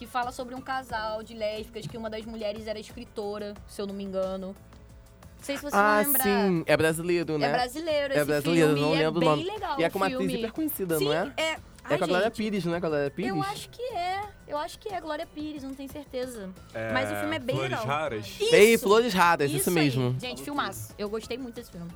Que 0.00 0.06
fala 0.06 0.32
sobre 0.32 0.54
um 0.54 0.60
casal 0.62 1.22
de 1.22 1.34
lésbicas 1.34 1.86
que 1.86 1.96
uma 1.98 2.08
das 2.08 2.24
mulheres 2.24 2.66
era 2.66 2.78
escritora, 2.80 3.52
se 3.68 3.80
eu 3.82 3.86
não 3.86 3.94
me 3.94 4.02
engano. 4.02 4.48
Não 4.48 5.44
sei 5.44 5.56
se 5.56 5.62
vocês 5.62 5.74
Ah, 5.74 5.96
vão 6.02 6.12
lembrar. 6.12 6.22
sim, 6.24 6.64
é 6.66 6.76
brasileiro, 6.76 7.36
né? 7.38 7.46
É 7.48 7.52
brasileiro 7.52 8.14
É 8.14 8.16
esse 8.16 8.24
brasileiro, 8.24 8.68
filme. 8.68 8.80
não 8.80 8.94
e 8.94 8.98
lembro 8.98 9.20
o 9.20 9.22
é 9.22 9.26
nome. 9.26 9.44
bem 9.44 9.52
legal 9.54 9.78
E 9.78 9.84
é 9.84 9.88
o 9.88 9.90
com 9.90 9.98
uma 9.98 10.06
atriz 10.06 10.18
filme. 10.20 10.34
hiper 10.38 10.52
conhecida, 10.52 10.98
Sim, 10.98 11.04
não 11.04 11.12
é? 11.12 11.32
é. 11.36 11.42
É 11.42 11.58
Ai, 11.84 11.98
com 11.98 12.04
a 12.04 12.06
Glória 12.06 12.24
gente, 12.26 12.36
Pires, 12.36 12.64
não 12.64 12.74
é? 12.74 12.80
Glória 12.80 13.10
Pires? 13.10 13.30
Eu 13.30 13.42
acho 13.42 13.68
que 13.68 13.82
é. 13.82 14.22
Eu 14.48 14.58
acho 14.58 14.78
que 14.78 14.88
é 14.88 15.00
Glória 15.00 15.26
Pires, 15.26 15.62
não 15.62 15.74
tenho 15.74 15.90
certeza. 15.90 16.48
É, 16.74 16.92
Mas 16.92 17.10
o 17.10 17.14
filme 17.16 17.36
é 17.36 17.38
bem 17.38 17.56
Flores 17.56 17.72
legal. 17.72 17.86
Raras? 17.86 18.36
Ei, 18.40 18.74
Isso, 18.74 18.84
Flores 18.84 19.12
Raras, 19.14 19.50
isso, 19.50 19.68
aí. 19.68 19.74
mesmo. 19.74 20.16
Gente, 20.20 20.42
filmaço. 20.42 20.94
Eu 20.98 21.08
gostei 21.10 21.36
muito 21.36 21.56
desse 21.56 21.70
filme. 21.70 21.90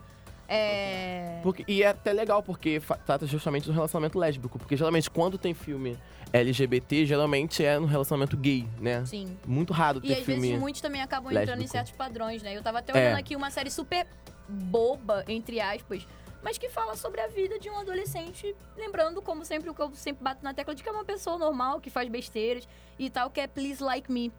É. 0.48 1.40
Porque, 1.42 1.64
e 1.66 1.82
é 1.82 1.88
até 1.88 2.12
legal, 2.12 2.42
porque 2.42 2.82
trata 3.06 3.26
justamente 3.26 3.66
do 3.66 3.72
relacionamento 3.72 4.18
lésbico. 4.18 4.58
Porque 4.58 4.76
geralmente 4.76 5.08
quando 5.10 5.38
tem 5.38 5.54
filme 5.54 5.98
LGBT, 6.38 7.06
geralmente 7.06 7.64
é 7.64 7.78
no 7.78 7.86
relacionamento 7.86 8.36
gay, 8.36 8.66
né? 8.80 9.04
Sim. 9.06 9.36
Muito 9.46 9.72
raro 9.72 10.00
E 10.02 10.08
ter 10.08 10.18
às 10.18 10.24
filme. 10.24 10.40
vezes 10.42 10.58
muitos 10.60 10.80
também 10.80 11.00
acabam 11.00 11.30
entrando 11.30 11.48
em 11.58 11.62
lésbico. 11.62 11.72
certos 11.72 11.92
padrões, 11.92 12.42
né? 12.42 12.56
Eu 12.56 12.62
tava 12.62 12.80
até 12.80 12.92
É. 12.92 12.96
olhando 13.06 13.18
aqui 13.20 13.36
uma 13.36 13.50
série 13.50 13.70
super 13.70 14.06
boba, 14.48 15.24
entre 15.28 15.60
aspas, 15.60 16.06
mas 16.42 16.58
que 16.58 16.68
fala 16.68 16.96
sobre 16.96 17.20
a 17.20 17.28
vida 17.28 17.58
de 17.58 17.70
um 17.70 17.78
adolescente, 17.78 18.54
lembrando, 18.76 19.22
como 19.22 19.44
sempre, 19.44 19.70
o 19.70 19.74
que 19.74 19.80
eu 19.80 19.90
sempre 19.94 20.22
bato 20.24 20.42
na 20.44 20.52
tecla 20.52 20.74
de 20.74 20.82
que 20.82 20.88
é 20.88 20.92
uma 20.92 21.04
pessoa 21.04 21.38
normal, 21.38 21.80
que 21.80 21.88
faz 21.88 22.08
besteiras 22.08 22.68
e 22.98 23.08
tal, 23.08 23.30
que 23.30 23.40
é 23.40 23.46
Please 23.46 23.82
Like 23.82 24.10
Me. 24.10 24.32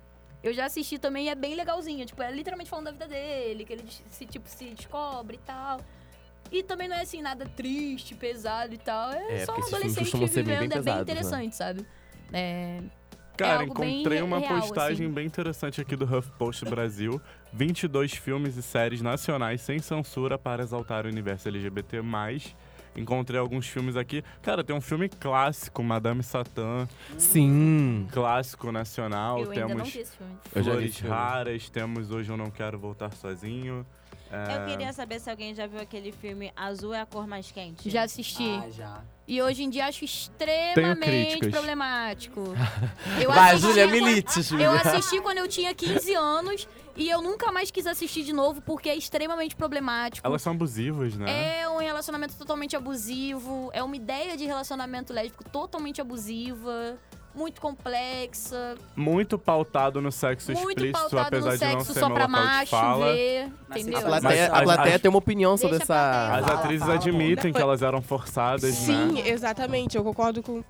Eu 0.44 0.54
já 0.54 0.66
assisti 0.66 1.00
também 1.00 1.26
e 1.26 1.30
é 1.30 1.34
bem 1.36 1.56
legalzinha. 1.56 2.06
Tipo, 2.06 2.22
é 2.22 2.32
literalmente 2.32 2.70
falando 2.70 2.86
da 2.86 2.92
vida 2.92 3.08
dele, 3.08 3.66
que 3.66 3.74
ele 3.74 3.84
se, 4.12 4.26
tipo, 4.28 4.48
se 4.48 4.66
descobre 4.66 5.38
e 5.38 5.40
tal. 5.40 5.80
E 6.52 6.64
também 6.64 6.88
não 6.88 6.96
é 6.96 7.02
assim, 7.02 7.22
nada 7.22 7.46
triste, 7.56 8.16
pesado 8.16 8.74
e 8.74 8.78
tal. 8.78 9.12
É, 9.12 9.42
É, 9.42 9.46
só 9.46 9.54
um 9.58 9.64
adolescente 9.64 10.12
bem- 10.18 10.28
vivendo, 10.28 10.46
bem 10.46 10.54
é 10.56 10.58
bem 10.58 10.70
pesados, 10.70 10.96
né? 10.96 11.02
interessante, 11.02 11.56
sabe? 11.56 11.86
É, 12.32 12.82
Cara, 13.38 13.62
algo 13.62 13.74
bem 13.80 13.96
encontrei 14.02 14.22
uma 14.22 14.40
real, 14.40 14.60
postagem 14.62 15.06
assim. 15.08 15.14
bem 15.14 15.26
interessante 15.26 15.82
aqui 15.82 15.96
do 15.96 16.06
HuffPost 16.06 16.64
Brasil. 16.66 17.22
22 17.52 18.14
filmes 18.14 18.56
e 18.58 18.62
séries 18.62 19.02
nacionais 19.02 19.62
sem 19.62 19.80
censura 19.80 20.38
para 20.38 20.64
exaltar 20.64 21.06
o 21.06 21.10
universo 21.10 21.48
LGBT+. 21.50 22.02
Encontrei 22.98 23.38
alguns 23.38 23.68
filmes 23.68 23.98
aqui. 23.98 24.24
Cara, 24.42 24.64
tem 24.64 24.74
um 24.74 24.80
filme 24.80 25.10
clássico, 25.10 25.84
Madame 25.84 26.24
Satã, 26.24 26.88
Sim. 27.18 28.08
clássico 28.12 28.72
nacional. 28.72 29.40
eu 29.40 29.52
ainda 29.52 29.62
não 29.64 29.68
temos 29.68 29.90
vi 29.92 30.00
esse 30.00 30.16
filme. 30.16 30.34
Eu 30.56 30.64
já 30.64 30.72
vi 30.72 30.78
Flores 30.78 30.90
esse 30.92 31.02
filme. 31.02 31.16
Raras, 31.16 31.70
temos 31.70 32.12
Hoje 32.12 32.32
Eu 32.32 32.38
Não 32.38 32.50
Quero 32.50 32.80
Voltar 32.80 33.12
Sozinho. 33.14 33.86
É, 34.36 34.58
Eu 34.58 34.66
queria 34.68 34.94
saber 34.94 35.20
se 35.20 35.30
alguém 35.30 35.54
já 35.56 35.66
viu 35.68 35.80
aquele 35.80 36.12
filme 36.12 36.52
Azul 36.56 36.94
é 36.94 37.02
a 37.02 37.06
cor 37.06 37.26
mais 37.28 37.52
quente. 37.52 37.90
Já 37.90 38.04
assisti. 38.04 38.50
Ah, 38.64 38.70
já. 38.70 39.02
E 39.28 39.42
hoje 39.42 39.64
em 39.64 39.70
dia 39.70 39.88
acho 39.88 40.06
extremamente 40.06 41.50
problemático. 41.50 42.42
Eu 43.22 43.32
Vai, 43.32 43.52
assisti 43.56 43.68
Júlia, 43.68 43.88
quando- 43.88 43.94
milite, 44.06 44.42
Júlia. 44.42 44.66
Eu 44.66 44.72
assisti 44.72 45.22
quando 45.22 45.38
eu 45.40 45.48
tinha 45.48 45.74
15 45.74 46.14
anos 46.14 46.68
e 46.96 47.10
eu 47.10 47.22
nunca 47.22 47.52
mais 47.52 47.72
quis 47.72 47.88
assistir 47.88 48.24
de 48.24 48.32
novo 48.34 48.62
porque 48.62 48.88
é 48.90 48.96
extremamente 48.96 49.56
problemático. 49.56 50.26
Elas 50.26 50.42
são 50.42 50.54
abusivas, 50.54 51.16
né? 51.18 51.62
É 51.62 51.68
um 51.70 51.78
relacionamento 51.78 52.36
totalmente 52.36 52.76
abusivo, 52.76 53.70
é 53.74 53.82
uma 53.84 53.96
ideia 53.96 54.38
de 54.38 54.46
relacionamento 54.46 55.12
lésbico 55.12 55.44
totalmente 55.50 56.00
abusiva, 56.02 56.98
muito 57.36 57.60
complexa, 57.62 58.76
Muito 58.96 59.38
pautado 59.38 60.02
no 60.02 60.12
sexo 60.12 60.52
muito 60.54 60.70
explícito, 60.70 61.00
pautado 61.00 61.28
apesar 61.28 61.52
no 61.52 61.58
de 61.58 61.66
não 61.66 61.72
sexo 61.80 61.94
ser 61.94 62.00
só 62.00 62.10
pra 62.10 62.26
local 62.26 62.28
de 62.28 62.32
macho 62.48 62.72
fala. 62.72 63.06
ver, 63.14 63.52
entendeu? 63.70 63.98
A 63.98 64.02
Mas 64.02 64.22
plateia, 64.22 64.46
a 64.48 64.64
plateia 64.64 64.96
as- 64.96 65.02
tem 65.02 65.10
uma 65.10 65.18
opinião 65.20 65.58
sobre 65.58 65.78
essa. 65.78 66.36
As 66.36 66.46
Fala, 66.46 66.60
atrizes 66.60 66.80
fala, 66.82 66.94
admitem 66.96 67.50
amor. 67.50 67.56
que 67.56 67.62
elas 67.62 67.82
eram 67.82 68.02
forçadas, 68.02 68.74
Sim, 68.76 69.14
né? 69.14 69.30
exatamente. 69.30 69.98
Eu 69.98 70.04
concordo 70.04 70.42
com. 70.42 70.64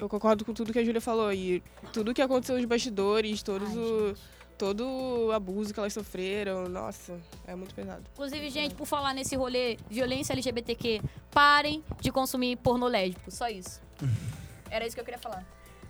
Eu 0.00 0.08
concordo 0.08 0.44
com 0.44 0.52
tudo 0.52 0.72
que 0.72 0.78
a 0.78 0.84
Júlia 0.84 1.00
falou. 1.00 1.32
E 1.32 1.62
tudo 1.92 2.12
que 2.14 2.20
aconteceu 2.22 2.56
nos 2.56 2.64
bastidores, 2.64 3.42
todos 3.42 3.68
Ai, 3.70 3.76
o. 3.76 4.14
Todo 4.58 4.86
o 4.86 5.32
abuso 5.32 5.74
que 5.74 5.80
elas 5.80 5.92
sofreram, 5.92 6.68
nossa, 6.68 7.18
é 7.48 7.54
muito 7.56 7.74
pesado. 7.74 8.02
Inclusive, 8.12 8.48
gente, 8.48 8.76
por 8.76 8.86
falar 8.86 9.12
nesse 9.12 9.34
rolê 9.34 9.76
violência 9.90 10.32
LGBTQ, 10.34 11.00
parem 11.32 11.82
de 12.00 12.12
consumir 12.12 12.56
pornô 12.58 12.86
lésbico, 12.86 13.28
só 13.28 13.48
isso. 13.48 13.80
Era 14.70 14.86
isso 14.86 14.94
que 14.94 15.00
eu 15.00 15.04
queria 15.04 15.18
falar. 15.18 15.44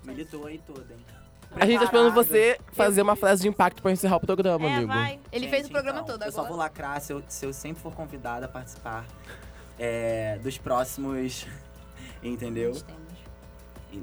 Militou 0.05 0.47
aí 0.47 0.59
toda, 0.67 0.93
hein? 0.93 1.01
A 1.55 1.67
gente 1.67 1.79
tá 1.81 1.85
esperando 1.85 2.15
você 2.15 2.59
fazer 2.73 3.03
uma 3.03 3.15
frase 3.15 3.43
de 3.43 3.49
impacto 3.49 3.83
pra 3.83 3.93
encerrar 3.93 4.17
o 4.17 4.21
programa, 4.21 4.67
É, 4.69 4.75
amigo. 4.77 4.89
vai. 4.93 5.21
Ele 5.31 5.45
Gente, 5.45 5.51
fez 5.51 5.67
o 5.67 5.71
programa 5.71 6.01
então, 6.01 6.15
todo 6.19 6.25
Eu 6.27 6.33
só 6.33 6.39
agora. 6.41 6.49
vou 6.49 6.59
lacrar 6.59 7.01
se 7.01 7.13
eu, 7.13 7.23
se 7.29 7.45
eu 7.45 7.53
sempre 7.53 7.83
for 7.83 7.93
convidada 7.95 8.47
a 8.47 8.49
participar 8.49 9.05
é, 9.79 10.39
dos 10.43 10.57
próximos. 10.59 11.47
Entendeu? 12.23 12.73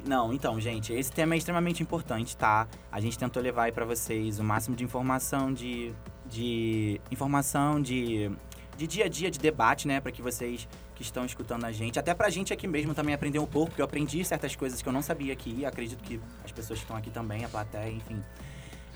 Não, 0.06 0.32
então, 0.32 0.60
gente, 0.62 0.94
esse 0.94 1.12
tema 1.12 1.34
é 1.34 1.38
extremamente 1.40 1.82
importante, 1.82 2.38
tá? 2.38 2.68
A 2.92 3.00
gente 3.00 3.18
tentou 3.18 3.42
levar 3.42 3.64
aí 3.64 3.72
pra 3.72 3.86
vocês 3.86 4.38
o 4.40 4.44
máximo 4.44 4.76
de 4.76 4.84
informação, 4.84 5.52
de. 5.52 5.92
de 6.28 7.02
informação, 7.10 7.82
de. 7.82 8.30
de 8.78 8.86
dia 8.86 9.06
a 9.06 9.10
dia, 9.10 9.32
de 9.32 9.40
debate, 9.40 9.88
né? 9.88 10.00
Pra 10.00 10.12
que 10.12 10.22
vocês 10.22 10.68
que 11.00 11.04
estão 11.04 11.26
escutando 11.26 11.64
a 11.64 11.72
gente, 11.72 11.98
até 11.98 12.14
pra 12.14 12.30
gente 12.30 12.52
aqui 12.52 12.68
mesmo 12.68 12.94
também 12.94 13.16
aprender 13.16 13.40
um 13.40 13.46
pouco, 13.46 13.70
porque 13.70 13.82
eu 13.82 13.86
aprendi 13.86 14.22
certas 14.26 14.54
coisas 14.54 14.82
que 14.82 14.90
eu 14.90 14.92
não 14.92 15.02
sabia 15.02 15.32
aqui, 15.32 15.66
acredito 15.66 16.04
que 16.04 16.20
as 16.44 16.52
pessoas 16.52 16.78
que 16.78 16.84
estão 16.84 16.98
aqui 16.98 17.10
também, 17.10 17.46
a 17.46 17.48
plateia, 17.48 17.90
enfim. 17.90 18.22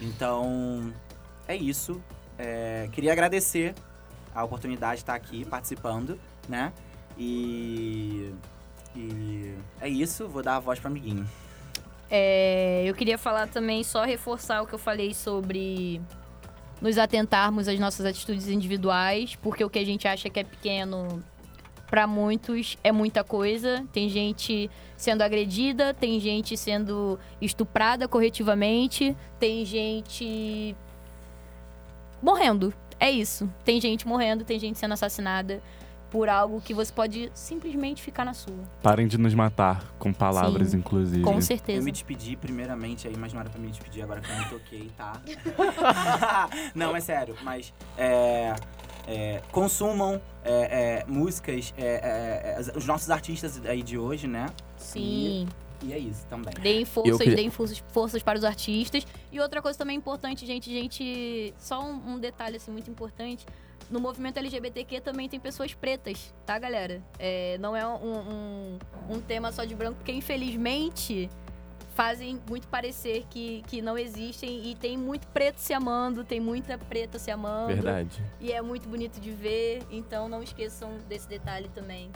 Então, 0.02 0.94
é 1.48 1.56
isso. 1.56 2.04
É, 2.38 2.90
queria 2.92 3.14
agradecer 3.14 3.74
a 4.36 4.44
oportunidade 4.44 4.96
de 4.96 5.04
estar 5.04 5.16
aqui 5.16 5.46
participando, 5.46 6.20
né? 6.50 6.74
E. 7.18 8.34
E 8.94 9.56
é 9.80 9.88
isso, 9.88 10.28
vou 10.28 10.44
dar 10.44 10.58
a 10.58 10.60
voz 10.60 10.80
pro 10.80 10.90
amiguinho. 10.90 11.26
É, 12.12 12.84
eu 12.86 12.94
queria 12.94 13.18
falar 13.18 13.48
também, 13.48 13.82
só 13.82 14.04
reforçar 14.04 14.62
o 14.62 14.68
que 14.68 14.74
eu 14.74 14.80
falei 14.80 15.14
sobre 15.14 16.02
nos 16.82 16.98
atentarmos 16.98 17.70
às 17.70 17.80
nossas 17.80 18.06
atitudes 18.06 18.50
individuais, 18.50 19.38
porque 19.38 19.64
o 19.64 19.70
que 19.70 19.80
a 19.80 19.86
gente 19.86 20.06
acha 20.06 20.30
que 20.30 20.42
é 20.42 20.44
pequeno 20.44 21.24
para 21.88 22.08
muitos 22.08 22.78
é 22.84 22.92
muita 22.92 23.24
coisa. 23.24 23.86
Tem 23.92 24.10
gente 24.10 24.70
sendo 24.98 25.22
agredida, 25.22 25.94
tem 25.94 26.20
gente 26.20 26.58
sendo 26.58 27.20
estuprada 27.42 28.08
corretivamente, 28.08 29.16
tem 29.40 29.66
gente 29.66 30.76
morrendo. 32.22 32.74
É 33.00 33.12
isso. 33.12 33.50
Tem 33.66 33.80
gente 33.82 34.08
morrendo, 34.08 34.44
tem 34.44 34.58
gente 34.60 34.80
sendo 34.80 34.94
assassinada 34.94 35.62
por 36.10 36.30
algo 36.30 36.62
que 36.62 36.76
você 36.76 36.94
pode 36.94 37.32
simplesmente 37.34 38.02
ficar 38.04 38.24
na 38.24 38.36
sua. 38.36 38.54
Parem 38.84 39.08
de 39.08 39.18
nos 39.18 39.34
matar, 39.34 39.84
com 39.98 40.14
palavras, 40.14 40.70
Sim, 40.70 40.78
inclusive. 40.78 41.24
Com 41.24 41.34
Eu 41.34 41.42
certeza. 41.42 41.84
me 41.84 41.92
despedi 41.92 42.36
primeiramente 42.36 43.08
aí, 43.08 43.18
mas 43.18 43.34
não 43.34 43.42
era 43.42 43.50
pra 43.50 43.60
me 43.60 43.68
despedir 43.68 44.04
agora 44.04 44.22
que 44.22 44.30
eu 44.30 44.38
me 44.38 44.46
toquei, 44.46 44.92
tá? 44.96 45.20
não, 46.76 46.96
é 46.96 47.00
sério, 47.00 47.36
mas 47.42 47.74
é, 47.98 48.54
é, 49.08 49.42
consumam 49.52 50.22
é, 50.44 51.02
é, 51.02 51.06
músicas, 51.08 51.74
é, 51.78 52.58
é, 52.58 52.78
os 52.78 52.86
nossos 52.86 53.10
artistas 53.10 53.64
aí 53.66 53.82
de 53.82 53.98
hoje, 53.98 54.28
né? 54.28 54.48
Sim. 54.78 55.48
E 55.82 55.92
é 55.92 55.98
isso 55.98 56.26
também. 56.28 56.54
Deem 56.62 56.86
forças, 56.86 57.18
queria- 57.18 57.36
deem 57.36 57.50
forças, 57.50 57.84
forças 57.90 58.24
para 58.24 58.38
os 58.38 58.46
artistas. 58.46 59.06
E 59.32 59.40
outra 59.40 59.62
coisa 59.62 59.78
também 59.78 59.98
importante, 59.98 60.46
gente, 60.46 60.72
gente, 60.72 61.54
só 61.60 61.84
um, 61.84 62.14
um 62.14 62.20
detalhe 62.20 62.56
assim 62.56 62.72
muito 62.72 62.90
importante. 62.90 63.46
No 63.90 64.00
movimento 64.00 64.38
LGBTQ 64.38 65.02
também 65.02 65.28
tem 65.28 65.40
pessoas 65.42 65.74
pretas, 65.74 66.34
tá, 66.46 66.58
galera? 66.58 67.02
É, 67.20 67.58
não 67.60 67.76
é 67.76 67.86
um, 67.86 68.18
um, 68.18 68.80
um 69.16 69.20
tema 69.20 69.52
só 69.52 69.66
de 69.66 69.76
branco, 69.76 69.96
porque 69.98 70.14
infelizmente 70.14 71.30
fazem 71.96 72.40
muito 72.50 72.68
parecer 72.68 73.26
que, 73.30 73.64
que 73.68 73.82
não 73.82 73.98
existem 73.98 74.70
e 74.72 74.76
tem 74.76 74.98
muito 74.98 75.28
preto 75.28 75.58
se 75.60 75.74
amando, 75.74 76.24
tem 76.24 76.40
muita 76.40 76.78
preta 76.78 77.20
se 77.20 77.30
amando. 77.32 77.68
Verdade. 77.74 78.22
E 78.40 78.52
é 78.52 78.62
muito 78.62 78.88
bonito 78.90 79.20
de 79.20 79.32
ver, 79.32 79.82
então 79.92 80.28
não 80.28 80.42
esqueçam 80.44 80.98
desse 81.08 81.28
detalhe 81.28 81.70
também. 81.74 82.10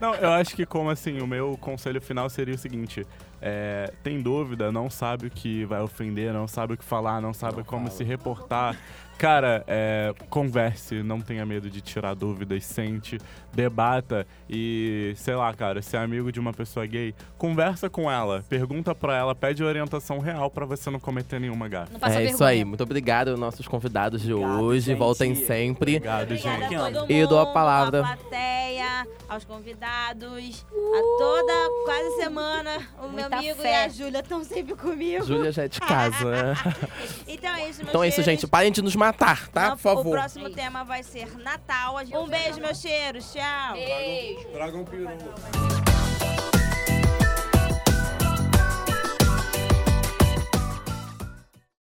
Não, 0.00 0.14
eu 0.16 0.30
acho 0.32 0.56
que 0.56 0.66
como 0.66 0.90
assim, 0.90 1.20
o 1.20 1.26
meu 1.26 1.56
conselho 1.60 2.00
final 2.02 2.28
seria 2.28 2.54
o 2.54 2.58
seguinte. 2.58 3.06
é, 3.40 3.92
tem 4.02 4.20
dúvida, 4.20 4.70
não 4.72 4.90
sabe 4.90 5.26
o 5.26 5.30
que 5.30 5.64
vai 5.64 5.80
ofender, 5.80 6.32
não 6.32 6.46
sabe 6.48 6.74
o 6.74 6.76
que 6.76 6.84
falar, 6.84 7.20
não 7.20 7.32
sabe 7.32 7.58
Não 7.58 7.64
como 7.64 7.86
fala. 7.86 7.96
se 7.96 8.04
reportar. 8.04 8.76
Cara, 9.22 9.62
é, 9.68 10.12
converse, 10.28 11.00
não 11.00 11.20
tenha 11.20 11.46
medo 11.46 11.70
de 11.70 11.80
tirar 11.80 12.12
dúvidas, 12.12 12.64
sente, 12.66 13.18
debata 13.54 14.26
e, 14.50 15.12
sei 15.14 15.36
lá, 15.36 15.54
cara, 15.54 15.80
se 15.80 15.96
é 15.96 16.00
amigo 16.00 16.32
de 16.32 16.40
uma 16.40 16.52
pessoa 16.52 16.84
gay, 16.86 17.14
conversa 17.38 17.88
com 17.88 18.10
ela, 18.10 18.44
pergunta 18.48 18.96
pra 18.96 19.16
ela, 19.16 19.32
pede 19.32 19.62
orientação 19.62 20.18
real 20.18 20.50
pra 20.50 20.66
você 20.66 20.90
não 20.90 20.98
cometer 20.98 21.38
nenhuma. 21.38 21.68
Não 21.68 22.00
faça 22.00 22.14
É 22.14 22.16
vergonha. 22.16 22.30
isso 22.34 22.42
aí. 22.42 22.64
Muito 22.64 22.82
obrigado 22.82 23.28
aos 23.28 23.38
nossos 23.38 23.68
convidados 23.68 24.22
de 24.22 24.32
Obrigado, 24.34 24.60
hoje. 24.60 24.86
gente. 24.86 24.98
Voltem 24.98 25.36
sempre. 25.36 25.96
Obrigado, 25.98 26.22
Obrigada 26.24 26.58
gente. 26.62 26.74
a 26.74 26.78
todo 26.86 27.00
mundo, 27.02 27.12
E 27.12 27.24
dou 27.28 27.38
a 27.38 27.46
palavra. 27.46 28.00
à 28.00 28.16
plateia, 28.16 29.06
aos 29.28 29.44
convidados, 29.44 30.66
a 30.68 31.18
toda 31.18 31.52
quase 31.84 32.16
semana. 32.16 32.78
O 32.98 33.02
meu 33.02 33.10
Muita 33.12 33.36
amigo 33.36 33.62
fé. 33.62 33.70
e 33.70 33.84
a 33.84 33.88
Júlia 33.88 34.18
estão 34.18 34.42
sempre 34.42 34.74
comigo. 34.74 35.24
Júlia 35.24 35.52
já 35.52 35.62
é 35.62 35.68
de 35.68 35.78
casa. 35.78 36.54
Então 37.28 37.54
é 37.54 37.68
isso, 37.68 37.78
meus 37.78 37.88
então 37.88 38.02
é 38.02 38.08
isso, 38.08 38.22
gente. 38.22 38.46
Parem 38.46 38.72
de 38.72 38.82
nos 38.82 38.96
matar, 39.12 39.48
tá? 39.48 39.68
Não, 39.68 39.76
Por 39.76 39.82
favor. 39.82 40.06
O 40.06 40.10
próximo 40.10 40.50
tema 40.50 40.82
vai 40.84 41.02
ser 41.02 41.38
Natal. 41.38 41.96
Um 42.14 42.26
beijo, 42.26 42.60
meus 42.60 42.80
cheiros. 42.80 43.32
Tchau. 43.32 43.74
Beijo. 43.74 44.48
Dragão 44.52 44.84
Peru. 44.84 45.91